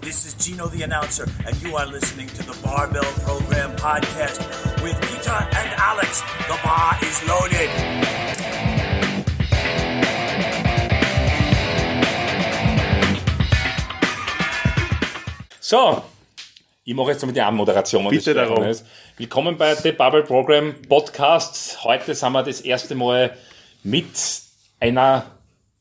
This 0.00 0.24
is 0.26 0.34
Gino 0.34 0.68
the 0.68 0.82
announcer, 0.82 1.26
and 1.46 1.60
you 1.62 1.76
are 1.76 1.86
listening 1.86 2.28
to 2.28 2.42
the 2.42 2.56
Barbell 2.62 3.04
Program 3.24 3.74
podcast 3.76 4.40
with 4.82 4.94
Peter 5.02 5.30
and 5.32 5.70
Alex. 5.80 6.20
The 6.48 6.58
bar 6.64 6.96
is 7.02 7.26
loaded. 7.28 8.78
So, 15.60 16.02
ich 16.84 16.94
mache 16.94 17.10
jetzt 17.10 17.24
mal 17.24 17.32
die 17.32 17.40
Anmoderation. 17.40 18.04
wenn 18.04 18.10
Bitte 18.10 18.34
das 18.34 18.48
darum. 18.48 18.64
ist. 18.64 18.86
Willkommen 19.16 19.58
bei 19.58 19.74
The 19.74 19.92
Bubble 19.92 20.22
Program 20.22 20.74
Podcast. 20.88 21.84
Heute 21.84 22.14
sind 22.14 22.32
wir 22.32 22.42
das 22.42 22.60
erste 22.60 22.94
Mal 22.94 23.36
mit 23.82 24.06
einer 24.80 25.26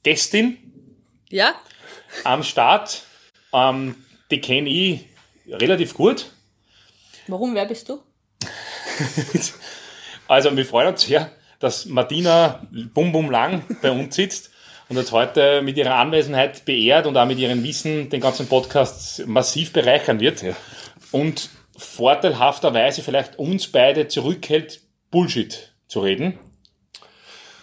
Gästin 0.03 0.57
Ja? 1.29 1.55
am 2.23 2.43
Start. 2.43 3.03
Ähm, 3.53 3.95
die 4.31 4.41
kenne 4.41 4.69
ich 4.69 5.05
relativ 5.47 5.93
gut. 5.93 6.31
Warum? 7.27 7.55
Wer 7.55 7.65
bist 7.65 7.89
du? 7.89 7.99
Also 10.29 10.55
wir 10.57 10.65
freuen 10.65 10.89
uns 10.89 11.03
sehr, 11.03 11.31
dass 11.59 11.85
Martina 11.85 12.61
Bum 12.93 13.11
Bum 13.13 13.31
Lang 13.31 13.63
bei 13.81 13.91
uns 13.91 14.15
sitzt 14.15 14.51
und 14.89 14.97
uns 14.97 15.11
heute 15.11 15.61
mit 15.61 15.77
ihrer 15.77 15.95
Anwesenheit 15.95 16.65
beehrt 16.65 17.07
und 17.07 17.17
auch 17.17 17.25
mit 17.25 17.39
ihrem 17.39 17.63
Wissen 17.63 18.09
den 18.09 18.21
ganzen 18.21 18.47
Podcast 18.47 19.25
massiv 19.25 19.71
bereichern 19.71 20.19
wird. 20.19 20.43
Und 21.11 21.49
vorteilhafterweise 21.77 23.01
vielleicht 23.01 23.39
uns 23.39 23.67
beide 23.67 24.07
zurückhält, 24.07 24.81
Bullshit 25.11 25.73
zu 25.87 26.01
reden. 26.01 26.37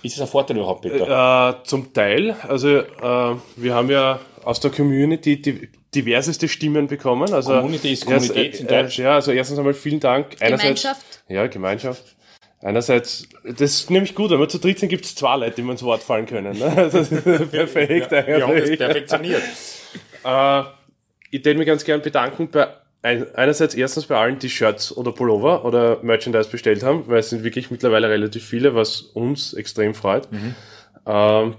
Ist 0.03 0.17
es 0.17 0.21
ein 0.21 0.29
Vorteil 0.29 0.57
überhaupt, 0.57 0.83
Peter? 0.83 1.61
Äh, 1.61 1.65
zum 1.65 1.93
Teil. 1.93 2.37
Also 2.43 2.79
äh, 2.79 3.37
wir 3.57 3.75
haben 3.75 3.91
ja 3.91 4.21
aus 4.45 4.61
der 4.61 4.71
Community 4.71 5.41
die 5.41 5.69
diverseste 5.95 6.49
Stimmen 6.49 6.87
bekommen. 6.87 7.33
Also 7.33 7.53
Community 7.53 7.93
ist 7.93 8.07
Kommunität 8.07 8.53
erst, 8.53 8.61
in 8.61 8.67
äh, 8.67 8.83
Deutsch. 8.83 8.99
Ja, 8.99 9.15
also 9.15 9.33
erstens 9.33 9.59
einmal 9.59 9.75
vielen 9.75 10.01
Dank. 10.01 10.37
Einerseits, 10.41 10.83
Gemeinschaft? 10.83 11.23
Ja, 11.29 11.47
Gemeinschaft. 11.47 12.17
Einerseits, 12.61 13.29
das 13.45 13.61
ist 13.61 13.91
nämlich 13.91 14.15
gut, 14.15 14.31
wenn 14.31 14.41
wir 14.41 14.49
zu 14.49 14.59
dritt 14.59 14.79
sind, 14.79 14.89
gibt 14.89 15.05
es 15.05 15.15
zwei 15.15 15.37
Leute, 15.37 15.57
die 15.57 15.63
mir 15.63 15.73
ins 15.73 15.83
Wort 15.83 16.03
fallen 16.03 16.27
können. 16.27 16.59
Ne? 16.59 16.73
Das 16.93 16.95
ist 16.95 17.25
perfekt 17.51 18.11
Wir 18.11 18.47
haben 18.47 18.57
das 18.57 18.77
perfektioniert. 18.77 19.43
Äh, 20.27 20.63
ich 21.31 21.45
würde 21.45 21.59
mich 21.59 21.67
ganz 21.67 21.85
gern 21.85 22.01
bedanken 22.01 22.49
bei 22.51 22.69
ein, 23.03 23.27
einerseits 23.35 23.75
erstens 23.75 24.07
bei 24.07 24.17
allen, 24.17 24.39
die 24.39 24.49
Shirts 24.49 24.97
oder 24.97 25.13
Pullover 25.13 25.67
oder 25.67 26.03
Merchandise 26.03 26.49
bestellt 26.49 26.83
haben, 26.83 27.07
weil 27.07 27.19
es 27.19 27.29
sind 27.29 27.45
wirklich 27.45 27.71
mittlerweile 27.71 28.09
relativ 28.09 28.43
viele, 28.43 28.75
was 28.75 29.03
uns 29.03 29.53
extrem 29.53 29.93
freut. 29.93 30.27
Ähm, 31.05 31.57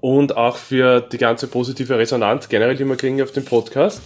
und 0.00 0.36
auch 0.36 0.56
für 0.56 1.00
die 1.00 1.18
ganze 1.18 1.46
positive 1.46 1.98
Resonanz 1.98 2.48
generell, 2.48 2.76
die 2.76 2.84
wir 2.84 2.96
kriegen 2.96 3.22
auf 3.22 3.32
dem 3.32 3.44
Podcast. 3.44 4.02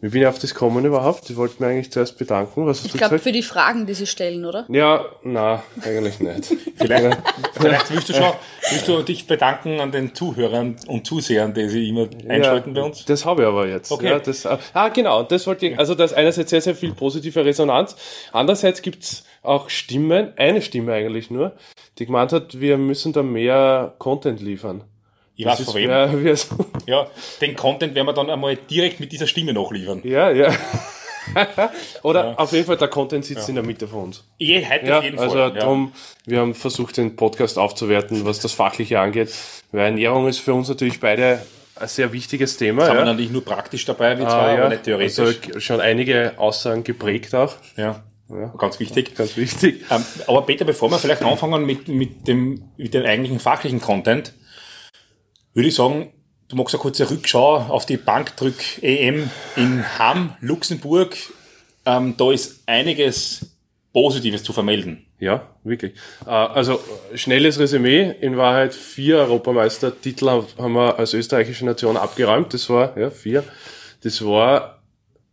Wie 0.00 0.10
bin 0.10 0.22
ich 0.22 0.28
auf 0.28 0.38
das 0.38 0.54
gekommen 0.54 0.84
überhaupt? 0.84 1.28
Ich 1.28 1.34
wollte 1.34 1.60
mich 1.60 1.68
eigentlich 1.68 1.90
zuerst 1.90 2.18
bedanken. 2.18 2.66
Was 2.66 2.78
hast 2.78 2.86
Ich 2.86 2.92
du 2.92 2.98
glaube, 2.98 3.18
für 3.18 3.32
die 3.32 3.42
Fragen, 3.42 3.84
die 3.84 3.94
sie 3.94 4.06
stellen, 4.06 4.44
oder? 4.44 4.64
Ja, 4.68 5.04
na, 5.24 5.64
eigentlich 5.82 6.20
nicht. 6.20 6.54
Vielleicht, 6.76 7.18
vielleicht 7.54 7.90
willst 7.92 8.08
du 8.08 8.12
schon, 8.14 8.32
willst 8.70 8.86
du 8.86 9.02
dich 9.02 9.26
bedanken 9.26 9.80
an 9.80 9.90
den 9.90 10.14
Zuhörern 10.14 10.76
und 10.86 11.04
Zusehern, 11.04 11.52
die 11.52 11.68
sie 11.68 11.88
immer 11.88 12.08
einschalten 12.28 12.74
bei 12.74 12.82
uns? 12.82 13.04
Das 13.06 13.24
habe 13.24 13.42
ich 13.42 13.48
aber 13.48 13.66
jetzt. 13.66 13.90
Okay. 13.90 14.10
Ja, 14.10 14.20
das, 14.20 14.46
ah, 14.46 14.88
genau. 14.90 15.24
Das 15.24 15.48
wollte 15.48 15.66
ich, 15.66 15.78
also 15.78 15.96
das 15.96 16.12
einerseits 16.12 16.50
sehr, 16.50 16.60
sehr 16.60 16.76
viel 16.76 16.92
positive 16.92 17.44
Resonanz. 17.44 17.96
Andererseits 18.30 18.82
gibt's 18.82 19.24
auch 19.42 19.68
Stimmen, 19.68 20.32
eine 20.36 20.62
Stimme 20.62 20.92
eigentlich 20.92 21.32
nur, 21.32 21.56
die 21.98 22.06
gemeint 22.06 22.32
hat, 22.32 22.60
wir 22.60 22.78
müssen 22.78 23.12
da 23.12 23.24
mehr 23.24 23.96
Content 23.98 24.40
liefern. 24.40 24.84
Ich 25.38 25.46
weiß 25.46 25.58
Das 25.58 25.66
von 25.72 25.80
ist 25.80 26.50
wem. 26.50 26.68
Ja, 26.86 27.06
den 27.40 27.54
Content 27.54 27.94
werden 27.94 28.06
wir 28.06 28.12
dann 28.12 28.28
einmal 28.28 28.56
direkt 28.56 28.98
mit 28.98 29.12
dieser 29.12 29.26
Stimme 29.26 29.52
nachliefern. 29.52 30.00
ja, 30.04 30.30
ja. 30.30 30.52
Oder 32.02 32.40
auf 32.40 32.52
jeden 32.52 32.64
Fall, 32.66 32.76
der 32.78 32.88
Content 32.88 33.24
sitzt 33.24 33.48
in 33.48 33.54
der 33.54 33.62
Mitte 33.64 33.86
von 33.86 34.04
uns. 34.04 34.24
Je, 34.38 34.64
heute 34.66 34.86
Ja, 34.86 34.98
auf 34.98 35.04
jeden 35.04 35.18
also 35.18 35.36
Fall. 35.36 35.54
ja. 35.54 35.62
drum, 35.62 35.92
wir 36.24 36.40
haben 36.40 36.54
versucht, 36.54 36.96
den 36.96 37.16
Podcast 37.16 37.58
aufzuwerten, 37.58 38.24
was 38.24 38.40
das 38.40 38.52
Fachliche 38.52 38.98
angeht. 38.98 39.32
Weil 39.70 39.84
Ernährung 39.86 40.26
ist 40.26 40.38
für 40.38 40.54
uns 40.54 40.68
natürlich 40.68 40.98
beide 41.00 41.42
ein 41.76 41.86
sehr 41.88 42.12
wichtiges 42.12 42.56
Thema. 42.56 42.86
Wir 42.88 42.94
ja. 42.94 43.04
natürlich 43.04 43.30
nur 43.30 43.44
praktisch 43.44 43.84
dabei, 43.84 44.18
wie 44.18 44.22
Ah, 44.24 44.28
zwar, 44.28 44.52
ja. 44.54 44.58
aber 44.60 44.68
nicht 44.70 44.84
theoretisch. 44.84 45.18
Also 45.18 45.60
schon 45.60 45.80
einige 45.80 46.32
Aussagen 46.38 46.82
geprägt 46.82 47.34
auch. 47.34 47.54
ja. 47.76 48.02
Ganz 48.58 48.78
wichtig. 48.80 49.14
Ganz 49.14 49.36
wichtig. 49.38 49.84
Ähm, 49.90 50.04
aber 50.26 50.42
Peter, 50.42 50.64
bevor 50.66 50.90
wir 50.90 50.98
vielleicht 50.98 51.22
anfangen 51.22 51.64
mit, 51.64 51.88
mit, 51.88 52.26
dem, 52.28 52.62
mit 52.76 52.92
dem 52.92 53.04
eigentlichen 53.06 53.38
fachlichen 53.38 53.80
Content, 53.80 54.34
würde 55.58 55.68
ich 55.70 55.74
sagen, 55.74 56.12
du 56.46 56.54
machst 56.54 56.72
eine 56.72 56.80
kurze 56.80 57.10
Rückschau 57.10 57.56
auf 57.56 57.84
die 57.84 57.96
Bankdrück-EM 57.96 59.28
in 59.56 59.98
Hamm, 59.98 60.36
Luxemburg. 60.40 61.16
Ähm, 61.84 62.14
da 62.16 62.30
ist 62.30 62.62
einiges 62.66 63.56
Positives 63.92 64.44
zu 64.44 64.52
vermelden. 64.52 65.04
Ja, 65.18 65.48
wirklich. 65.64 65.94
Äh, 66.24 66.30
Also 66.30 66.78
schnelles 67.16 67.58
Resümee. 67.58 68.14
In 68.20 68.36
Wahrheit 68.36 68.72
vier 68.72 69.18
Europameistertitel 69.18 70.28
haben 70.28 70.74
wir 70.74 70.96
als 70.96 71.12
österreichische 71.14 71.64
Nation 71.64 71.96
abgeräumt. 71.96 72.54
Das 72.54 72.70
war, 72.70 72.96
ja, 72.96 73.10
vier. 73.10 73.42
Das 74.04 74.24
war 74.24 74.80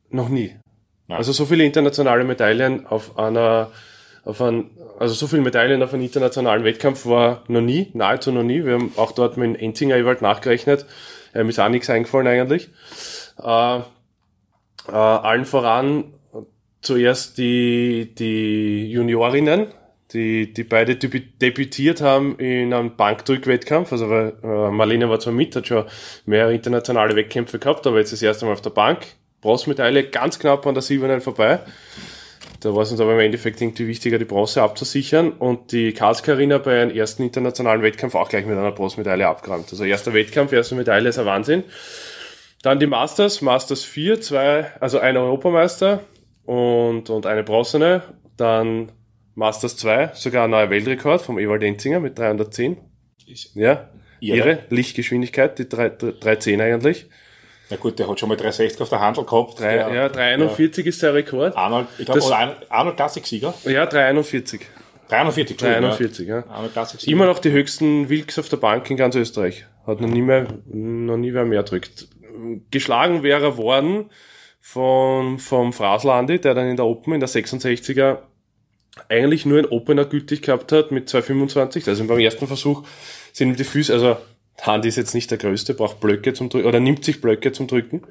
noch 0.09 0.29
nie. 0.29 0.55
Nein. 1.07 1.17
Also 1.19 1.33
so 1.33 1.45
viele 1.45 1.65
internationale 1.65 2.23
Medaillen 2.23 2.87
auf 2.87 3.19
einer, 3.19 3.69
auf 4.25 4.41
ein, 4.41 4.71
also 4.99 5.13
so 5.13 5.27
viele 5.27 5.43
Medaillen 5.43 5.81
auf 5.83 5.93
einem 5.93 6.03
internationalen 6.03 6.63
Wettkampf 6.63 7.05
war 7.05 7.43
noch 7.47 7.61
nie, 7.61 7.91
nahezu 7.93 8.31
noch 8.31 8.43
nie. 8.43 8.65
Wir 8.65 8.73
haben 8.73 8.91
auch 8.97 9.11
dort 9.11 9.37
mit 9.37 9.47
dem 9.47 9.55
Enzinger 9.55 9.95
Ewald 9.95 10.21
nachgerechnet. 10.21 10.85
Ähm, 11.33 11.49
ist 11.49 11.59
auch 11.59 11.69
nichts 11.69 11.89
eingefallen 11.89 12.27
eigentlich. 12.27 12.69
Äh, 13.41 13.77
äh, 13.77 14.91
allen 14.91 15.45
voran 15.45 16.05
zuerst 16.81 17.37
die, 17.37 18.13
die 18.15 18.91
Juniorinnen, 18.91 19.67
die, 20.13 20.53
die 20.53 20.63
beide 20.63 20.93
debü- 20.93 21.23
debütiert 21.41 22.01
haben 22.01 22.37
in 22.37 22.73
einem 22.73 22.95
Bankdrückwettkampf. 22.95 23.91
Also 23.91 24.11
äh, 24.11 24.31
Marlene 24.71 25.09
war 25.09 25.19
zwar 25.19 25.33
mit, 25.33 25.55
hat 25.55 25.67
schon 25.67 25.85
mehrere 26.25 26.53
internationale 26.53 27.15
Wettkämpfe 27.15 27.59
gehabt, 27.59 27.85
aber 27.85 27.99
jetzt 27.99 28.13
das 28.13 28.21
erste 28.21 28.45
Mal 28.45 28.53
auf 28.53 28.61
der 28.61 28.69
Bank. 28.71 29.05
Bronzemedaille 29.41 30.05
ganz 30.09 30.39
knapp 30.39 30.65
an 30.65 30.73
der 30.73 30.81
silbernen 30.81 31.21
vorbei. 31.21 31.59
Da 32.59 32.73
war 32.73 32.83
es 32.83 32.91
uns 32.91 32.99
aber 32.99 33.13
im 33.13 33.19
Endeffekt 33.19 33.61
irgendwie 33.61 33.87
wichtiger, 33.87 34.17
die 34.17 34.25
Bronze 34.25 34.61
abzusichern 34.61 35.31
und 35.31 35.71
die 35.71 35.93
Karlskarina 35.93 36.57
bei 36.57 36.81
einem 36.81 36.95
ersten 36.95 37.23
internationalen 37.23 37.81
Wettkampf 37.81 38.15
auch 38.15 38.29
gleich 38.29 38.45
mit 38.45 38.57
einer 38.57 38.71
Bronzemedaille 38.71 39.27
abgeräumt. 39.27 39.67
Also 39.69 39.83
erster 39.83 40.13
Wettkampf, 40.13 40.51
erste 40.51 40.75
Medaille 40.75 41.09
ist 41.09 41.19
ein 41.19 41.25
Wahnsinn. 41.25 41.63
Dann 42.63 42.79
die 42.79 42.87
Masters, 42.87 43.41
Masters 43.41 43.83
4, 43.83 44.21
zwei, 44.21 44.71
also 44.79 44.99
ein 44.99 45.17
Europameister 45.17 46.01
und, 46.45 47.09
und 47.09 47.25
eine 47.25 47.43
Bronzene. 47.43 48.01
Dann 48.37 48.91
Masters 49.35 49.77
2, 49.77 50.11
sogar 50.13 50.45
ein 50.45 50.49
neuer 50.49 50.69
Weltrekord 50.69 51.21
vom 51.21 51.37
Ewald 51.37 51.61
Enzinger 51.61 51.99
mit 51.99 52.17
310. 52.17 52.77
Ja, 53.53 53.89
ihre 54.19 54.59
Lichtgeschwindigkeit, 54.69 55.59
die 55.59 55.69
3, 55.69 55.89
310 55.89 56.61
eigentlich. 56.61 57.07
Na 57.69 57.77
gut, 57.77 57.97
der 57.97 58.07
hat 58.07 58.19
schon 58.19 58.29
mal 58.29 58.35
360 58.35 58.79
auf 58.81 58.89
der 58.89 58.99
Handel 58.99 59.23
gehabt. 59.25 59.59
Drei, 59.59 59.77
Der 59.77 59.93
ja, 59.93 60.09
341 60.09 60.85
ist 60.85 61.01
der 61.01 61.13
Rekord. 61.13 61.55
Arnold, 61.57 61.87
ich 61.97 62.05
glaube, 62.05 62.55
Arnold- 62.69 62.95
Klassik-Sieger. 62.97 63.53
Ja, 63.65 63.85
341. 63.85 64.61
341, 65.09 65.51
Entschuldigung, 65.51 65.81
341, 65.81 66.27
ja. 66.27 66.43
Immer 67.11 67.25
noch 67.27 67.39
die 67.39 67.51
höchsten 67.51 68.09
Wilks 68.09 68.39
auf 68.39 68.49
der 68.49 68.57
Bank 68.57 68.89
in 68.89 68.97
ganz 68.97 69.15
Österreich. 69.15 69.65
Hat 69.85 70.01
noch 70.01 70.07
nie 70.09 70.21
mehr, 70.21 70.47
noch 70.65 71.17
nie 71.17 71.33
wer 71.33 71.45
mehr 71.45 71.63
drückt. 71.63 72.07
Geschlagen 72.71 73.21
wäre 73.23 73.43
er 73.43 73.57
worden 73.57 74.09
von, 74.59 75.37
vom 75.37 75.73
Fraslandi, 75.73 76.39
der 76.39 76.55
dann 76.55 76.67
in 76.69 76.75
der 76.75 76.85
Open, 76.85 77.13
in 77.13 77.19
der 77.19 77.29
66er, 77.29 78.17
eigentlich 79.09 79.45
nur 79.45 79.59
ein 79.59 79.65
Opener 79.65 80.05
gültig 80.05 80.41
gehabt 80.41 80.71
hat 80.71 80.91
mit 80.91 81.07
225. 81.09 81.87
Also 81.87 82.05
beim 82.05 82.19
ersten 82.19 82.47
Versuch 82.47 82.83
sind 83.31 83.49
ihm 83.49 83.55
die 83.57 83.63
Füße, 83.63 83.93
also 83.93 84.17
Handy 84.61 84.87
ist 84.87 84.95
jetzt 84.95 85.13
nicht 85.13 85.31
der 85.31 85.37
größte, 85.37 85.73
braucht 85.73 85.99
Blöcke 85.99 86.33
zum 86.33 86.49
Drücken, 86.49 86.67
oder 86.67 86.79
nimmt 86.79 87.03
sich 87.03 87.21
Blöcke 87.21 87.51
zum 87.51 87.67
Drücken. 87.67 88.01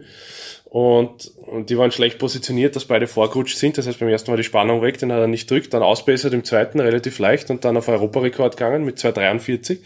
Und, 0.75 1.31
und 1.47 1.71
die 1.71 1.79
waren 1.79 1.93
schlecht 1.93 2.19
positioniert, 2.19 2.75
dass 2.75 2.85
beide 2.87 3.07
vorgerutscht 3.07 3.57
sind. 3.59 3.79
Das 3.79 3.87
heißt, 3.87 4.01
beim 4.01 4.09
ersten 4.09 4.33
Mal 4.33 4.37
die 4.37 4.43
Spannung 4.43 4.83
weg, 4.83 4.99
den 4.99 5.13
hat 5.13 5.21
er 5.21 5.29
nicht 5.29 5.49
drückt, 5.49 5.73
dann 5.73 5.85
ausbessert 5.85 6.35
im 6.35 6.43
zweiten 6.43 6.81
relativ 6.81 7.21
leicht 7.21 7.49
und 7.51 7.65
dann 7.65 7.77
auf 7.77 7.87
Europarekord 7.87 8.57
gegangen 8.57 8.85
mit 8.85 8.99
2,43, 8.99 9.79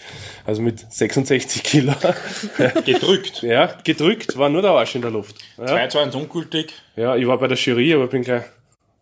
also 0.46 0.62
mit 0.62 0.81
66 0.90 1.62
Kilo. 1.62 1.93
Gedrückt. 2.87 3.43
ja, 3.43 3.66
gedrückt, 3.84 4.38
war 4.38 4.49
nur 4.49 4.62
der 4.62 4.70
Arsch 4.70 4.94
in 4.94 5.02
der 5.02 5.11
Luft. 5.11 5.37
Ja, 5.58 5.66
2-2 5.66 6.16
ungültig. 6.16 6.72
ja 6.96 7.16
ich 7.16 7.26
war 7.26 7.37
bei 7.37 7.49
der 7.49 7.58
Jury, 7.58 7.93
aber 7.93 8.06
bin 8.06 8.22
gleich 8.22 8.44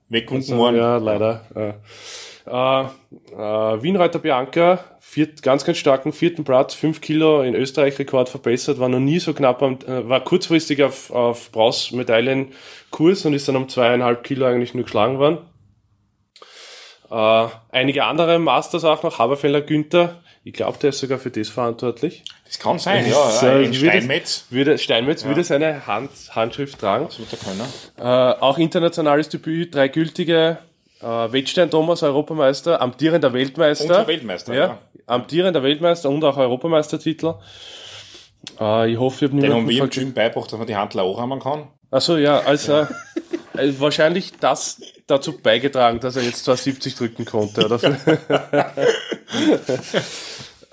Weggerufen 0.09 0.59
worden. 0.59 0.77
ja, 0.77 0.97
leider. 0.97 1.47
Ja. 1.55 1.75
Äh, 2.47 2.83
äh, 2.83 3.83
Wienreiter 3.83 4.19
Bianca, 4.21 4.85
viert, 5.01 5.43
ganz, 5.43 5.65
ganz 5.65 5.79
starken 5.79 6.13
vierten 6.13 6.45
Platz, 6.45 6.75
fünf 6.75 7.01
Kilo 7.01 7.43
in 7.43 7.55
Österreich 7.55 7.99
Rekord 7.99 8.29
verbessert, 8.29 8.79
war 8.79 8.89
noch 8.89 9.01
nie 9.01 9.19
so 9.19 9.35
knapp, 9.35 9.63
am, 9.63 9.79
äh, 9.87 10.09
war 10.09 10.21
kurzfristig 10.23 10.83
auf, 10.85 11.11
auf 11.11 11.51
Bronzemedaillenkurs 11.51 13.25
und 13.25 13.35
ist 13.35 13.49
dann 13.49 13.57
um 13.57 13.69
zweieinhalb 13.69 14.23
Kilo 14.23 14.47
eigentlich 14.47 14.75
nur 14.75 14.85
geschlagen 14.85 15.19
worden. 15.19 15.39
Äh, 17.11 17.49
einige 17.71 18.05
andere 18.05 18.39
Masters 18.39 18.85
auch 18.85 19.03
noch, 19.03 19.19
Haberfeller 19.19 19.61
Günther 19.61 20.23
Ich 20.45 20.53
glaube, 20.53 20.79
der 20.79 20.91
ist 20.91 21.01
sogar 21.01 21.19
für 21.19 21.31
das 21.31 21.49
verantwortlich. 21.49 22.23
Das 22.45 22.59
kann 22.61 22.79
sein, 22.79 23.09
ja. 23.09 23.17
Ein 23.41 23.65
würde- 23.65 23.75
Steinmetz. 23.75 24.47
Würde, 24.51 24.79
Steinmetz 24.79 25.25
würde 25.25 25.43
seine 25.43 25.87
Hand, 25.89 26.11
Handschrift 26.31 26.79
tragen. 26.79 27.07
Absoluter 27.07 27.37
Könner. 27.37 28.35
Äh, 28.37 28.41
auch 28.41 28.59
internationales 28.59 29.29
Debüt, 29.29 29.75
drei 29.75 29.89
gültige 29.89 30.59
äh, 31.07 31.33
Wettstein 31.33 31.71
Thomas, 31.71 32.03
Europameister, 32.03 32.81
amtierender 32.81 33.33
Weltmeister. 33.33 34.01
Und 34.01 34.09
Weltmeister, 34.09 34.55
ja. 34.55 34.67
ja. 34.67 34.79
Amtierender 35.07 35.63
Weltmeister 35.63 36.11
und 36.11 36.25
auch 36.25 36.37
Europameistertitel. 36.37 37.35
Äh, 38.61 38.93
ich 38.93 38.99
hoffe, 38.99 39.25
ich 39.25 39.31
habe 39.31 39.41
Den 39.41 39.53
haben 39.53 39.69
wir 39.69 39.85
im. 39.85 39.91
Gym 39.91 40.13
beigebracht, 40.13 40.51
dass 40.51 40.59
man 40.59 40.67
die 40.67 40.77
Handel 40.77 41.01
auch 41.01 41.21
haben 41.21 41.39
kann. 41.39 41.69
Achso, 41.91 42.17
ja, 42.17 42.41
also 42.41 42.73
äh, 43.57 43.73
wahrscheinlich 43.79 44.33
das 44.41 44.81
dazu 45.07 45.39
beigetragen, 45.39 46.01
dass 46.01 46.17
er 46.17 46.23
jetzt 46.25 46.45
270 46.45 46.97
drücken 46.97 47.25
konnte. 47.25 47.65
Oder? 47.65 47.81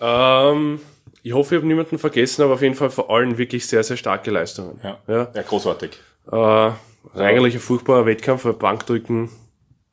ähm, 0.51 0.79
ich 1.21 1.33
hoffe, 1.33 1.53
ich 1.53 1.59
habe 1.59 1.68
niemanden 1.68 2.00
vergessen, 2.00 2.41
aber 2.41 2.56
auf 2.56 2.63
jeden 2.63 2.74
Fall 2.74 2.89
vor 2.89 3.12
allem 3.12 3.38
wirklich 3.38 3.68
sehr, 3.68 3.83
sehr 3.83 3.97
starke 3.97 4.31
Leistungen. 4.31 4.79
Ja, 4.83 4.97
Ja. 5.07 5.31
ja 5.33 5.41
großartig. 5.44 5.91
Äh, 6.31 6.71
eigentlich 7.15 7.53
ein 7.53 7.59
furchtbarer 7.59 8.07
Wettkampf, 8.07 8.51
Bankdrücken 8.57 9.29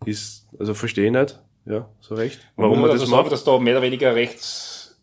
ist, 0.05 0.47
also 0.59 0.75
verstehe 0.75 1.07
ich 1.07 1.13
nicht, 1.13 1.39
ja, 1.67 1.89
so 2.01 2.15
recht. 2.15 2.41
Warum 2.57 2.81
man 2.81 2.91
also 2.91 3.03
das 3.05 3.11
sagen, 3.11 3.23
macht. 3.23 3.33
dass 3.33 3.45
da 3.45 3.59
mehr 3.59 3.75
oder 3.75 3.83
weniger 3.83 4.15
rechts, 4.15 4.97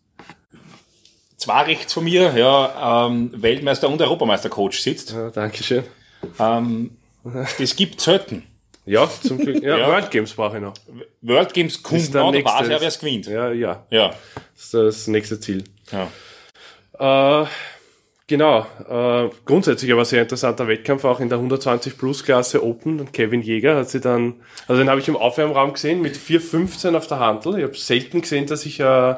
zwar 1.36 1.66
rechts 1.66 1.92
von 1.92 2.04
mir, 2.04 2.32
ja, 2.36 3.06
ähm, 3.06 3.30
Weltmeister 3.34 3.88
und 3.88 4.00
Europameister-Coach 4.00 4.80
sitzt. 4.80 5.12
Ja, 5.12 5.30
Dankeschön. 5.30 5.84
Ähm, 6.38 6.96
das 7.58 7.76
gibt 7.76 8.00
selten. 8.00 8.42
Ja, 8.84 9.08
zum 9.22 9.38
Glück. 9.38 9.62
Ja, 9.62 9.76
Ja. 9.78 9.86
World 9.88 10.10
Games 10.10 10.32
brauche 10.32 10.56
ich 10.56 10.62
noch. 10.62 10.72
World 11.20 11.52
Games 11.52 11.82
kommt 11.82 12.12
der 12.14 12.22
noch, 12.22 12.32
da 12.32 12.38
nächste- 12.38 12.58
weiß 12.60 12.68
ja, 12.68 12.80
wer 12.80 12.88
es 12.88 12.98
gewinnt. 12.98 13.26
Ja, 13.26 13.52
ja, 13.52 13.84
Ja. 13.90 14.08
das 14.54 14.64
ist 14.64 14.74
das 14.74 15.06
nächste 15.08 15.38
Ziel. 15.38 15.64
ja. 15.92 16.08
Äh, 17.42 17.46
genau. 18.28 18.66
Äh, 18.88 19.30
grundsätzlich 19.44 19.92
aber 19.92 20.04
sehr 20.04 20.22
interessanter 20.22 20.68
Wettkampf 20.68 21.04
auch 21.04 21.18
in 21.18 21.28
der 21.28 21.38
120 21.38 21.98
Plus 21.98 22.22
Klasse 22.22 22.62
Open. 22.62 23.00
Und 23.00 23.12
Kevin 23.12 23.42
Jäger 23.42 23.76
hat 23.76 23.90
sie 23.90 24.00
dann, 24.00 24.34
also 24.68 24.80
den 24.80 24.88
habe 24.88 25.00
ich 25.00 25.08
im 25.08 25.16
Aufwärmraum 25.16 25.72
gesehen 25.72 26.00
mit 26.00 26.16
4,15 26.16 26.96
auf 26.96 27.08
der 27.08 27.18
Handel. 27.18 27.58
Ich 27.58 27.64
habe 27.64 27.76
selten 27.76 28.20
gesehen, 28.20 28.46
dass 28.46 28.64
ich 28.64 28.78
äh, 28.78 29.14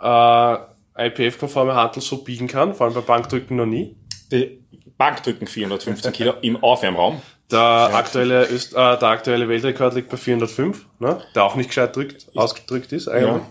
äh, 0.00 0.56
IPF-konforme 0.96 1.74
Handel 1.74 2.02
so 2.02 2.18
biegen 2.18 2.46
kann, 2.46 2.74
vor 2.74 2.86
allem 2.86 2.94
bei 2.94 3.00
Bankdrücken 3.00 3.56
noch 3.56 3.66
nie. 3.66 3.96
Die 4.30 4.60
Bankdrücken 4.96 5.46
415 5.46 6.12
Kilo 6.12 6.34
im 6.42 6.62
Aufwärmraum. 6.62 7.20
Der 7.50 7.90
aktuelle, 7.94 8.48
Öst, 8.48 8.74
äh, 8.74 8.76
der 8.76 9.08
aktuelle 9.08 9.48
Weltrekord 9.48 9.94
liegt 9.94 10.08
bei 10.08 10.16
405, 10.16 10.86
ne? 11.00 11.20
der 11.34 11.44
auch 11.44 11.56
nicht 11.56 11.68
gescheit 11.68 11.96
drückt, 11.96 12.28
ausgedrückt 12.36 12.92
ist 12.92 13.08
eigentlich. 13.08 13.42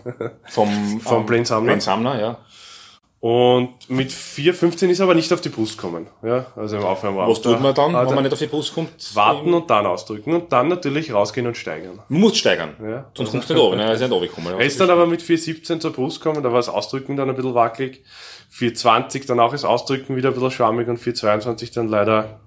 Vom, 0.48 1.00
Vom 1.04 1.20
ähm, 1.20 1.26
Blaine 1.26 1.44
Sumner. 1.44 1.64
Blaine 1.64 1.80
Sumner, 1.82 2.18
ja. 2.18 2.38
Und 3.20 3.74
mit 3.90 4.10
4,15 4.10 4.88
ist 4.88 5.00
er 5.00 5.04
aber 5.04 5.14
nicht 5.14 5.30
auf 5.30 5.42
die 5.42 5.50
Brust 5.50 5.76
gekommen. 5.76 6.06
Ja, 6.22 6.46
also 6.56 6.78
im 6.78 6.84
Aufwärmraum. 6.84 7.30
Was 7.30 7.42
tut 7.42 7.60
man 7.60 7.74
dann, 7.74 7.94
Ah, 7.94 8.06
wenn 8.06 8.14
man 8.14 8.24
nicht 8.24 8.32
auf 8.32 8.38
die 8.38 8.46
Brust 8.46 8.72
kommt? 8.72 9.14
Warten 9.14 9.52
und 9.52 9.68
dann 9.68 9.84
ausdrücken 9.84 10.32
und 10.32 10.50
dann 10.50 10.68
natürlich 10.68 11.12
rausgehen 11.12 11.46
und 11.46 11.54
steigern. 11.54 12.00
Man 12.08 12.20
muss 12.20 12.38
steigern. 12.38 12.76
Ja. 12.82 13.10
Sonst 13.12 13.32
kommst 13.32 13.50
du 13.50 13.54
nicht 13.54 13.62
oben, 13.62 13.76
ne? 13.76 13.84
Er 13.84 13.92
ist 13.92 14.00
nicht 14.00 14.10
runtergekommen. 14.10 14.54
Er 14.58 14.64
ist 14.64 14.80
dann 14.80 14.88
aber 14.88 15.06
mit 15.06 15.20
4,17 15.20 15.80
zur 15.80 15.92
Brust 15.92 16.22
gekommen, 16.22 16.42
da 16.42 16.48
war 16.48 16.58
das 16.60 16.70
Ausdrücken 16.70 17.16
dann 17.16 17.28
ein 17.28 17.36
bisschen 17.36 17.54
wackelig. 17.54 18.02
4,20 18.54 19.26
dann 19.26 19.38
auch 19.38 19.52
das 19.52 19.66
Ausdrücken 19.66 20.16
wieder 20.16 20.30
ein 20.30 20.34
bisschen 20.34 20.50
schwammig 20.52 20.88
und 20.88 20.98
4,22 20.98 21.74
dann 21.74 21.88
leider, 21.88 22.40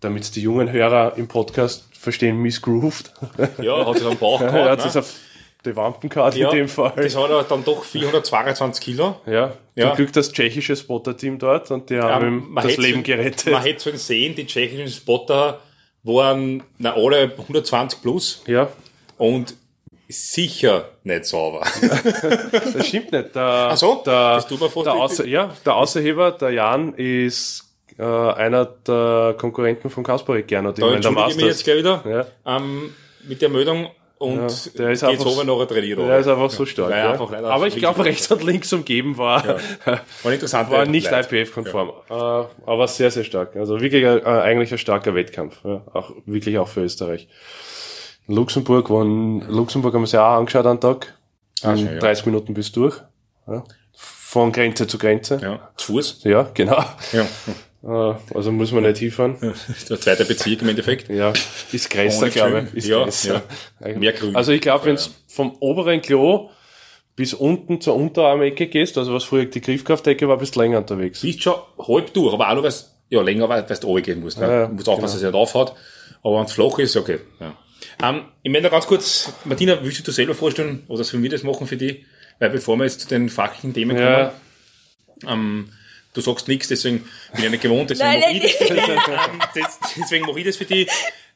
damit 0.00 0.34
die 0.34 0.42
jungen 0.42 0.72
Hörer 0.72 1.12
im 1.16 1.28
Podcast 1.28 1.84
verstehen, 1.96 2.38
missgrooved. 2.38 3.12
Ja, 3.60 3.86
hat 3.86 3.98
sich 3.98 4.06
am 4.06 4.16
Bauch 4.16 4.40
gehabt. 4.40 4.54
er 4.56 4.70
hat 4.70 4.94
ne? 4.94 5.04
Die 5.64 5.76
Wampenkarte 5.76 6.38
ja, 6.38 6.50
in 6.50 6.56
dem 6.58 6.68
Fall. 6.68 6.92
Das 6.96 7.16
hat 7.16 7.30
er 7.30 7.42
dann 7.44 7.64
doch 7.64 7.84
422 7.84 8.84
Kilo. 8.84 9.16
Ja, 9.26 9.52
Ja. 9.74 9.88
zum 9.88 9.96
Glück 9.96 10.12
das 10.12 10.32
tschechische 10.32 10.74
Spotter-Team 10.76 11.38
dort 11.38 11.70
und 11.70 11.88
die 11.90 11.98
haben 12.00 12.26
ihm 12.26 12.50
man 12.50 12.66
das 12.66 12.76
Leben 12.76 13.02
gerettet. 13.02 13.52
Man 13.52 13.62
hätte 13.62 13.80
sollen 13.80 13.96
sehen, 13.96 14.34
die 14.34 14.46
tschechischen 14.46 14.88
Spotter 14.88 15.60
waren 16.02 16.62
na, 16.78 16.94
alle 16.94 17.32
120 17.38 18.02
plus 18.02 18.42
Ja, 18.46 18.68
und 19.18 19.54
sicher 20.08 20.88
nicht 21.04 21.24
sauber. 21.26 21.60
das 22.52 22.86
stimmt 22.86 23.12
nicht. 23.12 23.34
Der, 23.34 23.68
Ach 23.70 23.76
so, 23.76 24.02
der, 24.04 24.34
das 24.34 24.46
tut 24.46 24.60
mir 24.60 24.68
der. 24.82 24.92
Außer, 24.94 25.26
ja, 25.26 25.50
der 25.64 25.76
Außerheber, 25.76 26.32
der 26.32 26.50
Jan, 26.50 26.92
ist 26.94 27.64
äh, 27.98 28.02
einer 28.02 28.64
der 28.66 29.34
Konkurrenten 29.38 29.90
von 29.90 30.02
Kasparek 30.04 30.48
Gernot 30.48 30.80
Da 30.80 30.92
entschuldige 30.92 31.30
ich 31.30 31.36
mich 31.36 31.44
jetzt 31.46 31.64
gleich 31.64 31.78
wieder 31.78 32.26
Ja. 32.44 32.56
ähm, 32.56 32.94
mit 33.26 33.40
der 33.40 33.48
Meldung 33.48 33.88
und 34.22 34.36
Ja, 34.36 34.46
der 34.78 34.90
ist 34.90 35.00
geht's 35.00 35.02
einfach- 35.04 35.26
oben 35.26 35.46
noch 35.46 35.60
ein 35.60 35.68
trainiert. 35.68 35.98
Der 35.98 36.18
ist 36.18 36.28
einfach 36.28 36.50
so 36.50 36.64
stark. 36.64 36.90
Ja. 36.90 37.10
einfach 37.12 37.30
leider 37.30 37.50
Aber 37.50 37.66
ich 37.66 37.76
glaube, 37.76 38.04
rechts 38.04 38.30
und 38.30 38.42
links 38.44 38.72
umgeben 38.72 39.18
war, 39.18 39.44
War 40.22 40.32
interessant. 40.32 40.70
war 40.70 40.86
nicht. 40.86 41.10
IPF-konform. 41.10 41.90
Äh, 42.08 42.12
aber 42.14 42.88
sehr, 42.88 43.10
sehr 43.10 43.24
stark. 43.24 43.56
Also 43.56 43.80
wirklich 43.80 44.04
äh, 44.04 44.22
eigentlich 44.24 44.72
ein 44.72 44.78
starker 44.78 45.14
Wettkampf. 45.14 45.58
Ja. 45.64 45.82
Auch, 45.92 46.12
wirklich 46.26 46.58
auch 46.58 46.68
für 46.68 46.80
Österreich. 46.82 47.28
Luxemburg 48.28 48.88
waren, 48.90 49.40
Luxemburg 49.48 49.94
haben 49.94 50.02
wir 50.02 50.06
sich 50.06 50.18
auch 50.18 50.36
angeschaut 50.38 50.66
an 50.66 50.80
Tag. 50.80 51.14
Ah, 51.62 51.72
In 51.72 51.78
schön, 51.78 51.86
ja. 51.94 51.98
30 51.98 52.26
Minuten 52.26 52.54
bis 52.54 52.70
durch. 52.72 52.96
Ja. 53.48 53.64
Von 53.94 54.52
Grenze 54.52 54.86
zu 54.86 54.96
Grenze. 54.98 55.38
Ja, 55.42 55.70
zu 55.76 55.92
Fuß. 55.92 56.20
Ja, 56.24 56.48
genau. 56.54 56.82
Ja. 57.12 57.26
Äh, 57.84 58.14
Also 58.34 58.52
muss 58.52 58.72
man 58.72 58.84
nicht 58.84 58.98
hinfahren. 58.98 59.36
Der 59.88 60.00
zweite 60.00 60.24
Bezirk 60.24 60.62
im 60.62 60.68
Endeffekt. 60.68 61.08
Ja, 61.08 61.32
ist 61.72 61.90
größer, 61.90 62.22
Ohne 62.22 62.30
glaube 62.30 62.68
ich. 62.72 62.78
Ist 62.78 62.88
Ja, 62.88 63.02
größer. 63.04 63.42
ja. 63.80 63.98
Mehr 63.98 64.12
Grün. 64.12 64.36
Also 64.36 64.52
ich 64.52 64.60
glaube, 64.60 64.84
wenn 64.86 64.96
du 64.96 65.02
vom 65.28 65.56
oberen 65.60 66.00
Klo 66.00 66.50
bis 67.16 67.34
unten 67.34 67.80
zur 67.80 67.94
Unterarmecke 67.96 68.68
gehst, 68.68 68.96
also 68.96 69.12
was 69.12 69.24
früher 69.24 69.44
die 69.46 69.60
Griffkraftecke 69.60 70.28
war, 70.28 70.38
bist 70.38 70.56
du 70.56 70.60
länger 70.60 70.78
unterwegs. 70.78 71.20
bist 71.20 71.42
schon 71.42 71.54
halb 71.78 72.12
durch, 72.14 72.32
aber 72.32 72.48
auch 72.48 72.54
nur, 72.54 72.64
weil 72.64 72.72
ja, 73.10 73.20
länger, 73.20 73.48
weil 73.48 73.68
weil 73.68 73.76
du 73.76 73.86
runtergehen 73.88 74.20
musst. 74.20 74.38
Ne? 74.38 74.46
Ja, 74.46 74.52
ja, 74.60 74.66
du 74.68 74.74
musst 74.74 74.88
aufpassen, 74.88 75.14
dass 75.16 75.22
es 75.22 75.26
nicht 75.26 75.34
aufhaut. 75.34 75.74
Aber 76.22 76.38
wenn 76.38 76.44
es 76.46 76.52
flach 76.52 76.78
ist, 76.78 76.96
okay. 76.96 77.18
Ja. 77.40 77.54
Ähm, 78.02 78.22
ich 78.42 78.50
möchte 78.50 78.64
noch 78.64 78.70
ganz 78.72 78.86
kurz, 78.86 79.32
Martina, 79.44 79.78
willst 79.82 79.98
du 79.98 80.02
dir 80.04 80.12
selber 80.12 80.34
vorstellen, 80.34 80.84
oder 80.88 81.04
sollen 81.04 81.22
wir 81.22 81.30
das 81.30 81.42
machen 81.42 81.66
für 81.66 81.76
dich? 81.76 82.04
Weil 82.38 82.50
bevor 82.50 82.76
wir 82.76 82.84
jetzt 82.84 83.00
zu 83.00 83.08
den 83.08 83.28
fachlichen 83.28 83.74
Themen 83.74 83.96
kommen, 83.96 84.30
ähm, 85.28 85.68
du 86.12 86.20
sagst 86.20 86.48
nichts, 86.48 86.68
deswegen 86.68 87.08
bin 87.34 87.44
ich 87.44 87.50
nicht 87.50 87.62
gewohnt, 87.62 87.90
deswegen 87.90 88.10
Nein, 88.10 88.20
mache 88.20 88.32
nein, 88.32 88.42
ich 88.44 88.58
das 88.58 88.68
für 88.68 88.74
dich. 88.74 88.88
Ähm, 88.88 89.40
deswegen 89.96 90.26
mache 90.26 90.38
ich 90.40 90.46
das 90.46 90.56
für 90.56 90.64
dich. 90.64 90.88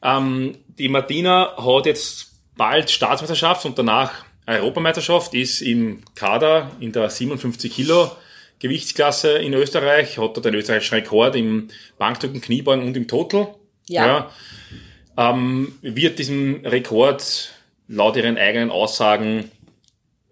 Ähm, 0.03 0.57
die 0.77 0.89
Martina 0.89 1.55
hat 1.57 1.85
jetzt 1.85 2.31
bald 2.55 2.89
Staatsmeisterschaft 2.89 3.65
und 3.65 3.77
danach 3.77 4.25
Europameisterschaft, 4.47 5.33
ist 5.33 5.61
im 5.61 6.03
Kader 6.15 6.71
in 6.79 6.91
der 6.93 7.09
57 7.09 7.71
Kilo 7.71 8.11
Gewichtsklasse 8.59 9.37
in 9.37 9.53
Österreich, 9.53 10.17
hat 10.17 10.35
dort 10.35 10.45
den 10.45 10.55
österreichischen 10.55 10.95
Rekord 10.95 11.35
im 11.35 11.67
Bankdrücken, 11.97 12.41
Kniebeugen 12.41 12.85
und 12.85 12.97
im 12.97 13.07
Total. 13.07 13.53
Ja. 13.87 14.31
Ähm, 15.17 15.77
wird 15.81 16.17
diesen 16.19 16.65
Rekord 16.65 17.51
laut 17.87 18.15
ihren 18.15 18.37
eigenen 18.37 18.71
Aussagen 18.71 19.51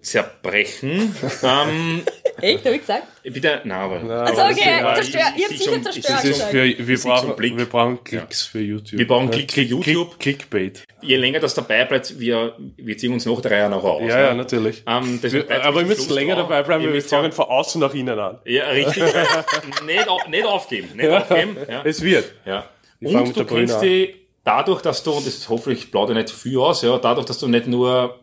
zerbrechen. 0.01 1.15
ähm, 1.43 2.03
Echt, 2.41 2.65
hab 2.65 2.73
ich 2.73 2.81
gesagt? 2.81 3.03
bitte, 3.23 3.61
nein, 3.63 3.71
aber. 3.79 3.95
Also 4.25 4.41
aber 4.41 4.51
okay, 4.51 4.81
das 4.81 4.99
ist- 4.99 5.11
zerstört. 5.13 5.33
ich- 5.35 5.39
Ihr 5.41 5.45
habt 5.45 5.53
ich 5.53 5.59
sicher 5.59 5.81
zerstört. 5.83 6.05
das 6.17 6.23
ist 6.25 6.31
gesagt. 6.33 6.51
für, 6.51 6.87
wir, 6.87 6.99
brauchen, 6.99 7.57
wir 7.57 7.65
brauchen 7.65 8.03
Klicks 8.03 8.43
für 8.43 8.59
YouTube. 8.59 8.99
Wir 8.99 9.07
brauchen 9.07 9.25
Ja, 9.27 9.31
Klicks 9.31 9.53
für 9.53 9.61
YouTube. 9.61 10.19
Click, 10.19 10.39
Clickbait. 10.49 10.83
Je 11.01 11.15
länger 11.17 11.39
das 11.39 11.53
dabei 11.53 11.85
bleibt, 11.85 12.19
wir, 12.19 12.55
wir 12.77 12.97
ziehen 12.97 13.13
uns 13.13 13.25
noch 13.25 13.41
drei 13.41 13.57
Jahre 13.57 13.71
nachher 13.71 13.85
aus. 13.89 14.01
Ja, 14.01 14.15
ne? 14.17 14.23
ja, 14.23 14.33
natürlich. 14.33 14.83
Ähm, 14.87 15.19
das 15.21 15.31
Wir, 15.33 15.45
aber 15.63 15.81
ihr 15.81 15.87
bis 15.87 15.87
müsst 15.89 15.99
zum 16.01 16.05
Schluss 16.07 16.17
länger 16.19 16.35
dran. 16.35 16.43
dabei 16.49 16.63
bleiben, 16.63 16.83
weil 16.85 16.93
wir 16.93 16.99
ja- 17.01 17.07
fangen 17.07 17.31
von 17.31 17.45
außen 17.45 17.79
nach 17.81 17.93
innen 17.93 18.19
an. 18.19 18.39
Ja, 18.45 18.67
richtig. 18.69 19.03
nicht, 19.85 20.29
nicht 20.29 20.45
aufgeben. 20.45 20.89
Nicht 20.95 21.09
aufgeben. 21.09 21.57
Ja. 21.69 21.81
Es 21.85 22.01
wird. 22.01 22.31
Ja. 22.45 22.65
Wir 22.99 23.11
fangen 23.11 23.27
Und 23.27 23.37
du 23.37 23.45
kennst 23.45 23.81
die 23.81 24.15
dadurch, 24.43 24.81
dass 24.81 25.03
du, 25.03 25.11
und 25.11 25.25
das 25.25 25.47
hoffentlich 25.49 25.91
plaudere 25.91 26.19
ich 26.19 26.25
nicht 26.25 26.35
viel 26.35 26.57
aus, 26.59 26.81
ja, 26.81 26.97
dadurch, 26.97 27.25
dass 27.25 27.39
du 27.39 27.47
nicht 27.47 27.67
nur 27.67 28.19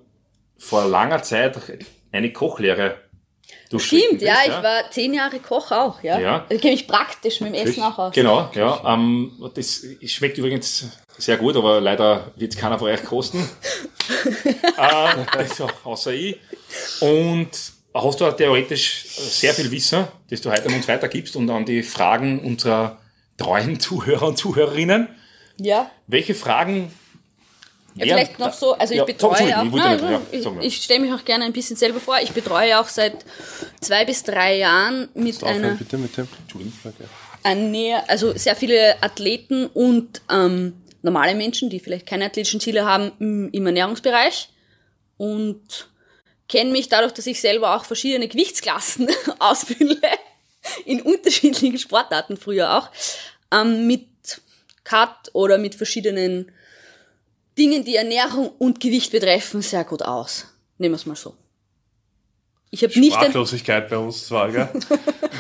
vor 0.59 0.87
langer 0.87 1.23
Zeit 1.23 1.57
eine 2.13 2.33
Kochlehre 2.33 2.95
Stimmt, 3.79 4.23
ja, 4.23 4.35
bist, 4.35 4.47
ich 4.47 4.63
war 4.63 4.91
zehn 4.91 5.15
Jahre 5.15 5.39
Koch 5.39 5.71
auch, 5.71 6.03
ja. 6.03 6.19
Ja. 6.19 6.35
Also 6.43 6.55
ich 6.55 6.61
kenne 6.61 6.75
mich 6.75 6.87
praktisch 6.87 7.41
mit 7.41 7.55
dem 7.55 7.67
Essen 7.67 7.83
auch 7.83 7.99
aus. 7.99 8.15
Genau, 8.15 8.51
ja. 8.55 8.83
Ähm, 8.87 9.33
das 9.55 9.85
schmeckt 10.07 10.39
übrigens 10.39 10.87
sehr 11.19 11.37
gut, 11.37 11.57
aber 11.57 11.81
leider 11.81 12.33
wird 12.37 12.53
es 12.55 12.59
keiner 12.59 12.79
von 12.79 12.89
euch 12.89 13.05
kosten. 13.05 13.39
äh, 14.77 15.37
also, 15.37 15.69
außer 15.85 16.13
ich. 16.13 16.39
Und 17.01 17.51
hast 17.95 18.21
du 18.21 18.27
auch 18.27 18.37
theoretisch 18.37 19.05
sehr 19.07 19.55
viel 19.55 19.71
Wissen, 19.71 20.07
das 20.31 20.41
du 20.41 20.51
heute 20.51 20.67
an 20.67 20.75
uns 20.75 20.89
weitergibst 20.89 21.37
und 21.37 21.49
an 21.51 21.65
die 21.65 21.83
Fragen 21.83 22.41
unserer 22.41 22.99
treuen 23.37 23.81
Zuhörer 23.81 24.29
und 24.29 24.39
Zuhörerinnen. 24.39 25.09
Ja. 25.59 25.91
Welche 26.07 26.35
Fragen 26.35 26.93
Ja, 27.95 28.07
vielleicht 28.07 28.39
noch 28.39 28.53
so, 28.55 28.73
also 28.73 28.95
ich 28.95 28.99
Ja, 28.99 29.05
betreue 29.05 29.59
auch, 29.59 29.65
nein, 29.65 29.99
ja, 30.01 30.21
ich, 30.31 30.47
ich 30.61 30.83
stelle 30.83 31.01
mich 31.01 31.13
auch 31.13 31.25
gerne 31.25 31.45
ein 31.45 31.53
bisschen 31.53 31.77
selber 31.77 32.01
vor, 32.01 32.17
ich 32.23 32.33
betreue 32.33 32.79
auch 32.81 32.89
seit 32.89 33.25
zwei 33.81 34.05
bis 34.05 34.23
drei 34.23 34.57
Jahren 34.57 35.09
mit 35.15 35.43
einer 35.45 35.75
bitte. 35.75 35.97
Entschuldigung. 35.97 36.73
Ernähr 37.43 38.09
also 38.09 38.37
sehr 38.37 38.57
viele 38.57 39.03
Athleten 39.03 39.67
und 39.67 40.23
ähm, 40.31 40.75
normale 41.03 41.35
Menschen, 41.35 41.69
die 41.69 41.81
vielleicht 41.81 42.07
keine 42.07 42.27
athletischen 42.27 42.61
Ziele 42.61 42.85
haben, 42.87 43.13
im, 43.19 43.51
im 43.51 43.67
Ernährungsbereich 43.67 44.49
und 45.19 45.89
kenne 46.49 46.71
mich 46.71 46.89
dadurch, 46.89 47.13
dass 47.13 47.27
ich 47.27 47.41
selber 47.41 47.77
auch 47.77 47.85
verschiedene 47.85 48.29
Gewichtsklassen 48.29 49.09
ausfülle, 49.39 49.99
in 50.85 51.03
unterschiedlichen 51.03 51.79
Sportarten 51.79 52.37
früher 52.37 52.79
auch, 52.79 52.91
ähm, 53.53 53.87
mit 53.87 54.07
Cut 54.85 55.31
oder 55.33 55.59
mit 55.59 55.75
verschiedenen 55.75 56.53
Dingen, 57.59 57.85
die 57.85 57.97
Ernährung 57.97 58.51
und 58.59 58.81
Gewicht 58.81 59.13
betreffen, 59.13 59.63
sehr 59.63 59.85
gut 59.85 60.03
aus. 60.03 60.47
Nehmen 60.79 60.95
wir 60.95 60.97
es 60.97 61.07
mal 61.07 61.17
so. 61.17 61.35
Ich 62.75 62.83
habe 62.83 62.99
nicht 62.99 63.13
Sprachlosigkeit 63.13 63.91
bei 63.91 63.99
uns 63.99 64.27
zwar, 64.27 64.51
gell? 64.51 64.69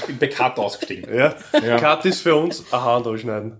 Ich 0.02 0.06
bin 0.06 0.18
bei 0.18 0.26
Cut 0.26 0.58
ausgestiegen. 0.58 1.14
Ja. 1.14 1.34
Cut 1.78 2.04
ist 2.06 2.20
für 2.22 2.34
uns 2.34 2.64
ein 2.72 2.82
Hand 2.82 3.06
ausschneiden. 3.06 3.56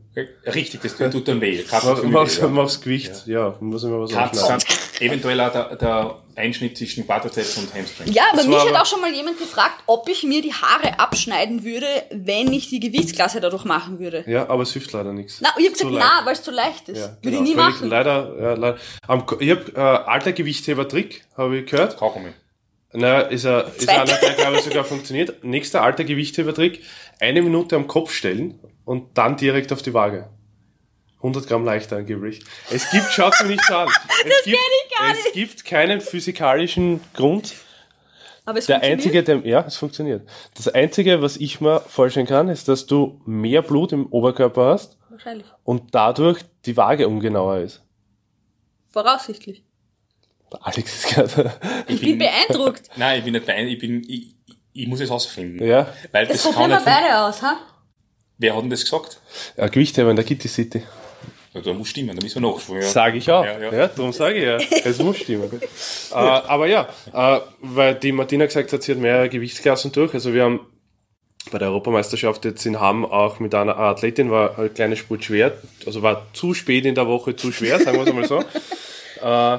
Richtig, 0.47 0.81
das 0.83 0.97
tut 0.97 1.27
dann 1.29 1.41
weh. 1.41 1.63
Cut 1.63 1.85
Mach, 1.85 2.03
mach's, 2.03 2.39
weh, 2.39 2.43
ja. 2.43 2.49
mach's 2.49 2.81
Gewicht, 2.81 3.27
ja, 3.27 3.55
muss 3.61 3.85
ich 3.85 3.91
mal 3.91 4.01
was 4.01 4.11
Cuts 4.13 4.47
sind 4.47 4.67
eventuell 5.01 5.41
auch 5.41 5.53
der, 5.53 5.77
der 5.77 6.17
Einschnitt 6.37 6.77
zwischen 6.77 7.07
Quadrizeps 7.07 7.57
und 7.59 7.73
Hamstring. 7.75 8.13
ja, 8.13 8.25
aber 8.31 8.39
Das 8.39 8.47
mich 8.47 8.59
hat 8.59 8.69
aber- 8.69 8.83
auch 8.83 8.87
schon 8.87 9.01
mal 9.01 9.13
jemand 9.15 9.39
gefragt, 9.39 9.83
ob 9.87 10.09
ich 10.09 10.23
mir 10.25 10.43
die 10.43 10.53
Haare 10.53 10.99
abschneiden 10.99 11.65
würde, 11.65 11.87
wenn 12.11 12.53
ich 12.53 12.69
die 12.69 12.81
Gewichtsklasse 12.81 13.41
dadurch 13.41 13.65
machen 13.65 13.99
würde. 14.01 14.25
Ja, 14.27 14.49
aber 14.51 14.65
es 14.65 14.73
hilft 14.73 14.93
leider 14.93 15.13
nichts. 15.13 15.39
Na, 15.41 15.49
ich 15.59 15.65
habe 15.67 15.73
gesagt, 15.73 15.93
na, 15.93 16.23
weil 16.27 16.33
es 16.35 16.43
zu 16.43 16.51
leicht 16.51 16.89
ist. 16.89 16.99
Ja, 16.99 17.07
würde 17.07 17.21
genau, 17.23 17.43
ich 17.43 17.49
nie 17.49 17.55
machen. 17.55 17.89
Leider, 17.89 18.35
ja, 18.41 18.53
leider. 18.55 18.77
Ich 19.41 19.51
habe 19.51 19.73
äh, 19.75 19.79
alter 19.81 20.33
Gewichtheber-Trick, 20.33 21.25
habe 21.37 21.59
ich 21.59 21.71
gehört. 21.71 21.97
Kaugummi. 21.97 22.33
Na, 22.95 23.21
ist, 23.23 23.45
er, 23.45 23.69
ist 23.75 23.87
glaube 23.89 24.57
ich 24.57 24.63
sogar 24.63 24.85
funktioniert. 24.85 25.43
Nächster 25.43 25.83
alter 25.83 26.05
Gewichtheber-Trick, 26.05 26.83
eine 27.21 27.41
Minute 27.43 27.77
am 27.77 27.87
Kopf 27.87 28.13
stellen 28.13 28.59
und 28.85 29.17
dann 29.17 29.37
direkt 29.37 29.73
auf 29.73 29.81
die 29.83 29.95
Waage. 29.95 30.29
100 31.19 31.47
Gramm 31.47 31.65
leichter 31.65 31.97
angeblich. 31.97 32.41
Es 32.71 32.91
gibt, 32.91 33.07
schaut 33.13 33.35
mir 33.43 33.49
nicht 33.51 33.71
an. 33.71 33.89
Es 34.27 34.45
gibt, 34.45 34.57
ich 34.57 34.99
gar 34.99 35.13
Es 35.13 35.33
gibt 35.33 35.65
keinen 35.65 36.01
physikalischen 36.01 37.01
Grund. 37.15 37.55
Aber 38.45 38.59
es 38.59 38.67
Der 38.67 38.81
funktioniert. 38.81 39.29
einzige, 39.29 39.43
der, 39.43 39.51
ja, 39.51 39.65
es 39.67 39.77
funktioniert. 39.77 40.29
Das 40.57 40.67
einzige, 40.69 41.23
was 41.23 41.37
ich 41.37 41.61
mir 41.61 41.81
vorstellen 41.81 42.27
kann, 42.27 42.49
ist, 42.49 42.67
dass 42.69 42.87
du 42.87 43.21
mehr 43.25 43.63
Blut 43.63 43.93
im 43.93 44.07
Oberkörper 44.07 44.67
hast 44.67 44.99
Wahrscheinlich. 45.11 45.47
und 45.63 45.95
dadurch 45.95 46.41
die 46.67 46.77
Waage 46.77 47.07
ungenauer 47.09 47.59
ist. 47.59 47.83
Voraussichtlich. 48.91 49.63
Der 50.53 50.67
Alex 50.67 51.05
ist 51.05 51.15
gerade, 51.15 51.53
Ich 51.89 52.01
bin 52.01 52.19
beeindruckt. 52.19 52.83
Nein, 52.97 53.19
ich 53.19 53.25
bin 53.25 53.33
nicht 53.33 53.47
beeindruckt. 53.47 53.73
Ich, 53.75 53.79
bin, 53.81 54.05
ich, 54.09 54.35
ich 54.75 54.87
muss 54.87 55.01
es 55.01 55.11
ausfinden. 55.11 55.65
ja, 55.65 55.87
Weil 56.13 56.27
Das 56.27 56.43
das, 56.43 56.53
probieren 56.53 56.71
wir 56.71 56.81
beide 56.85 57.19
aus, 57.21 57.43
ha? 57.43 57.57
Wer 58.39 58.55
hat 58.57 58.63
denn 58.63 58.71
das 58.71 58.83
gesagt? 58.83 59.21
ja 59.57 59.69
Gewichtheber 59.69 60.11
in 60.11 60.17
der 60.17 60.25
Kitty 60.25 60.49
City. 60.49 60.83
Ja, 61.55 61.61
da 61.61 61.73
muss 61.75 61.89
stimmen, 61.89 62.17
da 62.17 62.23
müssen 62.23 62.43
wir 62.43 62.51
nachschauen. 62.51 62.81
Ja. 62.81 62.87
Sage 62.87 63.19
ich 63.19 63.31
auch. 63.31 63.45
Ja, 63.45 63.59
Ja, 63.59 63.73
ja. 63.73 63.87
darum 63.89 64.13
sage 64.13 64.39
ich 64.39 64.45
ja. 64.45 64.79
Es 64.85 64.99
muss 64.99 65.19
stimmen. 65.19 65.51
äh, 66.11 66.15
aber 66.15 66.67
ja, 66.67 66.89
äh, 67.13 67.41
weil 67.61 67.95
die 67.97 68.13
Martina 68.13 68.47
gesagt 68.47 68.73
hat, 68.73 68.83
sie 68.83 68.93
hat 68.93 68.99
mehrere 68.99 69.29
Gewichtsklassen 69.29 69.93
durch. 69.93 70.15
Also 70.15 70.33
wir 70.33 70.45
haben 70.45 70.61
bei 71.51 71.59
der 71.59 71.69
Europameisterschaft 71.69 72.45
jetzt 72.47 72.65
in 72.65 72.81
Hamm 72.81 73.05
auch 73.05 73.39
mit 73.39 73.55
einer 73.55 73.77
Athletin, 73.77 74.31
war 74.31 74.59
eine 74.59 74.71
kleine 74.71 74.97
Spurt 74.97 75.25
schwer, 75.25 75.53
also 75.85 76.01
war 76.03 76.27
zu 76.33 76.55
spät 76.55 76.87
in 76.87 76.95
der 76.95 77.07
Woche 77.07 77.37
zu 77.37 77.53
schwer, 77.53 77.79
sagen 77.81 77.99
wir 77.99 78.03
es 78.03 78.09
einmal 78.09 78.27
so. 78.27 78.39
äh, 79.23 79.59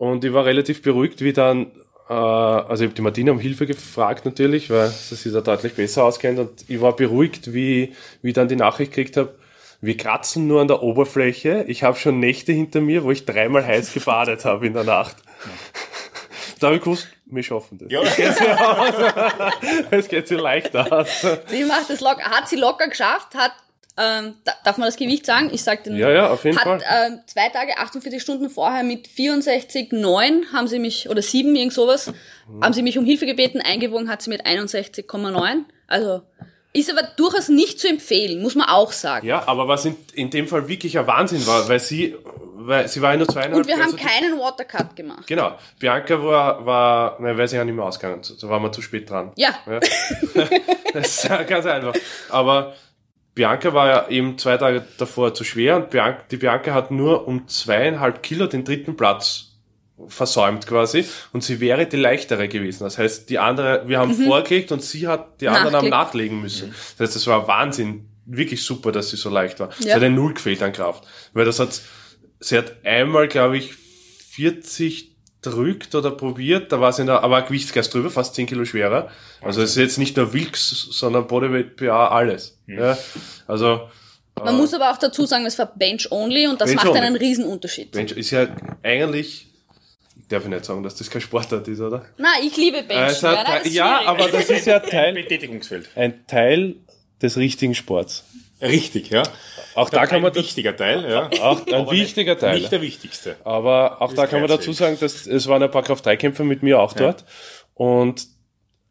und 0.00 0.24
ich 0.24 0.32
war 0.32 0.46
relativ 0.46 0.80
beruhigt, 0.80 1.20
wie 1.20 1.34
dann, 1.34 1.66
äh, 2.08 2.14
also 2.14 2.82
ich 2.82 2.88
habe 2.88 2.94
die 2.94 3.02
Martina 3.02 3.32
um 3.32 3.38
Hilfe 3.38 3.66
gefragt 3.66 4.24
natürlich, 4.24 4.70
weil 4.70 4.88
sie 4.88 5.14
sich 5.14 5.30
da 5.30 5.42
deutlich 5.42 5.74
besser 5.74 6.04
auskennt 6.04 6.38
und 6.38 6.64
ich 6.68 6.80
war 6.80 6.96
beruhigt, 6.96 7.52
wie, 7.52 7.94
wie 8.22 8.28
ich 8.28 8.34
dann 8.34 8.48
die 8.48 8.56
Nachricht 8.56 8.92
gekriegt 8.92 9.18
habe, 9.18 9.34
wir 9.82 9.98
kratzen 9.98 10.46
nur 10.46 10.62
an 10.62 10.68
der 10.68 10.82
Oberfläche. 10.82 11.66
Ich 11.68 11.82
habe 11.82 11.98
schon 11.98 12.18
Nächte 12.18 12.50
hinter 12.50 12.80
mir, 12.80 13.04
wo 13.04 13.10
ich 13.10 13.26
dreimal 13.26 13.66
heiß 13.66 13.92
gebadet 13.92 14.46
habe 14.46 14.66
in 14.66 14.72
der 14.72 14.84
Nacht. 14.84 15.16
Da 16.58 16.66
habe 16.66 16.76
ich 16.76 16.82
gewusst, 16.82 17.08
wir 17.24 17.42
schaffen 17.42 17.78
das. 17.78 17.90
Ja. 17.90 18.02
Es 19.90 20.08
geht 20.08 20.28
so 20.28 20.34
leicht 20.36 20.76
aus. 20.76 21.26
Sie 21.46 21.64
macht 21.64 21.88
das 21.88 22.00
locker, 22.00 22.22
hat 22.24 22.50
sie 22.50 22.56
locker 22.56 22.86
geschafft, 22.88 23.34
hat, 23.34 23.52
ähm, 24.00 24.34
da- 24.44 24.54
darf 24.64 24.78
man 24.78 24.86
das 24.88 24.96
Gewicht 24.96 25.26
sagen? 25.26 25.50
Ich 25.52 25.62
sag 25.62 25.84
den, 25.84 25.96
Ja, 25.96 26.10
ja, 26.10 26.30
auf 26.30 26.44
jeden 26.44 26.56
hat, 26.58 26.64
Fall. 26.64 26.80
ähm, 27.06 27.20
zwei 27.26 27.48
Tage, 27.50 27.76
48 27.78 28.20
Stunden 28.22 28.48
vorher 28.50 28.82
mit 28.82 29.06
64,9 29.08 30.52
haben 30.52 30.68
sie 30.68 30.78
mich, 30.78 31.08
oder 31.08 31.22
7, 31.22 31.54
irgend 31.54 31.72
sowas, 31.72 32.12
haben 32.60 32.72
sie 32.72 32.82
mich 32.82 32.98
um 32.98 33.04
Hilfe 33.04 33.26
gebeten, 33.26 33.60
eingewogen 33.60 34.08
hat 34.08 34.22
sie 34.22 34.30
mit 34.30 34.46
61,9. 34.46 35.64
Also, 35.86 36.22
ist 36.72 36.90
aber 36.90 37.02
durchaus 37.16 37.48
nicht 37.48 37.80
zu 37.80 37.88
empfehlen, 37.88 38.40
muss 38.42 38.54
man 38.54 38.68
auch 38.68 38.92
sagen. 38.92 39.26
Ja, 39.26 39.46
aber 39.48 39.66
was 39.66 39.84
in, 39.84 39.96
in 40.14 40.30
dem 40.30 40.46
Fall 40.46 40.68
wirklich 40.68 40.96
ein 40.98 41.06
Wahnsinn 41.06 41.44
war, 41.46 41.68
weil 41.68 41.80
sie, 41.80 42.14
weil 42.54 42.86
sie 42.86 43.02
war 43.02 43.10
ja 43.12 43.16
nur 43.16 43.26
zweieinhalb 43.26 43.56
Und 43.56 43.66
wir 43.66 43.74
haben 43.74 43.82
also 43.82 43.96
die- 43.96 44.04
keinen 44.04 44.38
Watercut 44.38 44.94
gemacht. 44.94 45.26
Genau. 45.26 45.56
Bianca 45.80 46.22
war, 46.22 46.64
war, 46.64 47.16
nein, 47.20 47.36
weiß 47.36 47.52
ich 47.52 47.56
ja 47.56 47.64
nicht 47.64 47.74
mehr 47.74 47.84
ausgegangen. 47.84 48.22
Da 48.40 48.48
waren 48.48 48.62
wir 48.62 48.70
zu 48.70 48.82
spät 48.82 49.10
dran. 49.10 49.32
Ja, 49.36 49.50
Ja. 49.66 49.80
das 50.94 51.06
ist 51.08 51.24
ja 51.24 51.42
ganz 51.42 51.66
einfach. 51.66 51.94
Aber 52.28 52.74
Bianca 53.40 53.72
war 53.72 53.88
ja 53.88 54.08
eben 54.10 54.36
zwei 54.36 54.58
Tage 54.58 54.84
davor 54.98 55.32
zu 55.32 55.44
schwer 55.44 55.76
und 55.76 55.88
Bianca, 55.88 56.24
die 56.30 56.36
Bianca 56.36 56.74
hat 56.74 56.90
nur 56.90 57.26
um 57.26 57.48
zweieinhalb 57.48 58.22
Kilo 58.22 58.46
den 58.46 58.64
dritten 58.64 58.98
Platz 58.98 59.56
versäumt 60.08 60.66
quasi 60.66 61.06
und 61.32 61.42
sie 61.42 61.58
wäre 61.58 61.86
die 61.86 61.96
leichtere 61.96 62.48
gewesen. 62.48 62.84
Das 62.84 62.98
heißt, 62.98 63.30
die 63.30 63.38
andere, 63.38 63.88
wir 63.88 63.98
haben 63.98 64.12
vorgelegt 64.14 64.72
und 64.72 64.82
sie 64.82 65.08
hat, 65.08 65.40
die 65.40 65.48
anderen 65.48 65.74
haben 65.74 65.88
nachlegen 65.88 66.42
müssen. 66.42 66.74
Das 66.98 67.08
heißt, 67.08 67.16
das 67.16 67.26
war 67.28 67.48
Wahnsinn. 67.48 68.10
Wirklich 68.26 68.62
super, 68.62 68.92
dass 68.92 69.08
sie 69.08 69.16
so 69.16 69.30
leicht 69.30 69.58
war. 69.58 69.70
Sie 69.78 69.88
Ja. 69.88 69.94
hat 69.94 70.02
ein 70.02 70.14
Null 70.14 70.34
gefehlt 70.34 70.62
an 70.62 70.74
Kraft. 70.74 71.04
Weil 71.32 71.46
das 71.46 71.60
hat, 71.60 71.80
sie 72.40 72.58
hat 72.58 72.84
einmal, 72.84 73.26
glaube 73.26 73.56
ich, 73.56 73.72
40 73.74 75.16
drückt 75.42 75.94
oder 75.94 76.10
probiert, 76.10 76.70
da 76.72 76.80
war 76.80 76.92
sie 76.92 77.02
in 77.02 77.06
der, 77.06 77.22
aber 77.22 77.38
ein 77.38 77.46
Gewichtsklasse 77.46 77.90
drüber, 77.90 78.10
fast 78.10 78.34
10 78.34 78.46
Kilo 78.46 78.64
schwerer. 78.64 79.10
Also 79.40 79.62
es 79.62 79.70
ist 79.70 79.76
jetzt 79.76 79.98
nicht 79.98 80.16
nur 80.16 80.32
Wilks, 80.32 80.88
sondern 80.90 81.26
Bodyweight 81.26 81.76
PA 81.76 82.08
alles. 82.08 82.58
Ja, 82.66 82.98
also 83.46 83.88
man 84.44 84.56
muss 84.56 84.72
aber 84.74 84.90
auch 84.90 84.96
dazu 84.96 85.26
sagen, 85.26 85.46
es 85.46 85.58
war 85.58 85.66
Bench 85.74 86.10
Only 86.10 86.46
und 86.46 86.60
das 86.60 86.68
Bench 86.70 86.82
macht 86.82 86.88
only. 86.88 87.00
einen 87.00 87.16
Riesenunterschied. 87.16 87.94
Mensch, 87.94 88.12
ist 88.12 88.30
ja 88.30 88.48
eigentlich, 88.82 89.48
ich 90.16 90.28
darf 90.28 90.44
ich 90.44 90.48
nicht 90.48 90.64
sagen, 90.64 90.82
dass 90.82 90.94
das 90.94 91.10
kein 91.10 91.20
Sportart 91.20 91.66
ist, 91.68 91.80
oder? 91.80 92.06
Na, 92.16 92.28
ich 92.42 92.56
liebe 92.56 92.82
Bench. 92.82 93.10
Es 93.10 93.16
ist 93.16 93.22
ja, 93.22 93.60
schwierig. 93.60 94.08
aber 94.08 94.28
das 94.28 94.50
ist 94.50 94.66
ja 94.66 94.78
Teil, 94.80 95.14
Betätigungsfeld. 95.14 95.88
ein 95.94 96.26
Teil 96.26 96.76
des 97.20 97.36
richtigen 97.36 97.74
Sports. 97.74 98.24
Richtig, 98.62 99.10
ja. 99.10 99.22
Auch 99.74 99.90
da 99.90 100.06
kann 100.06 100.16
ein 100.16 100.22
man 100.22 100.32
das, 100.32 100.42
wichtiger 100.42 100.76
Teil, 100.76 101.08
ja. 101.08 101.30
auch 101.42 101.66
ein 101.66 101.74
Aber 101.74 101.90
wichtiger 101.92 102.32
nicht, 102.32 102.40
Teil. 102.40 102.58
Nicht 102.58 102.72
der 102.72 102.80
wichtigste. 102.82 103.36
Aber 103.44 104.02
auch 104.02 104.12
da 104.12 104.26
kann 104.26 104.40
man 104.40 104.48
dazu 104.48 104.72
sagen, 104.72 104.96
dass 105.00 105.26
es 105.26 105.46
waren 105.48 105.62
ein 105.62 105.70
paar 105.70 105.82
Kraft-3-Kämpfer 105.82 106.44
mit 106.44 106.62
mir 106.62 106.80
auch 106.80 106.92
dort 106.92 107.24
und 107.74 108.26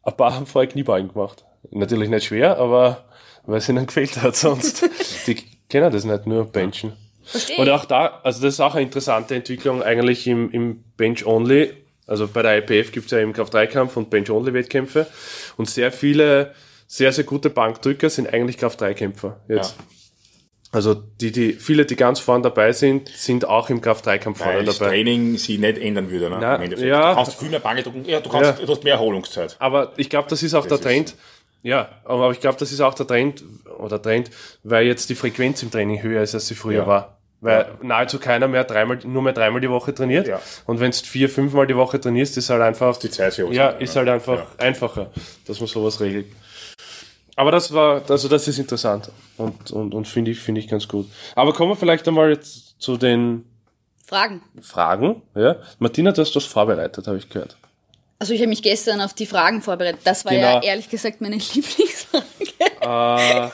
ein 0.04 0.18
paar 0.18 0.34
haben 0.34 0.46
vorher 0.46 0.70
Kniebeugen 0.70 1.10
gemacht. 1.14 1.46
Natürlich 1.72 2.10
nicht 2.10 2.26
schwer, 2.26 2.58
aber 2.58 3.06
weil 3.46 3.58
es 3.58 3.70
ihnen 3.70 3.86
gefehlt 3.88 4.22
hat 4.22 4.36
sonst. 4.36 4.90
Die 5.28 5.36
kennen 5.70 5.92
das 5.92 6.04
nicht, 6.06 6.26
nur 6.26 6.46
Benchen. 6.46 6.94
Verstehe 7.24 7.58
Und 7.58 7.70
auch 7.70 7.86
da, 7.86 8.22
also 8.24 8.42
das 8.42 8.56
ist 8.56 8.60
auch 8.60 8.74
eine 8.74 8.84
interessante 8.84 9.36
Entwicklung 9.36 9.84
eigentlich 9.84 10.26
im, 10.26 10.50
im 10.52 10.84
Bench-Only. 10.98 11.74
Also 12.08 12.28
bei 12.28 12.42
der 12.42 12.58
IPF 12.58 12.92
gibt 12.92 13.06
es 13.06 13.12
ja 13.12 13.20
eben 13.20 13.34
Kraft-3-Kampf 13.34 13.96
und 13.98 14.10
Bench-Only-Wettkämpfe. 14.10 15.06
Und 15.58 15.70
sehr 15.70 15.92
viele, 15.92 16.56
sehr, 16.88 17.12
sehr 17.12 17.24
gute 17.26 17.52
Bankdrücker 17.52 18.10
sind 18.10 18.34
eigentlich 18.34 18.58
Kraft-3-Kämpfer 18.58 19.42
jetzt. 19.48 19.76
Ja. 19.78 19.84
Also 20.72 20.94
die, 20.94 21.32
die, 21.32 21.54
viele, 21.54 21.86
die 21.86 21.96
ganz 21.96 22.20
vorne 22.20 22.44
dabei 22.44 22.74
sind, 22.74 23.10
sind 23.10 23.46
auch 23.48 23.70
im 23.72 23.82
Kraft-3-Kampf 23.82 24.38
vorne 24.38 24.60
Weil 24.60 24.66
das 24.66 24.78
dabei. 24.78 24.92
Training 24.92 25.38
sie 25.38 25.58
nicht 25.58 25.80
ändern 25.80 26.12
würde. 26.12 26.30
Ne? 26.30 26.38
Na, 26.40 26.64
ja. 26.64 27.10
Du 27.10 27.16
kannst 27.16 27.36
viel 27.40 27.50
mehr 27.50 27.60
Bange 27.60 27.82
drücken. 27.82 28.06
Ja, 28.06 28.20
du, 28.20 28.30
kannst, 28.30 28.60
Ja. 28.60 28.66
du 28.66 28.72
hast 28.72 28.84
mehr 28.84 28.94
Erholungszeit. 28.94 29.56
Aber 29.60 29.94
ich 29.98 30.10
glaube, 30.12 30.30
das 30.30 30.44
ist 30.44 30.54
auch 30.54 30.66
der 30.68 30.78
ist- 30.78 30.84
Trend. 30.84 31.16
Ja, 31.64 31.90
aber 32.06 32.32
ich 32.32 32.40
glaube, 32.40 32.58
das 32.60 32.72
ist 32.72 32.80
auch 32.82 32.94
der 32.94 33.06
Trend 33.08 33.44
oder 33.80 34.02
Trend, 34.02 34.30
weil 34.64 34.86
jetzt 34.86 35.10
die 35.10 35.16
Frequenz 35.16 35.62
im 35.64 35.72
Training 35.72 36.02
höher 36.04 36.22
ist, 36.22 36.34
als 36.36 36.48
sie 36.48 36.56
früher 36.56 36.80
Ja. 36.84 36.88
war. 36.88 37.16
Weil 37.42 37.68
nahezu 37.82 38.20
keiner 38.20 38.48
mehr 38.50 38.66
dreimal, 38.66 39.00
nur 39.06 39.22
mehr 39.24 39.32
dreimal 39.34 39.62
die 39.62 39.70
Woche 39.70 39.94
trainiert. 39.96 40.28
Ja. 40.28 40.40
Und 40.66 40.80
wenn 40.82 40.92
du 40.92 40.98
vier, 40.98 41.30
fünfmal 41.30 41.68
die 41.68 41.76
Woche 41.76 42.00
trainierst, 42.00 42.38
ist 42.38 42.50
halt 42.50 42.62
einfach, 42.62 42.98
Die 42.98 43.10
Zeit 43.10 43.34
für 43.34 43.46
uns. 43.46 43.56
ja, 43.56 43.70
ist 43.70 43.96
halt 43.96 44.08
einfach 44.10 44.44
einfacher, 44.58 45.10
dass 45.48 45.60
man 45.62 45.68
sowas 45.68 46.00
regelt. 46.02 46.28
Aber 47.40 47.52
das 47.52 47.72
war, 47.72 48.02
also 48.10 48.28
das 48.28 48.50
ist 48.50 48.58
interessant 48.60 49.12
und, 49.38 49.72
und, 49.72 49.94
und 49.94 50.06
finde 50.10 50.32
ich, 50.32 50.40
finde 50.42 50.60
ich 50.60 50.68
ganz 50.68 50.90
gut. 50.90 51.08
Aber 51.36 51.54
kommen 51.54 51.72
wir 51.72 51.78
vielleicht 51.78 52.06
einmal 52.06 52.32
jetzt 52.32 52.82
zu 52.82 52.98
den 52.98 53.46
Fragen. 54.06 54.42
Fragen. 54.62 55.22
Ja. 55.36 55.56
Martina, 55.78 56.12
du 56.12 56.20
hast 56.22 56.36
das 56.36 56.44
vorbereitet, 56.44 57.08
habe 57.08 57.18
ich 57.18 57.30
gehört. 57.30 57.56
Also 58.20 58.34
ich 58.34 58.42
habe 58.42 58.50
mich 58.50 58.62
gestern 58.62 59.00
auf 59.00 59.14
die 59.14 59.26
Fragen 59.26 59.62
vorbereitet. 59.62 60.02
Das 60.04 60.26
war 60.26 60.34
Genau. 60.34 60.56
ja 60.56 60.64
ehrlich 60.64 60.90
gesagt 60.90 61.22
meine 61.22 61.38
Lieblingsfrage. 62.82 63.54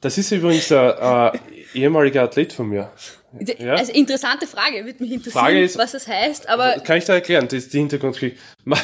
Das 0.00 0.18
ist 0.18 0.32
übrigens 0.32 0.72
ein 0.72 1.32
äh, 1.34 1.38
ehemaliger 1.74 2.24
Athlet 2.24 2.52
von 2.52 2.70
mir. 2.70 2.90
Ja. 3.58 3.74
Also 3.74 3.92
interessante 3.92 4.46
Frage, 4.48 4.84
würde 4.84 5.02
mich 5.02 5.12
interessieren, 5.12 5.44
Frage 5.44 5.62
ist- 5.62 5.78
was 5.78 5.92
das 5.92 6.08
heißt, 6.08 6.48
aber 6.48 6.80
Kann 6.80 6.98
ich 6.98 7.04
da 7.04 7.14
erklären? 7.14 7.44
Das 7.46 7.54
ist 7.64 7.72
die 7.72 7.78
Hintergrundgeschichte. 7.78 8.38
Ma- 8.64 8.76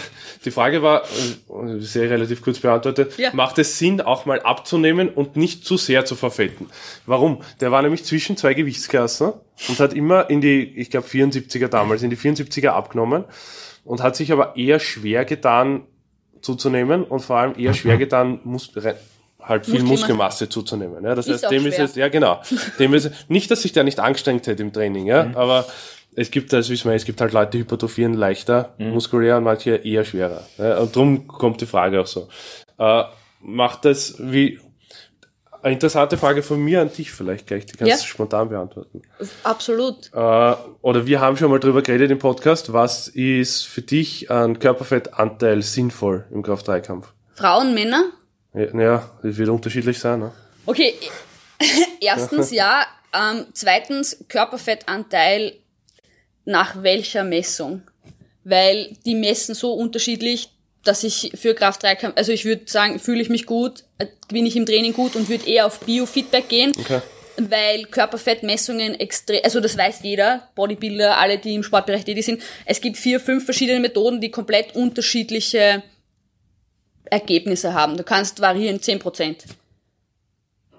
Die 0.45 0.51
Frage 0.53 0.83
war, 0.83 1.03
äh, 1.03 1.81
sehr 1.81 2.09
relativ 2.11 2.43
kurz 2.43 2.61
beantwortet, 2.61 3.19
Ja. 3.19 3.31
macht 3.33 3.59
es 3.59 3.79
Sinn, 3.79 4.01
auch 4.01 4.25
mal 4.25 4.41
abzunehmen 4.41 5.09
und 5.09 5.35
nicht 5.37 5.65
zu 5.65 5.77
sehr 5.77 6.05
zu 6.05 6.15
verfetten? 6.15 6.67
Warum? 7.07 7.43
Der 7.61 7.73
war 7.73 7.83
nämlich 7.83 8.05
zwischen 8.05 8.37
zwei 8.37 8.55
Gewichtsklassen 8.55 9.33
und 9.69 9.81
hat 9.81 9.93
immer 9.95 10.31
in 10.31 10.41
die, 10.41 10.63
ich 10.77 10.91
glaube 10.91 11.09
74er 11.09 11.67
damals, 11.69 12.03
in 12.05 12.11
die 12.11 12.17
74er 12.17 12.69
abgenommen 12.69 13.25
und 13.85 14.01
hat 14.03 14.15
sich 14.15 14.31
aber 14.31 14.57
eher 14.57 14.79
schwer 14.79 15.25
getan 15.25 15.83
zuzunehmen 16.41 17.03
und 17.03 17.21
vor 17.21 17.37
allem 17.39 17.55
eher 17.59 17.75
schwer 17.75 17.97
getan, 17.99 18.39
Mus 18.45 18.71
re- 18.77 18.97
halt 19.47 19.65
viel 19.67 19.83
Muskelmasse. 19.83 20.49
Zuzunehmen. 20.49 21.03
Ja, 21.05 21.15
das 21.15 21.27
Ist 21.29 21.43
heißt, 21.45 21.53
dem 21.53 21.67
ist 21.67 21.75
schwer. 21.77 21.85
es, 21.85 21.95
ja 21.95 22.09
genau, 22.09 22.41
dem 22.79 22.93
ist 22.95 23.11
nicht, 23.29 23.51
dass 23.51 23.63
sich 23.63 23.73
der 23.73 23.85
nicht 23.85 24.01
angestrengt 24.01 24.47
hätte 24.47 24.63
im 24.63 24.73
Training, 24.73 25.07
ja, 25.07 25.25
Mhm. 25.25 25.37
aber 25.37 25.65
es 26.15 26.31
gibt, 26.31 26.53
das 26.53 26.69
wissen 26.71 26.89
wir, 26.91 26.97
es 26.97 27.05
gibt 27.05 27.21
halt 27.21 27.33
Leute, 27.33 27.53
die 27.53 27.59
hypertrophieren 27.61 28.15
leichter, 28.15 28.75
Mhm. 28.79 28.91
muskulär 28.91 29.37
und 29.37 29.45
manche 29.45 29.77
eher 29.77 30.05
schwerer. 30.05 30.43
Ja, 30.59 30.79
und 30.79 30.95
drum 30.97 31.27
kommt 31.29 31.61
die 31.61 31.67
Frage 31.67 32.01
auch 32.01 32.07
so. 32.07 32.29
Äh, 32.79 33.05
macht 33.41 33.85
das 33.85 34.17
wie, 34.19 34.59
eine 35.63 35.75
interessante 35.75 36.17
Frage 36.17 36.43
von 36.43 36.61
mir 36.63 36.81
an 36.81 36.93
dich 36.93 37.11
vielleicht 37.13 37.47
gleich, 37.49 37.67
die 37.67 37.73
kannst 37.73 37.91
Ja. 37.91 37.97
du 37.97 38.05
spontan 38.05 38.49
beantworten. 38.49 39.03
absolut. 39.43 40.11
Äh, 40.13 40.55
oder 40.83 41.07
wir 41.07 41.21
haben 41.21 41.37
schon 41.37 41.51
mal 41.51 41.59
drüber 41.61 41.83
geredet 41.83 42.11
im 42.11 42.19
Podcast, 42.19 42.73
was 42.73 43.09
ist 43.09 43.63
für 43.67 43.83
dich 43.83 44.31
an 44.31 44.59
Körperfettanteil 44.59 45.63
sinnvoll 45.63 46.25
im 46.31 46.43
Kraft-3-Kampf? 46.43 47.13
Frauen, 47.35 47.75
Männer? 47.75 48.05
Ja, 48.57 49.11
das 49.23 49.37
wird 49.37 49.49
unterschiedlich 49.51 49.99
sein, 49.99 50.21
ne? 50.21 50.33
Okay, 50.65 50.95
erstens 52.01 52.51
ja, 52.51 52.87
ähm, 53.15 53.47
zweitens 53.53 54.25
Körperfettanteil 54.29 55.53
nach 56.47 56.83
welcher 56.83 57.23
Messung? 57.23 57.83
Weil 58.45 58.97
die 59.05 59.15
messen 59.15 59.55
so 59.55 59.75
unterschiedlich, 59.75 60.51
dass 60.85 61.05
ich 61.05 61.33
für 61.35 61.55
Kraft 61.55 61.83
3 61.83 61.97
kann, 61.97 62.13
also 62.15 62.33
ich 62.33 62.45
würde 62.45 62.63
sagen, 62.67 62.99
fühle 62.99 63.21
ich 63.21 63.29
mich 63.29 63.45
gut, 63.45 63.85
äh, 63.99 64.07
bin 64.29 64.47
ich 64.47 64.57
im 64.57 64.67
Training 64.67 64.93
gut 64.93 65.17
und 65.17 65.29
würde 65.29 65.47
eher 65.47 65.67
auf 65.67 65.81
Biofeedback 65.81 66.49
gehen. 66.49 66.73
Okay. 66.79 67.01
Weil 67.39 67.85
Körperfettmessungen 67.85 68.99
extrem, 68.99 69.41
also 69.45 69.61
das 69.61 69.77
weiß 69.77 69.99
jeder, 70.03 70.49
Bodybuilder, 70.55 71.19
alle, 71.19 71.39
die 71.39 71.55
im 71.55 71.63
Sportbereich 71.63 72.05
tätig 72.05 72.25
sind. 72.25 72.41
Es 72.65 72.81
gibt 72.81 72.97
vier, 72.97 73.21
fünf 73.21 73.45
verschiedene 73.45 73.81
Methoden, 73.81 74.23
die 74.23 74.31
komplett 74.31 74.75
unterschiedliche 74.75 75.83
Ergebnisse 77.11 77.73
haben. 77.75 77.97
Du 77.97 78.05
kannst 78.05 78.41
variieren 78.41 78.79
10%. 78.81 79.37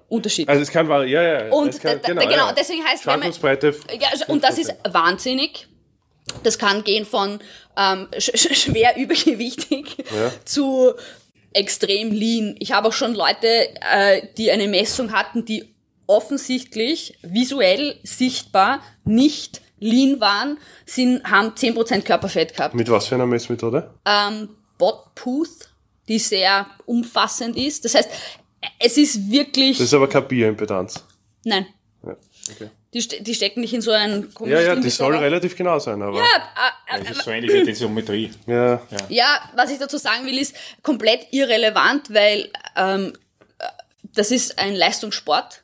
Unterschied. 0.10 0.48
Also 0.48 0.62
es 0.62 0.72
kann 0.72 0.88
variieren, 0.88 1.24
ja, 1.26 1.46
ja. 1.48 1.52
Und 1.54 1.82
kann, 1.82 2.00
da- 2.02 2.14
genau, 2.14 2.52
deswegen 2.58 2.82
heißt, 2.84 3.06
wenn 3.06 3.20
man- 3.20 3.34
Schwankungsbreite. 3.34 3.76
Ja, 4.00 4.08
und 4.28 4.42
das 4.44 4.58
ist 4.58 4.74
wahnsinnig. 4.90 5.68
Das 6.44 6.58
kann 6.58 6.84
gehen 6.86 7.06
von 7.06 7.40
ähm, 7.78 8.08
sch 8.18 8.32
sch 8.36 8.56
schwer 8.58 8.96
übergewichtig 8.98 9.98
Ja. 10.16 10.32
zu 10.46 10.94
extrem 11.54 12.12
lean. 12.12 12.56
Ich 12.60 12.72
habe 12.72 12.88
auch 12.88 12.94
schon 12.94 13.14
Leute, 13.16 13.48
äh, 13.92 14.22
die 14.38 14.50
eine 14.52 14.68
Messung 14.70 15.12
hatten, 15.12 15.44
die 15.46 15.74
offensichtlich 16.06 17.18
visuell 17.22 18.00
sichtbar 18.04 18.82
nicht 19.04 19.62
lean 19.80 20.20
waren, 20.22 20.58
sind, 20.86 21.24
haben 21.30 21.50
10% 21.56 22.02
Körperfett 22.04 22.56
gehabt. 22.56 22.76
Mit 22.76 22.90
was 22.90 23.08
für 23.08 23.16
einer 23.16 23.26
Messmethode? 23.26 23.94
Ähm, 24.06 24.50
Botpooth, 24.78 25.70
die 26.08 26.20
sehr 26.20 26.68
umfassend 26.86 27.58
ist. 27.58 27.86
Das 27.86 27.96
heißt, 27.96 28.10
es 28.80 28.98
ist 28.98 29.30
wirklich... 29.30 29.78
Das 29.78 29.88
ist 29.88 29.94
aber 29.94 30.08
keine 30.08 30.26
Bioimpedanz. 30.26 31.04
nein, 31.44 31.68
Ja, 32.06 32.16
okay. 32.52 32.70
die, 32.94 33.24
die 33.24 33.34
stecken 33.36 33.62
nicht 33.62 33.74
in 33.74 33.82
so 33.82 33.92
einen 33.92 34.30
ja, 34.46 34.62
ja, 34.62 34.76
die 34.76 34.90
soll 34.90 35.16
relativ 35.16 35.56
genau 35.56 35.80
sein, 35.80 36.02
aber. 36.02 36.18
Ja, 36.20 36.26
äh, 36.96 37.04
Das 37.04 37.18
ist 37.18 37.24
so 37.24 37.32
ähnlich 37.32 37.54
wie 37.54 37.64
Tensiometrie. 37.64 38.32
Ja, 38.46 38.82
Ja, 39.10 39.50
was 39.56 39.72
ich 39.72 39.80
dazu 39.80 39.98
sagen 39.98 40.26
will, 40.26 40.38
ist 40.38 40.56
komplett 40.82 41.28
irrelevant, 41.32 42.14
weil 42.14 42.50
ähm, 42.76 43.14
äh, 43.60 43.66
das 44.14 44.32
ist 44.32 44.58
ein 44.58 44.76
Leistungssport 44.76 45.64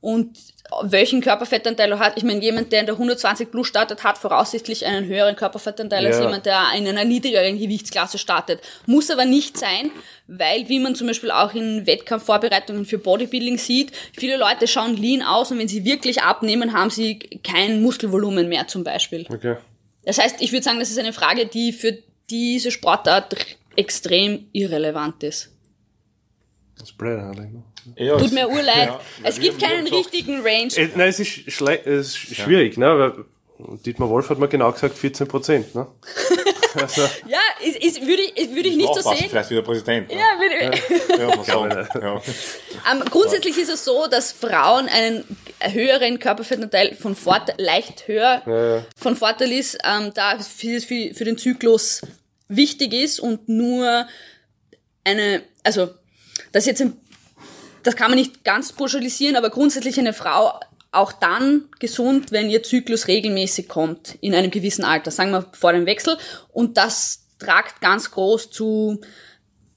und 0.00 0.38
welchen 0.82 1.20
Körperfettanteil 1.20 1.92
er 1.92 1.98
hat. 1.98 2.14
Ich 2.16 2.22
meine, 2.24 2.40
jemand, 2.42 2.72
der 2.72 2.80
in 2.80 2.86
der 2.86 2.94
120 2.94 3.50
Plus 3.50 3.66
startet, 3.66 4.04
hat 4.04 4.18
voraussichtlich 4.18 4.86
einen 4.86 5.06
höheren 5.06 5.36
Körperfettanteil 5.36 6.06
als 6.06 6.18
Ja. 6.18 6.24
jemand, 6.24 6.46
der 6.46 6.62
in 6.76 6.86
einer 6.86 7.04
niedrigeren 7.04 7.58
Gewichtsklasse 7.58 8.18
startet. 8.18 8.60
Muss 8.86 9.10
aber 9.10 9.24
nicht 9.24 9.58
sein, 9.58 9.90
weil, 10.26 10.68
wie 10.68 10.78
man 10.78 10.94
zum 10.94 11.06
Beispiel 11.08 11.30
auch 11.30 11.54
in 11.54 11.86
Wettkampfvorbereitungen 11.86 12.84
für 12.84 12.98
Bodybuilding 12.98 13.58
sieht, 13.58 13.92
viele 14.16 14.36
Leute 14.36 14.66
schauen 14.68 14.96
lean 14.96 15.22
aus 15.22 15.50
und 15.50 15.58
wenn 15.58 15.68
sie 15.68 15.84
wirklich 15.84 16.22
abnehmen, 16.22 16.72
haben 16.72 16.90
sie 16.90 17.18
kein 17.42 17.82
Muskelvolumen 17.82 18.48
mehr 18.48 18.66
zum 18.68 18.84
Beispiel. 18.84 19.26
okay. 19.28 19.56
Das 20.04 20.18
heißt, 20.18 20.36
ich 20.40 20.52
würde 20.52 20.62
sagen, 20.64 20.78
das 20.78 20.90
ist 20.90 20.98
eine 20.98 21.12
Frage, 21.12 21.46
die 21.46 21.72
für 21.72 21.98
diese 22.30 22.70
Sportart 22.70 23.36
extrem 23.76 24.46
irrelevant 24.52 25.22
ist. 25.22 25.50
Das 26.78 26.90
ist 26.90 26.96
blöd 26.96 27.18
eigentlich. 27.18 27.50
Ne? 27.52 27.62
Ja, 27.96 28.18
Tut 28.18 28.32
mir 28.32 28.48
urleid. 28.48 28.88
Ja, 28.88 29.00
es 29.22 29.40
gibt 29.40 29.60
keinen 29.62 29.86
richtigen 29.86 30.40
Range. 30.42 30.72
Äh, 30.76 30.88
nein, 30.96 31.08
es 31.08 31.20
ist, 31.20 31.30
schle- 31.48 31.82
es 31.84 32.08
ist 32.08 32.16
schwierig, 32.36 32.76
ne? 32.76 32.98
Weil 32.98 33.24
Dietmar 33.84 34.08
Wolf 34.08 34.28
hat 34.30 34.38
mir 34.38 34.48
genau 34.48 34.72
gesagt 34.72 34.96
14 34.96 35.28
Prozent, 35.28 35.74
ne? 35.74 35.86
also, 36.74 37.02
Ja, 37.26 37.38
ist, 37.64 37.76
ist, 37.82 38.06
würde 38.06 38.22
ich, 38.22 38.50
würde 38.54 38.68
ich 38.68 38.76
nicht 38.76 38.94
so 38.94 39.00
sehen. 39.14 39.26
vielleicht 39.28 39.50
wieder 39.50 39.62
Präsident. 39.62 40.08
ne? 40.08 40.14
Ja, 40.16 40.38
würde, 40.38 40.78
Ja, 41.18 41.88
ja. 42.00 42.22
ähm, 42.92 43.02
grundsätzlich 43.10 43.58
ist 43.58 43.68
es 43.70 43.84
so, 43.84 44.06
dass 44.06 44.32
Frauen 44.32 44.88
einen 44.88 45.24
höheren 45.60 46.18
Körperfettanteil 46.18 46.94
von 46.94 47.14
Vorteil, 47.16 47.54
leicht 47.58 48.08
höher 48.08 48.84
von 48.96 49.16
Vorteil 49.16 49.52
ist, 49.52 49.78
ähm, 49.84 50.12
da 50.14 50.34
es 50.36 50.48
für, 50.48 50.80
für, 50.80 51.12
für 51.14 51.24
den 51.24 51.36
Zyklus 51.38 52.02
wichtig 52.48 52.92
ist 52.94 53.20
und 53.20 53.48
nur 53.48 54.06
eine, 55.04 55.42
also 55.64 55.90
das 56.52 56.62
ist 56.64 56.66
jetzt 56.68 56.80
ein, 56.82 56.99
das 57.82 57.96
kann 57.96 58.10
man 58.10 58.18
nicht 58.18 58.44
ganz 58.44 58.72
pauschalisieren, 58.72 59.36
aber 59.36 59.50
grundsätzlich 59.50 59.98
eine 59.98 60.12
Frau 60.12 60.52
auch 60.92 61.12
dann 61.12 61.68
gesund, 61.78 62.32
wenn 62.32 62.50
ihr 62.50 62.62
Zyklus 62.62 63.06
regelmäßig 63.06 63.68
kommt 63.68 64.18
in 64.20 64.34
einem 64.34 64.50
gewissen 64.50 64.84
Alter, 64.84 65.10
sagen 65.10 65.30
wir 65.30 65.46
vor 65.52 65.72
dem 65.72 65.86
Wechsel. 65.86 66.18
Und 66.52 66.76
das 66.76 67.26
tragt 67.38 67.80
ganz 67.80 68.10
groß 68.10 68.50
zu 68.50 69.00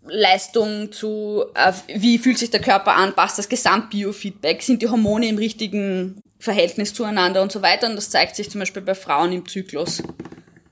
Leistung, 0.06 0.92
zu 0.92 1.46
äh, 1.54 1.72
wie 1.88 2.18
fühlt 2.18 2.38
sich 2.38 2.50
der 2.50 2.62
Körper 2.62 2.96
an, 2.96 3.14
passt 3.14 3.38
das 3.38 3.48
Gesamtbiofeedback, 3.48 4.62
sind 4.62 4.82
die 4.82 4.90
Hormone 4.90 5.28
im 5.28 5.38
richtigen 5.38 6.22
Verhältnis 6.40 6.94
zueinander 6.94 7.42
und 7.42 7.52
so 7.52 7.62
weiter. 7.62 7.88
Und 7.88 7.96
das 7.96 8.10
zeigt 8.10 8.36
sich 8.36 8.50
zum 8.50 8.60
Beispiel 8.60 8.82
bei 8.82 8.96
Frauen 8.96 9.32
im 9.32 9.48
Zyklus. 9.48 10.04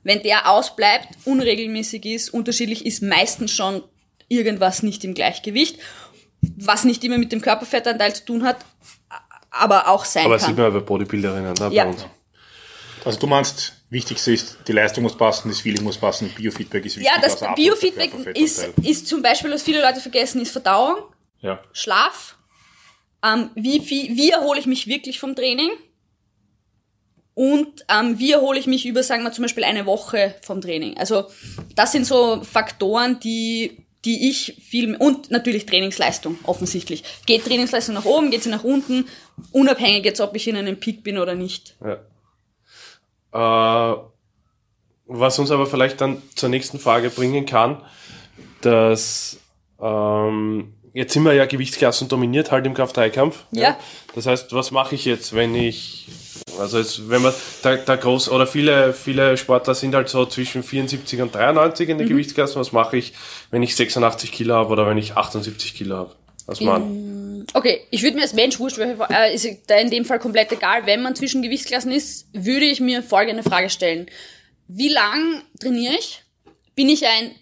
Wenn 0.02 0.22
der 0.22 0.50
ausbleibt, 0.50 1.08
unregelmäßig 1.24 2.04
ist, 2.04 2.30
unterschiedlich 2.30 2.84
ist, 2.84 3.02
meistens 3.02 3.52
schon 3.52 3.82
irgendwas 4.28 4.82
nicht 4.82 5.04
im 5.04 5.14
Gleichgewicht, 5.14 5.78
was 6.58 6.84
nicht 6.84 7.02
immer 7.04 7.18
mit 7.18 7.32
dem 7.32 7.40
Körperfettanteil 7.40 8.14
zu 8.14 8.24
tun 8.24 8.44
hat, 8.44 8.58
aber 9.50 9.88
auch 9.88 10.04
sein 10.04 10.24
aber 10.24 10.34
das 10.34 10.42
kann. 10.42 10.50
sieht 10.50 10.58
man 10.58 10.72
ja 10.72 10.78
bei 10.78 10.84
Bodybuilderinnen, 10.84 11.54
ne? 11.54 11.68
Ja. 11.72 11.84
Bei 11.84 11.90
uns. 11.90 12.06
Also 13.04 13.18
du 13.18 13.26
meinst, 13.26 13.72
wichtigste 13.90 14.32
ist, 14.32 14.58
die 14.66 14.72
Leistung 14.72 15.02
muss 15.02 15.16
passen, 15.16 15.48
das 15.48 15.60
Feeling 15.60 15.82
muss 15.82 15.98
passen, 15.98 16.30
Biofeedback 16.36 16.84
ist 16.86 16.96
wichtig. 16.96 17.12
Ja, 17.12 17.20
das 17.20 17.42
also 17.42 17.54
Biofeedback 17.54 18.12
ist, 18.36 18.70
ist 18.82 19.08
zum 19.08 19.22
Beispiel, 19.22 19.50
was 19.50 19.62
viele 19.62 19.82
Leute 19.82 20.00
vergessen, 20.00 20.40
ist 20.40 20.52
Verdauung, 20.52 20.96
Ja. 21.40 21.60
Schlaf. 21.72 22.36
Ähm, 23.24 23.50
wie, 23.54 23.88
wie, 23.88 24.16
wie 24.16 24.30
erhole 24.30 24.58
ich 24.60 24.66
mich 24.66 24.86
wirklich 24.86 25.18
vom 25.18 25.34
Training? 25.34 25.70
Und 27.34 27.84
ähm, 27.88 28.18
wie 28.18 28.32
erhole 28.32 28.58
ich 28.58 28.66
mich 28.66 28.84
über, 28.84 29.02
sagen 29.02 29.22
wir 29.22 29.32
zum 29.32 29.42
Beispiel, 29.42 29.64
eine 29.64 29.86
Woche 29.86 30.34
vom 30.42 30.60
Training? 30.60 30.98
Also 30.98 31.26
das 31.74 31.92
sind 31.92 32.06
so 32.06 32.42
Faktoren, 32.44 33.20
die, 33.20 33.81
die 34.04 34.30
ich 34.30 34.56
viel... 34.68 34.96
Und 34.96 35.30
natürlich 35.30 35.66
Trainingsleistung, 35.66 36.38
offensichtlich. 36.44 37.04
Geht 37.26 37.44
Trainingsleistung 37.44 37.94
nach 37.94 38.04
oben, 38.04 38.30
geht 38.30 38.42
sie 38.42 38.50
nach 38.50 38.64
unten, 38.64 39.06
unabhängig 39.52 40.04
jetzt, 40.04 40.20
ob 40.20 40.34
ich 40.36 40.48
in 40.48 40.56
einem 40.56 40.78
Peak 40.78 41.02
bin 41.02 41.18
oder 41.18 41.34
nicht. 41.34 41.76
Ja. 43.32 43.92
Äh, 43.92 43.96
was 45.06 45.38
uns 45.38 45.50
aber 45.50 45.66
vielleicht 45.66 46.00
dann 46.00 46.22
zur 46.34 46.48
nächsten 46.48 46.78
Frage 46.78 47.10
bringen 47.10 47.46
kann, 47.46 47.82
dass 48.60 49.38
ähm, 49.80 50.74
jetzt 50.92 51.12
sind 51.12 51.24
wir 51.24 51.34
ja 51.34 51.46
Gewichtsklassen 51.46 52.08
dominiert 52.08 52.50
halt 52.50 52.66
im 52.66 52.74
Kraft-3-Kampf. 52.74 53.44
Ja. 53.50 53.76
Das 54.14 54.26
heißt, 54.26 54.52
was 54.52 54.70
mache 54.70 54.94
ich 54.94 55.04
jetzt, 55.04 55.34
wenn 55.34 55.54
ich 55.54 56.08
also 56.58 56.78
jetzt, 56.78 57.08
wenn 57.08 57.22
man 57.22 57.32
da, 57.62 57.76
da 57.76 57.96
groß 57.96 58.28
oder 58.30 58.46
viele 58.46 58.92
viele 58.92 59.36
Sportler 59.36 59.74
sind 59.74 59.94
halt 59.94 60.08
so 60.08 60.26
zwischen 60.26 60.62
74 60.62 61.20
und 61.20 61.34
93 61.34 61.88
in 61.88 61.98
den 61.98 62.08
Gewichtsklassen. 62.08 62.60
Was 62.60 62.72
mache 62.72 62.96
ich, 62.96 63.12
wenn 63.50 63.62
ich 63.62 63.76
86 63.76 64.32
Kilo 64.32 64.54
habe 64.54 64.70
oder 64.70 64.86
wenn 64.86 64.98
ich 64.98 65.16
78 65.16 65.74
Kilo 65.74 65.96
habe? 65.96 66.16
Als 66.46 66.60
Mann. 66.60 67.46
Okay, 67.54 67.82
ich 67.90 68.02
würde 68.02 68.16
mir 68.16 68.22
als 68.22 68.34
Mensch 68.34 68.58
wurscht, 68.58 68.78
welche, 68.78 68.96
äh, 69.10 69.34
ist 69.34 69.46
da 69.66 69.76
in 69.76 69.90
dem 69.90 70.04
Fall 70.04 70.18
komplett 70.18 70.50
egal. 70.52 70.86
Wenn 70.86 71.02
man 71.02 71.14
zwischen 71.14 71.42
Gewichtsklassen 71.42 71.92
ist, 71.92 72.26
würde 72.32 72.64
ich 72.64 72.80
mir 72.80 73.02
folgende 73.02 73.42
Frage 73.42 73.70
stellen. 73.70 74.06
Wie 74.68 74.88
lang 74.88 75.42
trainiere 75.60 75.94
ich? 75.94 76.22
Bin 76.74 76.88
ich 76.88 77.06
ein 77.06 77.34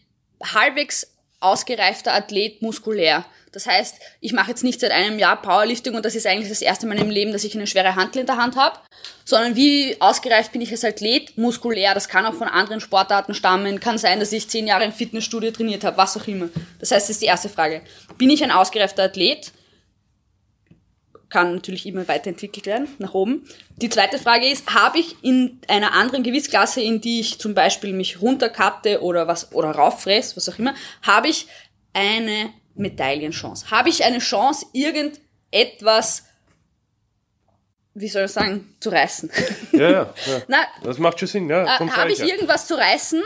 halbwegs 0.42 1.06
ausgereifter 1.40 2.12
Athlet 2.12 2.60
muskulär? 2.62 3.24
Das 3.52 3.66
heißt, 3.66 3.96
ich 4.20 4.32
mache 4.32 4.50
jetzt 4.50 4.64
nicht 4.64 4.80
seit 4.80 4.92
einem 4.92 5.18
Jahr 5.18 5.40
Powerlifting 5.40 5.94
und 5.94 6.04
das 6.04 6.14
ist 6.14 6.26
eigentlich 6.26 6.48
das 6.48 6.62
erste 6.62 6.86
Mal 6.86 6.98
im 6.98 7.10
Leben, 7.10 7.32
dass 7.32 7.44
ich 7.44 7.54
eine 7.54 7.66
schwere 7.66 7.96
Hantel 7.96 8.20
in 8.20 8.26
der 8.26 8.36
Hand 8.36 8.56
habe, 8.56 8.78
sondern 9.24 9.56
wie 9.56 10.00
ausgereift 10.00 10.52
bin 10.52 10.60
ich 10.60 10.70
als 10.70 10.84
Athlet, 10.84 11.36
muskulär, 11.36 11.94
das 11.94 12.08
kann 12.08 12.26
auch 12.26 12.34
von 12.34 12.48
anderen 12.48 12.80
Sportarten 12.80 13.34
stammen, 13.34 13.80
kann 13.80 13.98
sein, 13.98 14.20
dass 14.20 14.32
ich 14.32 14.48
zehn 14.48 14.66
Jahre 14.66 14.84
im 14.84 14.92
Fitnessstudio 14.92 15.50
trainiert 15.50 15.84
habe, 15.84 15.96
was 15.96 16.16
auch 16.16 16.26
immer. 16.26 16.48
Das 16.78 16.90
heißt, 16.90 17.08
das 17.08 17.16
ist 17.16 17.22
die 17.22 17.26
erste 17.26 17.48
Frage. 17.48 17.82
Bin 18.18 18.30
ich 18.30 18.42
ein 18.44 18.50
ausgereifter 18.50 19.04
Athlet? 19.04 19.52
kann 21.30 21.54
natürlich 21.54 21.86
immer 21.86 22.06
weiterentwickelt 22.08 22.66
werden, 22.66 22.88
nach 22.98 23.14
oben. 23.14 23.46
Die 23.76 23.88
zweite 23.88 24.18
Frage 24.18 24.46
ist, 24.46 24.74
habe 24.74 24.98
ich 24.98 25.16
in 25.22 25.60
einer 25.68 25.94
anderen 25.94 26.24
Gewichtsklasse, 26.24 26.82
in 26.82 27.00
die 27.00 27.20
ich 27.20 27.38
zum 27.38 27.54
Beispiel 27.54 27.92
mich 27.92 28.20
runterkatte 28.20 29.00
oder 29.00 29.28
was, 29.28 29.52
oder 29.54 29.70
rauffress, 29.70 30.36
was 30.36 30.48
auch 30.48 30.58
immer, 30.58 30.74
habe 31.02 31.28
ich 31.28 31.46
eine 31.92 32.52
Medaillenchance? 32.80 33.70
Habe 33.70 33.88
ich 33.88 34.04
eine 34.04 34.18
Chance, 34.18 34.66
irgendetwas, 34.72 36.24
wie 37.94 38.08
soll 38.08 38.24
ich 38.24 38.30
sagen, 38.32 38.76
zu 38.80 38.90
reißen? 38.90 39.30
Ja, 39.72 39.90
ja. 39.90 40.14
ja. 40.26 40.42
Na, 40.48 40.58
Das 40.82 40.98
macht 40.98 41.18
schon 41.18 41.28
Sinn, 41.28 41.48
ja. 41.48 41.64
äh, 41.64 41.88
habe 41.90 42.12
ich 42.12 42.20
irgendwas 42.20 42.66
zu 42.66 42.74
reißen? 42.74 43.22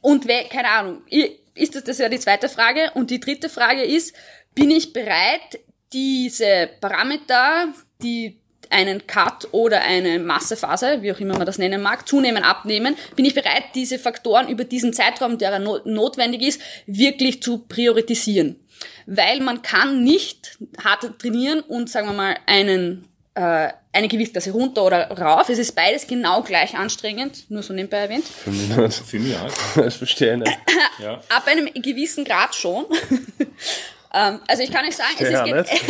Und 0.00 0.28
wer, 0.28 0.44
keine 0.44 0.70
Ahnung, 0.70 1.02
ist 1.54 1.74
das, 1.74 1.84
das 1.84 1.98
wäre 1.98 2.10
die 2.10 2.20
zweite 2.20 2.48
Frage. 2.48 2.92
Und 2.94 3.10
die 3.10 3.20
dritte 3.20 3.48
Frage 3.48 3.82
ist, 3.82 4.14
bin 4.54 4.70
ich 4.70 4.92
bereit, 4.92 5.58
diese 5.92 6.70
Parameter, 6.80 7.68
die 8.02 8.40
einen 8.70 9.06
Cut 9.06 9.48
oder 9.52 9.82
eine 9.82 10.18
Massephase, 10.18 11.02
wie 11.02 11.12
auch 11.12 11.20
immer 11.20 11.36
man 11.36 11.46
das 11.46 11.58
nennen 11.58 11.82
mag, 11.82 12.08
zunehmen, 12.08 12.42
abnehmen, 12.42 12.96
bin 13.14 13.24
ich 13.24 13.34
bereit, 13.34 13.64
diese 13.74 13.98
Faktoren 13.98 14.48
über 14.48 14.64
diesen 14.64 14.92
Zeitraum, 14.92 15.38
der 15.38 15.58
no 15.58 15.80
notwendig 15.84 16.42
ist, 16.42 16.60
wirklich 16.86 17.42
zu 17.42 17.58
priorisieren. 17.58 18.56
Weil 19.06 19.40
man 19.40 19.62
kann 19.62 20.04
nicht 20.04 20.58
hart 20.82 21.18
trainieren 21.18 21.60
und, 21.60 21.88
sagen 21.88 22.08
wir 22.08 22.14
mal, 22.14 22.36
einen 22.46 23.08
äh, 23.36 23.68
eine 23.92 24.08
Gewichtsklasse 24.08 24.50
runter 24.50 24.84
oder 24.84 25.10
rauf. 25.10 25.48
Es 25.48 25.58
ist 25.58 25.74
beides 25.74 26.06
genau 26.06 26.42
gleich 26.42 26.74
anstrengend, 26.76 27.50
nur 27.50 27.62
so 27.62 27.72
nebenbei 27.72 27.98
erwähnt. 27.98 28.24
Für 28.24 28.50
mich. 28.50 28.94
Für 28.94 29.18
mich 29.18 29.36
auch. 29.36 29.52
Das 29.82 29.96
verstehe 29.96 30.34
ich 30.34 30.38
nicht. 30.40 30.58
Ja. 30.98 31.20
Ab 31.28 31.46
einem 31.46 31.66
gewissen 31.74 32.24
Grad 32.24 32.54
schon. 32.54 32.86
ähm, 34.14 34.40
also 34.48 34.62
ich 34.62 34.70
kann 34.70 34.86
euch 34.86 34.96
sagen, 34.96 35.14
es 35.18 35.70
ist? 35.70 35.82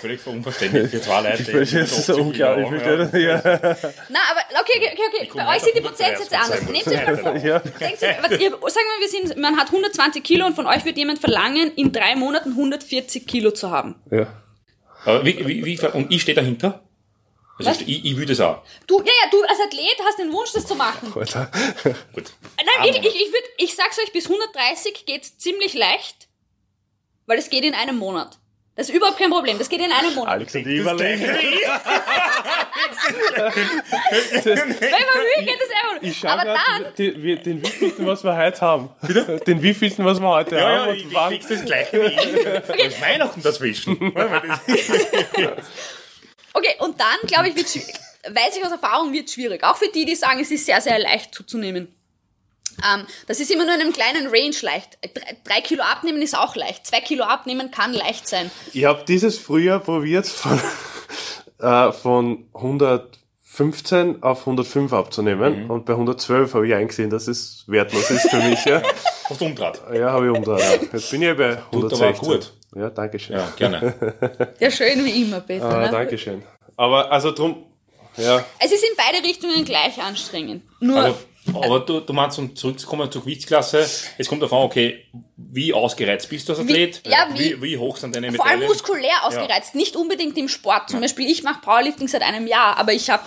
Völlig 0.00 0.26
unverständlich 0.26 0.90
für 0.90 1.00
zwei 1.00 1.20
Leute. 1.30 1.42
Ich 1.42 1.50
verstehe 1.50 1.80
das 1.80 2.06
so 2.06 2.12
80 2.12 2.24
unglaublich. 2.24 2.38
Jahre, 2.82 3.04
Ich 3.04 3.10
verstehe 3.12 3.32
das, 3.32 3.82
ja. 3.82 3.90
Na, 4.08 4.18
aber 4.30 4.60
okay, 4.60 4.90
okay, 4.92 5.00
okay. 5.08 5.30
Bei 5.34 5.56
euch 5.56 5.62
sind 5.62 5.76
die 5.76 5.80
Prozentsätze 5.80 6.34
30%. 6.34 6.38
anders. 6.38 6.62
Nehmt 6.62 6.86
euch 6.86 7.06
mal 7.06 7.18
vor. 7.18 7.36
Ja. 7.36 7.58
Denkt 7.58 8.02
ihr, 8.02 8.16
was 8.20 8.30
ihr, 8.32 8.50
sagen 8.50 8.60
wir, 8.60 9.00
wir 9.00 9.08
sind, 9.08 9.36
man 9.38 9.56
hat 9.56 9.66
120 9.66 10.22
Kilo 10.22 10.46
und 10.46 10.54
von 10.54 10.66
euch 10.66 10.84
wird 10.84 10.96
jemand 10.96 11.18
verlangen, 11.18 11.72
in 11.74 11.92
drei 11.92 12.14
Monaten 12.16 12.50
140 12.50 13.26
Kilo 13.26 13.50
zu 13.50 13.70
haben. 13.70 13.96
ja. 14.10 14.26
Aber 15.04 15.24
wie, 15.24 15.46
wie, 15.46 15.64
wie, 15.64 15.78
und 15.94 16.12
ich 16.12 16.22
stehe 16.22 16.34
dahinter? 16.34 16.82
Also 17.56 17.70
Was? 17.70 17.80
ich, 17.82 18.04
ich 18.04 18.16
will 18.16 18.26
das 18.26 18.40
auch. 18.40 18.62
Du, 18.86 18.98
ja, 18.98 19.06
ja, 19.06 19.30
du 19.30 19.40
als 19.42 19.58
Athlet 19.64 19.96
hast 20.04 20.18
den 20.18 20.32
Wunsch, 20.32 20.52
das 20.52 20.66
zu 20.66 20.74
machen. 20.74 21.12
Alter. 21.14 21.50
Gut. 22.12 22.24
Nein, 22.56 22.84
wirklich, 22.94 23.14
ich, 23.14 23.22
ich, 23.22 23.32
würd, 23.32 23.44
ich 23.58 23.74
sag's 23.76 23.98
euch, 24.00 24.12
bis 24.12 24.24
130 24.28 25.06
geht's 25.06 25.38
ziemlich 25.38 25.74
leicht, 25.74 26.28
weil 27.26 27.38
es 27.38 27.48
geht 27.48 27.64
in 27.64 27.74
einem 27.74 27.96
Monat. 27.96 28.38
Das 28.78 28.88
ist 28.88 28.94
überhaupt 28.94 29.18
kein 29.18 29.28
Problem, 29.30 29.58
das 29.58 29.68
geht 29.68 29.80
in 29.80 29.90
einem 29.90 30.14
Monat. 30.14 30.34
Alex 30.34 30.54
und 30.54 30.60
ich 30.64 30.78
überlegen. 30.78 31.20
Wenn 31.22 31.34
man 33.42 35.18
will, 35.18 35.44
geht 35.44 35.58
es 35.60 35.70
einfach. 35.70 36.00
Ich 36.02 36.16
schau 36.18 36.28
Aber 36.28 36.44
dann, 36.44 36.94
den, 36.96 37.22
den, 37.22 37.42
den 37.42 37.62
wievielten, 37.64 38.06
was 38.06 38.22
wir 38.24 38.36
heute 38.36 38.60
haben. 38.60 38.90
Den 39.46 39.62
wievielten, 39.62 40.04
was 40.04 40.20
wir 40.20 40.28
heute 40.28 40.56
Ja, 40.56 40.62
haben. 40.62 40.74
ja, 40.74 40.84
und 40.92 40.96
ich, 40.96 41.12
wann- 41.12 41.38
das 41.48 41.64
gleiche 41.64 42.00
wie 42.02 42.06
ich. 42.06 42.44
Da 42.44 42.74
ist 42.74 43.00
Weihnachten 43.02 43.42
dazwischen. 43.42 43.96
okay, 46.52 46.74
und 46.78 47.00
dann, 47.00 47.16
glaube 47.26 47.48
ich, 47.48 47.56
wird 47.56 47.68
schwierig. 47.68 47.94
Weiß 48.30 48.56
ich 48.56 48.64
aus 48.64 48.70
Erfahrung, 48.72 49.12
wird 49.12 49.30
schwierig. 49.30 49.64
Auch 49.64 49.76
für 49.76 49.88
die, 49.88 50.04
die 50.04 50.14
sagen, 50.14 50.40
es 50.40 50.50
ist 50.50 50.66
sehr, 50.66 50.80
sehr 50.80 50.98
leicht 50.98 51.34
zuzunehmen. 51.34 51.94
Ähm, 52.84 53.06
das 53.26 53.40
ist 53.40 53.50
immer 53.50 53.64
nur 53.64 53.74
in 53.74 53.80
einem 53.80 53.92
kleinen 53.92 54.28
Range 54.28 54.54
leicht. 54.62 54.98
Drei, 55.02 55.36
drei 55.44 55.60
Kilo 55.60 55.82
abnehmen 55.82 56.22
ist 56.22 56.36
auch 56.36 56.56
leicht. 56.56 56.86
Zwei 56.86 57.00
Kilo 57.00 57.24
abnehmen 57.24 57.70
kann 57.70 57.92
leicht 57.92 58.28
sein. 58.28 58.50
Ich 58.72 58.84
habe 58.84 59.04
dieses 59.06 59.38
Frühjahr 59.38 59.80
probiert, 59.80 60.26
von, 60.26 60.60
äh, 61.60 61.92
von 61.92 62.46
115 62.54 64.22
auf 64.22 64.40
105 64.40 64.92
abzunehmen. 64.92 65.64
Mhm. 65.64 65.70
Und 65.70 65.84
bei 65.86 65.92
112 65.94 66.54
habe 66.54 66.66
ich 66.68 66.74
eingesehen, 66.74 67.10
dass 67.10 67.28
es 67.28 67.64
wertlos 67.66 68.10
ist 68.10 68.30
für 68.30 68.42
mich. 68.42 68.64
Ja, 68.64 68.82
Hast 69.28 69.40
du 69.40 69.44
umdraht? 69.46 69.80
ja 69.94 70.10
habe 70.12 70.26
ich 70.26 70.36
umdreht. 70.36 70.60
Ja. 70.60 70.88
Jetzt 70.92 71.10
bin 71.10 71.22
ich 71.22 71.36
bei 71.36 71.56
Tut 71.70 71.92
aber 71.92 72.06
116. 72.06 72.28
gut. 72.28 72.52
Ja, 72.76 72.90
danke 72.90 73.18
schön. 73.18 73.36
Ja, 73.36 73.48
gerne. 73.56 74.54
Ja, 74.60 74.70
schön 74.70 75.04
wie 75.04 75.22
immer, 75.22 75.40
Peter. 75.40 75.68
Ah, 75.68 75.80
ne? 75.86 75.90
danke 75.90 76.16
schön. 76.18 76.42
Aber 76.76 77.10
also 77.10 77.32
drum, 77.32 77.64
ja, 78.16 78.44
Es 78.58 78.72
ist 78.72 78.82
in 78.84 78.96
beide 78.96 79.26
Richtungen 79.26 79.64
gleich 79.64 80.00
anstrengend. 80.02 80.62
Nur, 80.80 80.98
Also, 80.98 81.18
aber 81.54 81.80
du, 81.80 82.00
du 82.00 82.12
meinst, 82.12 82.38
um 82.38 82.54
zurückzukommen 82.54 83.10
zur 83.10 83.22
Gewichtsklasse, 83.22 83.88
es 84.18 84.28
kommt 84.28 84.42
davon, 84.42 84.58
okay, 84.64 85.04
wie 85.36 85.72
ausgereizt 85.72 86.28
bist 86.28 86.48
du 86.48 86.52
als 86.52 86.60
Athlet? 86.60 87.02
Wie- 87.04 87.10
ja, 87.10 87.28
wie, 87.32 87.38
wie- 87.38 87.62
wie 87.62 87.78
hoch 87.78 87.96
sind 87.96 88.14
deine 88.14 88.32
vor 88.32 88.44
allem 88.46 88.60
Medaillen? 88.60 88.72
muskulär 88.76 89.24
ausgereizt, 89.24 89.74
nicht 89.74 89.96
unbedingt 89.96 90.36
im 90.38 90.48
Sport. 90.48 90.90
Zum 90.90 91.00
Beispiel, 91.00 91.30
ich 91.30 91.42
mache 91.42 91.60
Powerlifting 91.60 92.08
seit 92.08 92.22
einem 92.22 92.46
Jahr, 92.46 92.76
aber 92.76 92.92
ich 92.92 93.10
habe 93.10 93.22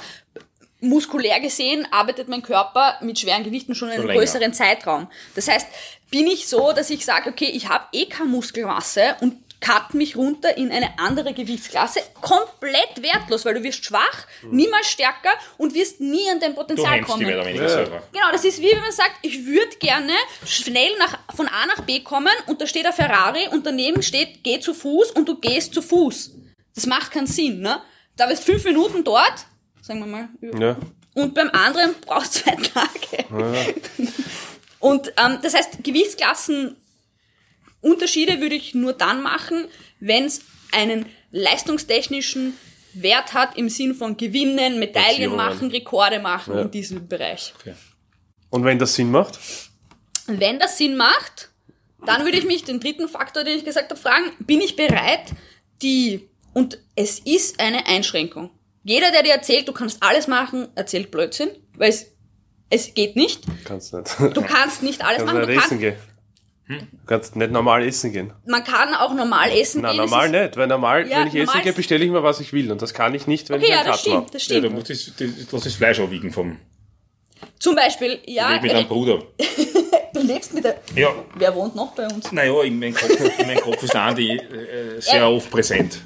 muskulär 0.80 1.40
gesehen, 1.40 1.88
arbeitet 1.92 2.28
mein 2.28 2.42
Körper 2.42 2.96
mit 3.02 3.20
schweren 3.20 3.44
Gewichten 3.44 3.76
schon 3.76 3.90
in 3.90 3.96
einem 3.96 4.08
länger. 4.08 4.20
größeren 4.20 4.54
Zeitraum. 4.54 5.08
Das 5.36 5.48
heißt, 5.48 5.68
bin 6.10 6.26
ich 6.28 6.48
so, 6.48 6.74
dass 6.74 6.90
ich 6.90 7.06
sage, 7.06 7.30
okay, 7.30 7.46
ich 7.54 7.70
habe 7.70 7.86
eh 7.94 8.06
keine 8.06 8.30
Muskelmasse 8.30 9.16
und 9.22 9.36
cut 9.62 9.94
mich 9.94 10.16
runter 10.18 10.58
in 10.58 10.72
eine 10.72 10.98
andere 11.00 11.34
Gewichtsklasse, 11.34 12.02
komplett 12.20 13.02
wertlos, 13.02 13.46
weil 13.46 13.54
du 13.54 13.64
wirst 13.64 13.86
schwach, 13.86 14.26
niemals 14.50 14.88
stärker 14.90 15.30
und 15.58 15.74
wirst 15.76 16.02
nie 16.02 16.30
an 16.30 16.40
dein 16.40 16.52
Du 16.52 16.58
Potenzial 16.58 16.98
die 17.00 17.06
kommen. 17.06 17.26
mehr 17.26 17.46
weniger 17.46 17.64
Ja. 17.64 17.70
selber. 17.70 18.04
Genau, 18.12 18.26
das 18.32 18.44
ist 18.44 18.60
wie 18.60 18.72
wenn 18.72 18.82
man 18.82 18.92
sagt, 18.92 19.14
ich 19.22 19.46
würde 19.46 19.78
gerne 19.78 20.14
schnell 20.46 20.98
nach, 20.98 21.20
von 21.36 21.48
A 21.48 21.66
nach 21.68 21.82
B 21.86 22.00
kommen 22.02 22.34
und 22.48 22.60
da 22.60 22.66
steht 22.68 22.86
ein 22.88 22.94
Ferrari 22.94 23.48
und 23.52 23.66
daneben 23.66 24.02
steht, 24.04 24.44
geh 24.44 24.60
zu 24.60 24.74
Fuß 24.74 25.12
und 25.12 25.30
du 25.30 25.40
gehst 25.40 25.74
zu 25.76 25.82
Fuß. 25.82 26.32
Das 26.76 26.88
macht 26.88 27.12
keinen 27.12 27.28
Sinn, 27.28 27.62
ne? 27.62 27.82
Da 28.18 28.26
bist 28.28 28.44
fünf 28.44 28.64
Minuten 28.66 29.04
dort, 29.04 29.46
sagen 29.82 30.00
wir 30.00 30.08
mal, 30.08 30.30
ja. 30.60 30.76
und 31.14 31.34
beim 31.36 31.50
anderen 31.52 31.94
brauchst 32.06 32.36
du 32.36 32.40
zwei 32.42 32.56
Tage. 32.56 33.26
Und 34.80 35.14
ähm, 35.24 35.38
das 35.44 35.54
heißt, 35.54 35.84
Gewichtsklassen 35.84 36.76
Unterschiede 37.82 38.40
würde 38.42 38.56
ich 38.56 38.74
nur 38.76 38.94
dann 38.94 39.22
machen, 39.22 39.66
wenn 40.00 40.26
es 40.26 40.42
einen 40.72 41.06
leistungstechnischen 41.32 42.54
Wert 42.94 43.34
hat 43.34 43.58
im 43.58 43.70
Sinn 43.70 43.96
von 43.96 44.18
Gewinnen, 44.18 44.80
Medaillen 44.80 45.36
machen, 45.36 45.72
Rekorde 45.72 46.20
machen 46.20 46.56
Ja. 46.56 46.62
in 46.64 46.72
diesem 46.72 47.08
Bereich. 47.08 47.54
Und 48.50 48.64
wenn 48.66 48.80
das 48.80 48.96
Sinn 48.96 49.12
macht? 49.12 49.40
Wenn 50.28 50.60
das 50.60 50.78
Sinn 50.78 50.98
macht, 50.98 51.50
dann 52.06 52.24
würde 52.26 52.38
ich 52.38 52.46
mich 52.46 52.64
den 52.64 52.80
dritten 52.80 53.08
Faktor, 53.08 53.44
den 53.44 53.58
ich 53.58 53.66
gesagt 53.66 53.90
habe, 53.92 54.00
fragen, 54.00 54.32
bin 54.40 54.60
ich 54.62 54.76
bereit, 54.76 55.32
die, 55.82 56.30
und 56.54 56.80
es 56.96 57.20
ist 57.20 57.60
eine 57.60 57.86
Einschränkung. 57.88 58.50
Jeder, 58.84 59.12
der 59.12 59.24
dir 59.24 59.34
erzählt, 59.34 59.68
du 59.68 59.74
kannst 59.74 60.02
alles 60.02 60.28
machen, 60.28 60.68
erzählt 60.76 61.12
Blödsinn, 61.12 61.50
weil 61.78 61.90
es, 61.90 62.08
es 62.70 62.94
geht 62.94 63.16
nicht. 63.16 63.44
Kannst 63.64 63.94
nicht. 63.94 64.20
Du 64.20 64.42
kannst 64.42 64.82
nicht 64.84 65.04
alles 65.04 65.20
Kannst 65.20 65.34
machen. 65.34 65.48
Du 65.48 65.54
kannst, 65.56 65.80
gehen. 65.80 65.96
Du 66.80 67.06
kannst 67.06 67.36
nicht 67.36 67.52
normal 67.52 67.84
essen 67.86 68.12
gehen. 68.14 68.34
man 68.46 68.64
kann 68.64 68.94
auch 68.94 69.14
normal 69.14 69.52
essen 69.52 69.82
Nein, 69.82 69.92
gehen. 69.92 70.02
normal 70.02 70.30
nicht, 70.30 70.58
weil 70.58 70.68
normal, 70.68 71.08
Ja, 71.08 71.20
wenn 71.20 71.28
ich 71.28 71.36
essen 71.36 71.46
normal- 71.48 71.64
gehe, 71.64 71.74
bestelle 71.74 72.06
ich 72.06 72.12
mir, 72.12 72.24
was 72.24 72.40
ich 72.40 72.54
will. 72.54 72.72
Und 72.72 72.82
das 72.82 72.94
kann 72.94 73.14
ich 73.16 73.28
nicht, 73.28 73.50
wenn 73.50 73.58
Okay, 73.58 73.66
ich 73.66 73.72
ja, 73.72 73.78
einen 73.80 73.88
das 73.88 73.96
Cut 73.98 74.00
stimmt, 74.02 74.16
mache. 74.24 74.32
das 74.32 74.42
Ja, 74.48 74.58
stimmt. 74.58 74.66
du 74.66 74.70
musst 74.72 74.90
das, 74.90 75.12
das, 75.52 75.64
das 75.64 75.74
Fleisch 75.76 76.00
auch 76.00 76.12
wiegen 76.12 76.32
vom 76.32 76.58
Zum 77.60 77.76
Beispiel, 77.76 78.20
ja, 78.26 78.52
Weg 78.54 78.62
mit 78.64 78.72
einem 78.74 78.88
Bruder. 78.88 79.24
du 80.14 80.22
lebst 80.22 80.54
mit 80.54 80.64
der, 80.64 80.78
Ja, 80.96 81.10
wer 81.36 81.56
wohnt 81.56 81.76
noch 81.76 81.94
bei 81.94 82.06
uns? 82.08 82.32
naja, 82.32 82.62
in 82.64 82.80
meinem 82.80 82.94
Kopf, 82.94 83.40
in 83.40 83.48
meinem 83.48 83.62
Kopf 83.62 83.82
ist 83.84 83.94
der 83.94 84.02
Andi 84.04 84.38
äh, 84.38 85.00
sehr 85.02 85.20
Ja. 85.22 85.28
oft 85.28 85.50
präsent. 85.50 86.00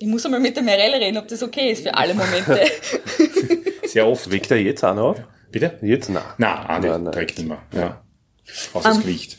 Ich 0.00 0.06
muss 0.06 0.24
einmal 0.24 0.38
mit 0.40 0.54
der 0.54 0.62
Mirelle 0.62 1.00
reden, 1.00 1.18
ob 1.18 1.26
das 1.26 1.42
okay 1.42 1.72
ist 1.72 1.82
für 1.82 1.92
alle 1.94 2.14
Momente. 2.14 2.60
Sehr 3.84 4.06
oft. 4.06 4.30
Wiegt 4.30 4.48
er 4.50 4.58
jetzt 4.58 4.84
auch 4.84 4.94
noch 4.94 5.02
auf? 5.10 5.16
Bitte? 5.50 5.76
Jetzt? 5.82 6.08
Nein. 6.10 6.22
Nein, 6.36 6.52
Andi 6.68 6.88
Nein, 6.88 7.02
nein. 7.04 7.12
trägt 7.12 7.38
nicht 7.38 7.48
mehr. 7.48 7.58
Ja. 7.72 8.02
Außer 8.74 8.90
das 8.90 9.00
Gewicht. 9.00 9.37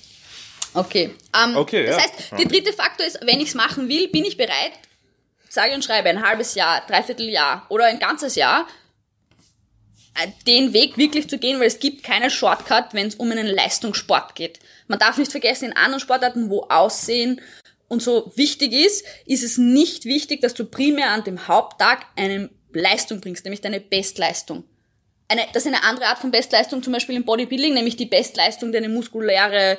Okay. 0.79 1.15
Ähm, 1.35 1.55
Okay, 1.55 1.85
das 1.85 1.97
ja. 1.97 2.03
heißt, 2.03 2.31
der 2.37 2.45
dritte 2.45 2.73
Faktor 2.73 3.05
ist, 3.05 3.19
wenn 3.21 3.39
ich 3.39 3.49
es 3.49 3.55
machen 3.55 3.89
will, 3.89 4.07
bin 4.07 4.25
ich 4.25 4.37
bereit, 4.37 4.71
sage 5.49 5.73
und 5.73 5.83
schreibe, 5.83 6.09
ein 6.09 6.23
halbes 6.23 6.55
Jahr, 6.55 6.81
dreiviertel 6.87 7.29
Jahr 7.29 7.65
oder 7.69 7.85
ein 7.85 7.99
ganzes 7.99 8.35
Jahr, 8.35 8.67
äh, 10.15 10.27
den 10.47 10.73
Weg 10.73 10.97
wirklich 10.97 11.29
zu 11.29 11.37
gehen, 11.37 11.59
weil 11.59 11.67
es 11.67 11.79
gibt 11.79 12.03
keinen 12.03 12.29
Shortcut, 12.29 12.93
wenn 12.93 13.07
es 13.07 13.15
um 13.15 13.31
einen 13.31 13.47
Leistungssport 13.47 14.35
geht. 14.35 14.59
Man 14.87 14.99
darf 14.99 15.17
nicht 15.17 15.31
vergessen, 15.31 15.65
in 15.65 15.77
anderen 15.77 15.99
Sportarten, 15.99 16.49
wo 16.49 16.63
Aussehen 16.63 17.41
und 17.87 18.01
so 18.01 18.31
wichtig 18.35 18.73
ist, 18.73 19.05
ist 19.25 19.43
es 19.43 19.57
nicht 19.57 20.05
wichtig, 20.05 20.41
dass 20.41 20.53
du 20.53 20.65
primär 20.65 21.11
an 21.11 21.23
dem 21.23 21.47
Haupttag 21.47 22.05
eine 22.15 22.49
Leistung 22.71 23.19
bringst, 23.19 23.45
nämlich 23.45 23.61
deine 23.61 23.81
Bestleistung. 23.81 24.63
Eine, 25.29 25.43
das 25.53 25.63
ist 25.65 25.67
eine 25.73 25.83
andere 25.83 26.07
Art 26.07 26.19
von 26.19 26.31
Bestleistung, 26.31 26.81
zum 26.83 26.91
Beispiel 26.93 27.15
im 27.15 27.23
Bodybuilding, 27.23 27.73
nämlich 27.73 27.95
die 27.95 28.05
Bestleistung, 28.07 28.71
deine 28.71 28.89
muskuläre 28.89 29.77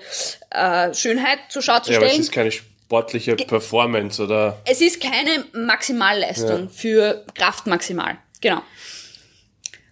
äh, 0.50 0.94
Schönheit 0.94 1.38
zur 1.48 1.60
Schau 1.62 1.80
zu 1.80 1.90
Ja, 1.90 1.98
aber 1.98 2.06
es 2.06 2.12
stellen. 2.12 2.22
ist 2.22 2.32
keine 2.32 2.52
sportliche 2.52 3.36
Performance 3.36 4.22
oder 4.22 4.60
es 4.64 4.80
ist 4.80 5.00
keine 5.00 5.44
Maximalleistung 5.52 6.62
Ja. 6.64 6.68
für 6.68 7.24
Kraft 7.34 7.66
maximal. 7.66 8.16
Genau. 8.40 8.62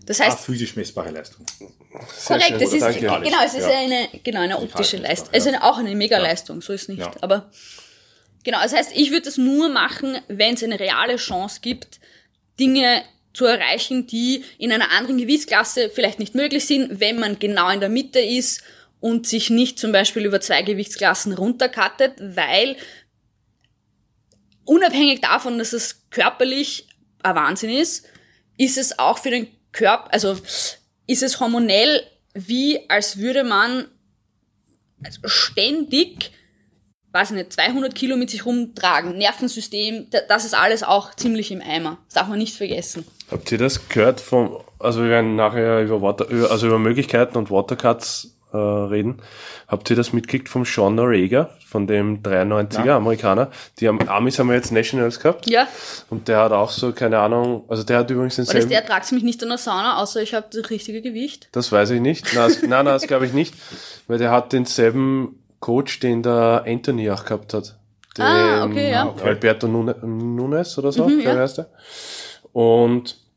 Das 0.06 0.20
Ah, 0.20 0.24
heißt, 0.26 0.40
physisch 0.40 0.74
messbare 0.76 1.10
Leistung. 1.10 1.44
Sehr 2.16 2.38
korrekt, 2.38 2.46
schön, 2.48 2.62
es 2.62 2.72
ist, 2.72 2.82
danke. 2.82 3.00
genau, 3.00 3.38
es 3.44 3.54
ist 3.54 3.66
Ja. 3.68 3.78
eine, 3.78 4.08
genau, 4.24 4.40
eine 4.40 4.58
optische 4.58 4.96
Leistung. 4.96 5.28
ja. 5.32 5.38
Es 5.38 5.44
ist 5.44 5.48
eine, 5.54 5.62
auch 5.64 5.76
eine 5.78 5.94
Mega-Leistung, 5.94 6.62
so 6.62 6.72
ist 6.72 6.88
nicht. 6.88 7.00
Ja. 7.00 7.10
Aber, 7.20 7.50
genau, 8.44 8.58
das 8.62 8.72
heißt, 8.72 8.92
ich 8.94 9.10
würde 9.10 9.22
das 9.26 9.36
nur 9.36 9.68
machen, 9.68 10.18
wenn 10.28 10.54
es 10.54 10.62
eine 10.62 10.78
reale 10.80 11.16
Chance 11.16 11.58
gibt, 11.60 12.00
Dinge 12.58 13.02
zu 13.32 13.44
erreichen, 13.44 14.06
die 14.06 14.44
in 14.58 14.72
einer 14.72 14.90
anderen 14.90 15.18
Gewichtsklasse 15.18 15.90
vielleicht 15.90 16.18
nicht 16.18 16.34
möglich 16.34 16.66
sind, 16.66 17.00
wenn 17.00 17.18
man 17.18 17.38
genau 17.38 17.68
in 17.70 17.80
der 17.80 17.88
Mitte 17.88 18.18
ist 18.20 18.62
und 19.00 19.26
sich 19.26 19.50
nicht 19.50 19.78
zum 19.78 19.92
Beispiel 19.92 20.24
über 20.24 20.40
zwei 20.40 20.62
Gewichtsklassen 20.62 21.32
runterkattet, 21.32 22.14
weil 22.20 22.76
unabhängig 24.64 25.20
davon, 25.20 25.58
dass 25.58 25.72
es 25.72 26.08
körperlich 26.10 26.88
ein 27.22 27.34
Wahnsinn 27.36 27.70
ist, 27.70 28.06
ist 28.56 28.78
es 28.78 28.98
auch 28.98 29.18
für 29.18 29.30
den 29.30 29.48
Körper, 29.72 30.12
also 30.12 30.38
ist 31.06 31.22
es 31.22 31.40
hormonell 31.40 32.02
wie 32.34 32.88
als 32.88 33.18
würde 33.18 33.42
man 33.44 33.86
ständig, 35.24 36.32
weiß 37.12 37.30
ich 37.30 37.36
nicht, 37.36 37.52
200 37.52 37.94
Kilo 37.94 38.16
mit 38.16 38.30
sich 38.30 38.44
rumtragen, 38.44 39.16
Nervensystem, 39.16 40.08
da- 40.10 40.20
das 40.28 40.44
ist 40.44 40.54
alles 40.54 40.82
auch 40.82 41.14
ziemlich 41.14 41.50
im 41.50 41.62
Eimer. 41.62 41.98
Das 42.06 42.14
darf 42.14 42.28
man 42.28 42.38
nicht 42.38 42.54
vergessen. 42.56 43.04
Habt 43.30 43.52
ihr 43.52 43.58
das 43.58 43.88
gehört 43.88 44.20
vom, 44.20 44.56
also 44.78 45.02
wir 45.02 45.10
werden 45.10 45.36
nachher 45.36 45.82
über 45.82 46.00
Water, 46.02 46.26
also 46.50 46.66
über 46.66 46.78
Möglichkeiten 46.78 47.36
und 47.36 47.50
Watercuts 47.50 48.34
äh, 48.52 48.56
reden. 48.56 49.20
Habt 49.66 49.90
ihr 49.90 49.96
das 49.96 50.14
mitgekriegt 50.14 50.48
vom 50.48 50.64
Sean 50.64 50.94
Norega, 50.94 51.50
von 51.66 51.86
dem 51.86 52.22
93er 52.22 52.92
Amerikaner? 52.92 53.50
Die 53.78 53.88
haben, 53.88 54.08
Amis 54.08 54.38
haben 54.38 54.48
wir 54.48 54.54
jetzt 54.56 54.72
Nationals 54.72 55.20
gehabt. 55.20 55.48
Ja, 55.50 55.68
Und 56.08 56.28
der 56.28 56.38
hat 56.38 56.52
auch 56.52 56.70
so, 56.70 56.92
keine 56.92 57.18
Ahnung, 57.18 57.64
also 57.68 57.82
der 57.82 57.98
hat 57.98 58.10
übrigens 58.10 58.38
weil 58.38 58.44
das 58.46 58.52
denselben, 58.54 58.70
der 58.70 58.86
tragt 58.86 59.12
mich 59.12 59.22
nicht 59.22 59.42
in 59.42 59.48
der 59.50 59.58
Sauna, 59.58 59.98
außer 60.00 60.22
ich 60.22 60.32
habe 60.32 60.46
das 60.50 60.70
richtige 60.70 61.02
Gewicht. 61.02 61.48
das 61.52 61.70
weiß 61.70 61.90
ich 61.90 62.00
nicht. 62.00 62.32
Nein, 62.34 62.48
das, 62.48 62.62
nein, 62.62 62.70
nein, 62.70 62.84
das 62.86 63.06
glaube 63.06 63.26
ich 63.26 63.34
nicht, 63.34 63.54
weil 64.06 64.16
der 64.16 64.30
hat 64.30 64.54
denselben 64.54 65.38
Coach, 65.60 66.00
den 66.00 66.22
der 66.22 66.64
Anthony 66.66 67.10
auch 67.10 67.24
gehabt 67.26 67.52
hat. 67.52 67.76
Den 68.16 68.24
Ah, 68.24 68.64
okay, 68.64 68.90
ja. 68.90 69.04
Mhm, 69.04 69.10
Alberto 69.22 69.66
Nune- 69.68 69.96
Nunes 70.06 70.78
oder 70.78 70.90
so, 70.92 71.02
ja. 71.02 71.08
glaube 71.20 71.22
ich 71.22 71.28
heißt 71.42 71.58
er. 71.58 71.66
Und 72.52 73.27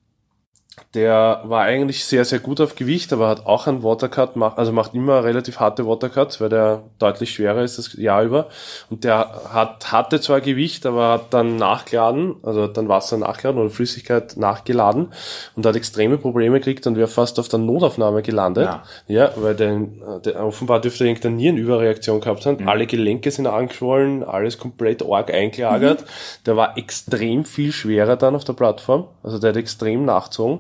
der 0.94 1.42
war 1.46 1.64
eigentlich 1.64 2.04
sehr, 2.04 2.26
sehr 2.26 2.40
gut 2.40 2.60
auf 2.60 2.76
Gewicht, 2.76 3.14
aber 3.14 3.30
hat 3.30 3.46
auch 3.46 3.68
einen 3.68 3.82
Watercut, 3.82 4.32
also 4.36 4.72
macht 4.74 4.94
immer 4.94 5.24
relativ 5.24 5.60
harte 5.60 5.86
Watercuts, 5.86 6.42
weil 6.42 6.50
der 6.50 6.84
deutlich 7.00 7.32
schwerer 7.32 7.62
ist 7.62 7.78
das 7.78 7.94
Jahr 7.94 8.24
über. 8.24 8.48
Und 8.90 9.06
der 9.06 9.32
hat, 9.54 9.92
hatte 9.92 10.20
zwar 10.20 10.42
Gewicht, 10.42 10.86
aber 10.86 11.14
hat 11.14 11.34
dann 11.34 11.56
nachgeladen, 11.56 12.36
also 12.44 12.64
hat 12.64 12.76
dann 12.76 12.90
Wasser 12.90 13.18
nachgeladen 13.18 13.62
oder 13.62 13.70
Flüssigkeit 13.70 14.36
nachgeladen 14.36 15.14
und 15.56 15.66
hat 15.66 15.76
extreme 15.76 16.18
Probleme 16.18 16.60
gekriegt 16.60 16.86
und 16.88 16.98
wäre 16.98 17.08
fast 17.08 17.40
auf 17.40 17.48
der 17.48 17.60
Notaufnahme 17.60 18.22
gelandet. 18.22 18.66
Ja. 18.66 18.84
Ja, 19.08 19.32
weil 19.38 19.56
den, 19.56 20.02
der, 20.26 20.46
offenbar 20.46 20.82
dürfte 20.82 21.06
er 21.06 21.08
irgendeine 21.08 21.36
Nierenüberreaktion 21.36 22.20
gehabt 22.20 22.46
haben. 22.46 22.68
Alle 22.68 22.86
Gelenke 22.86 23.32
sind 23.32 23.48
angeschwollen, 23.48 24.24
alles 24.24 24.58
komplett 24.58 25.04
arg 25.04 25.34
eingelagert. 25.34 26.04
Der 26.46 26.58
war 26.58 26.78
extrem 26.78 27.46
viel 27.46 27.72
schwerer 27.72 28.18
dann 28.18 28.36
auf 28.36 28.44
der 28.44 28.54
Plattform. 28.54 29.08
Also 29.24 29.40
der 29.40 29.50
hat 29.50 29.58
extrem 29.58 30.04
nachgezogen. 30.04 30.60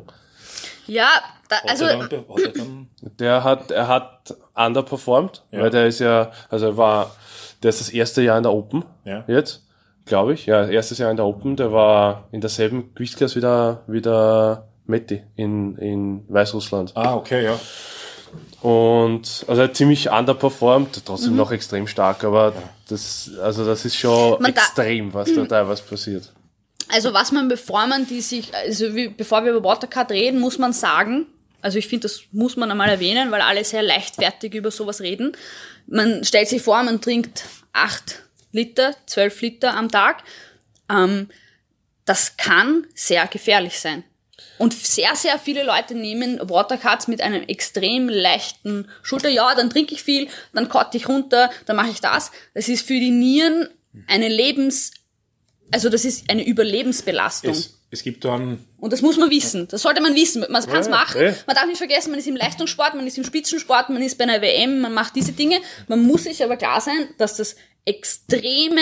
Ja, 0.93 1.07
da, 1.47 1.55
also 1.67 1.85
er 1.85 1.91
dann, 1.91 2.01
hat 2.01 2.11
er 2.43 2.51
dann, 2.51 2.87
Der 3.19 3.43
hat, 3.43 3.71
er 3.71 3.87
hat 3.87 4.35
underperformed, 4.55 5.43
Ja. 5.51 5.61
weil 5.61 5.69
der 5.69 5.87
ist 5.87 5.99
ja, 5.99 6.31
also 6.49 6.65
er 6.67 6.77
war, 6.77 7.15
der 7.63 7.69
ist 7.69 7.79
das 7.79 7.89
erste 7.89 8.21
Jahr 8.21 8.37
in 8.37 8.43
der 8.43 8.51
Open 8.51 8.83
Ja. 9.05 9.23
jetzt, 9.27 9.63
glaube 10.05 10.33
ich. 10.33 10.45
Ja, 10.47 10.65
erstes 10.65 10.97
Jahr 10.97 11.09
in 11.11 11.17
der 11.17 11.25
Open, 11.25 11.55
der 11.55 11.71
war 11.71 12.25
in 12.31 12.41
derselben 12.41 12.93
Gewichtsklasse 12.93 13.35
wie 13.37 13.41
der, 13.41 13.81
wie 13.87 14.01
der 14.01 14.67
Metti 14.85 15.23
in, 15.35 15.77
in 15.77 16.25
Weißrussland. 16.27 16.91
ah, 16.95 17.15
okay, 17.15 17.45
ja. 17.45 17.57
Und 18.61 19.45
also 19.47 19.61
er 19.61 19.67
hat 19.69 19.75
ziemlich 19.75 20.09
underperformed, 20.11 21.05
trotzdem 21.05 21.35
noch 21.35 21.51
extrem 21.51 21.87
stark, 21.87 22.23
aber 22.23 22.53
das, 22.89 23.31
also 23.41 23.65
das 23.65 23.85
ist 23.85 23.95
schon 23.95 24.41
Man 24.41 24.53
da- 24.53 24.61
extrem, 24.61 25.13
was 25.13 25.33
da 25.33 25.45
teilweise 25.49 25.83
passiert. 25.83 26.31
Also 26.91 27.13
was 27.13 27.31
man, 27.31 27.47
bevor 27.47 27.87
man 27.87 28.05
die 28.05 28.21
sich, 28.21 28.53
also 28.53 28.95
wie, 28.95 29.07
bevor 29.07 29.43
wir 29.43 29.51
über 29.51 29.63
Watercut 29.63 30.11
reden, 30.11 30.39
muss 30.39 30.57
man 30.57 30.73
sagen, 30.73 31.27
also 31.61 31.77
ich 31.77 31.87
finde, 31.87 32.03
das 32.03 32.23
muss 32.31 32.57
man 32.57 32.71
einmal 32.71 32.89
erwähnen, 32.89 33.31
weil 33.31 33.41
alle 33.41 33.63
sehr 33.63 33.83
leichtfertig 33.83 34.53
über 34.53 34.71
sowas 34.71 35.01
reden. 35.01 35.33
Man 35.87 36.23
stellt 36.23 36.49
sich 36.49 36.61
vor, 36.61 36.81
man 36.83 37.01
trinkt 37.01 37.43
acht 37.71 38.23
Liter, 38.51 38.95
zwölf 39.05 39.39
Liter 39.41 39.75
am 39.75 39.89
Tag. 39.89 40.23
Ähm, 40.89 41.29
das 42.05 42.35
kann 42.37 42.87
sehr 42.93 43.27
gefährlich 43.27 43.79
sein. 43.79 44.03
Und 44.57 44.73
sehr, 44.73 45.15
sehr 45.15 45.39
viele 45.39 45.63
Leute 45.63 45.95
nehmen 45.95 46.39
Watercuts 46.49 47.07
mit 47.07 47.21
einem 47.21 47.43
extrem 47.43 48.09
leichten 48.09 48.89
Schulter. 49.01 49.29
Ja, 49.29 49.55
dann 49.55 49.69
trinke 49.69 49.93
ich 49.93 50.03
viel, 50.03 50.27
dann 50.53 50.69
kotte 50.69 50.97
ich 50.97 51.07
runter, 51.07 51.49
dann 51.65 51.75
mache 51.75 51.91
ich 51.91 52.01
das. 52.01 52.31
Das 52.53 52.67
ist 52.67 52.85
für 52.85 52.99
die 52.99 53.11
Nieren 53.11 53.69
eine 54.07 54.27
Lebens, 54.27 54.91
also 55.71 55.89
das 55.89 56.05
ist 56.05 56.29
eine 56.29 56.45
Überlebensbelastung. 56.45 57.51
Es, 57.51 57.79
es 57.89 58.03
gibt 58.03 58.23
dann, 58.25 58.65
Und 58.79 58.93
das 58.93 59.01
muss 59.01 59.17
man 59.17 59.29
wissen. 59.29 59.67
Das 59.69 59.81
sollte 59.81 60.01
man 60.01 60.15
wissen. 60.15 60.45
Man 60.49 60.63
kann 60.65 60.79
es 60.79 60.87
Ja, 60.87 60.91
machen. 60.91 61.21
eh. 61.21 61.33
Man 61.47 61.55
darf 61.55 61.65
nicht 61.67 61.77
vergessen, 61.77 62.11
man 62.11 62.19
ist 62.19 62.27
im 62.27 62.35
Leistungssport, 62.35 62.93
man 62.95 63.05
ist 63.07 63.17
im 63.17 63.23
Spitzensport, 63.23 63.89
man 63.89 64.01
ist 64.01 64.17
bei 64.17 64.23
einer 64.25 64.41
WM, 64.41 64.81
man 64.81 64.93
macht 64.93 65.15
diese 65.15 65.31
Dinge. 65.33 65.59
Man 65.87 66.03
muss 66.03 66.23
sich 66.23 66.43
aber 66.43 66.57
klar 66.57 66.79
sein, 66.81 67.09
dass 67.17 67.37
das 67.37 67.55
extreme, 67.85 68.81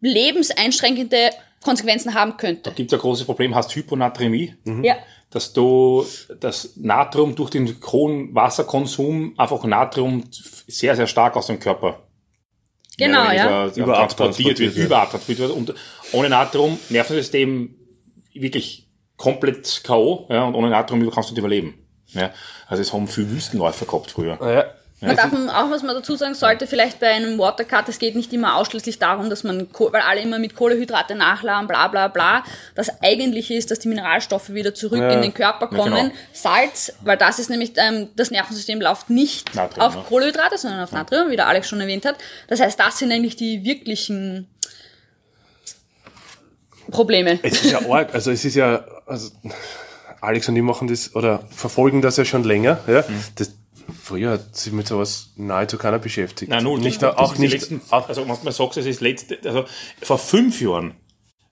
lebenseinschränkende 0.00 1.30
Konsequenzen 1.62 2.14
haben 2.14 2.36
könnte. 2.36 2.72
gibt 2.72 2.92
es 2.92 2.98
ein 2.98 3.00
großes 3.00 3.24
Problem, 3.24 3.54
hast 3.54 3.74
Hyponatremie, 3.74 4.54
Ja. 4.82 4.96
dass 5.30 5.52
du 5.52 6.06
das 6.40 6.72
Natrium 6.76 7.34
durch 7.34 7.50
den 7.50 7.74
hohen 7.86 8.34
Wasserkonsum 8.34 9.34
einfach 9.38 9.64
Natrium 9.64 10.24
sehr, 10.30 10.94
sehr 10.94 11.06
stark 11.06 11.36
aus 11.36 11.46
dem 11.46 11.58
Körper 11.58 12.03
Genau, 12.96 13.30
ja. 13.30 13.66
Überabtransportiert 13.68 14.58
wird. 14.58 14.76
überabtransportiert 14.76 15.48
wird. 15.48 15.56
Und 15.56 15.74
ohne 16.12 16.28
Natrium, 16.28 16.78
Nervensystem 16.90 17.74
wirklich 18.32 18.86
komplett 19.16 19.82
K.O. 19.84 20.26
Ja, 20.30 20.44
und 20.44 20.54
ohne 20.54 20.70
Natrium 20.70 21.10
kannst 21.10 21.30
du 21.30 21.34
nicht 21.34 21.38
überleben. 21.38 21.74
Ja, 22.08 22.30
also 22.68 22.82
es 22.82 22.92
haben 22.92 23.08
viele 23.08 23.30
Wüstenläufer 23.30 23.86
gehabt 23.86 24.10
früher. 24.10 24.36
Naja, 24.40 24.66
Man 25.06 25.16
darf 25.16 25.32
auch, 25.32 25.70
was 25.70 25.82
man 25.82 25.94
dazu 25.94 26.16
sagen 26.16 26.34
sollte, 26.34 26.66
vielleicht 26.66 27.00
bei 27.00 27.08
einem 27.08 27.38
Watercut, 27.38 27.88
es 27.88 27.98
geht 27.98 28.14
nicht 28.16 28.32
immer 28.32 28.56
ausschließlich 28.56 28.98
darum, 28.98 29.28
dass 29.30 29.44
man, 29.44 29.68
weil 29.78 30.00
alle 30.02 30.20
immer 30.20 30.38
mit 30.38 30.54
Kohlehydrate 30.56 31.14
nachladen, 31.14 31.66
bla 31.68 31.88
bla 31.88 32.08
bla. 32.08 32.44
Das 32.74 33.02
Eigentliche 33.02 33.54
ist, 33.54 33.70
dass 33.70 33.78
die 33.80 33.88
Mineralstoffe 33.88 34.50
wieder 34.50 34.74
zurück 34.74 35.00
Ja. 35.00 35.10
in 35.10 35.22
den 35.22 35.34
Körper 35.34 35.68
Ja, 35.72 35.78
kommen. 35.78 35.94
genau. 36.08 36.14
Salz, 36.32 36.92
weil 37.02 37.16
das 37.16 37.38
ist 37.38 37.50
nämlich, 37.50 37.72
ähm, 37.76 38.08
das 38.16 38.30
Nervensystem 38.30 38.80
läuft 38.80 39.10
nicht 39.10 39.54
Natrium, 39.54 39.86
auf 39.86 39.94
ja. 39.94 40.02
Kohlehydrate, 40.08 40.58
sondern 40.58 40.80
auf 40.82 40.92
Natrium, 40.92 41.30
wie 41.30 41.36
der 41.36 41.46
Alex 41.48 41.68
schon 41.68 41.80
erwähnt 41.80 42.04
hat. 42.04 42.16
Das 42.48 42.60
heißt, 42.60 42.78
das 42.80 42.98
sind 42.98 43.12
eigentlich 43.12 43.36
die 43.36 43.64
wirklichen 43.64 44.48
Probleme. 46.90 47.38
es 47.42 47.64
ist 47.64 47.72
ja 47.72 47.80
arg, 47.90 48.14
also 48.14 48.30
es 48.30 48.44
ist 48.44 48.54
ja, 48.54 48.84
also 49.06 49.30
Alex 50.20 50.48
und 50.48 50.56
ich 50.56 50.62
machen 50.62 50.88
das 50.88 51.14
oder 51.14 51.42
verfolgen 51.50 52.02
das 52.02 52.16
ja 52.16 52.24
schon 52.24 52.44
länger, 52.44 52.78
ja. 52.86 53.02
Mhm. 53.06 53.24
Das, 53.36 53.52
früher 54.02 54.32
hat 54.32 54.56
sich 54.56 54.72
mit 54.72 54.86
sowas 54.86 55.32
nahezu 55.36 55.78
keiner 55.78 55.98
beschäftigt. 55.98 56.50
Nein, 56.50 56.64
null. 56.64 56.80
Nicht, 56.80 57.02
das, 57.02 57.16
auch 57.16 57.36
nicht, 57.36 57.52
Letzten, 57.52 57.80
also, 57.90 58.28
was 58.28 58.42
man 58.42 58.52
sagt, 58.52 58.76
es 58.76 58.86
ist 58.86 59.00
letzte, 59.00 59.38
also, 59.44 59.64
vor 60.00 60.18
fünf 60.18 60.60
Jahren 60.60 60.94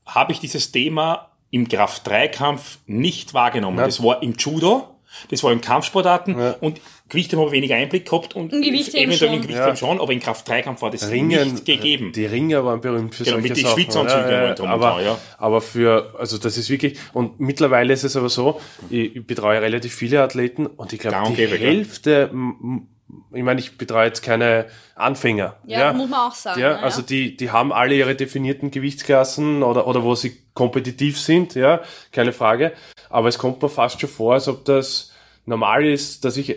habe 0.06 0.32
ich 0.32 0.40
dieses 0.40 0.72
Thema 0.72 1.30
im 1.50 1.68
Kraft-3-Kampf 1.68 2.78
nicht 2.86 3.34
wahrgenommen. 3.34 3.76
Nein. 3.76 3.86
Das 3.86 4.02
war 4.02 4.22
im 4.22 4.34
Judo, 4.38 4.96
das 5.30 5.42
war 5.42 5.52
im 5.52 5.60
Kampfsportarten 5.60 6.34
und 6.60 6.80
Gewichtheben 7.08 7.40
habe 7.44 7.50
ich 7.50 7.56
weniger 7.62 7.74
Einblick 7.76 8.06
gehabt 8.08 8.34
und 8.34 8.52
eventuell 8.54 9.12
schon. 9.12 9.28
im 9.34 9.42
Gewichtheben 9.42 9.68
Ja. 9.68 9.76
schon, 9.76 10.00
aber 10.00 10.12
im 10.12 10.20
Kraft-3-Kampf 10.20 10.80
war 10.80 10.90
das 10.90 11.10
Ringen, 11.10 11.52
nicht 11.52 11.64
gegeben. 11.66 12.12
Die 12.12 12.24
Ringer 12.24 12.64
waren 12.64 12.80
berühmt 12.80 13.14
für 13.14 13.24
Genau, 13.24 13.36
solche 13.36 13.48
mit 13.48 13.56
den 13.58 13.64
Sachen. 13.64 13.74
Schwitzanzügen 13.82 14.30
ja, 14.30 14.48
und 14.50 14.60
aber, 14.62 14.90
dran, 14.92 15.04
ja. 15.04 15.18
aber 15.36 15.60
für, 15.60 16.14
also 16.18 16.38
das 16.38 16.56
ist 16.56 16.70
wirklich, 16.70 16.98
und 17.12 17.38
mittlerweile 17.38 17.92
ist 17.92 18.04
es 18.04 18.16
aber 18.16 18.30
so, 18.30 18.60
ich, 18.88 19.16
ich 19.16 19.26
betreue 19.26 19.60
relativ 19.60 19.94
viele 19.94 20.22
Athleten 20.22 20.66
und 20.66 20.92
ich 20.94 21.00
glaube, 21.00 21.34
die? 21.36 21.46
Hälfte, 21.46 22.30
m- 22.32 22.86
ich 23.32 23.42
meine, 23.42 23.60
ich 23.60 23.76
betreue 23.78 24.06
jetzt 24.06 24.22
keine 24.22 24.66
Anfänger. 24.94 25.56
Ja, 25.66 25.92
muss 25.92 26.08
man 26.08 26.20
auch 26.30 26.34
sagen, 26.34 26.60
Ja, 26.60 26.70
ja, 26.72 26.76
ja. 26.78 26.82
also 26.82 27.02
die, 27.02 27.36
die 27.36 27.50
haben 27.50 27.72
alle 27.72 27.94
ihre 27.94 28.14
definierten 28.14 28.70
Gewichtsklassen 28.70 29.62
oder, 29.62 29.86
oder 29.86 30.02
wo 30.02 30.14
sie 30.14 30.36
kompetitiv 30.54 31.18
sind, 31.20 31.54
ja, 31.54 31.80
keine 32.10 32.32
Frage. 32.32 32.72
Aber 33.10 33.28
es 33.28 33.38
kommt 33.38 33.60
mir 33.62 33.68
fast 33.68 34.00
schon 34.00 34.08
vor, 34.10 34.34
als 34.34 34.48
ob 34.48 34.64
das 34.64 35.12
normal 35.44 35.84
ist, 35.84 36.24
dass 36.24 36.36
ich 36.36 36.56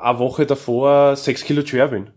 eine 0.00 0.18
Woche 0.18 0.46
davor 0.46 1.14
sechs 1.16 1.44
Kilo 1.44 1.64
schwer 1.64 1.88
bin. 1.88 2.10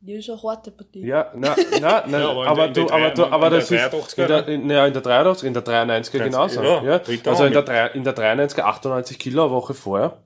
Ja, 0.00 0.16
ist 0.18 0.30
eine 0.30 0.40
harte 0.42 0.70
Partie. 0.70 1.04
Ja, 1.04 1.32
na, 1.34 1.56
na, 1.80 2.04
na 2.06 2.18
Ja, 2.20 2.28
aber 2.30 2.46
aber, 2.46 2.66
in 2.66 2.72
du, 2.74 2.80
in 2.82 2.90
aber 2.90 3.10
du, 3.10 3.24
aber 3.26 3.46
in 3.46 3.50
der 3.52 3.60
das 3.60 3.70
ist 3.70 3.80
83er, 3.80 4.22
in 4.22 4.28
der, 4.28 4.48
in, 4.48 4.70
ja, 4.70 4.86
in 4.86 4.92
der 4.92 5.02
83, 5.02 5.46
in 5.48 5.54
der 5.54 5.64
93er 5.64 6.18
genauso. 6.22 6.62
ja, 6.62 6.82
Ja, 6.84 6.98
dritter 7.00 7.30
also 7.32 7.44
in 7.44 7.52
der, 7.52 7.62
mit- 7.62 7.68
drei- 7.68 7.86
in 7.88 8.04
der 8.04 8.14
93er 8.16 8.60
98 8.62 9.18
Kilo 9.18 9.42
eine 9.46 9.52
Woche 9.52 9.74
vorher. 9.74 10.18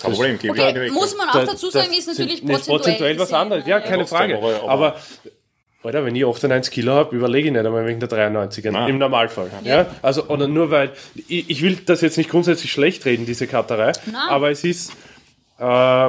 Kein 0.00 0.12
Problem, 0.12 0.38
gebe 0.38 0.52
Okay, 0.52 0.90
muss 0.90 1.16
man 1.16 1.28
auch 1.30 1.32
Da- 1.34 1.44
dazu 1.46 1.70
sagen, 1.70 1.88
das 1.88 1.98
ist 1.98 2.06
natürlich 2.08 2.38
sind- 2.40 2.50
ist 2.50 2.66
prozentuell, 2.66 3.18
was 3.18 3.32
anderes. 3.32 3.64
ne? 3.64 3.70
Ja, 3.70 3.80
keine 3.80 3.98
Trotzdem, 4.04 4.18
Frage. 4.18 4.36
aber- 4.38 4.62
aber- 4.62 4.70
Aber, 4.70 4.96
Alter, 5.82 6.04
wenn 6.04 6.16
ich 6.16 6.24
98 6.24 6.72
Kilo 6.72 6.92
habe, 6.94 7.14
überlege 7.14 7.46
ich 7.48 7.52
nicht 7.54 7.64
einmal 7.64 7.86
wegen 7.86 8.00
der 8.00 8.08
93er. 8.08 8.72
Nein. 8.72 8.88
Im 8.90 8.98
Normalfall. 8.98 9.50
Ja. 9.62 9.86
Also, 10.02 10.26
oder 10.28 10.48
nur 10.48 10.70
weil, 10.72 10.90
ich, 11.28 11.48
ich 11.48 11.62
will 11.62 11.76
das 11.76 12.00
jetzt 12.00 12.18
nicht 12.18 12.28
grundsätzlich 12.28 12.72
schlecht 12.72 13.04
reden, 13.04 13.24
diese 13.24 13.46
Katterei. 13.46 13.92
Nein. 14.06 14.16
Aber 14.28 14.50
es 14.50 14.64
ist, 14.64 14.90
äh, 15.60 16.06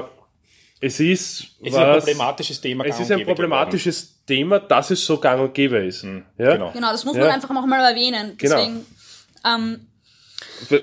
es 0.81 0.99
ist, 0.99 0.99
Es 0.99 1.39
ist 1.61 1.75
ein 1.75 1.87
was- 1.87 2.05
problematisches 2.05 2.59
Thema. 2.61 2.85
es 2.85 2.99
ist 2.99 3.11
ein 3.11 3.23
problematisches 3.23 4.15
Thema, 4.25 4.59
dass 4.59 4.89
es 4.91 5.05
so 5.05 5.17
gang 5.19 5.41
und 5.41 5.53
gäbe 5.53 5.77
ist. 5.77 6.03
Ja? 6.03 6.53
genau. 6.53 6.71
Genau, 6.71 6.91
das 6.91 7.05
muss 7.05 7.15
man 7.15 7.25
Ja. 7.25 7.33
einfach 7.33 7.49
auch 7.51 7.65
mal 7.65 7.79
erwähnen. 7.89 8.33
Genau. 8.37 8.55
Deswegen, 8.57 8.85
ähm, 9.45 9.73
Be- 9.73 9.81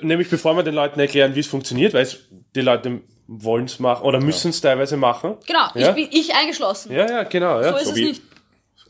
Nämlich 0.02 0.30
bevor 0.30 0.56
wir 0.56 0.62
den 0.62 0.74
Leuten 0.74 1.00
erklären, 1.00 1.34
wie 1.34 1.40
es 1.40 1.46
funktioniert, 1.46 1.94
weil 1.94 2.02
es, 2.02 2.18
die 2.54 2.60
Leute 2.60 3.00
wollen 3.26 3.64
es 3.64 3.78
machen 3.78 4.04
oder 4.04 4.20
müssen 4.20 4.50
es 4.50 4.60
teilweise 4.60 4.96
machen. 4.96 5.36
genau, 5.46 5.66
Ja? 5.74 5.88
ich 5.90 5.94
bin 5.94 6.08
ich 6.10 6.34
eingeschlossen. 6.34 6.92
Ja, 6.92 7.08
ja, 7.10 7.22
genau. 7.24 7.60
Ja, 7.60 7.72
so 7.72 7.76
ist 7.78 7.90
es 7.90 7.96
wie- 7.96 8.04
nicht. 8.06 8.22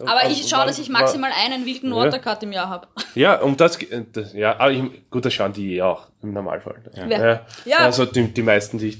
Aber 0.01 0.29
ich 0.29 0.49
schaue, 0.49 0.67
dass 0.67 0.81
ich 0.81 0.89
maximal 0.89 1.31
einen 1.33 1.65
wilden 1.67 1.95
Watercut 1.95 2.43
im 2.43 2.51
Jahr 2.51 2.69
habe. 2.69 2.89
ja 3.15 3.41
um 3.41 3.57
das, 3.57 3.81
äh, 3.81 4.03
das 4.13 4.33
ja, 4.33 4.59
aber 4.59 4.73
ich, 4.73 4.83
gut, 5.09 5.25
das 5.25 5.33
schauen 5.33 5.53
die 5.53 5.77
eh 5.77 5.83
auch 5.83 6.09
im 6.21 6.33
Normalfall. 6.33 6.83
Wer? 6.95 7.47
Ja. 7.65 7.77
Also 7.79 8.05
die, 8.05 8.27
die 8.35 8.43
meisten, 8.43 8.79
die 8.79 8.89
ich, 8.89 8.99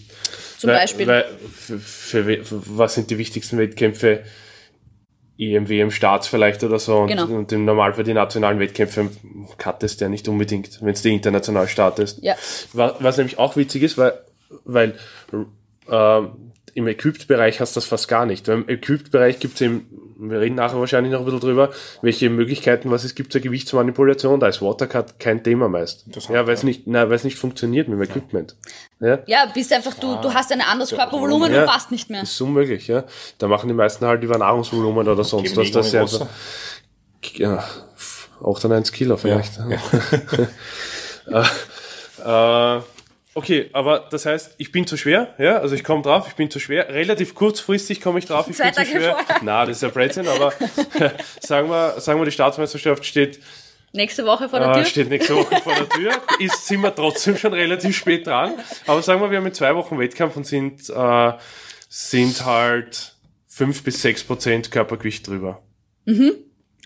Zum 0.57 0.71
weil, 0.71 0.77
Beispiel. 0.77 1.07
Weil 1.09 1.25
für, 1.53 1.79
für, 1.81 2.45
für, 2.45 2.63
was 2.79 2.95
sind 2.95 3.11
die 3.11 3.19
wichtigsten 3.19 3.59
Wettkämpfe? 3.59 4.23
EM, 5.39 5.69
WM, 5.69 5.91
Starts 5.91 6.29
vielleicht 6.29 6.63
oder 6.63 6.79
so. 6.79 6.99
Und, 6.99 7.09
Genau. 7.09 7.27
und 7.27 7.51
im 7.53 7.65
Normalfall 7.65 8.05
die 8.05 8.15
nationalen 8.15 8.59
Wettkämpfe 8.61 9.11
cuttest 9.59 10.01
ja 10.01 10.09
nicht 10.09 10.29
unbedingt, 10.29 10.81
wenn 10.81 10.93
es 10.93 11.03
die 11.03 11.13
international 11.13 11.69
startest. 11.69 12.23
Ja. 12.23 12.35
Was, 12.73 12.95
was 13.01 13.17
nämlich 13.17 13.39
auch 13.39 13.57
witzig 13.57 13.83
ist, 13.83 13.99
weil, 13.99 14.13
weil 14.65 14.95
ähm, 15.91 16.31
im 16.75 16.87
Equipped-Bereich 16.87 17.61
hast 17.61 17.77
du 17.77 17.79
das 17.81 17.87
fast 17.89 18.09
gar 18.09 18.27
nicht. 18.27 18.47
Weil 18.49 18.57
Im 18.63 18.69
Equipped-Bereich 18.69 19.39
gibt 19.39 19.55
es 19.55 19.61
eben, 19.61 19.87
wir 20.31 20.41
reden 20.41 20.55
nachher 20.57 20.79
wahrscheinlich 20.81 21.13
noch 21.13 21.21
ein 21.21 21.25
bisschen 21.25 21.41
drüber, 21.41 21.71
welche 22.03 22.31
Möglichkeiten, 22.31 22.91
was 22.91 23.05
es 23.05 23.15
gibt 23.15 23.33
zur 23.33 23.41
Gewichtsmanipulation. 23.41 24.41
Da 24.41 24.49
ist 24.49 24.63
Watercut 24.63 25.19
kein 25.19 25.43
Thema 25.43 25.69
meist. 25.69 26.05
Ja, 26.29 26.47
weil 26.47 26.55
es 26.55 26.63
nicht, 26.63 26.87
na, 26.87 27.09
weil 27.09 27.17
es 27.17 27.25
nicht 27.25 27.39
funktioniert 27.39 27.89
mit 27.89 27.99
dem 27.99 28.03
Equipment. 28.03 28.57
Ja. 29.01 29.19
Ja, 29.27 29.47
bist 29.53 29.73
einfach, 29.73 29.95
du, 29.95 30.17
du 30.21 30.33
hast 30.33 30.53
ein 30.53 30.61
anderes 30.61 30.91
Körpervolumen 30.91 31.53
Ja. 31.53 31.61
und 31.63 31.67
passt 31.67 31.91
nicht 31.91 32.11
mehr. 32.11 32.21
Das 32.21 32.31
ist 32.31 32.41
unmöglich, 32.41 32.87
ja. 32.89 33.05
Da 33.39 33.49
machen 33.49 33.69
die 33.69 33.75
meisten 33.75 34.07
halt 34.07 34.23
über 34.23 34.39
Nahrungsvolumen 34.39 35.07
oder 35.09 35.25
sonst 35.25 35.57
was. 35.57 35.67
die 35.67 35.73
Das 35.73 35.87
ist 35.87 35.95
Ego 35.95 35.97
ja 35.97 36.03
einfach, 36.03 36.27
ja, 37.35 37.65
98 38.45 38.95
Kilo 38.95 39.17
vielleicht. 39.17 39.59
äh, 42.25 42.81
okay, 43.35 43.69
aber 43.73 44.09
das 44.11 44.27
heißt, 44.27 44.55
ich 44.59 44.73
bin 44.73 44.87
zu 44.87 44.97
schwer, 44.97 45.35
ja, 45.39 45.59
also 45.59 45.75
ich 45.75 45.85
komme 45.85 46.03
drauf, 46.03 46.27
ich 46.29 46.35
bin 46.35 46.51
zu 46.51 46.59
schwer. 46.59 46.89
Relativ 46.89 47.35
kurzfristig 47.35 48.01
komme 48.01 48.19
ich 48.19 48.27
drauf, 48.27 48.47
ich 48.49 48.57
Zwei 48.57 48.65
bin 48.65 48.75
zu 48.75 48.81
Tage 48.81 48.91
schwer. 48.91 49.17
vorher. 49.17 49.41
Na, 49.43 49.67
das 49.67 49.77
ist 49.77 49.83
ja 49.83 49.89
Blödsinn, 49.89 50.27
aber 50.29 50.53
sagen 51.41 51.69
wir, 51.69 52.01
sagen 52.01 52.21
wir, 52.21 52.25
die 52.25 52.33
Staatsmeisterschaft 52.33 53.05
steht, 53.05 53.41
Nächste 53.97 54.27
Woche 54.27 54.49
vor 54.49 54.59
der 54.59 54.71
äh, 54.71 54.75
Tür. 54.75 54.85
steht 54.87 55.09
nächste 55.09 55.37
Woche 55.37 55.55
vor 55.63 55.73
der 55.73 55.89
Tür. 55.89 56.11
Ist, 56.41 56.67
sind 56.67 56.81
wir 56.81 56.93
trotzdem 56.93 57.37
schon 57.37 57.53
relativ 57.53 57.97
spät 57.97 58.27
dran. 58.27 58.55
Aber 58.89 59.01
sagen 59.03 59.21
wir, 59.21 59.31
wir 59.31 59.39
haben 59.39 59.47
in 59.47 59.55
zwei 59.55 59.73
Wochen 59.77 60.01
Wettkampf 60.01 60.37
und 60.37 60.45
sind, 60.45 60.91
äh, 60.91 61.33
sind 61.89 62.45
halt 62.45 63.15
fünf 63.47 63.85
bis 63.85 64.03
sechs 64.03 64.25
Prozent 64.25 64.73
Körpergewicht 64.73 65.29
drüber. 65.29 65.63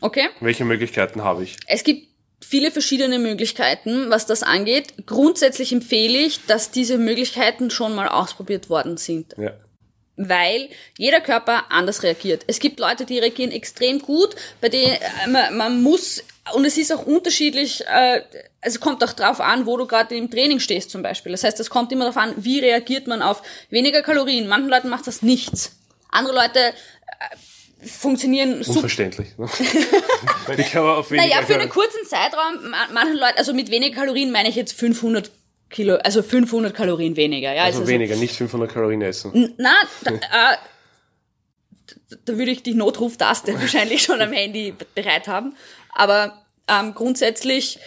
Okay. 0.02 0.28
Welche 0.40 0.66
Möglichkeiten 0.66 1.24
habe 1.24 1.44
ich? 1.44 1.56
Es 1.66 1.82
gibt 1.82 2.08
viele 2.48 2.70
verschiedene 2.70 3.18
Möglichkeiten, 3.18 4.08
was 4.08 4.24
das 4.24 4.42
angeht. 4.42 4.94
Grundsätzlich 5.06 5.72
empfehle 5.72 6.18
ich, 6.18 6.46
dass 6.46 6.70
diese 6.70 6.96
Möglichkeiten 6.96 7.70
schon 7.70 7.94
mal 7.94 8.08
ausprobiert 8.08 8.70
worden 8.70 8.96
sind. 8.96 9.34
Ja. 9.37 9.52
weil 10.20 10.68
jeder 10.96 11.20
Körper 11.20 11.70
anders 11.70 12.02
reagiert. 12.02 12.42
Es 12.48 12.58
gibt 12.58 12.80
Leute, 12.80 13.04
die 13.04 13.20
reagieren 13.20 13.52
extrem 13.52 14.00
gut, 14.00 14.34
bei 14.61 14.68
denen 14.68 14.94
äh, 14.94 15.28
man, 15.28 15.56
man 15.56 15.82
muss, 15.82 16.24
und 16.54 16.64
es 16.64 16.76
ist 16.76 16.92
auch 16.92 17.06
unterschiedlich, 17.06 17.84
äh, 17.87 18.22
es 18.61 18.80
kommt 18.80 19.04
auch 19.04 19.12
drauf 19.12 19.40
an, 19.40 19.64
wo 19.66 19.76
du 19.76 19.87
gerade 19.87 20.16
im 20.16 20.28
Training 20.28 20.58
stehst 20.58 20.90
zum 20.90 21.02
Beispiel. 21.02 21.30
Das 21.30 21.44
heißt, 21.44 21.61
es 21.61 21.70
kommt 21.70 21.92
immer 21.92 22.06
darauf 22.06 22.16
an, 22.16 22.34
wie 22.37 22.58
reagiert 22.58 23.06
man 23.06 23.22
auf 23.22 23.42
weniger 23.70 24.02
Kalorien. 24.02 24.48
Manchen 24.48 24.70
Leuten 24.70 24.88
macht 24.88 25.06
das 25.06 25.22
nichts. 25.22 25.76
Andere 26.11 26.34
Leute 26.34 26.58
äh, 26.58 27.37
funktionieren 27.84 28.62
super. 28.62 28.78
Unverständlich. 28.78 29.28
ne? 29.38 29.48
Die 30.56 30.62
kann 30.64 30.82
man 30.84 30.96
auf 30.96 31.10
weniger 31.10 31.28
Naja, 31.28 31.46
für 31.46 31.54
einen 31.54 31.68
kurzen 31.68 32.04
Zeitraum, 32.06 32.70
ma- 32.70 32.88
manchen 32.92 33.16
Leuten, 33.16 33.38
also 33.38 33.54
mit 33.54 33.70
weniger 33.70 33.94
Kalorien 34.00 34.30
meine 34.32 34.48
ich 34.48 34.56
jetzt 34.56 34.72
500 34.78 35.30
Kilo, 35.70 35.96
also 35.96 36.22
500 36.22 36.74
Kalorien 36.74 37.16
weniger. 37.16 37.52
Ja, 37.54 37.64
also 37.64 37.86
weniger, 37.86 38.16
nicht 38.16 38.34
500 38.36 38.72
Kalorien 38.72 39.02
essen. 39.02 39.54
Na, 39.58 39.74
da, 40.02 40.10
äh, 40.12 40.56
da 42.24 42.38
würde 42.38 42.50
ich 42.50 42.62
die 42.62 42.74
Notruftaste 42.74 43.54
wahrscheinlich 43.60 44.02
schon 44.02 44.20
am 44.20 44.32
Handy 44.32 44.74
bereit 44.94 45.28
haben. 45.28 45.54
Aber 45.94 46.42
ähm, 46.68 46.94
grundsätzlich, 46.94 47.78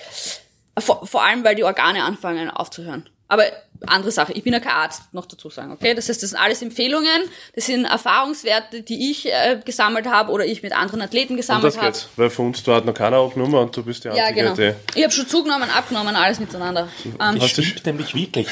vor, 0.79 1.05
vor 1.07 1.23
allem, 1.23 1.43
weil 1.43 1.55
die 1.55 1.63
Organe 1.63 2.03
anfangen 2.03 2.49
aufzuhören. 2.49 3.09
Aber 3.27 3.43
andere 3.87 4.11
Sache, 4.11 4.33
ich 4.33 4.43
bin 4.43 4.53
ja 4.53 4.59
kein 4.59 4.73
Arzt, 4.73 5.01
noch 5.13 5.25
dazu 5.25 5.49
sagen, 5.49 5.71
okay? 5.71 5.93
Das 5.93 6.07
heißt, 6.09 6.21
das 6.21 6.29
sind 6.31 6.39
alles 6.39 6.61
Empfehlungen, 6.61 7.21
das 7.55 7.65
sind 7.65 7.85
Erfahrungswerte, 7.85 8.81
die 8.83 9.11
ich 9.11 9.27
äh, 9.31 9.59
gesammelt 9.63 10.05
habe 10.07 10.31
oder 10.31 10.45
ich 10.45 10.61
mit 10.63 10.73
anderen 10.73 11.01
Athleten 11.01 11.33
Und 11.33 11.37
gesammelt 11.37 11.65
das 11.65 11.77
habe. 11.77 11.87
geht's. 11.87 12.09
Weil 12.15 12.29
für 12.29 12.41
uns, 12.43 12.61
da 12.63 12.75
hat 12.75 12.85
noch 12.85 12.93
keiner 12.93 13.17
abgenommen 13.17 13.55
und 13.55 13.75
du 13.75 13.83
bist 13.83 14.03
die 14.03 14.09
Ja, 14.09 14.13
einzige, 14.25 14.41
genau. 14.41 14.55
die... 14.55 14.73
Ich 14.95 15.03
habe 15.03 15.13
schon 15.13 15.27
zugenommen, 15.27 15.69
abgenommen, 15.69 16.15
alles 16.15 16.39
miteinander. 16.39 16.87
Ähm, 17.19 17.39
Das 17.39 17.49
stimmt 17.49 17.85
nämlich 17.85 18.13
wirklich. 18.13 18.47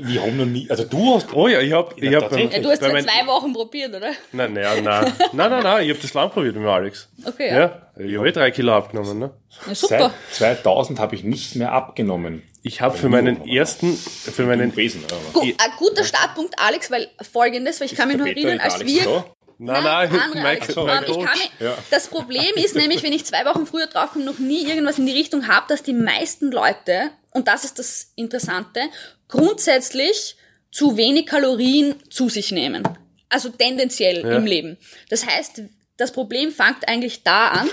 Wir 0.00 0.22
haben 0.22 0.36
noch 0.36 0.44
nie, 0.46 0.68
also 0.70 0.84
du 0.84 1.14
hast, 1.14 1.28
Oh 1.32 1.46
ja, 1.48 1.60
ich 1.60 1.72
hab, 1.72 1.96
ich 1.96 2.14
hab 2.14 2.32
ja, 2.32 2.58
du 2.60 2.70
hast 2.70 2.82
ja 2.82 2.92
mein- 2.92 3.04
zwei 3.04 3.26
Wochen 3.26 3.52
probiert, 3.52 3.94
oder? 3.94 4.10
Nein, 4.32 4.52
nein, 4.54 4.82
nein, 4.82 5.12
nein, 5.32 5.50
nein, 5.50 5.62
nein, 5.62 5.84
ich 5.86 5.94
hab 5.94 6.00
das 6.02 6.14
lang 6.14 6.30
probiert 6.30 6.54
mit 6.54 6.64
dem 6.64 6.68
Alex. 6.68 7.08
Okay, 7.24 7.48
ja. 7.48 7.58
Ja, 7.58 8.04
ich 8.04 8.16
habe 8.16 8.28
eh 8.28 8.32
drei 8.32 8.50
Kilo 8.50 8.72
abgenommen, 8.76 9.18
ne? 9.18 9.30
Ja 9.66 9.74
super. 9.74 10.14
seit 10.30 10.62
2000 10.62 10.98
habe 10.98 11.14
ich 11.14 11.24
nicht 11.24 11.56
mehr 11.56 11.72
abgenommen. 11.72 12.42
Ich 12.62 12.80
habe 12.80 12.98
für 12.98 13.08
meinen 13.08 13.46
ersten, 13.48 13.96
für 13.96 14.44
meinen, 14.44 14.74
Wesen. 14.76 15.02
Gut, 15.32 15.54
ein 15.58 15.70
guter 15.78 16.04
Startpunkt, 16.04 16.58
Alex, 16.58 16.90
weil 16.90 17.08
folgendes, 17.30 17.80
weil 17.80 17.86
ich 17.86 17.94
kann 17.94 18.08
mich 18.08 18.16
noch 18.16 18.26
erinnern, 18.26 18.58
als 18.60 18.74
Alex 18.74 18.90
wir. 18.90 19.04
da? 19.04 19.24
nein, 19.58 19.82
nein, 19.82 20.10
mein, 20.34 20.46
Alex. 20.46 20.76
mein 20.76 21.04
Ähm, 21.04 21.10
ich 21.10 21.24
kann 21.24 21.38
Ja. 21.60 21.78
Das 21.90 22.08
Problem 22.08 22.54
ist 22.56 22.74
nämlich, 22.74 23.02
wenn 23.02 23.12
ich 23.12 23.24
zwei 23.24 23.44
Wochen 23.44 23.66
früher 23.66 23.86
draufkomme, 23.86 24.24
noch 24.24 24.38
nie 24.38 24.66
irgendwas 24.66 24.98
in 24.98 25.06
die 25.06 25.12
Richtung 25.12 25.48
habe, 25.48 25.66
dass 25.68 25.82
die 25.82 25.92
meisten 25.92 26.50
Leute, 26.50 27.10
und 27.32 27.48
das 27.48 27.64
ist 27.64 27.78
das 27.78 28.12
Interessante, 28.16 28.80
grundsätzlich 29.28 30.36
zu 30.70 30.96
wenig 30.96 31.26
Kalorien 31.26 31.94
zu 32.10 32.28
sich 32.28 32.52
nehmen. 32.52 32.82
Also 33.28 33.50
tendenziell 33.50 34.18
im 34.18 34.46
Leben. 34.46 34.78
Das 35.10 35.26
heißt, 35.26 35.62
das 35.96 36.12
Problem 36.12 36.50
fängt 36.50 36.88
eigentlich 36.88 37.22
da 37.22 37.48
an. 37.48 37.70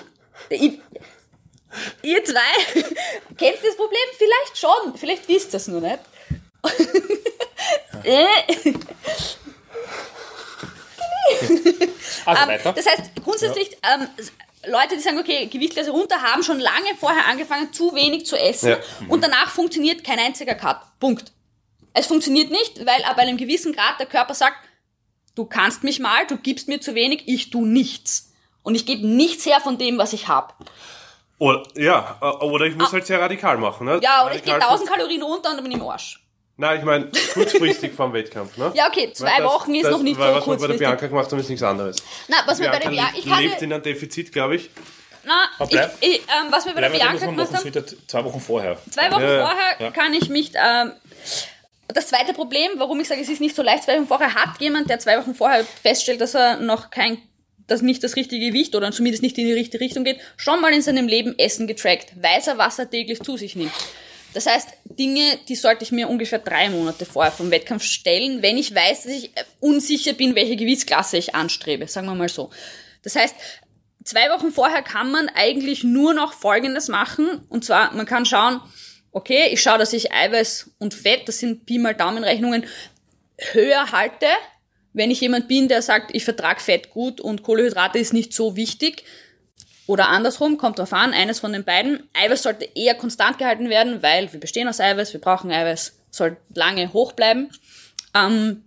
Ihr 2.01 2.23
zwei 2.23 2.39
kennt 3.37 3.57
das 3.63 3.75
Problem 3.75 3.99
vielleicht 4.17 4.57
schon, 4.57 4.97
vielleicht 4.97 5.27
wisst 5.27 5.53
ihr 5.53 5.57
es 5.57 5.67
nur 5.67 5.81
nicht. 5.81 5.99
Äh, 8.03 8.25
Also 12.25 12.41
Ähm, 12.43 12.49
weiter. 12.49 12.73
Das 12.73 12.85
heißt, 12.85 13.11
grundsätzlich, 13.23 13.77
ähm, 13.83 14.07
Leute, 14.67 14.95
die 14.95 14.99
sagen, 15.01 15.19
okay, 15.19 15.45
Gewichtsklasse 15.47 15.91
runter, 15.91 16.21
haben 16.21 16.43
schon 16.43 16.59
lange 16.59 16.95
vorher 16.99 17.25
angefangen, 17.27 17.71
zu 17.73 17.93
wenig 17.95 18.25
zu 18.25 18.35
essen 18.37 18.69
Ja. 18.69 18.77
und 19.07 19.23
danach 19.23 19.49
funktioniert 19.51 20.03
kein 20.03 20.19
einziger 20.19 20.55
Cut. 20.55 20.77
Punkt. 20.99 21.31
Es 21.93 22.07
funktioniert 22.07 22.51
nicht, 22.51 22.85
weil 22.85 23.03
ab 23.03 23.17
einem 23.17 23.37
gewissen 23.37 23.73
Grad 23.73 23.99
der 23.99 24.05
Körper 24.07 24.33
sagt, 24.33 24.57
du 25.35 25.45
kannst 25.45 25.83
mich 25.83 25.99
mal, 25.99 26.25
du 26.27 26.37
gibst 26.37 26.67
mir 26.67 26.81
zu 26.81 26.95
wenig, 26.95 27.23
ich 27.27 27.49
tu 27.51 27.65
nichts. 27.65 28.31
Und 28.63 28.73
ich 28.75 28.85
gebe 28.87 29.05
nichts 29.05 29.45
her 29.45 29.61
von 29.61 29.77
dem, 29.77 29.97
was 29.99 30.13
ich 30.13 30.27
habe. 30.27 30.53
Oder, 31.37 31.63
ja, 31.75 32.17
äh, 32.21 32.25
oder 32.45 32.65
ich 32.65 32.75
muss 32.75 32.91
halt 32.93 33.05
sehr 33.05 33.19
radikal 33.19 33.57
machen, 33.57 33.85
ne? 33.85 33.99
Ja, 34.01 34.25
oder 34.25 34.35
ich 34.35 34.43
gehe 34.43 34.53
Radikal- 34.53 34.69
1000 34.71 34.89
Kalorien 34.89 35.21
runter 35.21 35.49
und 35.49 35.57
dann 35.57 35.63
bin 35.63 35.71
ich 35.71 35.77
im 35.77 35.83
Arsch. 35.87 36.21
Nein, 36.57 36.79
ich 36.79 36.85
meine, 36.85 37.11
kurzfristig 37.33 37.93
vom 37.93 38.13
Wettkampf, 38.13 38.55
ne? 38.55 38.71
Ja, 38.75 38.87
okay, 38.87 39.11
zwei 39.13 39.39
das- 39.39 39.45
Wochen 39.45 39.75
ist 39.75 39.83
das, 39.83 39.91
noch 39.91 40.01
nicht 40.03 40.17
weil 40.17 40.29
so 40.29 40.35
Was 40.35 40.45
wir 40.47 40.51
bei 40.53 40.55
der 40.55 40.57
kurzfristig. 40.57 40.79
Bianca 40.87 41.07
gemacht 41.07 41.31
haben, 41.31 41.39
ist 41.39 41.49
nichts 41.49 41.63
anderes. 41.63 41.97
Na, 42.29 42.37
was 42.45 42.59
wir 42.59 42.69
bei 42.71 42.79
der 42.79 42.89
Bianca 42.89 43.17
ich 43.17 43.25
lebt 43.25 43.61
in 43.61 43.73
einem 43.73 43.83
Defizit, 43.83 44.31
glaube 44.31 44.55
ich. 44.55 44.69
na, 45.25 45.49
Aber 45.59 45.69
ich, 45.69 45.79
ich, 46.09 46.17
ähm, 46.19 46.47
was 46.51 46.65
wir 46.65 46.73
bei 46.73 46.81
der 46.81 46.89
Bianca 46.91 47.25
gemacht 47.25 47.49
was 47.51 47.65
haben, 47.65 47.85
zwei 48.07 48.23
Wochen 48.23 48.39
vorher. 48.39 48.77
Zwei 48.89 49.11
Wochen 49.11 49.21
Ja, 49.23 49.45
vorher 49.45 49.75
ja. 49.79 49.91
kann 49.91 50.13
ich 50.13 50.29
mich. 50.29 50.53
Ähm, 50.55 50.93
das 51.89 52.07
zweite 52.07 52.33
Problem, 52.33 52.71
warum 52.77 52.99
ich 53.01 53.07
sage, 53.09 53.19
es 53.21 53.27
ist 53.29 53.41
nicht 53.41 53.55
so 53.55 53.61
leicht, 53.61 53.83
zwei 53.83 53.97
Wochen 53.97 54.07
vorher 54.07 54.33
hat 54.33 54.59
jemand, 54.59 54.89
der 54.89 54.99
zwei 54.99 55.19
Wochen 55.19 55.35
vorher 55.35 55.65
feststellt, 55.83 56.21
dass 56.21 56.33
er 56.35 56.57
noch 56.57 56.89
kein, 56.89 57.17
dass 57.67 57.81
nicht 57.81 58.03
das 58.03 58.15
richtige 58.15 58.47
Gewicht 58.47 58.75
oder 58.75 58.91
zumindest 58.91 59.23
nicht 59.23 59.37
in 59.37 59.45
die 59.45 59.53
richtige 59.53 59.83
Richtung 59.83 60.03
geht, 60.03 60.19
schon 60.37 60.61
mal 60.61 60.73
in 60.73 60.81
seinem 60.81 61.07
Leben 61.07 61.37
Essen 61.37 61.67
getrackt, 61.67 62.13
weiß 62.21 62.47
er, 62.47 62.57
was 62.57 62.79
er 62.79 62.89
täglich 62.89 63.21
zu 63.21 63.37
sich 63.37 63.55
nimmt. 63.55 63.73
Das 64.33 64.47
heißt, 64.47 64.67
Dinge, 64.83 65.39
die 65.47 65.55
sollte 65.55 65.83
ich 65.83 65.93
mir 65.93 66.09
ungefähr 66.09 66.39
drei 66.39 66.69
Monate 66.69 67.05
vorher 67.05 67.31
vom 67.31 67.51
Wettkampf 67.51 67.83
stellen, 67.83 68.41
wenn 68.41 68.57
ich 68.57 68.75
weiß, 68.75 69.03
dass 69.03 69.11
ich 69.13 69.31
unsicher 69.61 70.11
bin, 70.11 70.35
welche 70.35 70.57
Gewichtsklasse 70.57 71.17
ich 71.17 71.33
anstrebe, 71.33 71.87
sagen 71.87 72.07
wir 72.07 72.15
mal 72.15 72.27
so. 72.27 72.49
Das 73.01 73.15
heißt, 73.15 73.33
zwei 74.03 74.29
Wochen 74.29 74.51
vorher 74.51 74.81
kann 74.81 75.09
man 75.09 75.29
eigentlich 75.29 75.85
nur 75.85 76.13
noch 76.13 76.33
Folgendes 76.33 76.89
machen. 76.89 77.45
Und 77.47 77.63
zwar, 77.63 77.93
man 77.93 78.05
kann 78.05 78.25
schauen, 78.25 78.59
okay, 79.13 79.47
ich 79.51 79.61
schaue, 79.61 79.77
dass 79.77 79.93
ich 79.93 80.11
Eiweiß 80.11 80.71
und 80.79 80.93
Fett, 80.93 81.29
das 81.29 81.39
sind 81.39 81.65
Pi 81.65 81.77
mal 81.77 81.95
Daumenrechnungen, 81.95 82.65
höher 83.37 83.91
halte. 83.93 84.27
Wenn 84.95 85.11
ich 85.11 85.19
jemand 85.19 85.49
bin, 85.49 85.67
der 85.67 85.81
sagt, 85.81 86.15
ich 86.15 86.23
vertrage 86.23 86.61
Fett 86.61 86.89
gut 86.89 87.19
und 87.19 87.43
Kohlenhydrate 87.43 87.99
ist 87.99 88.13
nicht 88.13 88.33
so 88.33 88.55
wichtig, 88.55 89.03
oder 89.87 90.07
andersrum, 90.07 90.57
kommt 90.57 90.79
drauf 90.79 90.93
an, 90.93 91.13
eines 91.13 91.39
von 91.39 91.51
den 91.51 91.65
beiden. 91.65 92.09
Eiweiß 92.13 92.43
sollte 92.43 92.67
eher 92.73 92.95
konstant 92.95 93.37
gehalten 93.37 93.69
werden, 93.69 94.01
weil 94.01 94.31
wir 94.31 94.39
bestehen 94.39 94.67
aus 94.67 94.79
Eiweiß, 94.79 95.13
wir 95.13 95.21
brauchen 95.21 95.51
Eiweiß, 95.51 95.93
soll 96.09 96.37
lange 96.55 96.91
hoch 96.93 97.11
bleiben. 97.11 97.51
Ähm, 98.15 98.63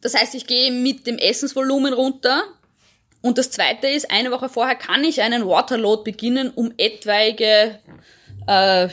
das 0.00 0.14
heißt, 0.14 0.34
ich 0.36 0.46
gehe 0.46 0.70
mit 0.70 1.06
dem 1.06 1.18
Essensvolumen 1.18 1.92
runter. 1.92 2.42
Und 3.22 3.36
das 3.38 3.50
zweite 3.50 3.88
ist, 3.88 4.10
eine 4.10 4.30
Woche 4.30 4.48
vorher 4.48 4.76
kann 4.76 5.04
ich 5.04 5.20
einen 5.20 5.46
Waterload 5.46 6.04
beginnen, 6.04 6.50
um 6.54 6.72
etwaige 6.78 7.80
äh, 8.46 8.88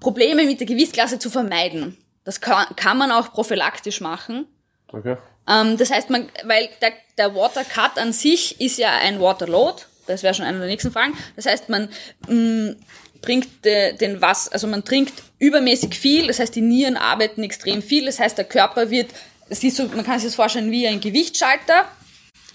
Probleme 0.00 0.44
mit 0.44 0.58
der 0.60 0.66
Gewichtsklasse 0.66 1.18
zu 1.20 1.30
vermeiden. 1.30 1.96
Das 2.24 2.42
kann, 2.42 2.66
kann 2.74 2.98
man 2.98 3.12
auch 3.12 3.32
prophylaktisch 3.32 4.02
machen. 4.02 4.46
Okay. 4.92 5.16
Ähm, 5.48 5.76
das 5.76 5.90
heißt, 5.90 6.10
man, 6.10 6.28
weil 6.44 6.68
der, 6.80 6.92
der 7.18 7.34
Water 7.34 7.64
Cut 7.64 7.98
an 7.98 8.12
sich 8.12 8.60
ist 8.60 8.78
ja 8.78 8.90
ein 8.90 9.20
Waterload. 9.20 9.82
Das 10.06 10.22
wäre 10.22 10.34
schon 10.34 10.44
eine 10.44 10.58
der 10.58 10.68
nächsten 10.68 10.92
Fragen. 10.92 11.16
Das 11.34 11.46
heißt, 11.46 11.68
man 11.68 11.88
mh, 12.28 12.76
bringt 13.22 13.64
de, 13.64 13.96
den 13.96 14.20
was, 14.20 14.48
also 14.48 14.66
man 14.66 14.84
trinkt 14.84 15.14
übermäßig 15.38 15.94
viel. 15.94 16.28
Das 16.28 16.38
heißt, 16.38 16.54
die 16.54 16.60
Nieren 16.60 16.96
arbeiten 16.96 17.42
extrem 17.42 17.82
viel. 17.82 18.06
Das 18.06 18.20
heißt, 18.20 18.38
der 18.38 18.44
Körper 18.44 18.90
wird, 18.90 19.10
ist 19.48 19.62
so, 19.76 19.84
man 19.86 20.04
kann 20.04 20.18
sich 20.18 20.28
das 20.28 20.36
vorstellen 20.36 20.70
wie 20.70 20.86
ein 20.86 21.00
Gewichtsschalter. 21.00 21.86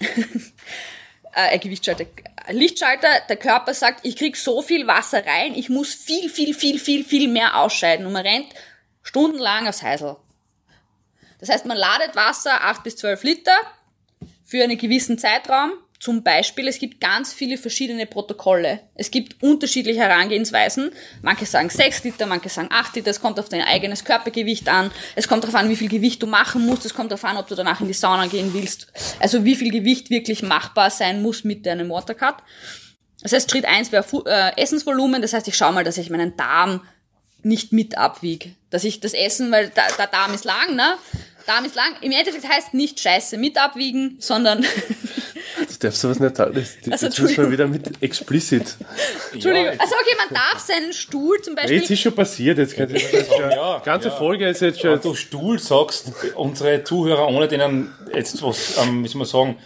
äh, 0.00 1.52
ein 1.52 1.60
Gewichtsschalter, 1.60 2.06
Lichtschalter. 2.50 3.08
Der 3.28 3.36
Körper 3.36 3.74
sagt, 3.74 4.04
ich 4.04 4.16
krieg 4.16 4.36
so 4.36 4.62
viel 4.62 4.86
Wasser 4.86 5.24
rein, 5.24 5.54
ich 5.54 5.68
muss 5.68 5.94
viel, 5.94 6.28
viel, 6.28 6.54
viel, 6.54 6.78
viel, 6.78 7.04
viel 7.04 7.28
mehr 7.28 7.58
ausscheiden. 7.58 8.06
Und 8.06 8.12
man 8.12 8.26
rennt 8.26 8.48
stundenlang 9.02 9.68
aufs 9.68 9.82
Heisel. 9.82 10.16
Das 11.42 11.48
heißt, 11.48 11.66
man 11.66 11.76
ladet 11.76 12.14
Wasser 12.14 12.62
8 12.62 12.84
bis 12.84 12.94
12 12.98 13.24
Liter 13.24 13.56
für 14.44 14.62
einen 14.62 14.78
gewissen 14.78 15.18
Zeitraum. 15.18 15.72
Zum 15.98 16.22
Beispiel, 16.22 16.68
es 16.68 16.78
gibt 16.78 17.00
ganz 17.00 17.32
viele 17.32 17.58
verschiedene 17.58 18.06
Protokolle. 18.06 18.78
Es 18.94 19.10
gibt 19.10 19.42
unterschiedliche 19.42 19.98
Herangehensweisen. 19.98 20.92
Manche 21.20 21.44
sagen 21.44 21.68
6 21.68 22.04
Liter, 22.04 22.26
manche 22.26 22.48
sagen 22.48 22.68
8 22.70 22.94
Liter. 22.94 23.10
Es 23.10 23.20
kommt 23.20 23.40
auf 23.40 23.48
dein 23.48 23.62
eigenes 23.62 24.04
Körpergewicht 24.04 24.68
an. 24.68 24.92
Es 25.16 25.26
kommt 25.26 25.42
darauf 25.42 25.56
an, 25.56 25.68
wie 25.68 25.74
viel 25.74 25.88
Gewicht 25.88 26.22
du 26.22 26.28
machen 26.28 26.64
musst. 26.64 26.86
Es 26.86 26.94
kommt 26.94 27.10
darauf 27.10 27.24
an, 27.24 27.36
ob 27.36 27.48
du 27.48 27.56
danach 27.56 27.80
in 27.80 27.88
die 27.88 27.92
Sauna 27.92 28.28
gehen 28.28 28.54
willst. 28.54 28.92
Also 29.18 29.44
wie 29.44 29.56
viel 29.56 29.72
Gewicht 29.72 30.10
wirklich 30.10 30.44
machbar 30.44 30.90
sein 30.90 31.22
muss 31.22 31.42
mit 31.42 31.66
deinem 31.66 31.90
Watercut. 31.90 32.36
Das 33.20 33.32
heißt, 33.32 33.50
Schritt 33.50 33.64
1 33.64 33.90
wäre 33.90 34.04
äh, 34.26 34.62
Essensvolumen. 34.62 35.20
Das 35.20 35.32
heißt, 35.32 35.48
ich 35.48 35.56
schaue 35.56 35.72
mal, 35.72 35.82
dass 35.82 35.98
ich 35.98 36.08
meinen 36.08 36.36
Darm 36.36 36.82
nicht 37.44 37.72
mit 37.72 37.98
abwiege. 37.98 38.54
Dass 38.70 38.84
ich 38.84 39.00
das 39.00 39.14
Essen, 39.14 39.50
weil 39.50 39.68
der, 39.70 39.84
der 39.98 40.06
Darm 40.06 40.34
ist 40.34 40.44
lang, 40.44 40.74
ne? 40.74 40.94
Darm 41.46 41.64
ist 41.64 41.74
lang. 41.74 41.94
Im 42.00 42.12
Endeffekt 42.12 42.48
heißt 42.48 42.74
nicht 42.74 43.00
Scheiße 43.00 43.36
mit 43.38 43.58
abwiegen, 43.58 44.16
sondern. 44.18 44.64
Du 45.58 45.86
darfst 45.88 46.00
sowas 46.00 46.18
nicht 46.20 46.36
sagen. 46.36 46.54
Das, 46.54 46.92
Also, 46.92 47.06
jetzt 47.06 47.18
müssen 47.20 47.36
wir 47.36 47.44
Entschuldigung. 47.44 47.52
wieder 47.52 47.66
mit 47.66 48.02
explicit. 48.02 48.62
Entschuldigung. 49.32 49.66
Ja, 49.66 49.80
Also 49.80 49.94
okay, 50.00 50.16
man 50.18 50.34
darf 50.34 50.58
seinen 50.58 50.92
Stuhl 50.92 51.40
zum 51.42 51.56
Jetzt 51.56 51.68
Beispiel. 51.68 51.92
ist 51.94 52.00
schon 52.00 52.14
passiert. 52.14 52.58
Jetzt 52.58 52.76
kann 52.76 52.94
ich, 52.94 53.10
das 53.10 53.26
schon, 53.26 53.50
Ja, 53.50 53.78
die 53.80 53.84
ganze 53.84 54.08
ja. 54.08 54.14
Folge 54.16 54.48
ist 54.48 54.60
jetzt 54.62 54.80
schon. 54.80 54.92
Wenn 54.92 55.00
du 55.00 55.14
Stuhl 55.14 55.58
sagst, 55.58 56.12
unsere 56.36 56.82
Zuhörer, 56.84 57.28
ohne 57.28 57.48
denen 57.48 57.92
jetzt 58.14 58.42
was, 58.42 58.78
ähm, 58.78 59.04
wie 59.04 59.08
soll 59.08 59.18
man 59.18 59.28
sagen, 59.28 59.58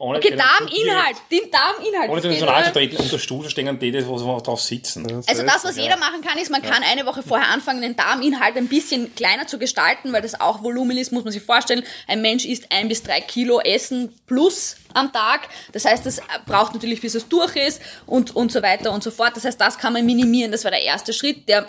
ohne 0.00 0.18
Okay, 0.18 0.34
Darminhalt. 0.34 1.16
Den 1.30 1.50
Darminhalt. 1.50 2.08
Ohne 2.10 2.16
Das 2.16 2.22
denen 2.22 2.32
geht, 2.32 2.40
so 2.40 2.46
nahe 2.46 2.56
oder? 2.56 2.66
zu 2.66 2.72
treten, 2.72 2.96
unter 2.96 3.18
Stuhl 3.18 3.42
verstehen 3.42 3.78
die, 3.78 3.92
die, 3.92 4.06
wo 4.06 4.16
drauf 4.40 4.60
sitzen. 4.60 5.06
Also 5.28 5.42
das, 5.44 5.62
was 5.64 5.76
jeder 5.76 5.96
machen 5.98 6.22
kann, 6.22 6.38
ist, 6.38 6.50
man 6.50 6.62
kann 6.62 6.82
eine 6.82 7.04
Woche 7.06 7.22
vorher 7.22 7.48
anfangen, 7.48 7.82
den 7.82 7.96
Darminhalt 7.96 8.56
ein 8.56 8.66
bisschen 8.68 9.14
kleiner 9.14 9.46
zu 9.46 9.58
gestalten, 9.58 10.12
weil 10.12 10.22
das 10.22 10.40
auch 10.40 10.62
Volumen 10.62 10.96
ist, 10.96 11.12
muss 11.12 11.24
man 11.24 11.32
sich 11.32 11.42
vorstellen. 11.42 11.84
Ein 12.08 12.22
Mensch 12.22 12.44
isst 12.46 12.66
ein 12.72 12.88
bis 12.88 13.02
drei 13.02 13.20
Kilo 13.20 13.60
Essen 13.60 14.12
plus 14.26 14.76
am 14.94 15.12
Tag. 15.12 15.48
Das 15.72 15.84
heißt, 15.84 16.04
das 16.06 16.20
braucht 16.46 16.72
natürlich, 16.74 17.00
bis 17.02 17.14
es 17.14 17.28
durch 17.28 17.54
ist 17.56 17.80
und, 18.06 18.34
und 18.34 18.50
so 18.50 18.62
weiter 18.62 18.92
und 18.92 19.02
so 19.04 19.10
fort. 19.10 19.36
Das 19.36 19.44
heißt, 19.44 19.60
das 19.60 19.76
kann 19.78 19.92
man 19.92 20.06
minimieren. 20.06 20.50
Das 20.50 20.64
war 20.64 20.70
der 20.70 20.82
erste 20.82 21.12
Schritt, 21.12 21.48
der 21.48 21.66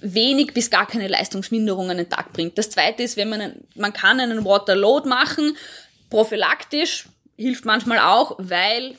wenig 0.00 0.52
bis 0.52 0.68
gar 0.68 0.86
keine 0.88 1.06
Leistungsminderung 1.06 1.90
an 1.90 1.96
den 1.98 2.10
Tag 2.10 2.32
bringt. 2.32 2.58
Das 2.58 2.70
zweite 2.70 3.04
ist, 3.04 3.16
wenn 3.16 3.28
man, 3.28 3.40
einen- 3.40 3.64
man 3.76 3.92
kann 3.92 4.18
einen 4.18 4.44
Waterload 4.44 5.08
machen, 5.08 5.56
prophylaktisch, 6.10 7.06
hilft 7.42 7.64
manchmal 7.64 7.98
auch, 7.98 8.36
weil 8.38 8.96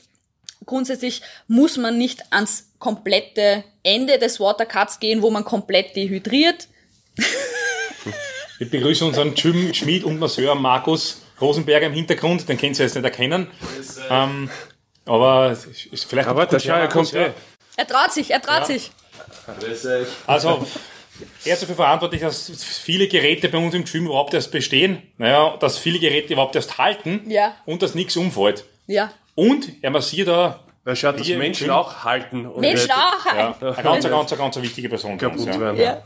grundsätzlich 0.66 1.22
muss 1.48 1.76
man 1.76 1.98
nicht 1.98 2.22
ans 2.30 2.70
komplette 2.78 3.64
Ende 3.82 4.18
des 4.18 4.38
Watercuts 4.40 5.00
gehen, 5.00 5.22
wo 5.22 5.30
man 5.30 5.44
komplett 5.44 5.96
dehydriert. 5.96 6.68
Wir 8.58 8.70
begrüßen 8.70 9.06
unseren 9.08 9.36
Schim- 9.36 9.74
Schmied 9.74 10.04
und 10.04 10.18
Masseur 10.18 10.54
Markus 10.54 11.22
Rosenberger 11.40 11.86
im 11.88 11.92
Hintergrund, 11.92 12.48
den 12.48 12.56
könnt 12.56 12.78
ihr 12.78 12.84
jetzt 12.84 12.94
nicht 12.94 13.04
erkennen. 13.04 13.48
Ähm, 14.08 14.48
aber 15.04 15.56
vielleicht 15.56 16.28
Aber 16.28 16.46
der 16.46 16.60
Schau, 16.60 16.74
er 16.74 16.88
kommt 16.88 17.10
ja. 17.12 17.26
eh. 17.26 17.32
Er 17.76 17.86
traut 17.86 18.12
sich, 18.12 18.30
er 18.30 18.40
traut 18.40 18.60
Ja. 18.60 18.64
sich. 18.66 18.90
Also, 20.26 20.64
er 21.44 21.52
ist 21.54 21.62
dafür 21.62 21.76
verantwortlich, 21.76 22.20
dass 22.22 22.50
viele 22.64 23.06
Geräte 23.08 23.48
bei 23.48 23.58
uns 23.58 23.74
im 23.74 23.84
Gym 23.84 24.06
überhaupt 24.06 24.34
erst 24.34 24.50
bestehen, 24.50 25.02
naja, 25.18 25.56
dass 25.58 25.78
viele 25.78 25.98
Geräte 25.98 26.32
überhaupt 26.32 26.56
erst 26.56 26.78
halten 26.78 27.22
Ja. 27.28 27.54
und 27.66 27.82
dass 27.82 27.94
nichts 27.94 28.16
umfällt. 28.16 28.64
Ja. 28.86 29.10
Und 29.34 29.68
er 29.82 29.90
massiert 29.90 30.28
da 30.28 30.60
Er 30.84 30.94
schaut, 30.96 31.18
dass 31.18 31.28
Menschen 31.28 31.70
auch 31.70 32.04
halten 32.04 32.46
und 32.46 32.60
Menschen 32.60 32.90
auch 32.90 33.24
ja, 33.26 33.32
ein. 33.32 33.54
eine 33.62 33.82
ganz, 33.82 34.04
ganz, 34.04 34.28
ganz, 34.30 34.36
ganz 34.38 34.56
wichtige 34.62 34.88
Person. 34.88 35.16
bei 35.16 35.26
uns, 35.28 35.44
kaputt 35.44 35.54
ja. 35.54 35.60
werden. 35.60 35.80
Ja. 35.80 36.02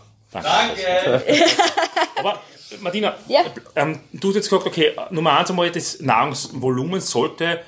Aber 2.16 2.40
Martina, 2.80 3.14
Ja. 3.28 3.40
ähm, 3.76 4.00
du 4.12 4.28
hast 4.28 4.36
jetzt 4.36 4.48
gesagt, 4.50 4.66
okay, 4.66 4.92
Nummer 5.10 5.38
eins 5.38 5.50
einmal, 5.50 5.70
das 5.70 6.00
Nahrungsvolumen 6.00 7.00
sollte 7.00 7.60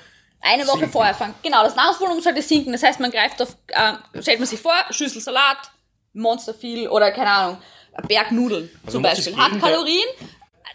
Eine 0.43 0.67
Woche 0.67 0.79
Sinken. 0.79 0.93
vorher 0.93 1.15
fangen. 1.15 1.35
Genau, 1.43 1.63
das 1.65 1.75
Nahrungsvolumen 1.77 2.23
sollte 2.23 2.43
sinken. 2.43 2.73
Das 2.73 2.83
heißt, 2.83 3.01
man 3.01 3.11
greift 3.11 3.41
auf, 3.43 3.57
äh, 3.69 4.21
stellt 4.23 4.39
man 4.41 4.49
sich 4.49 4.61
vor, 4.61 4.75
Schüssel 4.91 5.21
Salat, 5.21 5.59
Monster 6.13 6.55
viel 6.55 6.89
oder 6.89 7.11
keine 7.13 7.31
Ahnung, 7.31 7.59
ein 7.95 8.09
Berg 8.09 8.33
Nudeln 8.33 8.71
zum 8.87 9.03
Beispiel. 9.03 9.37
Hat 9.37 9.61
Kalorien. 9.61 10.09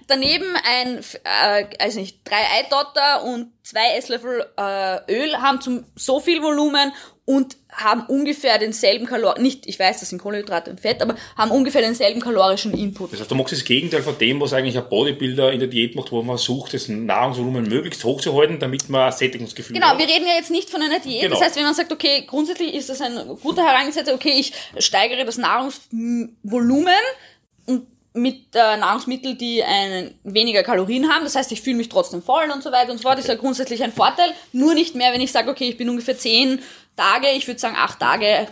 Daneben 0.08 0.56
ein, 0.64 1.04
äh, 1.24 1.66
also 1.80 2.00
nicht, 2.00 2.20
drei 2.30 2.44
Eidotter 2.60 3.24
und 3.24 3.54
zwei 3.64 3.96
Esslöffel 3.98 4.46
äh, 4.56 5.12
Öl 5.12 5.38
haben 5.38 5.62
zum 5.62 5.86
so 5.96 6.20
viel 6.20 6.44
Volumen 6.44 6.94
und 7.26 7.58
haben 7.72 8.06
ungefähr 8.08 8.60
denselben 8.60 9.08
Kalor 9.08 9.40
nicht, 9.40 9.66
ich 9.66 9.80
weiß, 9.80 10.00
das 10.00 10.10
sind 10.10 10.22
Kohlenhydrate 10.22 10.70
und 10.70 10.80
Fett, 10.80 11.02
aber 11.02 11.16
haben 11.36 11.50
ungefähr 11.50 11.82
denselben 11.82 12.22
kalorischen 12.22 12.74
Input. 12.78 13.12
Das 13.14 13.20
heißt, 13.20 13.32
du 13.32 13.36
machst 13.36 13.52
das 13.52 13.64
Gegenteil 13.64 14.04
von 14.04 14.16
dem, 14.18 14.40
was 14.40 14.54
eigentlich 14.54 14.78
ein 14.78 14.88
Bodybuilder 14.88 15.52
in 15.52 15.60
der 15.60 15.68
Diät 15.68 15.96
macht, 15.96 16.12
wo 16.12 16.22
man 16.22 16.38
versucht, 16.38 16.74
das 16.76 16.88
Nahrungsvolumen 16.88 17.68
möglichst 17.68 18.04
hoch 18.04 18.22
zu 18.22 18.38
halten, 18.38 18.60
damit 18.60 18.90
man 18.90 19.08
ein 19.08 19.12
Sättigungsgefühl 19.12 19.74
Genau, 19.74 19.88
hat. 19.88 19.98
wir 20.00 20.08
reden 20.08 20.26
ja 20.28 20.36
jetzt 20.36 20.52
nicht 20.52 20.70
von 20.70 20.82
einer 20.84 21.00
Diät. 21.00 21.22
Genau. 21.24 21.34
Das 21.36 21.44
heißt, 21.44 21.56
wenn 21.56 21.64
man 21.64 21.74
sagt, 21.74 21.92
okay, 21.92 22.24
grundsätzlich 22.28 22.74
ist 22.76 22.90
das 22.90 23.02
ein 23.02 23.16
guter 23.42 23.64
Herangehensweise, 23.66 24.14
okay, 24.14 24.34
ich 24.40 24.54
steigere 24.78 25.26
das 25.26 25.38
Nahrungsvolumen 25.40 26.94
und 27.66 27.88
mit 28.16 28.56
äh, 28.56 28.78
Nahrungsmitteln, 28.78 29.38
die 29.38 29.64
einen 29.64 30.16
weniger 30.24 30.64
Kalorien 30.64 31.10
haben. 31.10 31.24
Das 31.24 31.36
heißt, 31.36 31.52
ich 31.52 31.62
fühle 31.62 31.78
mich 31.78 31.90
trotzdem 31.90 32.24
voll 32.24 32.50
und 32.54 32.64
so 32.64 32.72
weiter 32.72 32.92
und 32.92 32.98
so 32.98 33.04
fort. 33.04 33.20
Ist 33.20 33.28
ja 33.28 33.36
grundsätzlich 33.36 33.84
ein 33.84 33.92
Vorteil. 33.92 34.32
Nur 34.54 34.74
nicht 34.74 34.96
mehr, 34.96 35.12
wenn 35.14 35.22
ich 35.22 35.32
sage, 35.32 35.50
okay, 35.50 35.70
ich 35.70 35.78
bin 35.78 35.90
ungefähr 35.90 36.18
zehn 36.18 36.60
Tage, 36.96 37.28
ich 37.36 37.46
würde 37.48 37.60
sagen 37.60 37.76
acht 37.78 38.00
Tage 38.00 38.48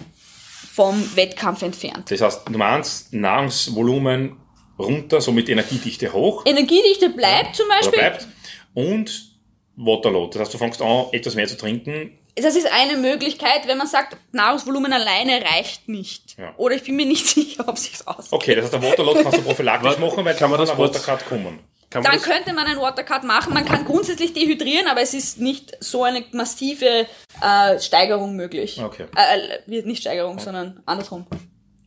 vom 0.74 1.16
Wettkampf 1.16 1.62
entfernt. 1.62 2.12
Das 2.12 2.22
heißt, 2.22 2.50
Nummer 2.50 2.66
eins, 2.66 3.08
Nahrungsvolumen 3.12 4.38
runter, 4.78 5.22
somit 5.22 5.48
Energiedichte 5.48 6.12
hoch, 6.12 6.46
Energiedichte 6.46 7.10
bleibt 7.10 7.56
zum 7.56 7.68
oder 7.68 7.76
Beispiel. 7.76 8.00
bleibt, 8.00 8.28
und 8.74 9.34
Waterload. 9.76 10.32
Das 10.34 10.42
heißt, 10.42 10.54
du 10.54 10.58
fängst 10.58 10.82
an, 10.82 11.06
etwas 11.12 11.36
mehr 11.36 11.48
zu 11.48 11.58
trinken. 11.58 12.18
Das 12.36 12.56
ist 12.56 12.72
eine 12.72 12.98
Möglichkeit, 12.98 13.68
wenn 13.68 13.78
man 13.78 13.88
sagt, 13.88 14.18
Nahrungsvolumen 14.32 14.92
alleine 14.92 15.44
reicht 15.44 15.88
nicht. 15.88 16.23
Ja. 16.38 16.54
Oder 16.58 16.76
ich 16.76 16.84
bin 16.84 16.96
mir 16.96 17.06
nicht 17.06 17.28
sicher, 17.36 17.68
ob 17.68 17.78
sich's 17.78 18.06
aus. 18.08 18.28
Okay, 18.32 18.56
das 18.56 18.66
heißt, 18.66 18.74
der 18.74 18.84
Waterload 18.84 19.22
kannst 19.24 19.38
du 19.38 19.42
prophylaktisch 19.44 19.98
machen, 20.00 20.26
weil 20.26 20.36
kann 20.36 20.50
man 20.50 20.60
das 20.60 20.74
kurz- 20.74 20.96
Watercut 21.08 21.28
kommen. 21.28 21.60
Kann 21.90 22.02
Dann 22.02 22.20
könnte 22.22 22.54
man 22.54 22.66
einen 22.66 22.82
Watercut 22.82 23.24
machen. 23.24 23.54
Man 23.54 23.66
kann 23.66 23.86
grundsätzlich 23.86 24.34
dehydrieren, 24.34 24.88
aber 24.88 25.02
es 25.02 25.14
ist 25.14 25.40
nicht 25.40 25.78
so 25.80 26.04
eine 26.04 26.24
massive 26.32 27.06
äh, 27.40 27.80
Steigerung 27.80 28.36
möglich. 28.36 28.82
Okay. 28.84 29.06
Äh, 29.16 29.78
äh, 29.78 29.82
nicht 29.84 30.02
Steigerung, 30.02 30.40
sondern 30.40 30.82
andersrum. 30.88 31.28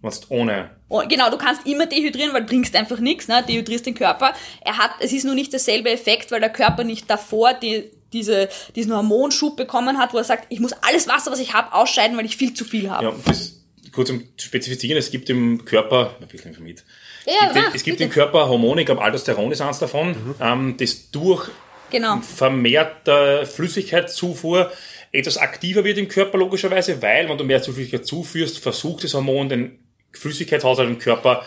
Wenn's 0.02 0.20
ohne 0.28 0.70
Oh, 0.88 1.02
genau, 1.08 1.28
du 1.30 1.36
kannst 1.38 1.66
immer 1.66 1.86
dehydrieren, 1.86 2.32
weil 2.32 2.42
du 2.42 2.48
trinkst 2.50 2.76
einfach 2.76 3.00
nichts, 3.00 3.26
ne? 3.26 3.42
dehydrierst 3.48 3.84
den 3.86 3.94
Körper. 3.96 4.32
Er 4.60 4.78
hat, 4.78 4.92
es 5.00 5.12
ist 5.12 5.24
nur 5.24 5.34
nicht 5.34 5.52
derselbe 5.52 5.90
Effekt, 5.90 6.30
weil 6.30 6.38
der 6.38 6.50
Körper 6.50 6.84
nicht 6.84 7.10
davor 7.10 7.54
die, 7.54 7.90
diese, 8.12 8.48
diesen 8.76 8.94
Hormonschub 8.94 9.56
bekommen 9.56 9.98
hat, 9.98 10.14
wo 10.14 10.18
er 10.18 10.24
sagt, 10.24 10.46
ich 10.50 10.60
muss 10.60 10.72
alles 10.86 11.08
Wasser, 11.08 11.32
was 11.32 11.40
ich 11.40 11.54
habe, 11.54 11.72
ausscheiden, 11.72 12.16
weil 12.16 12.26
ich 12.26 12.36
viel 12.36 12.54
zu 12.54 12.64
viel 12.64 12.88
habe. 12.88 13.06
Ja, 13.06 13.12
das 13.24 13.55
kurz 13.96 14.10
um 14.10 14.22
zu 14.36 14.46
spezifizieren, 14.46 14.96
es 14.98 15.10
gibt 15.10 15.28
im 15.30 15.64
Körper, 15.64 16.14
ein 16.20 16.28
bisschen 16.28 16.54
mit, 16.62 16.84
Ja, 17.24 17.32
es 17.32 17.40
gibt, 17.40 17.54
na, 17.54 17.66
im- 17.68 17.74
es 17.74 17.82
gibt 17.82 18.00
im 18.00 18.10
Körper 18.10 18.48
Hormone, 18.48 18.82
ich 18.82 18.86
glaube 18.86 19.02
Aldosteron 19.02 19.50
ist 19.50 19.60
eins 19.60 19.78
davon, 19.80 20.14
ähm, 20.40 20.76
das 20.78 21.10
durch 21.10 21.48
Genau. 21.90 22.18
vermehrter 22.20 23.46
Flüssigkeitszufuhr 23.46 24.70
etwas 25.12 25.36
aktiver 25.38 25.84
wird 25.84 25.98
im 25.98 26.08
Körper 26.08 26.38
logischerweise, 26.38 27.00
weil 27.00 27.28
wenn 27.28 27.38
du 27.38 27.44
mehr 27.44 27.62
Flüssigkeit 27.62 28.04
zuführst, 28.06 28.58
versucht 28.58 29.04
das 29.04 29.14
Hormon 29.14 29.48
den 29.48 29.78
Flüssigkeitshaushalt 30.12 30.88
im 30.88 30.98
Körper 30.98 31.44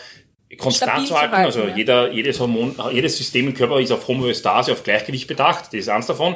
konstant 0.57 0.89
Stabil 0.91 1.05
zu 1.05 1.13
zu 1.13 1.19
halten. 1.19 1.33
halten, 1.33 1.45
also 1.45 1.63
ja. 1.67 1.75
jeder, 1.75 2.11
jedes 2.11 2.39
Hormon, 2.39 2.75
jedes 2.91 3.17
System 3.17 3.47
im 3.47 3.53
Körper 3.53 3.79
ist 3.79 3.91
auf 3.91 4.07
Homöostase, 4.07 4.71
auf 4.71 4.83
Gleichgewicht 4.83 5.27
bedacht. 5.27 5.65
Das 5.67 5.73
ist 5.73 5.89
eins 5.89 6.07
davon. 6.07 6.35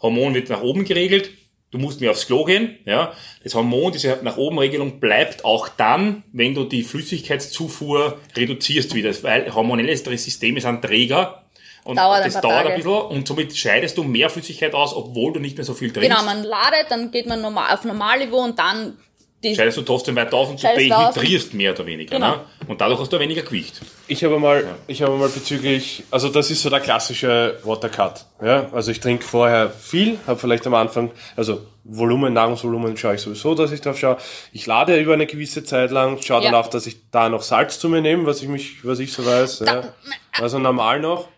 Hormon 0.00 0.34
wird 0.34 0.48
nach 0.48 0.62
oben 0.62 0.84
geregelt. 0.84 1.30
Du 1.72 1.78
musst 1.78 2.02
mehr 2.02 2.10
aufs 2.10 2.26
Klo 2.26 2.44
gehen, 2.44 2.78
ja. 2.84 3.12
Das 3.42 3.54
Hormon, 3.54 3.92
diese 3.92 4.20
nach 4.22 4.36
oben 4.36 4.58
Regelung 4.58 5.00
bleibt 5.00 5.44
auch 5.44 5.68
dann, 5.68 6.22
wenn 6.30 6.54
du 6.54 6.64
die 6.64 6.82
Flüssigkeitszufuhr 6.82 8.18
reduzierst 8.36 8.94
wieder, 8.94 9.10
weil 9.22 9.52
hormonelle 9.54 9.96
Systeme 9.96 10.60
sind 10.60 10.82
Träger. 10.82 11.42
Und 11.84 11.96
Dauert 11.96 12.22
ein 12.22 12.30
das 12.30 12.40
dauert 12.40 12.56
Tage. 12.58 12.68
ein 12.70 12.76
bisschen 12.76 12.92
und 12.92 13.26
somit 13.26 13.56
scheidest 13.56 13.98
du 13.98 14.04
mehr 14.04 14.30
Flüssigkeit 14.30 14.74
aus, 14.74 14.94
obwohl 14.94 15.32
du 15.32 15.40
nicht 15.40 15.56
mehr 15.56 15.64
so 15.64 15.74
viel 15.74 15.90
trinkst. 15.92 16.10
Genau, 16.10 16.24
man 16.24 16.44
ladet, 16.44 16.86
dann 16.90 17.10
geht 17.10 17.26
man 17.26 17.40
normal, 17.40 17.74
auf 17.74 17.84
Normalniveau 17.84 18.38
und 18.38 18.58
dann 18.58 18.98
die, 19.42 19.54
scheidest 19.56 19.78
du 19.78 19.82
trotzdem 19.82 20.16
weiter 20.16 20.36
auf 20.36 20.50
und 20.50 20.62
du 20.62 20.66
dehydrierst 20.66 21.54
mehr 21.54 21.72
oder 21.72 21.84
weniger. 21.86 22.14
Genau. 22.16 22.36
Ne? 22.36 22.40
Und 22.68 22.80
dadurch 22.80 23.00
hast 23.00 23.12
du 23.12 23.18
weniger 23.18 23.42
Gewicht. 23.42 23.80
Ich 24.06 24.22
habe 24.24 24.38
mal, 24.38 24.64
ich 24.86 25.02
habe 25.02 25.16
mal 25.16 25.28
bezüglich, 25.28 26.04
also 26.10 26.28
das 26.28 26.50
ist 26.50 26.62
so 26.62 26.70
der 26.70 26.80
klassische 26.80 27.58
Watercut. 27.64 28.24
Ja, 28.42 28.68
also 28.72 28.90
ich 28.90 29.00
trinke 29.00 29.24
vorher 29.24 29.70
viel, 29.70 30.18
habe 30.26 30.38
vielleicht 30.38 30.66
am 30.66 30.74
Anfang, 30.74 31.10
also 31.36 31.66
Volumen, 31.84 32.32
Nahrungsvolumen 32.32 32.96
schaue 32.96 33.16
ich 33.16 33.20
sowieso, 33.20 33.54
dass 33.54 33.72
ich 33.72 33.80
drauf 33.80 33.98
schaue. 33.98 34.16
Ich 34.52 34.66
lade 34.66 34.96
über 34.98 35.14
eine 35.14 35.26
gewisse 35.26 35.64
Zeit 35.64 35.90
lang, 35.90 36.20
schaue 36.22 36.42
dann 36.42 36.52
Ja. 36.52 36.60
auch, 36.60 36.68
dass 36.68 36.86
ich 36.86 37.10
da 37.10 37.28
noch 37.28 37.42
Salz 37.42 37.78
zu 37.80 37.88
mir 37.88 38.00
nehme, 38.00 38.26
was 38.26 38.42
ich 38.42 38.48
mich, 38.48 38.84
was 38.84 39.00
ich 39.00 39.12
so 39.12 39.26
weiß. 39.26 39.64
Ja. 39.66 39.92
Also 40.40 40.58
normal 40.58 41.00
noch. 41.00 41.28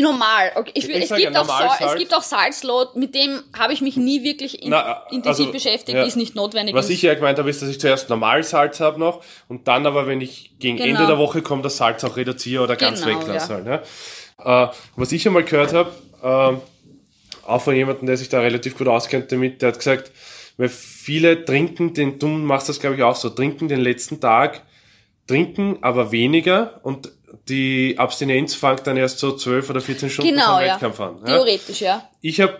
Normal. 0.00 0.52
Okay. 0.54 0.70
Ich, 0.74 0.88
Ich 0.88 0.96
es, 1.02 1.08
sag 1.10 1.18
ja 1.18 1.26
gibt 1.26 1.36
auch 1.38 1.46
normal 1.46 1.62
Sal- 1.68 1.76
es 1.80 1.86
Salz. 1.86 1.98
gibt 1.98 2.14
auch 2.16 2.22
Salzlot, 2.22 2.96
mit 2.96 3.14
dem 3.14 3.42
habe 3.58 3.72
ich 3.74 3.80
mich 3.82 3.96
nie 3.96 4.22
wirklich 4.24 4.62
in, 4.62 4.70
Na, 4.70 5.02
intensiv 5.10 5.46
also, 5.46 5.52
beschäftigt, 5.52 5.96
ja. 5.98 6.04
ist 6.04 6.16
nicht 6.16 6.34
notwendig. 6.34 6.74
Was 6.74 6.88
ich 6.88 7.02
ja 7.02 7.14
gemeint 7.14 7.38
habe, 7.38 7.50
ist, 7.50 7.60
dass 7.60 7.68
ich 7.68 7.78
zuerst 7.78 8.08
Normalsalz 8.08 8.80
habe 8.80 8.98
noch 8.98 9.22
und 9.48 9.68
dann 9.68 9.84
aber, 9.86 10.06
wenn 10.06 10.20
ich 10.20 10.52
gegen 10.58 10.78
Genau. 10.78 10.88
Ende 10.90 11.06
der 11.06 11.18
Woche 11.18 11.42
komme, 11.42 11.62
das 11.62 11.76
Salz 11.76 12.02
auch 12.04 12.16
reduziere 12.16 12.62
oder 12.64 12.76
ganz 12.76 13.02
Genau, 13.04 13.20
weglasse. 13.20 13.54
Halt, 13.54 13.84
ja. 14.46 14.64
äh, 14.64 14.68
was 14.96 15.12
ich 15.12 15.26
einmal 15.26 15.44
gehört 15.44 15.74
habe, 15.74 15.92
äh, 16.22 17.46
auch 17.46 17.60
von 17.60 17.74
jemandem, 17.74 18.06
der 18.06 18.16
sich 18.16 18.28
da 18.28 18.40
relativ 18.40 18.78
gut 18.78 18.88
auskennt 18.88 19.30
damit, 19.32 19.60
der 19.62 19.68
hat 19.70 19.78
gesagt, 19.78 20.10
weil 20.56 20.68
viele 20.68 21.44
trinken, 21.44 21.92
den, 21.92 22.18
du 22.18 22.28
machst 22.28 22.68
das 22.68 22.78
glaube 22.80 22.96
ich 22.96 23.02
auch 23.02 23.16
so, 23.16 23.30
trinken 23.30 23.68
den 23.68 23.80
letzten 23.80 24.20
Tag, 24.20 24.62
trinken 25.26 25.78
aber 25.82 26.12
weniger 26.12 26.80
und 26.82 27.10
die 27.48 27.96
Abstinenz 27.98 28.54
fängt 28.54 28.86
dann 28.86 28.96
erst 28.96 29.18
so 29.18 29.36
12 29.36 29.70
oder 29.70 29.80
14 29.80 30.10
Stunden 30.10 30.32
genau, 30.32 30.44
vor 30.46 30.60
dem 30.60 30.66
ja. 30.66 30.74
Wettkampf 30.74 31.00
an. 31.00 31.18
Ja? 31.20 31.26
Theoretisch, 31.26 31.80
ja. 31.80 32.08
ich 32.20 32.40
habe 32.40 32.58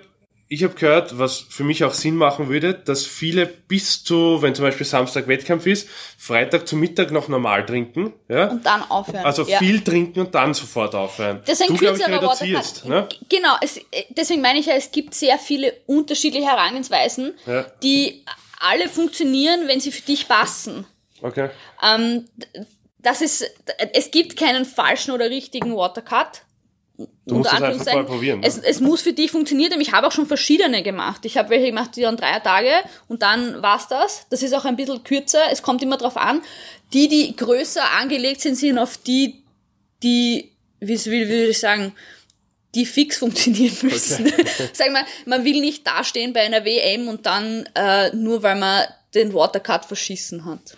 ich 0.53 0.63
hab 0.65 0.77
gehört, 0.77 1.19
was 1.19 1.39
für 1.39 1.65
mich 1.65 1.83
auch 1.83 1.95
Sinn 1.95 2.15
machen 2.15 2.51
würde, 2.51 2.75
dass 2.75 3.07
viele 3.07 3.47
bis 3.47 4.05
zu, 4.05 4.43
wenn 4.43 4.55
zum 4.55 4.67
Beispiel 4.67 4.85
Samstag 4.85 5.27
Wettkampf 5.27 5.65
ist, 5.65 5.89
Freitag 6.19 6.69
zu 6.69 6.77
Mittag 6.77 7.11
noch 7.11 7.29
normal 7.29 7.65
trinken. 7.65 8.13
Ja? 8.29 8.49
Und 8.49 8.67
dann 8.67 8.83
aufhören. 8.83 9.25
Also 9.25 9.47
ja. 9.47 9.59
viel 9.59 9.83
trinken 9.83 10.21
und 10.21 10.35
dann 10.35 10.53
sofort 10.53 10.95
aufhören. 10.95 11.41
Das 11.47 11.59
ist 11.59 11.63
ein 11.63 11.69
du, 11.69 11.79
glaub 11.79 11.95
ich, 11.95 12.03
kürzerer 12.03 12.23
reduzierst. 12.23 12.85
Ne? 12.85 13.09
Genau, 13.31 13.57
es, 13.63 13.81
deswegen 14.11 14.43
meine 14.43 14.59
ich 14.59 14.67
ja, 14.67 14.75
es 14.75 14.93
gibt 14.93 15.15
sehr 15.15 15.39
viele 15.39 15.73
unterschiedliche 15.87 16.47
Herangehensweisen, 16.47 17.33
Ja. 17.47 17.65
die 17.83 18.23
alle 18.61 18.91
funktionieren, 18.91 19.69
wenn 19.69 19.81
sie 19.81 19.91
für 19.91 20.03
dich 20.03 20.29
passen. 20.29 20.85
Okay. 21.23 21.49
Ähm, 21.83 22.27
das 23.03 23.21
ist, 23.21 23.45
es 23.93 24.11
gibt 24.11 24.37
keinen 24.37 24.65
falschen 24.65 25.11
oder 25.11 25.29
richtigen 25.29 25.77
Watercut. 25.77 26.43
Du 27.27 27.37
musst 27.37 27.53
es 27.53 27.61
einfach 27.61 27.85
vorher 27.85 28.05
probieren. 28.05 28.41
Ne? 28.41 28.47
Es, 28.47 28.59
es 28.59 28.81
muss 28.81 29.03
für 29.03 29.13
dich 29.13 29.31
funktionieren. 29.31 29.81
Ich 29.81 29.93
habe 29.93 30.07
auch 30.07 30.13
schon 30.13 30.27
verschiedene 30.27 30.83
gemacht. 30.83 31.25
Ich 31.25 31.37
habe 31.37 31.51
welche 31.51 31.67
gemacht, 31.67 31.97
die 31.97 32.03
dann 32.03 32.17
drei 32.17 32.39
Tage 32.41 32.71
und 33.09 33.23
dann 33.23 33.63
war's 33.63 33.89
das. 33.89 34.27
Das 34.31 34.43
ist 34.43 34.53
auch 34.55 34.65
ein 34.65 34.77
bisschen 34.77 35.03
kürzer. 35.03 35.41
Es 35.51 35.63
kommt 35.63 35.83
immer 35.83 35.97
drauf 35.97 36.17
an. 36.17 36.43
Die, 36.93 37.09
die 37.09 37.35
größer 37.35 37.83
angelegt 37.99 38.41
sind, 38.41 38.57
sind 38.57 38.79
auf 38.79 38.99
die, 38.99 39.43
die, 40.03 40.53
wie, 40.81 41.05
würde 41.05 41.49
ich 41.49 41.59
sagen, 41.59 41.93
die 42.75 42.87
fix 42.87 43.19
funktionieren 43.19 43.77
müssen. 43.83 44.33
Sag 44.73 44.93
mal, 44.93 45.05
man 45.27 45.45
will 45.45 45.61
nicht 45.61 45.87
dastehen 45.87 46.33
bei 46.33 46.41
einer 46.41 46.65
WM 46.65 47.09
und 47.09 47.27
dann 47.27 47.69
äh, 47.75 48.15
nur 48.15 48.43
weil 48.43 48.57
man 48.57 48.85
den 49.15 49.35
Watercut 49.35 49.85
verschissen 49.85 50.45
hat. 50.45 50.77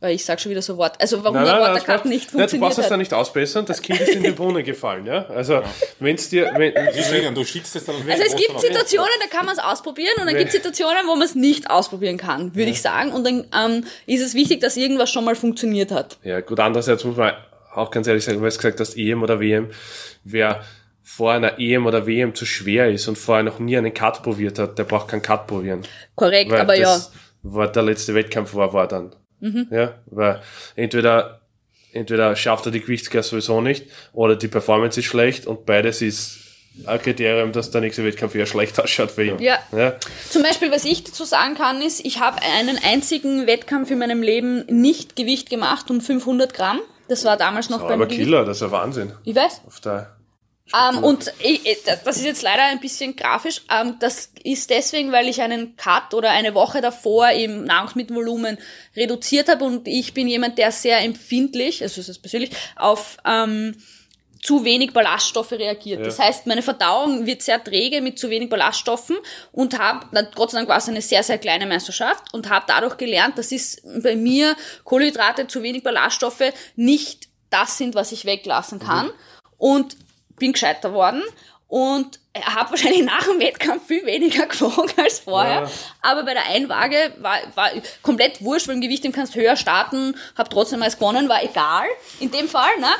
Weil 0.00 0.14
ich 0.14 0.24
sag 0.24 0.40
schon 0.40 0.50
wieder 0.50 0.62
so 0.62 0.78
Wort. 0.78 0.98
Also 0.98 1.22
warum 1.22 1.44
der 1.44 1.58
das 1.58 1.86
Watercut 1.86 2.06
nicht 2.06 2.32
Nein, 2.32 2.32
du 2.32 2.38
funktioniert 2.38 2.68
brauchst 2.68 2.78
es 2.78 2.86
da 2.86 2.92
hat. 2.92 2.98
nicht 2.98 3.12
ausbessern, 3.12 3.66
das 3.66 3.82
Kind 3.82 4.00
ist 4.00 4.14
in 4.14 4.22
die 4.22 4.30
Bohne 4.30 4.62
gefallen. 4.62 5.04
Ja? 5.04 5.26
Also, 5.26 5.62
wenn's 5.98 6.30
dir, 6.30 6.50
wenn, 6.56 6.72
Deswegen, 6.96 7.34
du 7.34 7.44
schützt 7.44 7.76
es 7.76 7.84
dann 7.84 7.96
Also 7.96 8.22
es 8.22 8.34
gibt 8.34 8.58
Situationen, 8.60 9.10
da 9.20 9.26
kann 9.26 9.44
man 9.44 9.54
es 9.54 9.62
ausprobieren 9.62 10.14
und 10.18 10.26
dann 10.26 10.36
gibt 10.36 10.48
es 10.48 10.54
Situationen, 10.54 11.06
wo 11.06 11.14
man 11.16 11.26
es 11.26 11.34
nicht 11.34 11.68
ausprobieren 11.68 12.16
kann, 12.16 12.54
würde 12.54 12.70
ich 12.70 12.80
sagen. 12.80 13.12
Und 13.12 13.24
dann 13.24 13.46
ähm, 13.54 13.84
ist 14.06 14.22
es 14.22 14.34
wichtig, 14.34 14.60
dass 14.60 14.78
irgendwas 14.78 15.10
schon 15.10 15.24
mal 15.24 15.36
funktioniert 15.36 15.90
hat. 15.90 16.18
Ja, 16.22 16.40
gut, 16.40 16.58
andererseits 16.60 17.04
muss 17.04 17.16
man 17.16 17.34
auch 17.74 17.90
ganz 17.90 18.06
ehrlich 18.06 18.24
sagen, 18.24 18.40
weil 18.40 18.50
du 18.50 18.56
gesagt 18.56 18.80
hast, 18.80 18.96
EM 18.96 19.22
oder 19.22 19.38
WM, 19.38 19.70
wer 20.24 20.64
vor 21.02 21.32
einer 21.32 21.58
EM 21.58 21.86
oder 21.86 22.06
WM 22.06 22.34
zu 22.34 22.46
schwer 22.46 22.90
ist 22.90 23.08
und 23.08 23.18
vorher 23.18 23.42
noch 23.42 23.58
nie 23.58 23.76
einen 23.76 23.92
Cut 23.92 24.22
probiert 24.22 24.58
hat, 24.58 24.78
der 24.78 24.84
braucht 24.84 25.08
keinen 25.08 25.22
Cut 25.22 25.46
probieren. 25.46 25.82
Korrekt, 26.14 26.50
Weil 26.52 26.60
aber 26.60 26.74
ja. 26.74 26.94
das 26.94 27.12
war 27.42 27.70
der 27.70 27.82
letzte 27.82 28.14
Wettkampf 28.14 28.54
war, 28.54 28.72
war 28.72 28.86
dann. 28.86 29.14
Mhm. 29.40 29.66
Ja, 29.70 29.94
weil 30.06 30.40
entweder, 30.76 31.40
entweder 31.92 32.36
schafft 32.36 32.66
er 32.66 32.72
die 32.72 32.80
Gewichtsklasse 32.80 33.30
sowieso 33.30 33.60
nicht 33.60 33.86
oder 34.12 34.36
die 34.36 34.48
Performance 34.48 35.00
ist 35.00 35.06
schlecht 35.06 35.46
und 35.46 35.66
beides 35.66 36.02
ist 36.02 36.38
ein 36.86 37.02
Kriterium, 37.02 37.52
dass 37.52 37.70
der 37.70 37.80
nächste 37.80 38.04
Wettkampf 38.04 38.34
eher 38.34 38.46
schlecht 38.46 38.80
ausschaut 38.80 39.10
für 39.10 39.24
ihn. 39.24 39.38
Ja. 39.40 39.58
ja. 39.76 39.94
Zum 40.28 40.42
Beispiel, 40.42 40.70
was 40.70 40.84
ich 40.84 41.04
dazu 41.04 41.24
sagen 41.24 41.54
kann, 41.54 41.82
ist, 41.82 42.04
ich 42.04 42.20
habe 42.20 42.38
einen 42.42 42.78
einzigen 42.82 43.46
Wettkampf 43.46 43.90
in 43.90 43.98
meinem 43.98 44.22
Leben 44.22 44.64
nicht 44.66 45.16
Gewicht 45.16 45.50
gemacht 45.50 45.90
um 45.90 46.00
500 46.00 46.54
Gramm. 46.54 46.80
Das 47.08 47.24
war 47.24 47.36
damals 47.36 47.70
noch 47.70 47.80
beim 47.80 47.94
Aber 48.00 48.06
Gewicht. 48.06 48.20
Killer, 48.22 48.44
das 48.44 48.58
ist 48.58 48.62
ein 48.62 48.70
Wahnsinn. 48.70 49.12
Ich 49.24 49.34
weiß. 49.34 49.62
Auf 49.66 49.80
der 49.80 50.16
Ähm, 50.74 51.02
und 51.02 51.32
ich, 51.40 51.62
das 51.84 52.16
ist 52.16 52.24
jetzt 52.24 52.42
leider 52.42 52.64
ein 52.64 52.80
bisschen 52.80 53.16
grafisch. 53.16 53.62
Ähm, 53.70 53.96
das 54.00 54.30
ist 54.42 54.70
deswegen, 54.70 55.12
weil 55.12 55.28
ich 55.28 55.42
einen 55.42 55.76
Cut 55.76 56.14
oder 56.14 56.30
eine 56.30 56.54
Woche 56.54 56.80
davor 56.80 57.30
im 57.30 57.64
Nahrungsmittelvolumen 57.64 58.58
reduziert 58.96 59.48
habe 59.48 59.64
und 59.64 59.88
ich 59.88 60.14
bin 60.14 60.28
jemand, 60.28 60.58
der 60.58 60.72
sehr 60.72 61.00
empfindlich, 61.00 61.82
also 61.82 62.00
das 62.00 62.08
ist 62.08 62.18
persönlich, 62.20 62.50
auf 62.76 63.16
ähm, 63.24 63.76
zu 64.42 64.64
wenig 64.64 64.92
Ballaststoffe 64.92 65.52
reagiert. 65.52 66.04
Das 66.06 66.18
heißt, 66.18 66.46
meine 66.46 66.62
Verdauung 66.62 67.26
wird 67.26 67.42
sehr 67.42 67.62
träge 67.62 68.00
mit 68.00 68.18
zu 68.18 68.30
wenig 68.30 68.48
Ballaststoffen 68.48 69.18
und 69.52 69.78
habe, 69.78 70.06
Gott 70.34 70.50
sei 70.50 70.58
Dank 70.58 70.68
war 70.68 70.78
es 70.78 70.88
eine 70.88 71.02
sehr, 71.02 71.22
sehr 71.22 71.36
kleine 71.36 71.66
Meisterschaft 71.66 72.32
und 72.32 72.48
habe 72.48 72.64
dadurch 72.66 72.96
gelernt, 72.96 73.36
das 73.36 73.52
ist 73.52 73.82
bei 74.02 74.16
mir 74.16 74.56
Kohlenhydrate, 74.84 75.46
zu 75.46 75.62
wenig 75.62 75.82
Ballaststoffe 75.82 76.54
nicht 76.74 77.28
das 77.50 77.76
sind, 77.76 77.94
was 77.94 78.12
ich 78.12 78.24
weglassen 78.24 78.78
kann. 78.78 79.10
Und 79.58 79.96
bin 80.40 80.52
gescheiter 80.52 80.92
worden 80.92 81.22
und 81.68 82.18
habe 82.44 82.70
wahrscheinlich 82.70 83.02
nach 83.04 83.24
dem 83.24 83.38
Wettkampf 83.38 83.86
viel 83.86 84.04
weniger 84.04 84.46
gewogen 84.46 84.92
als 84.96 85.20
vorher. 85.20 85.62
Ja. 85.62 85.70
Aber 86.02 86.24
bei 86.24 86.34
der 86.34 86.46
Einwaage 86.46 87.12
war, 87.18 87.38
war 87.54 87.70
komplett 88.02 88.42
wurscht, 88.42 88.66
weil 88.66 88.74
im 88.74 88.80
Gewicht 88.80 89.04
dem 89.04 89.12
kannst 89.12 89.36
du 89.36 89.40
höher 89.40 89.56
starten, 89.56 90.16
habe 90.36 90.50
trotzdem 90.50 90.82
als 90.82 90.98
gewonnen, 90.98 91.28
war 91.28 91.42
egal. 91.42 91.86
In 92.18 92.30
dem 92.30 92.48
Fall, 92.48 92.76
ne? 92.80 92.90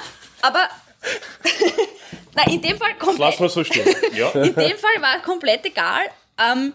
Aber 0.43 0.69
na, 2.35 2.47
in 2.47 2.63
dem 2.63 2.79
Fall 2.79 2.95
komplett. 2.95 3.19
Lass 3.19 3.41
mal 3.41 3.49
so 3.49 3.65
stehen. 3.65 3.89
Ja. 4.15 4.31
In 4.35 4.55
dem 4.55 4.79
Fall 4.79 5.01
war 5.01 5.21
komplett 5.23 5.65
egal. 5.65 6.03
Ähm, 6.39 6.75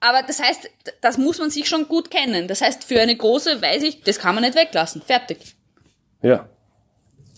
aber 0.00 0.22
das 0.22 0.40
heißt, 0.42 0.68
das 1.00 1.16
muss 1.16 1.38
man 1.38 1.50
sich 1.50 1.68
schon 1.68 1.88
gut 1.88 2.10
kennen. 2.10 2.48
Das 2.48 2.60
heißt, 2.60 2.84
für 2.84 3.00
eine 3.00 3.16
große 3.16 3.62
weiß 3.62 3.82
ich, 3.84 4.02
das 4.02 4.18
kann 4.18 4.34
man 4.34 4.44
nicht 4.44 4.56
weglassen. 4.56 5.00
Fertig. 5.00 5.38
Ja. 6.22 6.48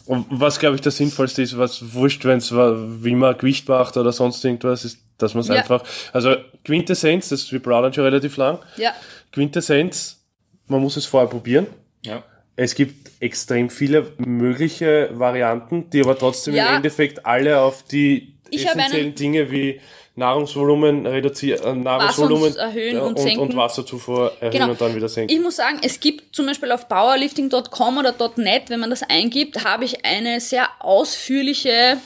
Und 0.06 0.26
was, 0.28 0.58
glaube 0.58 0.74
ich, 0.76 0.82
das 0.82 0.96
Sinnvollste 0.98 1.42
ist, 1.42 1.56
was 1.56 1.94
wurscht, 1.94 2.24
wenn 2.24 2.38
es 2.38 2.52
wie 2.52 3.14
man 3.14 3.36
Gewicht 3.38 3.68
macht 3.68 3.96
oder 3.96 4.12
sonst 4.12 4.44
irgendwas, 4.44 4.84
ist, 4.84 4.98
dass 5.18 5.34
man 5.34 5.40
es 5.42 5.48
Ja. 5.48 5.54
einfach, 5.54 5.82
also 6.12 6.34
Quintessenz, 6.64 7.30
das 7.30 7.50
wir 7.52 7.60
plaudern 7.60 7.92
schon 7.94 8.04
relativ 8.04 8.36
lang, 8.36 8.58
Ja. 8.76 8.92
Quintessenz, 9.32 10.20
man 10.66 10.80
muss 10.80 10.96
es 10.96 11.06
vorher 11.06 11.28
probieren. 11.28 11.66
Ja. 12.04 12.22
Es 12.56 12.74
gibt 12.74 13.10
extrem 13.20 13.68
viele 13.70 14.12
mögliche 14.18 15.10
Varianten, 15.14 15.90
die 15.90 16.00
aber 16.02 16.16
trotzdem 16.18 16.54
Ja. 16.54 16.68
im 16.70 16.76
Endeffekt 16.76 17.24
alle 17.26 17.60
auf 17.60 17.82
die 17.82 18.34
Ich 18.50 18.66
essentiellen 18.66 19.14
Dinge 19.14 19.50
wie 19.50 19.80
Nahrungsvolumen 20.16 21.06
reduzieren, 21.06 21.80
äh, 21.80 21.82
Nahrungsvolumen 21.82 22.56
erhöhen 22.56 23.00
und 23.00 23.18
und, 23.18 23.38
und 23.38 23.56
Wasserzufuhr 23.56 24.32
erhöhen 24.40 24.52
Genau. 24.52 24.70
und 24.70 24.80
dann 24.80 24.94
wieder 24.94 25.08
senken. 25.08 25.34
Ich 25.34 25.42
muss 25.42 25.56
sagen, 25.56 25.78
es 25.82 25.98
gibt 25.98 26.34
zum 26.36 26.46
Beispiel 26.46 26.70
auf 26.70 26.88
powerlifting.com 26.88 27.98
oder 27.98 28.14
.net, 28.36 28.70
wenn 28.70 28.80
man 28.80 28.90
das 28.90 29.02
eingibt, 29.02 29.64
habe 29.64 29.84
ich 29.84 30.04
eine 30.04 30.40
sehr 30.40 30.68
ausführliche 30.78 31.98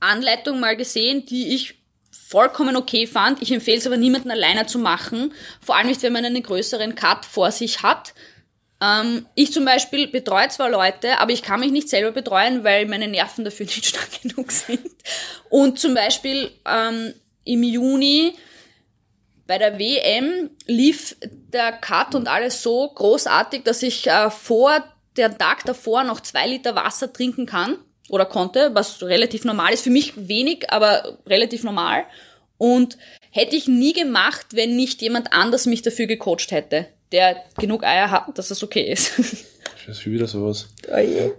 Anleitung 0.00 0.60
mal 0.60 0.76
gesehen, 0.76 1.24
die 1.26 1.54
ich 1.54 1.74
vollkommen 2.10 2.76
okay 2.76 3.06
fand. 3.06 3.40
Ich 3.40 3.50
empfehle 3.50 3.78
es 3.78 3.86
aber 3.86 3.96
niemanden 3.96 4.30
alleine 4.30 4.66
zu 4.66 4.78
machen, 4.78 5.32
vor 5.62 5.76
allem 5.76 5.86
nicht, 5.88 6.02
wenn 6.02 6.12
man 6.12 6.24
einen 6.26 6.42
größeren 6.42 6.94
Cut 6.94 7.24
vor 7.24 7.50
sich 7.50 7.82
hat. 7.82 8.12
Ähm, 8.82 9.24
ich 9.34 9.52
zum 9.52 9.64
Beispiel 9.64 10.06
betreue 10.06 10.48
zwar 10.48 10.68
Leute, 10.68 11.18
aber 11.18 11.32
ich 11.32 11.42
kann 11.42 11.60
mich 11.60 11.72
nicht 11.72 11.88
selber 11.88 12.12
betreuen, 12.12 12.62
weil 12.62 12.84
meine 12.86 13.08
Nerven 13.08 13.44
dafür 13.46 13.64
nicht 13.66 13.86
stark 13.86 14.20
genug 14.22 14.52
sind. 14.52 14.86
Und 15.48 15.78
zum 15.80 15.94
Beispiel 15.94 16.50
ähm, 16.66 17.14
im 17.48 17.62
Juni 17.62 18.34
bei 19.46 19.56
der 19.56 19.78
WM 19.78 20.50
lief 20.66 21.16
der 21.22 21.72
Cut 21.72 22.14
und 22.14 22.28
alles 22.28 22.62
so 22.62 22.88
großartig, 22.94 23.64
dass 23.64 23.82
ich 23.82 24.06
äh, 24.06 24.30
vor 24.30 24.84
der 25.16 25.36
Tag 25.36 25.64
davor 25.64 26.04
noch 26.04 26.20
zwei 26.20 26.46
Liter 26.46 26.76
Wasser 26.76 27.12
trinken 27.12 27.46
kann 27.46 27.78
oder 28.10 28.26
konnte, 28.26 28.74
was 28.74 29.02
relativ 29.02 29.44
normal 29.44 29.72
ist. 29.72 29.82
Für 29.82 29.90
mich 29.90 30.28
wenig, 30.28 30.70
aber 30.70 31.18
relativ 31.26 31.64
normal. 31.64 32.04
Und 32.58 32.98
hätte 33.30 33.56
ich 33.56 33.68
nie 33.68 33.94
gemacht, 33.94 34.48
wenn 34.50 34.76
nicht 34.76 35.00
jemand 35.00 35.32
anders 35.32 35.64
mich 35.64 35.80
dafür 35.80 36.06
gecoacht 36.06 36.50
hätte, 36.50 36.86
der 37.12 37.42
genug 37.56 37.84
Eier 37.84 38.10
hat, 38.10 38.36
dass 38.36 38.48
das 38.48 38.62
okay 38.62 38.92
ist. 38.92 39.12
Das 39.86 39.98
ist 39.98 40.06
wieder 40.06 40.26
sowas. 40.26 40.68
Oh 40.92 40.98
je. 40.98 41.30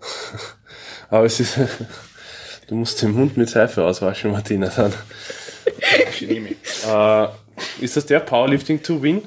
Aber 1.11 1.25
es 1.25 1.39
ist, 1.39 1.59
du 2.67 2.75
musst 2.75 2.99
den 3.03 3.11
Mund 3.11 3.37
mit 3.37 3.49
Seife 3.49 3.83
auswaschen, 3.83 4.31
Martina, 4.31 4.69
dann. 4.69 4.93
Äh, 6.87 7.27
ist 7.83 7.97
das 7.97 8.05
der 8.05 8.19
Powerlifting 8.21 8.81
to 8.81 9.01
Win? 9.01 9.23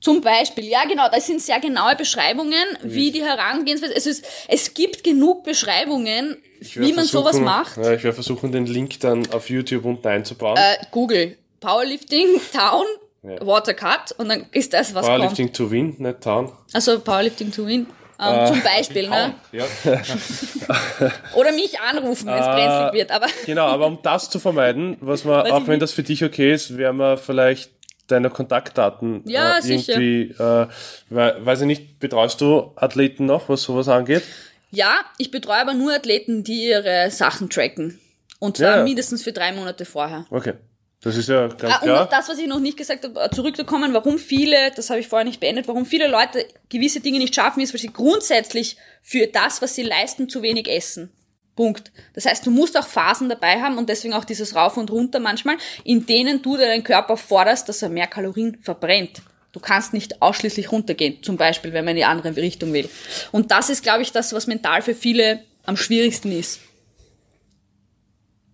Zum 0.00 0.20
Beispiel, 0.20 0.64
ja 0.64 0.84
genau, 0.84 1.08
das 1.12 1.26
sind 1.26 1.42
sehr 1.42 1.58
genaue 1.58 1.96
Beschreibungen, 1.96 2.64
wie 2.82 3.10
die 3.10 3.22
Herangehensweise, 3.22 3.94
es 3.94 4.06
ist, 4.06 4.24
es 4.46 4.72
gibt 4.72 5.02
genug 5.02 5.42
Beschreibungen, 5.42 6.36
wie 6.60 6.92
man 6.92 7.04
sowas 7.04 7.38
macht. 7.40 7.76
Ja, 7.76 7.92
ich 7.94 8.04
werde 8.04 8.14
versuchen, 8.14 8.52
den 8.52 8.66
Link 8.66 9.00
dann 9.00 9.30
auf 9.32 9.50
YouTube 9.50 9.84
unten 9.84 10.06
einzubauen. 10.06 10.56
Äh, 10.56 10.76
Google, 10.92 11.36
Powerlifting, 11.60 12.40
Town, 12.52 12.86
Ja. 13.24 13.44
Watercut 13.44 14.12
und 14.18 14.28
dann 14.28 14.46
ist 14.52 14.72
das, 14.72 14.94
was 14.94 15.04
Powerlifting 15.04 15.52
to 15.52 15.68
Win, 15.70 15.96
nicht 15.98 16.20
Town. 16.20 16.46
kommt. 16.46 16.58
Also 16.72 17.00
Powerlifting 17.00 17.50
to 17.50 17.66
win. 17.66 17.86
Ähm, 18.20 18.34
Äh, 18.40 18.46
zum 18.46 18.62
Beispiel, 18.62 19.08
ne? 19.08 19.34
Ja. 19.52 19.64
Oder 21.34 21.52
mich 21.52 21.78
anrufen, 21.80 22.26
wenn 22.26 22.34
es 22.38 22.46
Äh, 22.46 22.50
brenzlig 22.50 22.92
wird, 23.00 23.10
aber 23.10 23.26
Genau, 23.46 23.66
aber 23.66 23.86
um 23.86 23.98
das 24.02 24.30
zu 24.30 24.38
vermeiden, 24.40 24.96
was 25.00 25.24
man, 25.24 25.44
Weiß 25.44 25.52
auch 25.52 25.66
wenn 25.66 25.80
das 25.80 25.92
für 25.92 26.02
dich 26.02 26.24
okay 26.24 26.52
ist, 26.52 26.76
werden 26.76 26.96
wir 26.98 27.16
vielleicht 27.16 27.70
deine 28.08 28.30
Kontaktdaten 28.30 29.22
Ja, 29.26 29.58
äh, 29.58 29.62
irgendwie, 29.68 30.22
äh, 30.38 30.66
we- 31.10 31.36
weiß 31.40 31.60
ich 31.62 31.66
nicht, 31.66 31.98
betreust 32.00 32.40
du 32.40 32.72
Athleten 32.76 33.26
noch, 33.26 33.48
was 33.48 33.62
sowas 33.62 33.88
angeht? 33.88 34.22
ja, 34.70 34.96
ich 35.16 35.30
betreue 35.30 35.60
aber 35.60 35.72
nur 35.74 35.94
Athleten, 35.94 36.44
die 36.44 36.66
ihre 36.68 37.10
Sachen 37.10 37.48
tracken. 37.48 37.98
Und 38.38 38.58
zwar 38.58 38.78
ja. 38.78 38.82
mindestens 38.84 39.22
für 39.22 39.32
drei 39.32 39.52
Monate 39.52 39.84
vorher. 39.86 40.26
Okay. 40.30 40.54
Das 41.00 41.16
ist 41.16 41.28
ja 41.28 41.46
ganz 41.46 41.74
Ah, 41.74 41.76
und 41.76 41.82
klar. 41.84 42.08
das, 42.10 42.28
was 42.28 42.38
ich 42.38 42.48
noch 42.48 42.58
nicht 42.58 42.76
gesagt 42.76 43.04
habe, 43.04 43.20
äh, 43.20 43.30
zurückzukommen, 43.30 43.94
warum 43.94 44.18
viele, 44.18 44.72
das 44.72 44.90
habe 44.90 44.98
ich 44.98 45.06
vorher 45.06 45.24
nicht 45.24 45.38
beendet, 45.38 45.68
warum 45.68 45.86
viele 45.86 46.08
Leute 46.08 46.44
gewisse 46.68 47.00
Dinge 47.00 47.18
nicht 47.18 47.34
schaffen, 47.34 47.60
ist, 47.60 47.72
weil 47.72 47.80
sie 47.80 47.92
grundsätzlich 47.92 48.76
für 49.02 49.28
das, 49.28 49.62
was 49.62 49.76
sie 49.76 49.84
leisten, 49.84 50.28
zu 50.28 50.42
wenig 50.42 50.68
essen. 50.68 51.10
Punkt. 51.54 51.92
Das 52.14 52.24
heißt, 52.26 52.44
du 52.46 52.50
musst 52.50 52.76
auch 52.76 52.86
Phasen 52.86 53.28
dabei 53.28 53.60
haben 53.60 53.78
und 53.78 53.88
deswegen 53.88 54.14
auch 54.14 54.24
dieses 54.24 54.54
Rauf 54.56 54.76
und 54.76 54.90
Runter 54.90 55.18
manchmal, 55.20 55.56
in 55.84 56.04
denen 56.06 56.42
du 56.42 56.56
deinen 56.56 56.84
Körper 56.84 57.16
forderst, 57.16 57.68
dass 57.68 57.82
er 57.82 57.88
mehr 57.88 58.06
Kalorien 58.06 58.58
verbrennt. 58.62 59.22
Du 59.52 59.60
kannst 59.60 59.92
nicht 59.92 60.20
ausschließlich 60.20 60.70
runtergehen, 60.70 61.22
zum 61.22 61.36
Beispiel, 61.36 61.72
wenn 61.72 61.84
man 61.84 61.92
in 61.92 61.98
die 61.98 62.04
andere 62.04 62.34
Richtung 62.36 62.72
will. 62.72 62.88
Und 63.32 63.50
das 63.50 63.70
ist, 63.70 63.82
glaube 63.82 64.02
ich, 64.02 64.12
das, 64.12 64.32
was 64.32 64.46
mental 64.46 64.82
für 64.82 64.94
viele 64.94 65.42
am 65.64 65.76
schwierigsten 65.76 66.30
ist. 66.32 66.60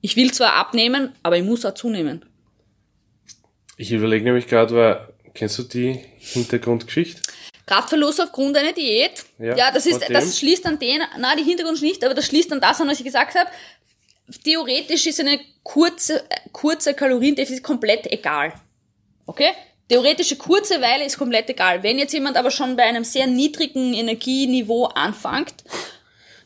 Ich 0.01 0.17
will 0.17 0.33
zwar 0.33 0.55
abnehmen, 0.55 1.13
aber 1.23 1.37
ich 1.39 1.45
muss 1.45 1.65
auch 1.65 1.75
zunehmen. 1.75 2.25
Ich 3.77 3.93
überlege 3.93 4.25
nämlich 4.25 4.47
gerade, 4.47 4.75
weil, 4.75 5.09
kennst 5.35 5.59
du 5.59 5.63
die 5.63 6.01
Hintergrundgeschichte? 6.19 7.21
Kraftverlust 7.67 8.21
aufgrund 8.21 8.57
einer 8.57 8.73
Diät. 8.73 9.25
Ja, 9.39 9.57
Ja, 9.57 9.71
das 9.71 9.87
ist, 9.87 10.01
das 10.09 10.39
schließt 10.39 10.67
an 10.67 10.79
den, 10.79 11.01
na, 11.19 11.35
die 11.35 11.45
Hintergrund 11.45 11.81
nicht, 11.81 12.05
aber 12.05 12.15
das 12.15 12.27
schließt 12.27 12.53
an 12.53 12.61
das 12.61 12.81
an, 12.81 12.89
was 12.89 12.99
ich 12.99 13.05
gesagt 13.05 13.35
habe. 13.35 13.51
Theoretisch 14.45 15.07
ist 15.07 15.21
eine 15.21 15.41
kurze, 15.63 16.25
kurze 16.53 16.95
Kaloriendefizit 16.95 17.63
komplett 17.63 18.11
egal. 18.13 18.53
Okay? 19.27 19.51
Theoretische 19.89 20.37
kurze 20.37 20.81
Weile 20.81 21.05
ist 21.05 21.19
komplett 21.19 21.49
egal. 21.51 21.83
Wenn 21.83 21.99
jetzt 21.99 22.13
jemand 22.13 22.37
aber 22.37 22.51
schon 22.51 22.77
bei 22.77 22.85
einem 22.85 23.05
sehr 23.05 23.27
niedrigen 23.27 23.93
Energieniveau 23.93 24.87
anfängt 24.87 25.65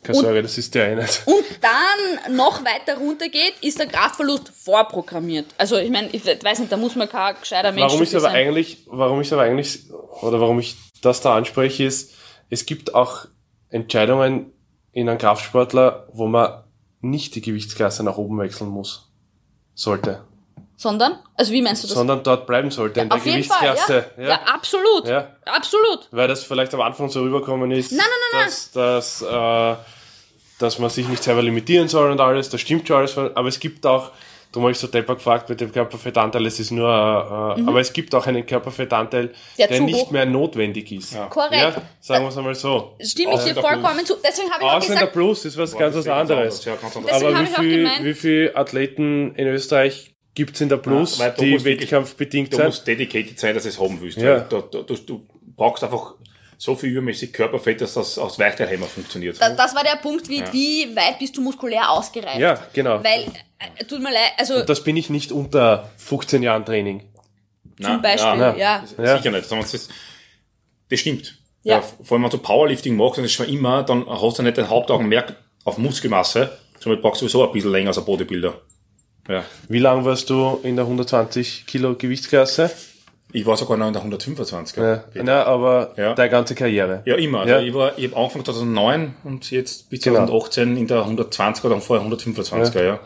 Keine 0.03 0.19
Und- 0.19 0.25
Sorge, 0.25 0.43
das 0.43 0.57
ist 0.59 0.75
der 0.75 0.97
nicht. 0.97 1.23
und 1.27 1.45
dann 1.61 2.37
noch 2.37 2.65
weiter 2.65 2.97
runtergeht, 2.99 3.55
ist 3.63 3.79
der 3.79 3.87
Kraftverlust 3.87 4.49
vorprogrammiert. 4.51 5.47
Also 5.59 5.77
ich 5.77 5.91
meine, 5.91 6.09
ich 6.13 6.25
weiß 6.25 6.61
nicht, 6.61 6.71
da 6.73 6.77
muss 6.77 6.95
man 6.97 7.09
kein 7.09 7.35
gescheiter 7.41 7.73
Mensch 7.73 7.83
Warum 7.93 8.03
ich 8.03 8.11
aber 8.11 8.21
sein. 8.21 8.35
eigentlich, 8.37 8.85
warum 8.87 9.21
ich 9.21 9.33
aber 9.33 9.43
eigentlich, 9.43 9.91
oder 10.23 10.41
warum 10.41 10.59
ich 10.61 10.77
das 11.03 11.21
da 11.21 11.35
anspreche, 11.37 11.85
ist, 11.85 12.13
es 12.49 12.65
gibt 12.65 12.95
auch 12.95 13.27
Entscheidungen 13.71 14.53
in 14.93 15.09
einem 15.09 15.19
Kraftsportler, 15.19 16.09
wo 16.13 16.27
man 16.27 16.65
nicht 17.01 17.35
die 17.35 17.41
Gewichtsklasse 17.43 18.03
nach 18.03 18.17
oben 18.19 18.39
wechseln 18.39 18.71
muss. 18.71 19.11
Sollte. 19.75 20.25
Sondern? 20.81 21.19
Also 21.35 21.51
wie 21.53 21.61
meinst 21.61 21.83
du 21.83 21.89
das? 21.89 21.97
Sondern 21.97 22.23
dort 22.23 22.47
bleiben 22.47 22.71
sollte 22.71 23.01
in 23.01 23.09
der 23.09 23.19
Auf 23.19 23.27
jeden 23.27 23.43
Fall, 23.43 23.67
ja. 23.67 23.73
Gewichtsklasse. 23.73 24.11
ja. 24.17 24.41
absolut. 24.47 25.09
Ja. 25.09 25.33
Absolut. 25.45 26.07
Weil 26.13 26.29
das 26.29 26.45
vielleicht 26.45 26.73
am 26.73 26.81
Anfang 26.83 27.09
so 27.09 27.21
rüberkommen 27.23 27.73
ist, 27.73 27.91
Nein, 27.91 28.07
nein, 28.33 28.41
nein, 28.41 28.45
dass, 28.47 28.71
dass, 28.71 29.23
äh, 29.23 29.75
dass 30.61 30.79
man 30.79 30.89
sich 30.89 31.09
nicht 31.09 31.23
selber 31.25 31.43
limitieren 31.43 31.89
soll 31.89 32.11
und 32.13 32.21
alles, 32.21 32.49
das 32.49 32.61
stimmt 32.61 32.87
schon 32.87 32.97
alles, 32.99 33.19
aber 33.19 33.49
es 33.49 33.59
gibt 33.59 33.85
auch, 33.87 34.13
darum 34.53 34.63
habe 34.67 34.71
ich 34.73 34.79
so 34.79 34.87
depper 34.87 35.17
gefragt 35.17 35.49
mit 35.49 35.61
dem 35.61 35.73
Körperfettanteil, 35.73 36.47
es 36.47 36.61
ist 36.61 36.71
nur, 36.71 36.89
äh, 36.89 37.61
aber 37.69 37.81
es 37.81 37.93
gibt 37.93 38.15
auch 38.15 38.27
einen 38.29 38.47
Körperfettanteil, 38.47 39.25
Mhm. 39.27 39.33
Der 39.59 39.67
der, 39.67 39.81
nicht 39.81 39.97
hoch- 39.97 40.11
mehr 40.13 40.27
notwendig 40.27 40.93
ist. 40.93 41.13
Ja. 41.15 41.27
Korrekt. 41.27 41.81
sagen 42.01 42.25
wir 42.25 42.29
es 42.29 42.37
einmal 42.37 42.55
so. 42.55 42.95
Stimme 43.01 43.35
ich 43.35 43.41
dir 43.53 43.55
vollkommen 43.61 44.07
zu. 44.07 44.15
Deswegen 44.25 44.49
habe 44.53 44.63
ich 44.63 44.69
auch 44.69 44.75
Ausländer 44.75 44.95
gesagt, 45.01 45.13
Plus 45.13 45.45
ist 45.45 45.59
was 45.59 45.77
ganz 45.77 45.97
was 45.97 46.07
anderes. 46.07 46.65
Ja. 46.65 46.75
Deswegen 46.81 47.09
Aber 47.11 47.41
wie 47.41 47.43
ich 47.43 47.55
auch 47.57 47.61
viel, 47.61 47.77
gemeint- 47.85 48.05
wie 48.05 48.15
viel 48.15 48.53
Athleten 48.55 49.35
in 49.35 49.47
Österreich 49.49 50.15
gibt's 50.39 50.61
in 50.61 50.69
der 50.69 50.77
Plus, 50.79 51.19
Ja, 51.19 51.27
weil 51.27 51.33
du 51.33 51.43
die 51.45 51.65
wettkampfbedingt 51.65 52.53
Du 52.53 52.57
sind? 52.57 52.67
musst 52.67 52.87
dedicated 52.87 53.39
sein, 53.39 53.55
dass 53.55 53.65
du 53.65 53.69
es 53.69 53.79
haben 53.79 54.01
willst. 54.01 54.17
Ja. 54.19 54.41
Du, 54.41 54.61
du, 54.61 54.83
du, 54.83 54.95
du 54.97 55.27
brauchst 55.57 55.83
einfach 55.85 56.15
so 56.57 56.75
viel 56.75 56.91
übermäßig 56.91 57.33
Körperfett, 57.33 57.81
dass 57.81 57.95
das 57.95 58.17
aus 58.19 58.39
Weichteilheimer 58.39 58.87
funktioniert. 58.87 59.41
das, 59.41 59.57
das 59.57 59.75
war 59.75 59.83
der 59.85 59.97
Punkt, 60.01 60.29
wie, 60.29 60.43
wie 60.53 60.97
weit 60.97 61.19
bist 61.19 61.37
du 61.37 61.41
muskulär 61.43 61.91
ausgereift? 61.91 62.39
Ja, 62.39 62.59
genau. 62.73 63.03
Weil, 63.05 63.25
äh, 63.59 63.85
tut 63.85 64.01
mir 64.01 64.13
leid, 64.13 64.33
also 64.39 64.63
Das 64.65 64.83
bin 64.83 64.97
ich 64.97 65.11
nicht 65.11 65.31
unter 65.33 65.91
15 65.99 66.43
Jahren 66.43 66.65
Training. 66.65 67.03
Nein, 67.79 68.01
Beispiel, 68.03 68.41
ja. 68.41 68.57
ja. 68.57 68.85
Ja. 68.97 69.17
Sicher 69.19 69.31
nicht. 69.31 69.51
Das, 69.51 69.89
das 70.89 70.99
stimmt. 71.01 71.39
Ja. 71.63 71.77
Ja. 71.77 71.83
vor 71.83 72.17
allem, 72.17 72.25
wenn 72.25 72.31
du 72.31 72.39
Powerlifting 72.39 72.97
machst, 72.97 73.19
und 73.19 73.25
das 73.25 73.31
ist 73.33 73.37
schon 73.37 73.49
immer, 73.49 73.83
dann 73.83 74.07
hast 74.09 74.39
du 74.39 74.43
nicht 74.43 74.57
den 74.57 74.69
Hauptaugenmerk 74.69 75.37
auf 75.65 75.77
Muskelmasse, 75.79 76.57
somit 76.81 77.03
brauchst 77.03 77.21
du 77.21 77.27
sowieso 77.29 77.47
ein 77.47 77.53
bisschen 77.53 77.73
länger 77.73 77.89
als 77.89 77.99
ein 77.99 78.05
Bodybuilder. 78.05 78.61
Ja. 79.29 79.45
Wie 79.69 79.79
lang 79.79 80.05
warst 80.05 80.31
du 80.31 80.59
in 80.63 80.77
der 80.77 80.87
120 80.87 81.67
Kilo 81.67 81.95
Gewichtsklasse? 81.95 82.71
Ich 83.31 83.45
war 83.45 83.59
sogar 83.59 83.77
noch 83.77 83.89
in 83.89 83.93
der 83.93 84.03
125er. 84.03 85.03
Ja, 85.15 85.23
na, 85.23 85.43
aber 85.45 85.93
Ja. 85.99 86.15
deine 86.15 86.31
ganze 86.31 86.55
Karriere. 86.55 87.03
Ja, 87.05 87.17
immer. 87.17 87.41
Also 87.41 87.55
Ja. 87.55 87.61
ich, 87.61 87.75
war, 87.75 87.99
ich 87.99 88.07
habe 88.07 88.17
angefangen 88.17 88.45
2009 88.47 89.15
und 89.25 89.51
jetzt 89.51 89.91
bis 89.91 90.01
Genau. 90.01 90.21
2018 90.27 90.77
in 90.79 90.87
der 90.87 91.05
120er, 91.07 91.69
dann 91.69 91.83
vorher 91.83 92.07
125er, 92.07 92.83
ja. 92.85 93.01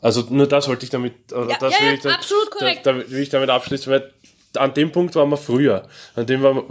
Also 0.00 0.24
nur 0.30 0.46
das 0.46 0.66
wollte 0.68 0.84
ich 0.84 0.90
damit, 0.90 1.32
oder 1.32 1.50
Ja, 1.50 1.56
das 1.58 1.74
ja, 1.74 1.80
will 1.80 1.88
ja, 1.88 1.94
ich, 1.94 2.00
da, 2.00 2.10
absolut 2.14 2.50
korrekt. 2.50 2.86
Da, 2.86 2.92
da 2.92 3.10
will 3.10 3.20
ich 3.20 3.28
damit 3.28 3.50
abschließen, 3.50 3.92
weil 3.92 4.12
an 4.56 4.72
dem 4.74 4.92
Punkt 4.92 5.14
waren 5.16 5.28
wir 5.30 5.36
früher. 5.36 5.82
An 6.16 6.26
dem 6.26 6.42
war, 6.42 6.62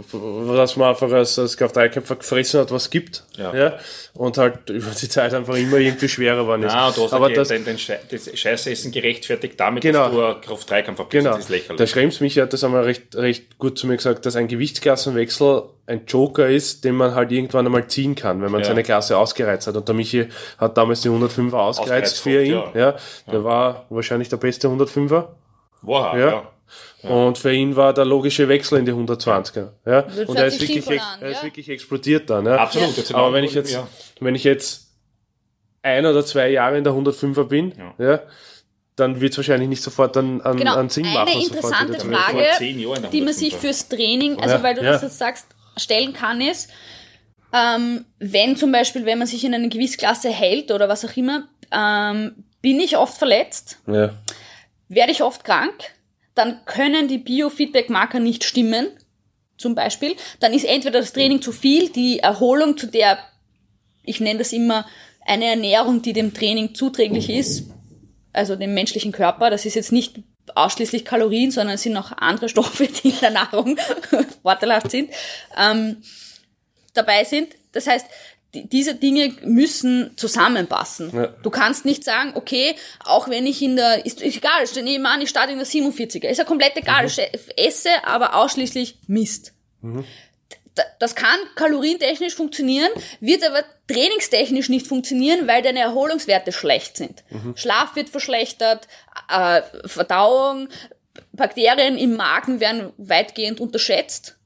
dass 0.56 0.76
man 0.76 0.88
einfach 0.90 1.10
als, 1.12 1.38
als 1.38 1.56
Kraft-3-Kämpfer 1.56 2.16
gefressen 2.16 2.60
hat, 2.60 2.70
was 2.70 2.90
gibt. 2.90 3.24
Ja. 3.36 3.74
Und 4.14 4.38
halt 4.38 4.68
über 4.70 4.90
die 4.90 5.08
Zeit 5.08 5.34
einfach 5.34 5.56
immer 5.56 5.76
irgendwie 5.78 6.08
schwerer 6.08 6.42
ist. 6.58 6.72
Ah, 6.74 6.90
du 6.90 7.04
hast 7.04 7.12
aber 7.12 7.26
aber 7.26 7.34
das, 7.34 7.48
den, 7.48 7.64
den 7.64 7.78
Schei- 7.78 8.00
das 8.10 8.30
Scheißessen 8.38 8.92
gerechtfertigt 8.92 9.58
damit, 9.58 9.82
Genau. 9.82 10.04
dass 10.04 10.12
du 10.12 10.24
ein 10.24 10.40
Kraft-3-Kampf 10.40 11.00
abgibst. 11.00 11.24
Genau. 11.24 11.36
Das 11.36 11.44
ist 11.44 11.50
lächerlich. 11.50 11.76
Der 11.78 11.86
Schrems 11.86 12.20
Michi 12.20 12.40
hat 12.40 12.52
das 12.52 12.62
einmal 12.64 12.84
recht, 12.84 13.14
recht 13.16 13.58
gut 13.58 13.78
zu 13.78 13.86
mir 13.86 13.96
gesagt, 13.96 14.24
dass 14.26 14.36
ein 14.36 14.48
Gewichtsklassenwechsel 14.48 15.62
ein 15.86 16.06
Joker 16.06 16.48
ist, 16.48 16.84
den 16.84 16.94
man 16.94 17.14
halt 17.14 17.30
irgendwann 17.32 17.66
einmal 17.66 17.86
ziehen 17.88 18.14
kann, 18.14 18.40
wenn 18.42 18.50
man 18.50 18.60
Ja. 18.62 18.66
seine 18.68 18.82
Klasse 18.82 19.18
ausgereizt 19.18 19.66
hat. 19.66 19.76
Und 19.76 19.86
der 19.86 19.94
Michi 19.94 20.28
hat 20.58 20.76
damals 20.78 21.02
die 21.02 21.10
105er 21.10 21.52
ausgereizt 21.54 22.14
Ausgereizt 22.14 22.20
für 22.20 22.42
ihn. 22.42 22.52
Ja. 22.52 22.72
ja. 22.74 22.94
Der 23.30 23.44
war 23.44 23.84
wahrscheinlich 23.90 24.28
der 24.28 24.38
beste 24.38 24.68
105er. 24.68 25.26
Wow, 25.82 26.14
Ja. 26.14 26.18
ja. 26.18 26.42
Und 27.02 27.36
für 27.38 27.52
ihn 27.52 27.76
war 27.76 27.92
der 27.92 28.04
logische 28.06 28.48
Wechsel 28.48 28.78
in 28.78 28.86
die 28.86 28.92
120er. 28.92 29.70
Ja. 29.84 30.02
Das 30.02 30.28
Und 30.28 30.36
er 30.36 30.46
ist, 30.46 30.60
wirklich, 30.60 30.88
an, 31.00 31.20
er 31.20 31.30
ist 31.30 31.36
ja. 31.38 31.42
wirklich 31.44 31.68
explodiert 31.68 32.30
dann. 32.30 32.46
Ja. 32.46 32.56
Absolut. 32.56 32.96
jetzt 32.96 33.14
Aber 33.14 33.32
wenn 33.32 33.44
ich 33.44 33.54
jetzt, 33.54 33.72
ja. 33.72 33.86
wenn 34.20 34.34
ich 34.34 34.44
jetzt 34.44 34.88
ein 35.82 36.06
oder 36.06 36.24
zwei 36.24 36.48
Jahre 36.50 36.78
in 36.78 36.84
der 36.84 36.94
105er 36.94 37.44
bin, 37.44 37.74
ja, 37.98 38.22
dann 38.96 39.20
wird 39.20 39.32
es 39.32 39.38
wahrscheinlich 39.38 39.68
nicht 39.68 39.82
sofort 39.82 40.16
an, 40.16 40.40
an, 40.40 40.56
Genau. 40.56 40.76
an 40.76 40.88
Sinn 40.88 41.04
Eine 41.06 41.14
machen. 41.14 41.28
sofort 41.42 41.46
interessante 41.54 42.00
Frage, 42.00 43.08
die 43.12 43.20
man 43.20 43.34
sich 43.34 43.54
105er. 43.54 43.58
fürs 43.58 43.88
Training, 43.88 44.38
also 44.40 44.54
Ja, 44.56 44.62
weil 44.62 44.74
du 44.74 44.82
ja. 44.82 44.92
das 44.92 45.02
jetzt 45.02 45.18
sagst, 45.18 45.46
stellen 45.76 46.12
kann, 46.14 46.40
ist, 46.40 46.70
ähm, 47.52 48.04
wenn 48.18 48.56
zum 48.56 48.72
Beispiel, 48.72 49.04
wenn 49.04 49.18
man 49.18 49.26
sich 49.26 49.44
in 49.44 49.52
einer 49.54 49.68
Gewichtsklasse 49.68 50.30
hält 50.30 50.70
oder 50.72 50.88
was 50.88 51.04
auch 51.04 51.16
immer, 51.16 51.48
ähm, 51.70 52.44
bin 52.62 52.80
ich 52.80 52.96
oft 52.96 53.18
verletzt, 53.18 53.78
Ja. 53.86 54.10
werde 54.88 55.12
ich 55.12 55.22
oft 55.22 55.44
krank, 55.44 55.74
dann 56.34 56.64
können 56.64 57.08
die 57.08 57.18
Biofeedback-Marker 57.18 58.20
nicht 58.20 58.44
stimmen 58.44 58.88
zum 59.56 59.74
Beispiel, 59.74 60.16
dann 60.40 60.52
ist 60.52 60.64
entweder 60.64 61.00
das 61.00 61.12
Training 61.12 61.40
zu 61.40 61.52
viel, 61.52 61.88
die 61.88 62.18
Erholung, 62.18 62.76
zu 62.76 62.86
der, 62.86 63.18
ich 64.02 64.20
nenne 64.20 64.40
das 64.40 64.52
immer 64.52 64.86
eine 65.24 65.46
Ernährung, 65.46 66.02
die 66.02 66.12
dem 66.12 66.34
Training 66.34 66.74
zuträglich 66.74 67.30
ist, 67.30 67.70
also 68.32 68.56
dem 68.56 68.74
menschlichen 68.74 69.12
Körper. 69.12 69.50
Das 69.50 69.64
ist 69.64 69.74
jetzt 69.74 69.92
nicht 69.92 70.16
ausschließlich 70.54 71.04
Kalorien, 71.04 71.50
sondern 71.50 71.76
es 71.76 71.82
sind 71.82 71.92
noch 71.92 72.12
andere 72.12 72.48
Stoffe, 72.50 72.86
die 72.86 73.10
in 73.10 73.20
der 73.20 73.30
Nahrung 73.30 73.78
vorteilhaft 74.42 74.90
sind, 74.90 75.10
ähm, 75.56 76.02
dabei 76.92 77.24
sind. 77.24 77.54
Das 77.72 77.86
heißt, 77.86 78.06
diese 78.54 78.94
Dinge 78.94 79.34
müssen 79.42 80.16
zusammenpassen. 80.16 81.10
Ja. 81.14 81.26
Du 81.42 81.50
kannst 81.50 81.84
nicht 81.84 82.04
sagen, 82.04 82.32
okay, 82.34 82.74
auch 83.04 83.28
wenn 83.28 83.46
ich 83.46 83.60
in 83.62 83.76
der, 83.76 84.06
ist, 84.06 84.22
ist 84.22 84.36
egal, 84.36 84.62
ich 84.64 84.74
nehme 84.82 85.08
an, 85.08 85.20
ich 85.20 85.28
starte 85.28 85.52
in 85.52 85.58
der 85.58 85.66
47er, 85.66 86.28
ist 86.28 86.38
ja 86.38 86.44
komplett 86.44 86.76
egal, 86.76 87.06
ich 87.06 87.20
esse 87.56 87.90
aber 88.04 88.34
ausschließlich 88.36 88.98
Mist. 89.06 89.52
D- 90.78 90.82
Das 90.98 91.14
kann 91.14 91.38
kalorientechnisch 91.56 92.34
funktionieren, 92.34 92.90
wird 93.20 93.44
aber 93.44 93.62
trainingstechnisch 93.86 94.68
nicht 94.68 94.86
funktionieren, 94.86 95.46
weil 95.46 95.62
deine 95.62 95.80
Erholungswerte 95.80 96.52
schlecht 96.52 96.96
sind. 96.96 97.22
Schlaf 97.54 97.94
wird 97.96 98.08
verschlechtert, 98.08 98.88
äh, 99.30 99.62
Verdauung, 99.86 100.68
Bakterien 101.32 101.96
im 101.98 102.16
Magen 102.16 102.60
werden 102.60 102.92
weitgehend 102.96 103.60
unterschätzt. 103.60 104.36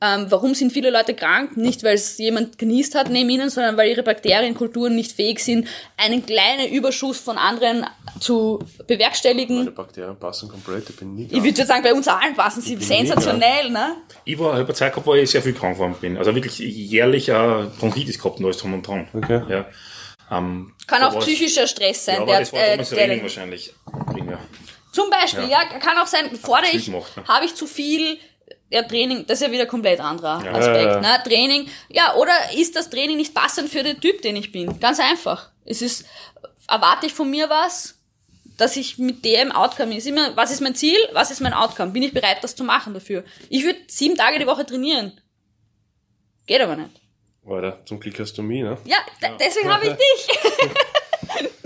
Ähm, 0.00 0.26
warum 0.28 0.54
sind 0.54 0.72
viele 0.72 0.90
Leute 0.90 1.14
krank? 1.14 1.56
Nicht, 1.56 1.82
weil 1.82 1.94
es 1.94 2.18
jemand 2.18 2.56
genießt 2.56 2.94
hat 2.94 3.10
neben 3.10 3.28
ihnen, 3.30 3.50
sondern 3.50 3.76
weil 3.76 3.90
ihre 3.90 4.04
Bakterienkulturen 4.04 4.94
nicht 4.94 5.10
fähig 5.10 5.40
sind, 5.40 5.66
einen 5.96 6.24
kleinen 6.24 6.68
Überschuss 6.72 7.18
von 7.18 7.36
anderen 7.36 7.84
zu 8.20 8.60
bewerkstelligen. 8.86 9.64
Die 9.64 9.70
Bakterien 9.72 10.16
passen 10.16 10.48
komplett, 10.48 10.88
ich 10.88 10.96
bin 10.96 11.16
nie 11.16 11.28
Ich 11.28 11.42
würde 11.42 11.66
sagen, 11.66 11.82
bei 11.82 11.92
uns 11.92 12.06
allen 12.06 12.34
passen 12.36 12.62
sie 12.62 12.76
sensationell, 12.76 13.70
ne? 13.70 13.96
Ich 14.24 14.38
war, 14.38 14.54
eine 14.54 14.72
Zeit 14.72 14.92
gehabt, 14.92 15.06
wo 15.06 15.14
ich 15.14 15.28
sehr 15.28 15.42
viel 15.42 15.52
krank 15.52 15.74
geworden 15.74 15.96
bin. 16.00 16.16
Also 16.16 16.32
wirklich 16.32 16.58
jährlich 16.58 17.28
äh, 17.28 17.64
Bronchitis 17.80 18.18
gehabt 18.18 18.38
und 18.38 18.44
alles 18.44 18.58
drum 18.58 18.74
und 18.74 18.86
dran. 18.86 19.08
Okay. 19.12 19.42
Ja. 19.48 19.66
Ähm, 20.30 20.74
Kann 20.86 21.02
auch 21.02 21.18
psychischer 21.18 21.66
Stress 21.66 22.04
sein. 22.04 22.16
Ja, 22.16 22.22
aber 22.22 22.32
der, 22.32 22.40
das 22.40 22.52
war 22.52 22.60
äh, 22.60 22.70
damals 22.70 22.90
der, 22.90 23.22
wahrscheinlich. 23.22 23.74
Primär. 24.06 24.38
Zum 24.92 25.10
Beispiel, 25.10 25.48
ja. 25.48 25.64
kann 25.78 25.98
auch 25.98 26.06
sein, 26.06 26.34
fordere 26.36 26.70
ich, 26.72 26.88
ne? 26.88 27.02
habe 27.26 27.44
ich 27.44 27.54
zu 27.54 27.66
viel, 27.66 28.18
ja, 28.70 28.82
Training, 28.82 29.26
das 29.26 29.40
ist 29.40 29.46
ja 29.46 29.52
wieder 29.52 29.66
komplett 29.66 30.00
anderer 30.00 30.42
Ja. 30.44 30.52
Aspekt, 30.52 30.76
Ja, 30.84 31.00
ja. 31.00 31.00
ne? 31.00 31.22
Training, 31.24 31.68
ja, 31.88 32.14
oder 32.14 32.32
ist 32.54 32.76
das 32.76 32.90
Training 32.90 33.16
nicht 33.16 33.34
passend 33.34 33.68
für 33.70 33.82
den 33.82 34.00
Typ, 34.00 34.20
den 34.22 34.36
ich 34.36 34.52
bin? 34.52 34.78
Ganz 34.80 35.00
einfach. 35.00 35.50
Es 35.64 35.82
ist, 35.82 36.04
erwarte 36.68 37.06
ich 37.06 37.12
von 37.14 37.30
mir 37.30 37.48
was, 37.48 37.94
dass 38.56 38.76
ich 38.76 38.98
mit 38.98 39.24
dem 39.24 39.52
Outcome 39.52 39.96
ist. 39.96 40.06
Immer, 40.06 40.36
was 40.36 40.50
ist 40.50 40.60
mein 40.60 40.74
Ziel? 40.74 40.98
Was 41.12 41.30
ist 41.30 41.40
mein 41.40 41.52
Outcome? 41.54 41.92
Bin 41.92 42.02
ich 42.02 42.12
bereit, 42.12 42.38
das 42.42 42.56
zu 42.56 42.64
machen 42.64 42.92
dafür? 42.92 43.24
Ich 43.48 43.64
würde 43.64 43.78
sieben 43.86 44.16
Tage 44.16 44.38
die 44.38 44.46
Woche 44.46 44.66
trainieren. 44.66 45.18
Geht 46.46 46.60
aber 46.60 46.76
nicht. 46.76 46.90
Alter, 47.46 47.78
zum 47.86 48.00
Glück 48.00 48.18
hast 48.20 48.36
du 48.36 48.42
mich, 48.42 48.62
ne? 48.62 48.76
Ja, 48.84 48.96
d- 49.22 49.32
deswegen 49.40 49.72
habe 49.72 49.86
ich 49.86 49.92
dich. 49.94 50.38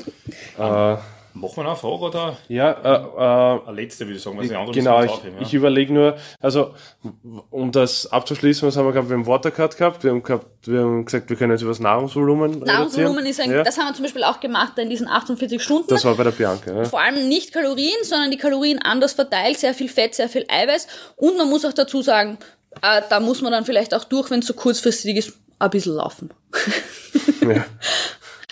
Äh, 0.59 0.97
Machen 1.35 1.57
wir 1.57 1.63
noch 1.65 1.71
eine 1.71 1.77
Frage 1.79 2.05
oder 2.05 2.37
ja, 2.49 2.73
äh, 2.73 3.59
äh, 3.59 3.69
eine 3.69 3.81
letzte, 3.81 4.07
würde 4.07 4.17
ich 4.17 4.23
sagen, 4.23 4.39
weil 4.39 4.49
die 4.49 4.55
andere 4.55 4.75
Genau, 4.75 5.03
ich, 5.03 5.11
aufheben, 5.11 5.37
ja. 5.37 5.43
ich 5.43 5.55
überlege 5.55 5.93
nur, 5.93 6.17
also 6.41 6.75
um 7.51 7.73
das 7.73 8.07
abzuschließen, 8.13 8.69
was 8.69 8.77
haben 8.77 8.87
wir 8.87 8.93
gehabt? 8.93 9.09
Wir 9.09 9.17
haben 9.17 9.27
Watercut 9.27 9.77
gehabt, 9.77 10.05
wir 10.05 10.11
haben 10.11 10.23
gehabt, 10.23 10.47
wir 10.67 10.81
haben 10.81 11.05
gesagt, 11.05 11.31
wir 11.31 11.37
können 11.37 11.53
jetzt 11.53 11.63
über 11.63 11.71
das 11.71 11.81
Nahrungsvolumen 11.81 12.61
Nahrungsvolumen 12.61 13.19
reduzieren. 13.19 13.31
ist 13.31 13.41
ein, 13.41 13.51
ja, 13.51 13.63
das 13.63 13.79
haben 13.79 13.89
wir 13.89 13.95
zum 13.95 14.03
Beispiel 14.05 14.25
auch 14.25 14.41
gemacht 14.41 14.79
in 14.79 14.91
diesen 14.91 15.09
48 15.09 15.63
Stunden. 15.63 15.89
Das 15.89 16.05
war 16.05 16.15
bei 16.17 16.25
der 16.25 16.33
Bianca, 16.33 16.73
ja. 16.73 16.85
vor 16.85 17.01
allem 17.01 17.29
nicht 17.29 17.53
Kalorien, 17.53 17.97
sondern 18.03 18.31
die 18.31 18.37
Kalorien 18.37 18.79
anders 18.79 19.15
verteilt, 19.15 19.59
sehr 19.59 19.75
viel 19.75 19.89
Fett, 19.89 20.15
sehr 20.15 20.29
viel 20.29 20.45
Eiweiß. 20.49 20.87
Und 21.17 21.39
man 21.39 21.49
muss 21.49 21.65
auch 21.65 21.73
dazu 21.73 22.03
sagen, 22.03 22.37
äh, 22.83 23.01
da 23.09 23.21
muss 23.21 23.41
man 23.41 23.53
dann 23.53 23.65
vielleicht 23.65 23.95
auch 23.95 24.05
durch, 24.05 24.31
wenn 24.31 24.41
es 24.41 24.47
so 24.47 24.55
kurzfristig 24.55 25.17
ist, 25.17 25.33
ein 25.59 25.71
bisschen 25.71 25.95
laufen. 25.95 26.31
ja. 27.41 27.65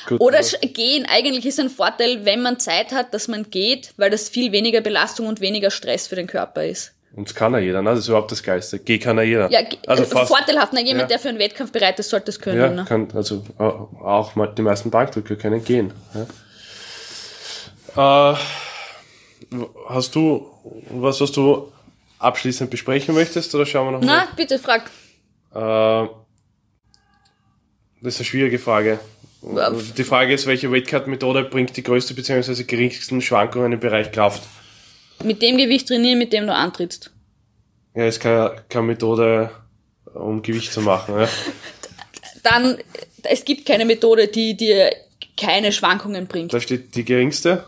Gut, 0.07 0.21
Oder 0.21 0.41
gehen. 0.63 1.07
Eigentlich 1.09 1.47
ist 1.47 1.61
ein 1.61 1.71
Vorteil, 1.71 2.25
wenn 2.25 2.43
man 2.43 2.59
Zeit 2.59 2.93
hat, 2.93 3.13
dass 3.15 3.29
man 3.29 3.51
geht, 3.51 3.93
weil 3.97 4.11
das 4.11 4.29
viel 4.29 4.53
weniger 4.53 4.81
Belastung 4.81 5.27
und 5.27 5.41
weniger 5.41 5.71
Stress 5.71 6.07
für 6.07 6.17
den 6.17 6.27
Körper 6.27 6.65
ist. 6.65 6.93
Und 7.13 7.29
das 7.29 7.35
kann 7.35 7.53
ja 7.53 7.59
jeder, 7.59 7.83
ne? 7.83 7.91
Das 7.91 7.99
ist 8.01 8.09
überhaupt 8.09 8.31
das 8.31 8.43
Geilste. 8.43 8.79
Geh 8.79 8.99
kann 8.99 9.17
ja 9.17 9.25
jeder. 9.25 9.51
Ja, 9.51 9.61
also 9.89 10.05
äh, 10.05 10.07
fast. 10.07 10.29
vorteilhaft. 10.29 10.73
Ne? 10.73 10.81
Jemand, 10.85 11.03
Ja. 11.03 11.07
der 11.09 11.19
für 11.19 11.29
einen 11.29 11.41
Wettkampf 11.41 11.73
bereit 11.73 11.99
ist, 11.99 12.09
sollte 12.11 12.31
es 12.31 12.39
können. 12.41 12.61
Ja, 12.61 12.71
ne? 12.71 12.85
kann, 12.87 13.09
also 13.15 13.45
auch 13.59 14.37
mal 14.37 14.47
die 14.47 14.63
meisten 14.63 14.91
Bankdrücker 14.91 15.35
können 15.37 15.65
gehen. 15.65 15.93
Ja. 17.97 18.33
Äh, 18.33 18.37
hast 19.89 20.15
du 20.15 20.47
was, 20.91 21.21
was 21.21 21.33
du 21.33 21.73
abschließend 22.21 22.71
besprechen 22.71 23.15
möchtest, 23.15 23.53
oder 23.55 23.67
schauen 23.67 23.89
wir 23.89 23.93
noch 23.93 24.01
Na, 24.03 24.29
bitte 24.37 24.59
frag. 24.61 24.89
mal? 25.53 26.05
Äh, 26.05 26.09
das 28.03 28.15
ist 28.15 28.21
eine 28.21 28.27
schwierige 28.27 28.59
Frage. 28.61 29.01
Die 29.43 30.05
Frage 30.05 30.35
ist, 30.35 30.47
welche 30.47 30.71
Weightcut-Methode 30.71 31.45
bringt 31.45 31.77
die 31.77 31.83
größte 31.83 32.15
bzw. 32.15 32.65
geringsten 32.65 33.23
Schwankungen 33.23 33.73
im 33.73 33.81
Bereich 33.81 34.13
Kraft? 34.13 34.43
Mit 35.25 35.41
dem 35.41 35.57
Gewicht 35.57 35.89
trainieren, 35.89 36.19
mit 36.19 36.33
dem 36.33 36.47
du 36.47 36.55
antrittst. 36.55 37.11
Ja, 37.95 38.07
ist 38.07 38.21
keine, 38.21 38.57
keine 38.69 38.87
Methode, 38.87 39.51
um 40.15 40.43
Gewicht 40.43 40.73
zu 40.73 40.83
machen. 40.83 41.21
Ja. 41.21 41.29
Dann, 42.43 42.79
es 43.25 43.45
gibt 43.45 43.67
keine 43.67 43.85
Methode, 43.85 44.29
die 44.29 44.57
dir 44.57 44.91
keine 45.37 45.73
Schwankungen 45.73 46.27
bringt. 46.27 46.53
Da 46.53 46.61
steht 46.61 46.95
die 46.95 47.05
geringste. 47.05 47.65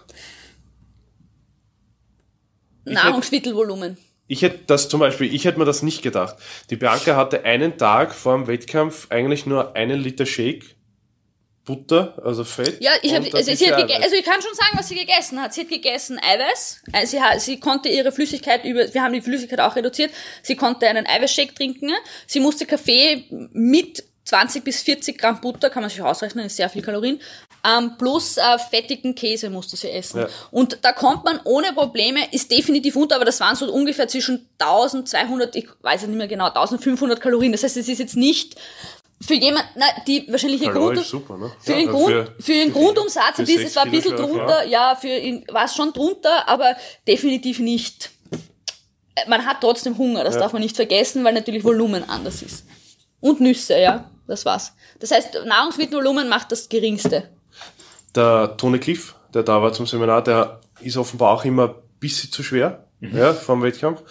Nahrungsmittelvolumen. 2.85 3.97
Ich 4.27 4.43
hätte 4.43 4.61
das 4.67 4.89
zum 4.89 5.01
Beispiel, 5.01 5.35
ich 5.35 5.45
hätte 5.45 5.59
mir 5.59 5.65
das 5.65 5.83
nicht 5.83 6.03
gedacht. 6.03 6.37
Die 6.71 6.77
Bianca 6.77 7.17
hatte 7.17 7.45
einen 7.45 7.77
Tag 7.77 8.15
vor 8.15 8.37
dem 8.37 8.47
Wettkampf 8.47 9.09
eigentlich 9.11 9.47
nur 9.47 9.77
einen 9.77 10.01
Liter 10.01 10.27
Shake, 10.27 10.77
Butter, 11.65 12.21
also 12.25 12.43
Fett. 12.43 12.83
Ja, 12.83 12.91
ich 13.03 13.15
ein 13.15 13.23
also, 13.33 13.55
sie 13.55 13.73
hat 13.73 13.79
also 14.03 14.17
ich 14.17 14.25
kann 14.25 14.43
schon 14.43 14.55
sagen, 14.55 14.73
was 14.77 14.89
sie 14.89 14.97
gegessen 14.97 15.41
hat. 15.41 15.55
Sie 15.55 15.61
hat 15.61 15.69
gegessen 15.69 16.19
Eiweiß. 16.19 16.83
Äh, 16.93 17.07
Sie, 17.07 17.23
hat, 17.23 17.41
sie 17.41 17.61
konnte 17.61 17.89
ihre 17.89 18.11
Flüssigkeit 18.11 18.65
über, 18.65 18.93
wir 18.93 19.03
haben 19.03 19.13
die 19.13 19.21
Flüssigkeit 19.21 19.61
auch 19.61 19.77
reduziert. 19.77 20.11
Sie 20.43 20.57
konnte 20.57 20.89
einen 20.89 21.07
Eiweißshake 21.07 21.55
trinken. 21.55 21.93
Sie 22.27 22.41
musste 22.41 22.67
Kaffee 22.67 23.27
mit 23.53 24.05
20 24.25 24.65
bis 24.65 24.83
40 24.83 25.19
Gramm 25.19 25.41
Butter, 25.41 25.71
kann 25.71 25.83
man 25.83 25.91
sich 25.91 26.01
ausrechnen, 26.01 26.47
ist 26.47 26.57
sehr 26.57 26.69
viel 26.69 26.83
Kalorien, 26.83 27.21
ähm, 27.65 27.97
plus 27.99 28.37
äh, 28.37 28.59
fettigen 28.59 29.15
Käse 29.15 29.51
musste 29.51 29.77
sie 29.77 29.91
essen. 29.91 30.21
Ja. 30.21 30.29
Und 30.51 30.79
da 30.83 30.93
kommt 30.93 31.25
man 31.25 31.41
ohne 31.45 31.73
Probleme, 31.73 32.21
ist 32.33 32.51
definitiv 32.51 32.97
unter, 32.97 33.17
aber 33.17 33.25
das 33.25 33.41
waren 33.41 33.57
so 33.57 33.71
ungefähr 33.73 34.09
zwischen 34.09 34.49
1200, 34.59 35.55
ich 35.57 35.69
weiß 35.83 36.03
es 36.03 36.09
nicht 36.09 36.17
mehr 36.17 36.29
genau, 36.29 36.47
1500 36.47 37.21
Kalorien. 37.21 37.53
Das 37.53 37.63
heißt, 37.63 37.77
es 37.77 37.89
ist 37.89 37.99
jetzt 37.99 38.17
nicht 38.17 38.57
für 39.25 39.35
jemand, 39.35 39.65
na, 39.77 39.87
die 40.07 40.27
wahrscheinlich 40.31 40.63
ihr 40.63 40.73
Grund, 40.73 40.99
super, 41.05 41.37
ne? 41.39 41.51
für, 41.61 41.73
Ja, 41.73 41.79
den 41.79 41.89
Grund, 41.89 42.07
für- 42.13 42.35
für, 42.41 42.53
den 42.53 42.73
Grundumsatz 42.73 43.25
ein 43.29 43.35
für 43.35 43.43
bisschen, 43.45 43.67
es 43.67 43.77
war 43.77 43.85
ein 43.85 43.91
60 43.93 44.11
bisschen 44.17 44.27
drunter, 44.27 44.65
ja, 44.67 44.97
für 45.01 45.09
ihn 45.09 45.45
war 45.51 45.65
es 45.65 45.75
schon 45.75 45.93
drunter, 45.93 46.49
aber 46.49 46.75
definitiv 47.07 47.59
nicht. 47.61 48.11
Man 49.29 49.45
hat 49.47 49.59
trotzdem 49.61 49.99
Hunger, 49.99 50.25
das 50.25 50.39
darf 50.39 50.53
man 50.53 50.63
nicht 50.63 50.75
vergessen, 50.77 51.23
weil 51.25 51.35
natürlich 51.35 51.65
Volumen 51.65 52.09
anders 52.09 52.43
ist. 52.43 52.65
Und 53.21 53.41
Nüsse, 53.41 53.79
ja, 53.79 54.11
das 54.27 54.45
war's. 54.45 54.73
Das 55.01 55.11
heißt, 55.11 55.45
Nahrungsmittelvolumen 55.45 56.29
macht 56.29 56.51
das 56.51 56.69
geringste. 56.69 57.29
Der 58.15 58.57
Tony 58.57 58.79
Cliff, 58.79 59.15
der 59.35 59.43
da 59.43 59.61
war 59.63 59.73
zum 59.73 59.87
Seminar, 59.87 60.23
der 60.25 60.61
ist 60.81 60.97
offenbar 60.97 61.33
auch 61.33 61.45
immer 61.45 61.69
ein 61.69 61.75
bisschen 62.01 62.33
zu 62.33 62.43
schwer, 62.43 62.87
ja, 63.01 63.33
vom 63.35 63.63
Wettkampf. 63.63 64.03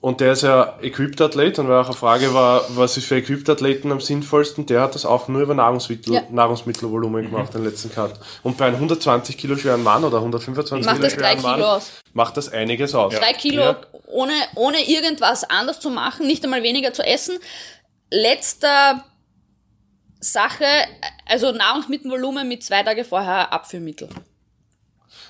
Und 0.00 0.20
der 0.20 0.32
ist 0.32 0.42
ja 0.42 0.78
Equipped-Athlet 0.80 1.58
und 1.58 1.68
weil 1.68 1.80
auch 1.80 1.86
eine 1.86 1.94
Frage 1.96 2.32
war, 2.34 2.62
was 2.70 2.96
ist 2.96 3.06
für 3.06 3.16
Equipped-Athleten 3.16 3.90
am 3.90 4.00
sinnvollsten, 4.00 4.66
der 4.66 4.80
hat 4.82 4.94
das 4.94 5.04
auch 5.04 5.26
nur 5.28 5.42
über 5.42 5.54
Nahrungsmittel, 5.54 6.14
Ja. 6.14 6.22
Nahrungsmittelvolumen 6.30 7.24
gemacht, 7.30 7.54
den 7.54 7.64
letzten 7.64 7.92
Cut. 7.92 8.12
Und 8.42 8.56
bei 8.56 8.66
einem 8.66 8.76
120 8.76 9.36
Kilo 9.36 9.56
schweren 9.56 9.82
Mann 9.82 10.04
oder 10.04 10.18
125 10.18 10.84
Macht 10.86 10.96
Kilo 10.98 11.10
schweren 11.10 11.42
Mann 11.42 11.62
aus. 11.62 11.90
macht 12.12 12.36
das 12.36 12.48
einiges 12.52 12.94
aus. 12.94 13.14
Drei 13.14 13.32
Kilo 13.32 13.62
Ja. 13.62 13.76
ohne, 14.06 14.32
ohne 14.54 14.88
irgendwas 14.88 15.44
anders 15.44 15.80
zu 15.80 15.90
machen, 15.90 16.26
nicht 16.26 16.44
einmal 16.44 16.62
weniger 16.62 16.92
zu 16.92 17.02
essen. 17.02 17.38
Letzter 18.10 19.04
Sache, 20.20 20.64
also 21.28 21.52
Nahrungsmittelvolumen 21.52 22.46
mit 22.48 22.62
zwei 22.64 22.82
Tage 22.82 23.04
vorher 23.04 23.52
Abführmittel. 23.52 24.08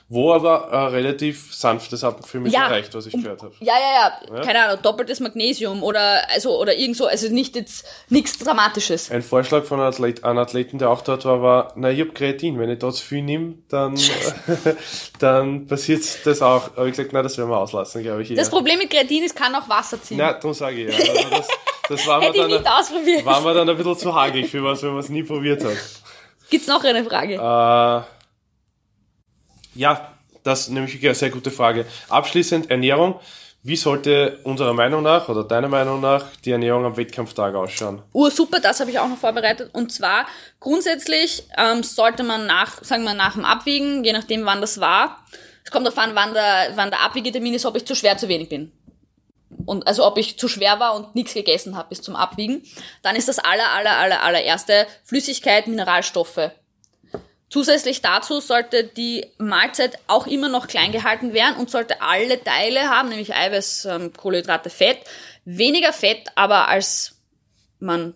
Wo 0.09 0.33
aber 0.33 0.73
ein 0.73 0.87
relativ 0.93 1.53
sanftes 1.53 2.05
Abführmittel 2.05 2.55
Ja. 2.55 2.69
reicht, 2.69 2.95
was 2.95 3.07
ich 3.07 3.15
Um- 3.15 3.25
gehört 3.25 3.43
habe. 3.43 3.53
Ja, 3.59 3.75
ja, 3.75 4.13
ja, 4.37 4.41
keine 4.43 4.65
Ahnung, 4.65 4.79
doppeltes 4.81 5.19
Magnesium 5.19 5.83
oder 5.83 6.21
also 6.31 6.61
oder 6.61 6.77
irgend 6.77 6.97
so, 6.97 7.07
also 7.07 7.29
nicht 7.29 7.57
jetzt 7.57 7.85
nichts 8.09 8.39
Dramatisches. 8.39 9.11
Ein 9.11 9.23
Vorschlag 9.23 9.65
von 9.65 9.81
einem, 9.81 9.89
Athlet, 9.89 10.23
einem 10.23 10.39
Athleten, 10.39 10.79
der 10.79 10.91
auch 10.91 11.01
dort 11.01 11.25
war, 11.25 11.43
war, 11.43 11.73
na, 11.75 11.91
ich 11.91 12.01
hab 12.01 12.15
Kreatin, 12.15 12.57
wenn 12.61 12.71
ich 12.71 12.79
dort 12.79 12.95
zu 12.95 13.05
viel 13.05 13.23
nehme, 13.23 13.55
dann, 13.69 13.97
dann 15.19 15.67
passiert 15.67 16.05
das 16.25 16.41
auch. 16.43 16.71
Aber 16.77 16.87
ich 16.87 16.93
gesagt, 16.93 17.13
na, 17.13 17.23
das 17.23 17.37
werden 17.39 17.51
wir 17.51 17.59
auslassen, 17.59 18.03
glaube 18.03 18.23
ich. 18.23 18.29
Das 18.35 18.47
eher. 18.47 18.51
Problem 18.53 18.79
mit 18.79 18.91
Kreatin 18.91 19.25
ist, 19.25 19.35
kann 19.35 19.55
auch 19.55 19.69
Wasser 19.69 20.01
ziehen. 20.01 20.19
Na, 20.19 20.33
darum 20.35 20.55
sage 20.55 20.85
ich 20.87 20.99
ja. 21.05 21.11
Also 21.15 21.31
das, 21.31 21.49
das 21.89 22.07
war 22.07 22.21
mir, 22.21 22.33
dann, 22.33 22.51
war 23.25 23.41
mir 23.41 23.55
dann 23.55 23.69
ein 23.69 23.77
bisschen 23.77 23.99
zu 23.99 24.15
hagelig 24.15 24.51
für 24.51 24.63
was, 24.63 24.83
wenn 24.83 24.91
man 24.91 25.01
es 25.01 25.09
nie 25.09 25.23
probiert 25.23 25.65
hat. 25.65 25.77
Gibt's 26.49 26.69
noch 26.69 26.83
eine 26.85 27.05
Frage? 27.05 27.35
Äh, 27.35 28.16
ja, 29.77 30.13
das 30.43 30.69
nämlich 30.69 31.03
eine 31.05 31.15
sehr 31.15 31.31
gute 31.31 31.51
Frage. 31.51 31.87
Abschließend 32.09 32.71
Ernährung. 32.71 33.21
Wie 33.63 33.75
sollte 33.75 34.39
unserer 34.45 34.73
Meinung 34.73 35.03
nach 35.03 35.29
oder 35.29 35.43
deiner 35.43 35.67
Meinung 35.67 36.01
nach 36.01 36.27
die 36.45 36.53
Ernährung 36.53 36.85
am 36.85 36.97
Wettkampftag 36.97 37.53
ausschauen? 37.57 38.01
Ur 38.13 38.31
super, 38.31 38.61
das 38.61 38.79
habe 38.79 38.93
ich 38.93 38.99
auch 39.01 39.09
noch 39.09 39.19
vorbereitet. 39.19 39.71
Und 39.73 39.91
zwar 39.91 40.27
grundsätzlich 40.61 41.43
ähm, 41.59 41.83
sollte 41.83 42.23
man 42.23 42.47
nach, 42.47 42.85
sagen 42.85 43.03
wir 43.03 43.15
nach 43.15 43.35
dem 43.35 43.45
Abwiegen, 43.45 44.05
je 44.05 44.13
nachdem 44.13 44.47
wann 44.47 44.61
das 44.61 44.79
war, 44.81 45.19
es 45.65 45.73
kommt 45.73 45.85
darauf 45.85 45.99
an, 45.99 46.15
wann 46.15 46.33
der, 46.33 46.77
wann 46.77 46.91
der 46.91 47.01
Abwiegetermin 47.01 47.55
ist, 47.55 47.67
ob 47.67 47.75
ich 47.75 47.85
zu 47.85 47.97
schwer, 47.97 48.17
zu 48.17 48.29
wenig 48.29 48.49
bin. 48.49 48.71
Und 49.65 49.89
also 49.89 50.07
ob 50.07 50.17
ich 50.17 50.39
zu 50.39 50.47
schwer 50.47 50.79
war 50.79 50.95
und 50.95 51.17
nichts 51.17 51.35
gegessen 51.35 51.77
habe 51.77 51.89
bis 51.89 52.03
zum 52.03 52.15
Abwiegen, 52.15 52.63
dann 53.03 53.17
ist 53.17 53.27
das 53.27 53.41
aller, 53.41 53.69
aller, 53.73 53.97
aller, 53.97 54.23
allererste 54.23 54.87
Flüssigkeit, 55.03 55.67
Mineralstoffe. 55.67 56.53
Zusätzlich 57.49 58.03
dazu 58.03 58.41
sollte 58.41 58.85
die 58.85 59.27
Mahlzeit 59.39 59.99
auch 60.09 60.27
immer 60.27 60.49
noch 60.49 60.67
klein 60.67 60.91
gehalten 60.91 61.33
werden 61.33 61.57
und 61.57 61.71
sollte 61.71 62.03
alle 62.03 62.43
Teile 62.43 62.91
haben, 62.91 63.09
nämlich 63.09 63.35
Eiweiß, 63.35 63.85
ähm, 63.87 64.13
Kohlenhydrate, 64.13 64.69
Fett. 64.69 64.99
Weniger 65.45 65.93
Fett 65.93 66.29
aber 66.35 66.69
als 66.69 67.17
man, 67.79 68.15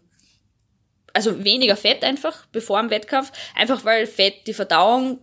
also 1.12 1.44
weniger 1.44 1.76
Fett 1.76 2.02
einfach 2.02 2.46
bevor 2.50 2.80
dem 2.80 2.90
Wettkampf, 2.90 3.30
einfach 3.54 3.84
weil 3.84 4.06
Fett 4.06 4.46
die 4.48 4.54
Verdauung 4.54 5.20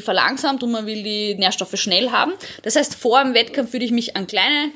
verlangsamt 0.00 0.62
und 0.62 0.72
man 0.72 0.84
will 0.84 1.02
die 1.02 1.34
Nährstoffe 1.36 1.76
schnell 1.76 2.10
haben. 2.10 2.32
Das 2.62 2.76
heißt, 2.76 2.94
vor 2.94 3.22
dem 3.22 3.32
Wettkampf 3.32 3.72
würde 3.72 3.86
ich 3.86 3.92
mich 3.92 4.16
an 4.16 4.26
kleine 4.26 4.70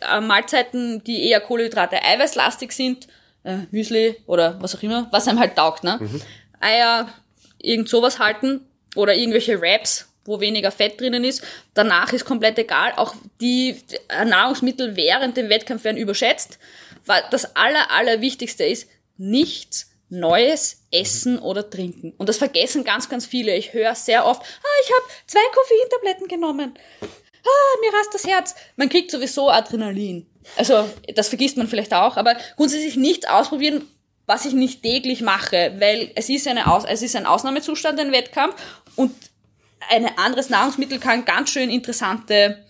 äh, 0.00 0.20
Mahlzeiten, 0.20 1.02
die 1.04 1.28
eher 1.28 1.40
Kohlenhydrate 1.40 2.02
eiweißlastig 2.02 2.72
sind, 2.72 3.08
äh, 3.42 3.58
Müsli 3.72 4.16
oder 4.26 4.60
was 4.60 4.76
auch 4.76 4.82
immer, 4.82 5.08
was 5.10 5.26
einem 5.26 5.40
halt 5.40 5.56
taugt, 5.56 5.82
ne? 5.82 5.98
Eier, 6.60 7.08
irgend 7.62 7.88
sowas 7.88 8.18
halten 8.18 8.66
oder 8.94 9.14
irgendwelche 9.14 9.60
Wraps, 9.60 10.08
wo 10.24 10.40
weniger 10.40 10.70
Fett 10.70 11.00
drinnen 11.00 11.24
ist. 11.24 11.42
Danach 11.74 12.12
ist 12.12 12.24
komplett 12.24 12.58
egal. 12.58 12.92
Auch 12.96 13.14
die 13.40 13.76
Nahrungsmittel 14.08 14.96
während 14.96 15.36
dem 15.36 15.48
Wettkampf 15.48 15.84
werden 15.84 15.96
überschätzt. 15.96 16.58
Das 17.30 17.56
aller, 17.56 17.90
aller 17.90 18.20
Wichtigste 18.20 18.64
ist, 18.64 18.88
nichts 19.16 19.90
Neues 20.08 20.82
essen 20.90 21.38
oder 21.38 21.68
trinken. 21.68 22.12
Und 22.18 22.28
das 22.28 22.36
vergessen 22.36 22.84
ganz, 22.84 23.08
ganz 23.08 23.24
viele. 23.24 23.56
Ich 23.56 23.72
höre 23.72 23.94
sehr 23.94 24.26
oft, 24.26 24.42
ah, 24.42 24.82
ich 24.84 24.92
habe 24.92 25.04
zwei 25.26 25.40
Koffeintabletten 25.54 26.28
genommen. 26.28 26.74
Ah, 27.00 27.80
mir 27.80 27.98
rast 27.98 28.12
das 28.12 28.26
Herz. 28.26 28.54
Man 28.76 28.90
kriegt 28.90 29.10
sowieso 29.10 29.48
Adrenalin. 29.48 30.26
Also, 30.56 30.88
das 31.14 31.28
vergisst 31.28 31.56
man 31.56 31.66
vielleicht 31.66 31.94
auch, 31.94 32.16
aber 32.16 32.36
grundsätzlich 32.56 32.96
nichts 32.96 33.26
ausprobieren, 33.26 33.88
was 34.26 34.44
ich 34.44 34.52
nicht 34.52 34.82
täglich 34.82 35.20
mache, 35.20 35.74
weil 35.78 36.10
es 36.14 36.28
ist, 36.28 36.46
eine 36.46 36.70
Aus 36.70 36.84
es 36.84 37.02
ist 37.02 37.16
ein 37.16 37.26
Ausnahmezustand, 37.26 37.98
ein 37.98 38.12
Wettkampf 38.12 38.54
und 38.96 39.14
ein 39.90 40.06
anderes 40.16 40.48
Nahrungsmittel 40.48 40.98
kann 40.98 41.24
ganz 41.24 41.50
schön 41.50 41.70
interessante 41.70 42.64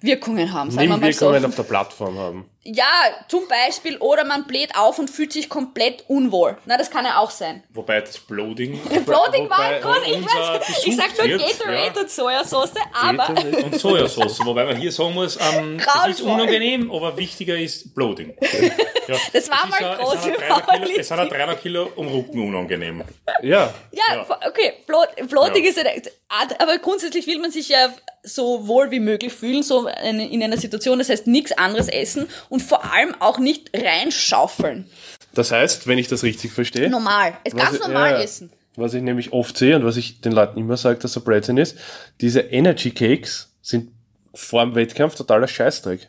Wirkungen 0.00 0.52
haben, 0.52 0.70
sagen 0.70 0.88
wir 0.88 0.96
mal 0.96 1.12
so. 1.12 1.26
Nebenwirkungen 1.26 1.44
auf 1.44 1.54
der 1.56 1.62
Plattform 1.64 2.18
haben. 2.18 2.50
Ja, 2.66 2.86
zum 3.28 3.46
Beispiel, 3.46 3.98
oder 3.98 4.24
man 4.24 4.46
bläht 4.46 4.74
auf 4.74 4.98
und 4.98 5.10
fühlt 5.10 5.34
sich 5.34 5.50
komplett 5.50 6.04
unwohl. 6.08 6.56
Na, 6.64 6.78
das 6.78 6.90
kann 6.90 7.04
ja 7.04 7.18
auch 7.18 7.30
sein. 7.30 7.62
Wobei 7.70 8.00
das 8.00 8.18
Bloating 8.18 8.78
Bloating 9.04 9.50
war 9.50 9.78
groß, 9.80 9.98
ich 10.06 10.24
weiß, 10.24 10.84
ich 10.86 10.96
sag 10.96 11.18
nur 11.18 11.28
wird, 11.28 11.42
Gatorade 11.42 12.00
und 12.00 12.10
Sojasauce, 12.10 12.72
aber 12.94 13.28
und 13.64 13.78
Sojasauce, 13.78 14.46
wobei 14.46 14.64
man 14.64 14.76
hier 14.76 14.90
sagen 14.90 15.12
muss, 15.12 15.36
ähm, 15.36 15.78
das 15.84 16.08
ist 16.08 16.20
unangenehm, 16.22 16.90
aber 16.90 17.16
wichtiger 17.18 17.56
ist 17.58 17.94
Bloating. 17.94 18.34
Ja, 19.06 19.16
Das 19.34 19.50
war 19.50 19.64
es 19.70 19.80
mal 19.80 19.96
große 19.98 20.16
es 20.16 20.22
sind 20.22 20.38
ein 20.38 20.38
300 20.38 20.40
Kilo, 20.40 20.64
Powerlifting. 20.64 21.00
es 21.00 21.08
sind 21.08 21.18
ein 21.18 21.28
300 21.28 21.60
Kilo 21.60 21.92
um 21.96 22.08
Rücken 22.08 22.48
unangenehm. 22.48 23.04
Ja. 23.42 23.74
Ja, 23.92 24.26
okay, 24.48 24.72
Bloat, 24.86 25.08
Bloating 25.28 25.62
Ja. 25.62 25.68
ist 25.70 25.78
eine 25.78 26.02
Art, 26.30 26.58
aber 26.58 26.78
grundsätzlich 26.78 27.26
will 27.26 27.38
man 27.38 27.50
sich 27.50 27.68
ja 27.68 27.92
so 28.24 28.66
wohl 28.66 28.90
wie 28.90 29.00
möglich 29.00 29.32
fühlen, 29.32 29.62
so 29.62 29.86
in 29.88 30.18
in 30.18 30.42
einer 30.42 30.56
Situation, 30.56 30.98
das 30.98 31.08
heißt 31.10 31.26
nichts 31.26 31.52
anderes 31.52 31.88
essen 31.88 32.26
und 32.48 32.62
vor 32.62 32.92
allem 32.92 33.14
auch 33.20 33.38
nicht 33.38 33.70
reinschaufeln. 33.76 34.86
Das 35.34 35.50
heißt, 35.52 35.86
wenn 35.86 35.98
ich 35.98 36.08
das 36.08 36.22
richtig 36.22 36.52
verstehe. 36.52 36.88
Normal, 36.90 37.34
es 37.44 37.54
ganz 37.54 37.74
ich- 37.76 37.80
normal 37.80 38.12
ja, 38.12 38.22
essen. 38.22 38.50
Was 38.76 38.94
ich 38.94 39.02
nämlich 39.02 39.32
oft 39.32 39.56
sehe 39.56 39.76
und 39.76 39.84
was 39.84 39.96
ich 39.96 40.20
den 40.20 40.32
Leuten 40.32 40.58
immer 40.58 40.76
sage, 40.76 40.98
dass 40.98 41.12
so 41.12 41.20
Blödsinn 41.20 41.58
ist, 41.58 41.76
diese 42.20 42.40
Energy 42.40 42.90
Cakes 42.90 43.52
sind 43.62 43.92
vor 44.34 44.64
dem 44.64 44.74
Wettkampf 44.74 45.14
totaler 45.14 45.46
Scheißdreck. 45.46 46.08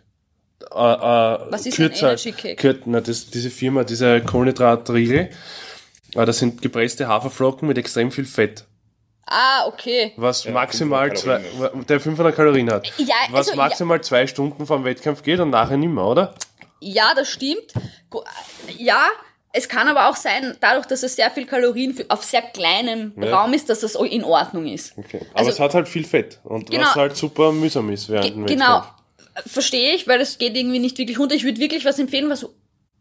Äh, 0.61 0.66
äh, 0.66 0.72
Was 0.74 1.66
ist 1.68 1.78
ein 1.80 1.89
kürzer- 1.89 2.07
Energy 2.07 2.32
Cake? 2.32 2.61
kür- 2.68 2.82
na, 2.86 3.01
das, 3.01 3.30
diese 3.30 3.51
Firma, 3.51 3.84
diese 3.84 4.20
Kohlenhydratriegel, 4.22 5.30
äh, 6.16 6.26
das 6.26 6.39
sind 6.39 6.61
gepresste 6.61 7.07
Haferflocken 7.07 7.68
mit 7.68 7.78
extrem 7.78 8.11
viel 8.11 8.26
Fett. 8.26 8.66
Ah, 9.28 9.65
okay. 9.67 10.13
Was 10.17 10.45
maximal 10.47 11.09
500 11.09 11.17
zwei, 11.47 11.69
der 11.84 11.99
500 11.99 12.36
Kalorien 12.36 12.69
hat. 12.71 12.91
Ja, 12.97 13.15
was 13.32 13.47
also, 13.47 13.55
maximal 13.57 14.01
zwei 14.01 14.28
Stunden 14.28 14.65
vor 14.67 14.78
dem 14.78 14.86
Wettkampf 14.86 15.23
geht 15.23 15.39
und 15.39 15.49
nachher 15.49 15.78
nimmer, 15.78 16.07
oder? 16.07 16.36
Ja, 16.80 17.13
das 17.15 17.30
stimmt. 17.30 17.73
Ja, 18.78 19.07
es 19.51 19.67
kann 19.67 19.88
aber 19.88 20.09
auch 20.09 20.15
sein, 20.15 20.55
dadurch, 20.59 20.86
dass 20.86 21.01
es 21.01 21.15
sehr 21.15 21.32
viel 21.32 21.45
Kalorien 21.47 21.93
für, 21.95 22.05
auf 22.09 22.23
sehr 22.23 22.41
kleinem 22.43 23.13
Ja. 23.19 23.36
Raum 23.39 23.53
ist, 23.53 23.69
dass 23.69 23.80
das 23.80 23.95
in 23.95 24.23
Ordnung 24.23 24.67
ist. 24.67 24.95
Okay. 24.97 25.21
Aber 25.32 25.39
Also- 25.39 25.51
es 25.51 25.59
hat 25.59 25.73
halt 25.73 25.88
viel 25.88 26.03
Fett 26.05 26.39
und 26.43 26.69
Genau. 26.69 26.84
was 26.86 26.95
halt 26.95 27.17
super 27.17 27.51
mühsam 27.51 27.89
ist 27.89 28.09
während 28.09 28.36
dem 28.36 28.45
Genau. 28.45 28.65
Wettkampf. 28.78 28.91
Verstehe 29.47 29.95
ich, 29.95 30.07
weil 30.07 30.19
das 30.19 30.38
geht 30.38 30.55
irgendwie 30.55 30.80
nicht 30.80 30.97
wirklich 30.97 31.17
runter. 31.19 31.36
Ich 31.36 31.43
würde 31.43 31.59
wirklich 31.59 31.84
was 31.84 31.97
empfehlen, 31.99 32.30
was, 32.30 32.43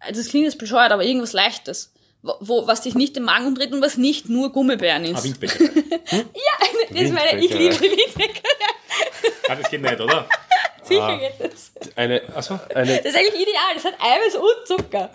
also 0.01 0.21
das 0.21 0.29
klingt 0.29 0.47
jetzt 0.47 0.59
bescheuert, 0.59 0.91
aber 0.91 1.05
irgendwas 1.05 1.33
Leichtes. 1.33 1.93
Wo, 2.41 2.67
was 2.67 2.81
dich 2.81 2.95
nicht 2.95 3.17
den 3.17 3.25
Magen 3.25 3.47
umdreht 3.49 3.71
und 3.73 3.83
was 3.83 3.99
nicht 3.99 4.31
nur 4.31 4.51
Gummibären 4.51 5.05
Ah, 5.05 5.19
ist. 5.19 5.25
Windbäcker. 5.25 5.65
Das 6.91 7.03
ist 7.03 7.13
meine, 7.13 7.41
ich 7.45 7.53
liebe 7.53 7.75
die 7.75 7.81
Windbäcker. 7.91 8.41
ah, 9.49 9.57
das 9.57 9.71
geht 9.71 9.83
nicht, 9.83 10.01
oder? 10.01 10.27
Sicher 10.85 11.19
geht 11.19 11.33
das. 11.53 11.73
Eine, 11.97 12.23
Also, 12.35 12.61
eine, 12.75 12.97
Das 12.99 13.07
ist 13.07 13.17
eigentlich 13.17 13.43
ideal. 13.43 13.75
Das 13.75 13.85
hat 13.85 13.95
Eiweiß 13.99 14.37
und 14.37 14.67
Zucker. 14.67 15.11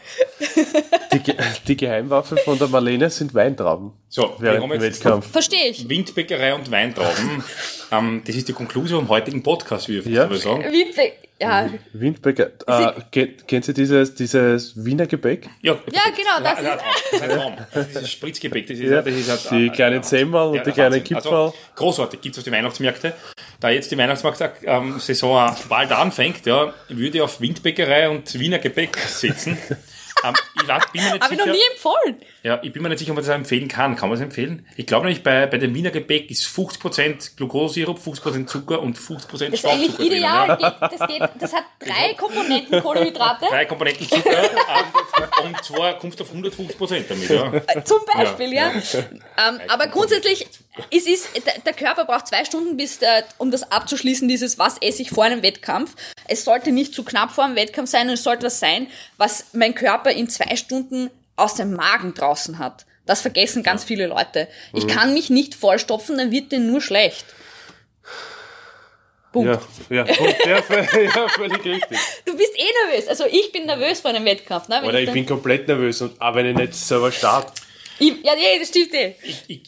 die, 1.13 1.19
Ge- 1.19 1.35
die 1.67 1.77
Geheimwaffe 1.77 2.37
von 2.37 2.57
der 2.57 2.67
Marlene 2.67 3.09
sind 3.09 3.33
Weintrauben. 3.35 3.93
so, 4.09 4.35
wir 4.39 4.51
Während 4.53 4.63
haben 4.63 4.71
dem 4.71 4.81
jetzt 4.83 5.03
Wettkampf. 5.05 5.31
Verstehe 5.31 5.69
ich. 5.69 5.87
Windbäckerei 5.87 6.53
und 6.55 6.69
Weintrauben. 6.71 7.43
ähm, 7.91 8.23
das 8.25 8.35
ist 8.35 8.47
die 8.47 8.53
Konklusion 8.53 9.01
vom 9.01 9.09
heutigen 9.09 9.41
Podcast, 9.43 9.87
wie 9.89 10.03
wir 10.03 10.11
Ja. 10.11 10.25
ja. 10.29 10.35
sagen. 10.37 10.63
Windbäcker, 10.71 11.15
ja. 11.39 11.69
Windbäcker. 11.93 12.51
Äh, 12.67 12.91
kennt, 13.11 13.47
kennt 13.47 13.67
ihr 13.67 13.73
dieses, 13.73 14.13
dieses 14.15 14.83
Wiener 14.85 15.07
Gebäck? 15.07 15.47
Ja, 15.61 15.77
Ja, 15.91 16.01
genau, 16.15 16.39
das 16.43 16.59
ist- 16.59 16.67
das 17.11 17.21
ist 17.29 17.33
Traum. 17.35 17.57
Das 17.73 17.87
ist 17.87 17.97
ein 17.97 18.07
Spritzgebäck. 18.07 18.67
Das 18.67 18.77
ist, 18.77 18.83
Ja, 18.89 19.01
das 19.01 19.13
ist 19.13 19.51
ein, 19.51 19.57
die 19.57 19.69
ein- 19.69 19.73
kleinen 19.75 20.03
Semmel 20.03 20.41
und 20.49 20.65
die 20.65 20.71
kleinen. 20.71 21.03
Kipferl. 21.03 21.17
Also, 21.47 21.55
großartig, 21.75 22.21
gibt's 22.21 22.37
auf 22.37 22.43
die 22.43 22.51
Weihnachtsmärkte. 22.51 23.13
Da 23.59 23.69
jetzt 23.69 23.91
die 23.91 23.97
Weihnachtsmarkt-Saison 23.97 25.55
bald 25.67 25.91
anfängt, 25.91 26.45
ja, 26.45 26.73
würde 26.87 27.17
ich 27.17 27.21
auf 27.21 27.41
Windbäckerei 27.41 28.09
und 28.09 28.37
Wiener 28.39 28.59
Gebäck 28.59 28.97
setzen. 28.97 29.57
ähm, 30.23 30.33
ich 30.61 30.67
weiß, 30.67 30.83
bin 30.91 31.03
mir 31.03 31.13
nicht 31.13 31.23
Habe 31.23 31.33
ich 31.33 31.39
noch 31.39 31.45
sicher, 31.45 31.55
nie 31.57 31.73
empfohlen. 31.73 32.21
Ja, 32.41 32.59
ich 32.63 32.71
bin 32.71 32.81
mir 32.81 32.89
nicht 32.89 32.99
sicher, 32.99 33.11
ob 33.11 33.17
man 33.17 33.25
das 33.25 33.35
empfehlen 33.35 33.67
kann. 33.67 33.97
Kann 33.97 34.07
man 34.07 34.17
das 34.17 34.23
empfehlen? 34.23 34.65
Ich 34.77 34.85
glaube 34.85 35.05
nämlich, 35.05 35.23
bei, 35.23 35.45
bei 35.45 35.57
dem 35.57 35.73
Wiener 35.73 35.91
Gebäck 35.91 36.31
ist 36.31 36.45
50% 36.45 37.35
Glukosesirup, 37.35 37.99
50% 37.99 38.47
Zucker 38.47 38.81
und 38.81 38.97
50% 38.97 39.27
Das 39.27 39.41
ist 39.41 39.43
eigentlich 39.43 39.59
Schwarzzucker 39.59 39.97
drin. 39.97 40.07
ideal. 40.07 40.47
Ja. 40.47 40.55
Geht, 40.55 40.99
das, 40.99 41.07
geht, 41.07 41.29
das 41.39 41.53
hat 41.53 41.63
drei 41.79 42.13
Komponenten 42.13 42.81
Kohlenhydrate. 42.81 43.45
Drei 43.49 43.65
Komponenten 43.65 44.07
Zucker 44.07 44.43
ähm, 44.43 45.47
und 45.47 45.63
zwar 45.65 45.97
kommst 45.97 46.19
du 46.19 46.23
auf 46.23 46.33
150% 46.33 47.03
damit. 47.09 47.29
Ja. 47.29 47.83
Zum 47.83 47.99
Beispiel, 48.13 48.53
ja. 48.53 48.71
Ähm, 48.71 49.59
aber 49.67 49.87
grundsätzlich, 49.87 50.47
es 50.91 51.07
ist, 51.07 51.29
der, 51.65 51.73
Körper 51.73 52.05
braucht 52.05 52.27
zwei 52.27 52.45
Stunden, 52.45 52.77
bis 52.77 52.99
der, 52.99 53.25
um 53.37 53.51
das 53.51 53.69
abzuschließen, 53.69 54.29
dieses, 54.29 54.57
was 54.57 54.77
esse 54.81 55.01
ich 55.01 55.09
vor 55.09 55.25
einem 55.25 55.43
Wettkampf. 55.43 55.95
Es 56.27 56.45
sollte 56.45 56.71
nicht 56.71 56.93
zu 56.93 57.03
knapp 57.03 57.31
vor 57.31 57.43
einem 57.43 57.57
Wettkampf 57.57 57.89
sein, 57.89 58.07
es 58.09 58.23
sollte 58.23 58.45
was 58.45 58.59
sein, 58.59 58.87
was 59.17 59.47
mein 59.53 59.75
Körper 59.75 60.11
in 60.11 60.29
zwei 60.29 60.55
Stunden 60.55 61.09
aus 61.39 61.55
dem 61.55 61.73
Magen 61.73 62.13
draußen 62.13 62.59
hat. 62.59 62.85
Das 63.05 63.21
vergessen 63.21 63.63
ganz 63.63 63.83
viele 63.83 64.05
Leute. 64.07 64.47
Ich 64.73 64.87
kann 64.87 65.13
mich 65.15 65.29
nicht 65.31 65.55
vollstopfen, 65.55 66.17
dann 66.17 66.31
wird 66.31 66.51
dir 66.51 66.59
nur 66.59 66.79
schlecht. 66.81 67.25
Punkt. 69.31 69.61
Ja, 69.89 69.95
ja, 70.05 70.13
Punkt. 70.15 70.45
ja, 70.45 70.57
vö- 70.59 71.01
ja, 71.15 71.27
völlig 71.29 71.63
richtig. 71.63 71.97
Du 72.25 72.35
bist 72.35 72.51
eh 72.57 72.87
nervös. 72.87 73.07
Also 73.07 73.25
ich 73.31 73.51
bin 73.51 73.65
nervös 73.67 73.99
vor 74.01 74.09
einem 74.09 74.25
Wettkampf. 74.25 74.67
Ne? 74.69 74.81
Oder 74.83 74.99
ich 74.99 75.05
dann- 75.05 75.13
bin 75.13 75.25
komplett 75.25 75.67
nervös, 75.67 76.01
und, 76.01 76.19
aber 76.19 76.37
wenn 76.39 76.47
ich 76.47 76.55
nicht 76.55 76.73
selber 76.73 77.11
starte. 77.11 77.53
ich, 77.99 78.13
ja, 78.23 78.33
nee, 78.35 78.59
das 78.59 78.69
stimmt 78.69 78.93
eh. 78.93 79.15
ich, 79.47 79.61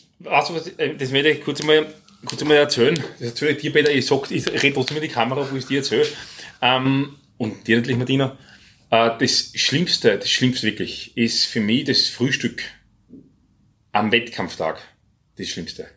äh, 0.78 0.96
das 0.96 1.12
werde 1.12 1.30
ich 1.30 1.44
kurz 1.44 1.62
einmal, 1.62 1.94
kurz 2.26 2.42
einmal 2.42 2.58
erzählen. 2.58 2.96
Das 3.20 3.30
erzähle 3.30 3.52
ich 3.52 3.58
dir, 3.60 3.72
Peter. 3.72 3.92
Ich, 3.92 4.06
sag, 4.08 4.32
ich 4.32 4.48
rede 4.48 4.74
trotzdem 4.74 4.98
in 4.98 5.04
die 5.04 5.10
Kamera, 5.10 5.48
wo 5.50 5.56
ich 5.56 5.64
es 5.64 5.68
dir 5.68 5.78
erzähle. 5.80 6.08
Ähm, 6.62 7.18
und 7.38 7.68
dir 7.68 7.78
natürlich, 7.78 7.98
Martina. 7.98 8.38
Äh, 8.92 9.12
das 9.20 9.52
Schlimmste, 9.56 10.18
das 10.18 10.30
Schlimmste 10.30 10.68
wirklich, 10.68 11.18
ist 11.18 11.46
für 11.46 11.62
mich 11.62 11.86
das 11.86 12.10
Frühstück 12.10 12.62
am 13.94 14.12
Wettkampftag. 14.12 14.82
Das 15.38 15.48
Schlimmste. 15.48 15.88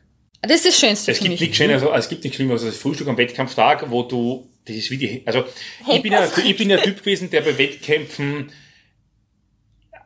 Das 0.41 0.53
ist 0.57 0.67
das 0.67 0.79
Schönste 0.79 1.11
Es 1.11 1.19
für 1.19 1.25
gibt 1.25 1.33
mich. 1.33 1.41
nichts 1.41 1.57
Schöneres, 1.57 1.83
also, 1.83 1.95
es 1.95 2.09
gibt 2.09 2.23
nichts 2.25 2.37
Schlimmeres 2.37 2.63
als 2.63 2.75
das 2.75 2.83
Frühstück 2.83 3.09
am 3.09 3.17
Wettkampftag, 3.17 3.91
wo 3.91 4.03
du, 4.03 4.49
das 4.67 4.77
ist 4.77 4.91
wie 4.91 4.99
die, 4.99 5.23
also, 5.27 5.45
ich 5.91 6.03
bin 6.03 6.13
ja, 6.13 6.31
ich 6.45 6.57
bin 6.57 6.71
ja 6.71 6.77
Typ 6.79 6.99
gewesen, 6.99 7.31
der 7.31 7.41
bei 7.41 7.57
Wettkämpfen, 7.57 8.53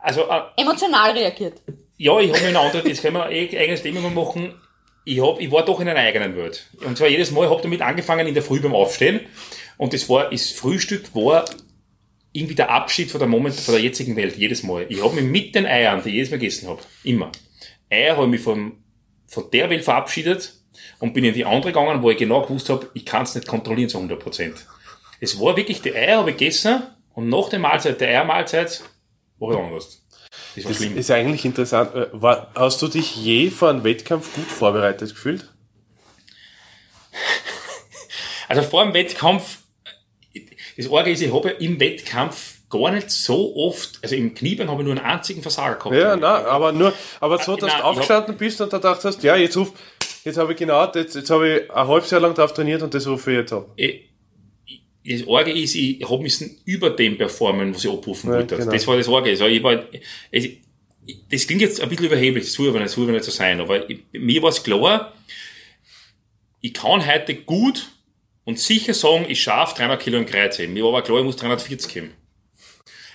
also, 0.01 0.29
äh, 0.29 0.41
Emotional 0.57 1.11
reagiert. 1.11 1.61
ja, 1.97 2.19
ich 2.19 2.29
habe 2.31 2.41
mir 2.41 2.47
eine 2.47 2.59
andere, 2.59 2.87
das 2.87 3.01
können 3.01 3.15
wir 3.15 3.25
ein 3.25 3.31
eigenes 3.31 3.81
Thema 3.81 3.99
mal 3.99 4.11
machen. 4.11 4.53
Ich, 5.03 5.19
hab, 5.21 5.41
ich 5.41 5.51
war 5.51 5.65
doch 5.65 5.79
in 5.79 5.89
einer 5.89 5.99
eigenen 5.99 6.35
Welt. 6.35 6.67
Und 6.85 6.97
zwar 6.97 7.07
jedes 7.07 7.31
Mal 7.31 7.49
habe 7.49 7.61
damit 7.61 7.81
angefangen 7.81 8.27
in 8.27 8.33
der 8.33 8.43
Früh 8.43 8.61
beim 8.61 8.75
Aufstehen. 8.75 9.21
Und 9.77 9.93
das 9.93 10.07
war, 10.07 10.29
das 10.29 10.51
Frühstück 10.51 11.15
war 11.15 11.45
irgendwie 12.31 12.55
der 12.55 12.69
Abschied 12.69 13.09
von 13.11 13.19
der 13.19 13.27
Moment, 13.27 13.55
von 13.55 13.73
der 13.73 13.83
jetzigen 13.83 14.15
Welt, 14.15 14.37
jedes 14.37 14.63
Mal. 14.63 14.85
Ich 14.89 15.03
habe 15.03 15.15
mich 15.15 15.23
mit 15.25 15.55
den 15.55 15.65
Eiern, 15.65 16.01
die 16.03 16.09
ich 16.09 16.15
jedes 16.15 16.31
Mal 16.31 16.37
gegessen 16.39 16.67
habe, 16.69 16.81
immer. 17.03 17.31
Eier 17.89 18.15
habe 18.15 18.25
ich 18.25 18.31
mich 18.31 18.41
von, 18.41 18.73
von 19.27 19.49
der 19.51 19.69
Welt 19.69 19.83
verabschiedet 19.83 20.53
und 20.99 21.13
bin 21.13 21.23
in 21.23 21.33
die 21.33 21.45
andere 21.45 21.71
gegangen, 21.71 22.01
wo 22.03 22.11
ich 22.11 22.17
genau 22.17 22.41
gewusst 22.43 22.69
habe, 22.69 22.87
ich 22.93 23.05
kann 23.05 23.23
es 23.23 23.33
nicht 23.35 23.47
kontrollieren 23.47 23.89
zu 23.89 23.97
100 23.97 24.19
Prozent. 24.19 24.65
Es 25.19 25.39
war 25.39 25.57
wirklich, 25.57 25.81
die 25.81 25.93
Eier 25.93 26.19
habe 26.19 26.31
ich 26.31 26.37
gegessen 26.37 26.83
und 27.13 27.29
nach 27.29 27.49
der 27.49 27.59
Mahlzeit, 27.59 27.99
der 27.99 28.09
Eiermahlzeit, 28.09 28.83
war 29.39 29.51
ich 29.51 29.57
anders. 29.57 30.05
Das 30.55 30.63
war 30.65 30.69
Das 30.71 30.77
schlimm. 30.77 30.97
ist 30.97 31.11
eigentlich 31.11 31.45
interessant. 31.45 31.95
Äh, 31.95 32.07
War, 32.11 32.51
hast 32.55 32.81
du 32.81 32.87
dich 32.87 33.15
je 33.15 33.49
vor 33.49 33.69
einem 33.69 33.83
Wettkampf 33.83 34.33
gut 34.35 34.45
vorbereitet 34.45 35.09
gefühlt? 35.09 35.51
Also 38.47 38.61
vor 38.63 38.83
dem 38.83 38.93
Wettkampf, 38.93 39.59
das 40.79 40.89
Orge 40.89 41.11
ist, 41.11 41.21
ich 41.21 41.33
habe 41.33 41.49
im 41.49 41.79
Wettkampf 41.79 42.55
gar 42.69 42.91
nicht 42.91 43.09
so 43.11 43.55
oft, 43.55 43.99
also 44.01 44.15
im 44.15 44.33
Kniebein 44.33 44.69
habe 44.69 44.81
ich 44.81 44.85
nur 44.87 44.95
einen 44.95 45.05
einzigen 45.05 45.41
Versager 45.41 45.75
gehabt. 45.77 45.95
Ja, 45.95 46.15
na, 46.15 46.45
aber 46.45 46.71
nur, 46.71 46.93
aber 47.19 47.37
so, 47.39 47.55
dass 47.55 47.69
Nein, 47.69 47.71
du 47.71 47.77
ich 47.77 47.83
aufgestanden 47.83 48.37
bist 48.37 48.61
und 48.61 48.71
da 48.71 48.79
dachtest 48.79 49.05
hast, 49.05 49.23
ja, 49.23 49.35
jetzt 49.35 49.57
ruf, 49.57 49.73
jetzt 50.23 50.37
habe 50.37 50.53
ich 50.53 50.57
genau, 50.57 50.85
jetzt, 50.93 51.15
jetzt 51.15 51.29
habe 51.29 51.49
ich 51.65 51.71
ein 51.71 51.87
halbes 51.87 52.09
Jahr 52.11 52.21
lang 52.21 52.33
drauf 52.33 52.53
trainiert 52.53 52.81
und 52.81 52.93
das 52.93 53.05
rufe 53.07 53.31
ich 53.31 53.37
jetzt 53.39 53.53
ab. 53.53 53.69
Ich- 53.75 54.05
das 55.05 55.25
Orge 55.27 55.51
ist, 55.51 55.73
ich 55.75 56.07
habe 56.07 56.21
müssen 56.21 56.61
über 56.65 56.91
dem 56.91 57.17
performen, 57.17 57.73
was 57.73 57.83
ich 57.83 57.89
abrufen 57.91 58.29
Ja, 58.29 58.35
wollte. 58.37 58.57
genau. 58.57 58.71
Das 58.71 58.85
war 58.85 58.95
das 58.97 59.07
Orge. 59.07 59.31
Also 59.31 59.45
ich 59.47 59.63
war, 59.63 59.83
es, 60.31 60.47
das 61.31 61.47
klingt 61.47 61.61
jetzt 61.61 61.81
ein 61.81 61.89
bisschen 61.89 62.05
überheblich, 62.05 62.43
das 62.43 62.53
soll 62.53 62.69
aber 62.69 62.79
nicht, 62.79 62.91
soll 62.91 63.05
aber 63.05 63.13
nicht 63.13 63.23
so 63.25 63.31
sein, 63.31 63.59
aber 63.59 63.89
ich, 63.89 63.99
mir 64.11 64.41
war 64.43 64.49
es 64.49 64.61
klar, 64.61 65.13
ich 66.61 66.73
kann 66.73 67.05
heute 67.11 67.33
gut 67.35 67.89
und 68.49 68.59
sicher 68.59 68.93
sagen, 68.93 69.25
ich 69.29 69.41
schaffe 69.41 69.75
300 69.77 69.99
Kilo 70.01 70.17
in 70.17 70.25
Kreuz 70.25 70.57
heben. 70.57 70.73
Mir 70.73 70.83
war 70.83 70.89
aber 70.89 71.01
klar, 71.03 71.19
ich 71.19 71.23
muss 71.25 71.35
340 71.37 71.95
heben. 71.95 72.13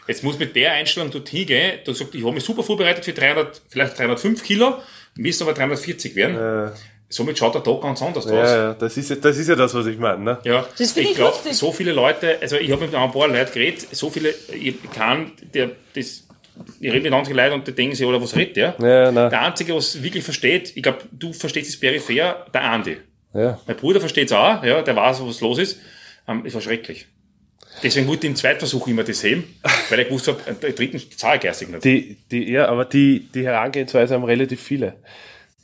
Jetzt 0.07 0.23
muss 0.23 0.39
mit 0.39 0.55
der 0.55 0.73
Einstellung 0.73 1.11
dorthin 1.11 1.47
gehen, 1.47 1.79
da 1.85 1.95
sagt, 1.95 2.15
ich 2.15 2.23
habe 2.23 2.35
mich 2.35 2.45
super 2.45 2.63
vorbereitet 2.63 3.05
für 3.05 3.13
300, 3.13 3.63
vielleicht 3.69 3.99
305 3.99 4.43
Kilo, 4.45 4.75
müssen 5.17 5.43
aber 5.45 5.55
340 5.55 6.15
werden. 6.15 6.69
Äh, 6.69 6.71
Somit 7.09 7.39
schaut 7.39 7.55
der 7.55 7.63
Tag 7.63 7.81
ganz 7.83 8.03
anders 8.03 8.27
aus. 8.27 8.33
ja, 8.33 8.57
ja, 8.57 8.75
das 8.75 8.97
ist, 8.97 9.11
ja- 9.11 9.17
das 9.17 9.37
ist 9.39 9.49
ja 9.49 9.55
das, 9.55 9.73
was 9.75 9.87
ich 9.87 9.99
meine, 9.99 10.23
ne? 10.23 10.39
Ja, 10.45 10.67
Das 10.77 10.97
ich 10.97 11.15
glaube, 11.15 11.37
so 11.55 11.71
viele 11.73 11.93
Leute, 11.93 12.39
also 12.41 12.57
ich 12.57 12.71
habe 12.73 12.87
mit 12.87 12.95
ein 12.95 13.13
paar 13.13 13.29
Leuten 13.29 13.53
geredet, 13.53 13.87
so 13.93 14.11
viele, 14.11 14.35
ich 14.53 14.75
kann, 14.93 15.33
der, 15.55 15.71
das, 15.95 16.25
ich 16.81 16.91
rede 16.93 17.03
mit 17.03 17.13
anderen 17.13 17.37
Leuten 17.37 17.55
und 17.55 17.67
die 17.69 17.73
denken 17.73 17.95
sich, 17.95 18.05
oder 18.07 18.21
was 18.21 18.35
redet 18.35 18.57
der? 18.57 18.75
Ja, 18.81 19.13
nein. 19.13 19.31
Der 19.31 19.43
Einzige, 19.43 19.75
was 19.77 20.03
wirklich 20.03 20.25
versteht, 20.25 20.73
ich 20.77 20.83
glaube, 20.83 20.99
du 21.13 21.33
verstehst 21.33 21.69
es 21.71 21.79
peripher, 21.79 22.47
der 22.53 22.63
Andi. 22.63 22.97
Ja. 23.35 23.61
Mein 23.67 23.77
Bruder 23.77 24.01
versteht 24.01 24.29
es 24.29 24.33
auch, 24.33 24.63
ja, 24.63 24.83
der 24.83 24.97
weiß, 24.97 25.21
was 25.23 25.41
los 25.41 25.59
ist. 25.59 25.79
Ähm, 26.27 26.45
es 26.47 26.55
war 26.55 26.61
schrecklich. 26.61 27.07
Deswegen 27.83 28.07
wollte 28.07 28.27
ich 28.27 28.31
im 28.31 28.37
Zweitversuch 28.37 28.87
immer 28.87 29.03
das 29.03 29.23
heben, 29.25 29.57
weil 29.91 30.01
ich 30.01 30.09
gewusst 30.09 30.29
habe, 30.29 30.39
der 30.63 30.71
dritten 30.73 31.01
zahle 31.17 31.37
ich 31.37 31.43
geistig 31.43 31.69
nicht. 31.69 31.85
Die, 31.85 32.17
die, 32.31 32.51
ja, 32.51 32.69
aber 32.69 32.85
die, 32.85 33.29
die 33.35 33.45
Herangehensweise 33.45 34.15
haben 34.15 34.25
relativ 34.25 34.63
viele. 34.63 34.95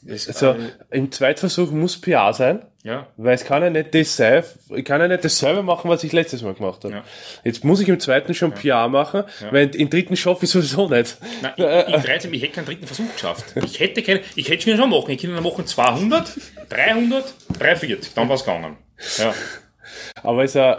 Das, 0.02 0.28
Also, 0.28 0.52
äh, 0.52 0.56
im 0.90 1.12
Zweitversuch 1.12 1.70
muss 1.70 2.00
PR 2.00 2.32
sein, 2.32 2.62
ja, 2.82 3.06
weil 3.18 3.34
es 3.34 3.44
kann 3.44 3.62
ja 3.62 3.68
nicht 3.68 3.94
das 3.94 4.16
sein, 4.16 4.42
ich 4.74 4.84
kann 4.84 5.00
ja 5.00 5.08
nicht 5.08 5.22
dasselbe 5.22 5.62
machen, 5.62 5.90
was 5.90 6.02
ich 6.02 6.12
letztes 6.12 6.40
Mal 6.40 6.54
gemacht 6.54 6.82
habe. 6.84 6.94
Ja. 6.94 7.04
Jetzt 7.44 7.64
muss 7.64 7.80
ich 7.80 7.88
im 7.88 8.00
zweiten 8.00 8.32
schon 8.32 8.52
PR 8.52 8.88
machen, 8.88 9.24
weil 9.50 9.74
im 9.76 9.90
dritten 9.90 10.16
schaffe 10.16 10.46
ich 10.46 10.50
sowieso 10.50 10.88
nicht. 10.88 11.18
Nein, 11.42 11.52
ich, 11.54 11.94
ich, 11.94 12.02
13, 12.02 12.32
ich 12.32 12.42
hätte 12.42 12.52
keinen 12.54 12.64
dritten 12.64 12.86
Versuch 12.86 13.12
geschafft. 13.12 13.44
Ich 13.62 13.78
hätte 13.78 14.02
keine, 14.02 14.20
ich 14.36 14.48
hätte 14.48 14.74
schon 14.74 14.88
machen. 14.88 15.10
Ich 15.10 15.20
könnte 15.20 15.38
machen 15.38 15.66
200, 15.66 16.32
300, 16.70 17.34
340. 17.60 18.14
Dann 18.14 18.28
war's 18.28 18.44
gegangen. 18.44 18.76
Ja, 19.18 19.34
Aber 20.22 20.44
ist 20.44 20.56
ein 20.56 20.76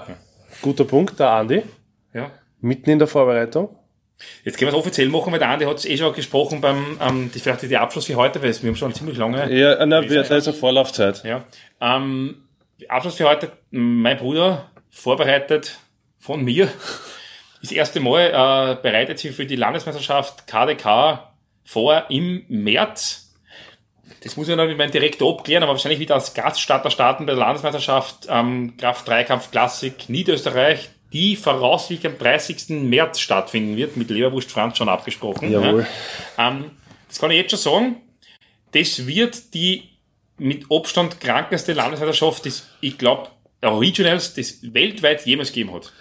guter 0.61 0.83
Punkt, 0.85 1.19
der 1.19 1.29
Andi, 1.31 1.63
ja. 2.13 2.31
mitten 2.59 2.89
in 2.89 2.99
der 2.99 3.07
Vorbereitung. 3.07 3.75
Jetzt 4.43 4.57
können 4.59 4.71
wir 4.71 4.77
es 4.77 4.79
offiziell 4.79 5.09
machen, 5.09 5.31
weil 5.31 5.39
der 5.39 5.49
Andi 5.49 5.65
hat 5.65 5.77
es 5.77 5.85
eh 5.85 5.97
schon 5.97 6.13
gesprochen 6.13 6.61
beim, 6.61 6.97
ähm, 7.01 7.31
die, 7.33 7.39
vielleicht 7.39 7.63
die 7.63 7.77
Abschluss 7.77 8.05
für 8.05 8.15
heute, 8.15 8.41
weil 8.43 8.49
es- 8.51 8.61
wir 8.61 8.69
haben 8.69 8.75
schon 8.75 8.93
ziemlich 8.93 9.17
lange. 9.17 9.51
Ja, 9.51 9.83
nein, 9.85 10.07
wir, 10.09 10.21
da 10.23 10.35
ist 10.37 10.47
eine 10.47 10.55
Vorlaufzeit. 10.55 11.23
Ja. 11.23 11.43
Ähm, 11.79 12.43
Abschluss 12.87 13.15
für 13.15 13.27
heute, 13.27 13.51
mein 13.71 14.17
Bruder, 14.17 14.69
vorbereitet 14.91 15.79
von 16.19 16.43
mir, 16.43 16.67
das 17.61 17.71
erste 17.71 17.99
Mal 17.99 18.27
äh, 18.27 18.81
bereitet 18.81 19.17
sich 19.17 19.35
für 19.35 19.45
die 19.47 19.55
Landesmeisterschaft 19.55 20.45
KDK 20.45 21.31
vor 21.63 22.05
im 22.09 22.45
März. 22.47 23.30
Das 24.23 24.37
muss 24.37 24.47
ich 24.47 24.55
noch 24.55 24.67
mit 24.67 24.77
meinem 24.77 24.91
Direktor 24.91 25.33
abklären, 25.33 25.63
aber 25.63 25.73
wahrscheinlich 25.73 25.99
wieder 25.99 26.13
als 26.15 26.33
Gaststarter 26.33 26.91
starten 26.91 27.25
bei 27.25 27.33
der 27.33 27.39
Landesmeisterschaft 27.39 28.27
ähm, 28.29 28.77
Kraft-Dreikampf 28.77 29.49
Klassik 29.49 30.09
Niederösterreich, 30.09 30.89
die 31.11 31.35
voraussichtlich 31.35 32.13
am 32.13 32.19
30. 32.19 32.69
März 32.83 33.19
stattfinden 33.19 33.75
wird, 33.77 33.97
mit 33.97 34.11
Leberwurst 34.11 34.51
Franz 34.51 34.77
schon 34.77 34.89
abgesprochen. 34.89 35.51
Jawohl. 35.51 35.87
Ja. 36.37 36.49
Ähm, 36.49 36.71
das 37.07 37.19
kann 37.19 37.31
ich 37.31 37.37
jetzt 37.37 37.49
schon 37.49 37.59
sagen. 37.59 37.95
Das 38.73 39.07
wird 39.07 39.55
die 39.55 39.89
mit 40.37 40.65
Abstand 40.71 41.19
krankeste 41.19 41.73
Landesmeisterschaft, 41.73 42.45
das 42.45 42.67
ich 42.79 42.97
glaube, 42.97 43.29
Originals, 43.63 44.33
das 44.33 44.59
weltweit 44.61 45.25
jemals 45.25 45.49
gegeben 45.49 45.73
hat. 45.73 45.91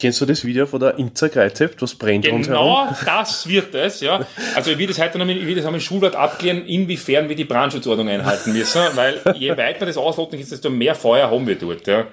Kennst 0.00 0.20
du 0.20 0.26
das 0.26 0.44
Video 0.44 0.66
von 0.66 0.80
der 0.80 0.98
Inzer 0.98 1.28
Kreizept, 1.28 1.80
was 1.80 1.94
brennt 1.94 2.26
rundherum? 2.26 2.88
Genau 2.88 2.88
das 3.04 3.48
wird 3.48 3.74
es, 3.76 4.00
ja. 4.00 4.26
Also 4.56 4.72
ich 4.72 4.78
will 4.78 4.88
das 4.88 4.98
heute 4.98 5.18
noch 5.18 5.24
mit, 5.26 5.36
ich 5.36 5.46
will 5.46 5.54
das 5.54 5.64
am 5.64 5.78
Schulwart 5.78 6.16
abklären, 6.16 6.66
inwiefern 6.66 7.28
wir 7.28 7.36
die 7.36 7.44
Brandschutzordnung 7.44 8.08
einhalten 8.08 8.52
müssen, 8.52 8.82
weil 8.94 9.20
je 9.36 9.56
weiter 9.56 9.86
das 9.86 9.96
ausloten 9.96 10.38
ist, 10.38 10.50
desto 10.50 10.68
mehr 10.68 10.96
Feuer 10.96 11.30
haben 11.30 11.46
wir 11.46 11.54
dort, 11.54 11.86
ja. 11.86 12.06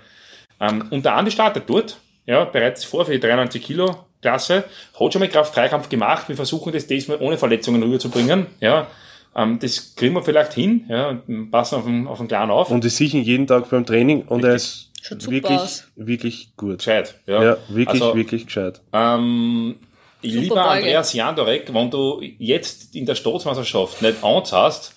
Ähm, 0.60 0.88
und 0.92 1.06
der 1.06 1.16
Andi 1.16 1.32
startet 1.32 1.64
dort, 1.68 1.98
ja, 2.28 2.46
bereits 2.46 2.84
vor 2.84 3.06
für 3.06 3.14
die 3.14 3.20
93 3.20 3.64
Kilo 3.64 4.06
Klasse, 4.22 4.64
hat 5.00 5.14
schon 5.14 5.20
mal 5.20 5.28
Kraft-Dreikampf 5.28 5.90
gemacht, 5.90 6.30
wir 6.30 6.36
versuchen 6.36 6.72
das 6.72 6.86
diesmal 6.86 7.18
ohne 7.20 7.40
Verletzungen 7.40 7.82
rüberzubringen, 7.82 8.46
ja. 8.60 8.88
Ähm, 9.36 9.58
das 9.60 9.96
kriegen 9.96 10.14
wir 10.14 10.22
vielleicht 10.22 10.54
hin, 10.54 10.86
ja, 10.88 11.20
passen 11.50 11.76
auf 11.76 11.86
den, 11.86 12.08
auf 12.08 12.20
den 12.20 12.28
Kleinen 12.28 12.52
auf. 12.52 12.70
Und 12.70 12.84
die 12.84 12.90
sichern 12.90 13.24
jeden 13.24 13.48
Tag 13.48 13.72
beim 13.72 13.88
Training 13.88 14.22
und 14.24 14.44
er 14.44 14.54
ist 14.54 14.91
Schaut 15.02 15.22
super 15.22 15.34
wirklich, 15.34 15.60
aus. 15.60 15.84
wirklich 15.96 16.56
gut. 16.56 16.78
Gescheit, 16.78 17.16
ja. 17.26 17.44
Ja, 17.44 17.58
wirklich, 17.70 18.02
Also, 18.02 18.16
wirklich 18.16 18.46
gescheit. 18.46 18.82
Ähm, 18.94 19.78
lieber 20.22 20.56
Beuge. 20.56 20.62
Andreas 20.70 21.14
Jandorek, 21.14 21.74
wenn 21.74 21.90
du 21.90 22.22
jetzt 22.38 22.96
in 22.96 23.06
der 23.06 23.16
Staatsmeisterschaft 23.16 24.02
nicht 24.02 24.24
eins 24.24 24.52
hast, 24.54 24.94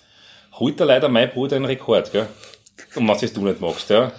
holt 0.53 0.79
er 0.79 0.85
leider 0.85 1.09
mein 1.09 1.31
Bruder 1.31 1.55
einen 1.55 1.65
Rekord, 1.65 2.11
gell? 2.11 2.27
Und 2.95 3.07
was 3.07 3.21
jetzt 3.21 3.35
du 3.35 3.41
nicht 3.41 3.59
machst, 3.59 3.89
ja? 3.89 4.11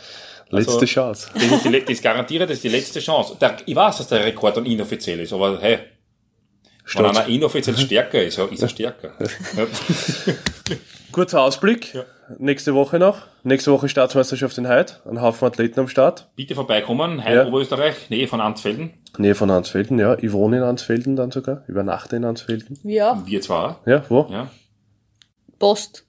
Letzte 0.51 0.73
also- 0.75 0.87
Chance. 0.87 1.31
Das 1.35 1.43
ist 1.45 1.65
die, 1.65 1.85
das 1.85 2.03
garantiere, 2.03 2.47
das 2.47 2.57
ist 2.57 2.65
die 2.65 2.69
letzte 2.69 3.01
Chance. 3.01 3.37
Der, 3.41 3.57
ich 3.65 3.75
weiß, 3.75 3.99
dass 3.99 4.09
der 4.09 4.25
Rekord 4.25 4.57
dann 4.57 4.67
inoffiziell 4.67 5.21
ist, 5.21 5.33
aber 5.33 5.61
hey, 5.61 5.79
wenn 5.79 5.85
Staats- 6.85 7.19
einer 7.19 7.29
inoffiziell 7.29 7.77
stärker 7.77 8.23
ist, 8.23 8.39
ist 8.39 8.63
er 8.63 8.69
stärker. 8.69 9.13
Kurzer 11.13 11.43
Ausblick. 11.43 11.95
Ja. 11.95 12.05
Nächste 12.39 12.75
Woche 12.75 12.99
noch. 12.99 13.19
Nächste 13.45 13.71
Woche 13.73 13.89
Staatsmeisterschaft 13.89 14.59
in 14.59 14.67
Heid. 14.69 15.01
Ein 15.09 15.21
Haufen 15.23 15.47
Athleten 15.47 15.79
am 15.81 15.89
Start. 15.89 16.29
Bitte 16.35 16.55
vorbeikommen, 16.55 17.23
Heim 17.25 17.35
Ja. 17.35 17.47
Oberösterreich, 17.47 18.11
Nähe 18.11 18.27
von 18.27 18.41
Ansfelden. 18.41 18.95
Nähe 19.19 19.35
von 19.35 19.51
Ansfelden, 19.51 19.99
ja. 19.99 20.17
Ich 20.21 20.33
wohne 20.33 20.59
in 20.59 20.63
Ansfelden 20.65 21.15
dann 21.17 21.31
sogar. 21.31 21.63
Übernachte 21.69 22.17
in 22.17 22.25
Ansfelden. 22.25 22.79
Ja, 22.83 23.23
Wir 23.27 23.41
zwar, 23.41 23.81
Ja, 23.87 24.03
wo? 24.09 24.27
ja. 24.31 24.49
Post. 25.59 26.05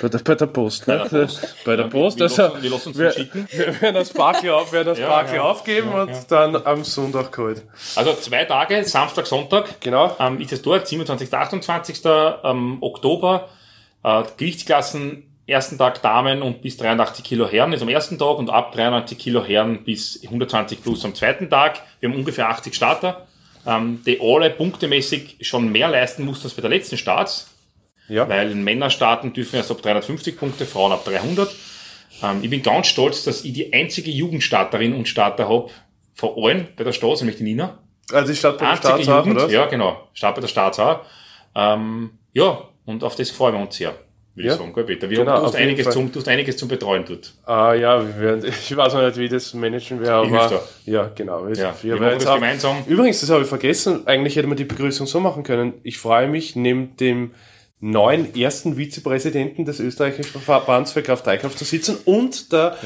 Bei, 0.00 0.08
der, 0.08 0.18
bei 0.18 0.34
der 0.34 0.46
Post, 0.46 0.88
ne? 0.88 0.96
Bei 0.98 1.08
der 1.08 1.18
Post. 1.24 1.56
Bei 1.64 1.76
der 1.76 1.84
Post. 1.84 2.18
wir 2.18 2.24
also, 2.24 2.42
lassen- 2.42 2.62
wir 2.62 2.70
lassen 2.70 2.88
uns 2.88 2.98
wir, 2.98 3.10
den 3.10 3.22
schicken. 3.24 3.48
wir 3.52 3.80
werden 3.80 3.94
das 3.94 4.08
Sparkle 4.10 4.54
auf, 4.54 4.72
werden 4.72 4.86
das 4.86 4.98
Ja, 4.98 5.06
Sparkle 5.06 5.36
ja. 5.36 5.42
aufgeben 5.42 5.90
Ja, 5.92 6.02
und 6.02 6.10
dann 6.30 6.56
am 6.56 6.82
Sonntag 6.84 7.30
geholt. 7.32 7.62
Also 7.94 8.12
zwei 8.14 8.44
Tage, 8.44 8.82
Samstag, 8.84 9.26
Sonntag. 9.26 9.80
Genau. 9.80 10.16
Ähm, 10.18 10.40
ist 10.40 10.52
es 10.52 10.62
dort, 10.62 10.86
27. 10.88 11.32
28. 11.32 12.00
Ähm, 12.44 12.78
Oktober. 12.80 13.48
Äh, 14.04 14.22
Gewichtsklassen, 14.36 15.24
ersten 15.46 15.78
Tag 15.78 16.02
Damen 16.02 16.42
und 16.42 16.62
bis 16.62 16.76
83 16.76 17.24
Kilo 17.24 17.48
Herren 17.48 17.72
ist 17.72 17.82
am 17.82 17.88
ersten 17.88 18.18
Tag 18.18 18.38
und 18.38 18.50
ab 18.50 18.72
93 18.72 19.18
Kilo 19.18 19.44
Herren 19.44 19.84
bis 19.84 20.22
120 20.24 20.82
plus 20.82 21.04
am 21.04 21.14
zweiten 21.14 21.50
Tag. 21.50 21.80
Wir 22.00 22.08
haben 22.08 22.16
ungefähr 22.16 22.48
80 22.48 22.74
Starter, 22.74 23.26
ähm, 23.66 24.02
die 24.06 24.20
alle 24.20 24.50
punktemäßig 24.50 25.38
schon 25.40 25.70
mehr 25.70 25.88
leisten 25.88 26.24
mussten 26.24 26.46
als 26.46 26.54
bei 26.54 26.62
der 26.62 26.70
letzten 26.70 26.96
Starts. 26.96 27.48
Ja. 28.08 28.28
Weil 28.28 28.54
Männer 28.54 28.90
starten 28.90 29.32
dürfen 29.32 29.56
erst 29.56 29.70
ab 29.70 29.80
350 29.80 30.36
Punkte, 30.36 30.66
Frauen 30.66 30.92
ab 30.92 31.04
300. 31.04 31.54
Ähm, 32.22 32.40
ich 32.42 32.50
bin 32.50 32.62
ganz 32.62 32.88
stolz, 32.88 33.24
dass 33.24 33.44
ich 33.44 33.52
die 33.52 33.72
einzige 33.72 34.10
Jugendstarterin 34.10 34.94
und 34.94 35.08
Starter 35.08 35.48
habe 35.48 35.70
von 36.14 36.30
allen 36.36 36.68
bei 36.76 36.84
der 36.84 36.92
Staats, 36.92 37.20
nämlich 37.20 37.38
die 37.38 37.44
Nina. 37.44 37.78
Also 38.12 38.32
die 38.32 38.38
Stadt 38.38 38.58
bei 38.58 38.74
der 38.74 39.00
Jugend, 39.00 39.36
oder? 39.36 39.48
ja 39.48 39.66
genau, 39.66 40.08
Start 40.12 40.34
bei 40.34 40.40
der 40.40 40.48
Staatsau. 40.48 41.00
Ähm, 41.54 42.18
ja, 42.32 42.62
und 42.84 43.04
auf 43.04 43.14
das 43.16 43.30
freuen 43.30 43.54
wir 43.54 43.60
uns 43.62 43.76
sehr, 43.76 43.94
würde 44.34 44.48
Ja. 44.48 44.54
ich 44.54 44.58
sagen. 44.60 44.72
Gut, 44.72 44.86
Peter. 44.86 45.08
Wir 45.10 45.18
Genau, 45.18 45.44
jeden 45.46 45.56
einiges 45.56 45.84
Fall. 45.84 45.92
zum, 45.92 46.10
du 46.12 46.18
hast 46.20 46.28
einiges 46.28 46.56
zum 46.56 46.68
Betreuen 46.68 47.04
dort. 47.06 47.32
Ah, 47.44 47.74
ja, 47.74 48.00
wir 48.04 48.18
werden, 48.20 48.44
ich 48.68 48.76
weiß 48.76 48.94
noch 48.94 49.02
nicht, 49.02 49.16
wie 49.18 49.28
das 49.28 49.54
managen 49.54 50.00
wir, 50.00 50.12
aber, 50.12 50.62
ja, 50.86 51.10
genau. 51.14 51.46
Wir, 51.46 51.54
Ja, 51.56 51.74
wir 51.82 51.90
werden 51.92 52.00
machen 52.02 52.12
jetzt 52.12 52.22
das 52.22 52.30
auch- 52.30 52.34
gemeinsam. 52.36 52.76
Übrigens, 52.86 53.20
das 53.20 53.30
habe 53.30 53.42
ich 53.42 53.48
vergessen, 53.48 54.06
eigentlich 54.06 54.36
hätte 54.36 54.48
man 54.48 54.56
die 54.56 54.64
Begrüßung 54.64 55.06
so 55.06 55.20
machen 55.20 55.42
können. 55.42 55.74
Ich 55.82 55.98
freue 55.98 56.28
mich, 56.28 56.56
neben 56.56 56.96
dem 56.96 57.32
neuen 57.84 58.34
ersten 58.36 58.76
Vizepräsidenten 58.76 59.64
des 59.64 59.80
österreichischen 59.80 60.40
Verbands 60.40 60.92
für 60.92 61.02
Kraft-Dreikampf 61.02 61.56
zu 61.56 61.64
sitzen 61.64 61.96
und 62.04 62.52
der 62.52 62.76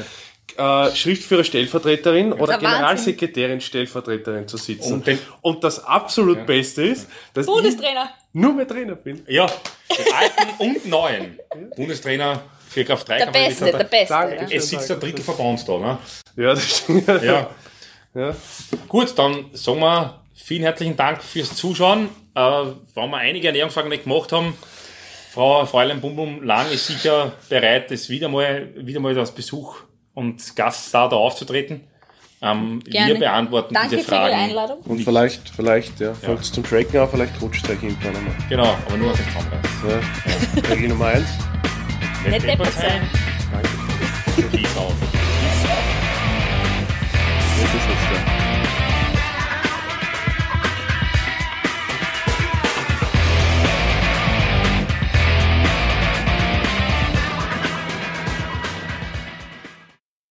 äh, 0.57 0.89
Schriftführer-Stellvertreterin 0.95 2.33
oder. 2.33 2.57
Generalsekretärin-Stellvertreterin 2.57 4.47
zu 4.47 4.57
sitzen. 4.57 4.93
Und 4.93 5.07
den- 5.07 5.19
Und 5.41 5.63
das 5.63 5.83
absolut 5.85 6.45
Beste 6.45 6.83
ist, 6.83 7.07
dass 7.33 7.45
Bundestrainer. 7.45 8.09
ich 8.33 8.39
nur 8.41 8.53
mehr 8.53 8.67
Trainer 8.67 8.95
bin. 8.95 9.21
Ja, 9.27 9.47
den 9.89 10.13
alten 10.13 10.49
und 10.57 10.85
neuen 10.85 11.39
Bundestrainer 11.75 12.41
für 12.69 12.83
Kraft 12.83 13.07
3 13.07 13.17
Der 13.17 13.25
Beste, 13.27 13.65
der 13.65 13.83
Beste. 13.83 14.13
Danke. 14.13 14.35
Ja. 14.35 14.47
Es 14.49 14.69
sitzt 14.69 14.89
der 14.89 14.97
dritte 14.97 15.21
Verband 15.21 15.67
da, 15.67 15.77
ne? 15.77 15.97
Ja, 16.35 16.53
das 16.53 16.79
stimmt. 16.79 17.07
Ja. 17.07 17.49
Ja. 18.13 18.35
Gut, 18.87 19.17
dann 19.17 19.45
sagen 19.53 19.79
wir 19.79 20.21
vielen 20.33 20.63
herzlichen 20.63 20.95
Dank 20.95 21.23
fürs 21.23 21.55
Zuschauen. 21.55 22.09
Äh, 22.35 22.39
wenn 22.95 23.09
wir 23.09 23.17
einige 23.17 23.47
Ernährungsfragen 23.47 23.89
nicht 23.89 24.03
gemacht 24.03 24.31
haben, 24.31 24.57
Frau 25.31 25.65
Fräulein 25.65 26.01
Bum 26.01 26.15
Bum 26.15 26.43
Lang 26.43 26.71
ist 26.71 26.87
sicher 26.87 27.33
bereit, 27.47 27.91
das 27.91 28.09
wieder 28.09 28.27
mal, 28.27 28.69
wieder 28.75 28.99
mal 28.99 29.17
als 29.17 29.31
Besuch 29.31 29.77
und 30.13 30.55
Gast 30.55 30.91
da 30.93 31.07
aufzutreten. 31.07 31.87
Ähm, 32.39 32.83
Gerne. 32.85 33.13
wir 33.13 33.19
beantworten 33.19 33.73
Danke 33.73 33.95
diese 33.97 34.07
für 34.07 34.15
Ihre 34.15 34.21
Fragen. 34.29 34.35
Einladung. 34.35 34.77
Und 34.81 35.03
vielleicht, 35.03 35.49
vielleicht, 35.49 35.99
ja, 35.99 36.13
fängt 36.13 36.45
zum 36.45 36.63
Tracken 36.63 36.99
an, 36.99 37.09
vielleicht 37.09 37.41
rutscht 37.41 37.67
euch 37.67 37.81
irgendwann 37.81 38.15
einmal. 38.15 38.35
Genau, 38.47 38.77
aber 38.87 38.97
nur 38.97 39.11
auf 39.11 39.17
das 39.17 39.33
Zahnrad. 39.33 39.65
Ja. 40.63 40.69
Regel 40.69 40.89
Nummer 40.89 41.07
eins. 41.07 41.29
Nicht 42.29 42.43
deppert 42.45 42.73
sein. 42.73 43.09
Peace 44.51 44.77
out. 44.77 44.93
Das 47.59 47.73
ist 47.73 47.73
jetzt 47.73 48.07
da. 48.13 48.46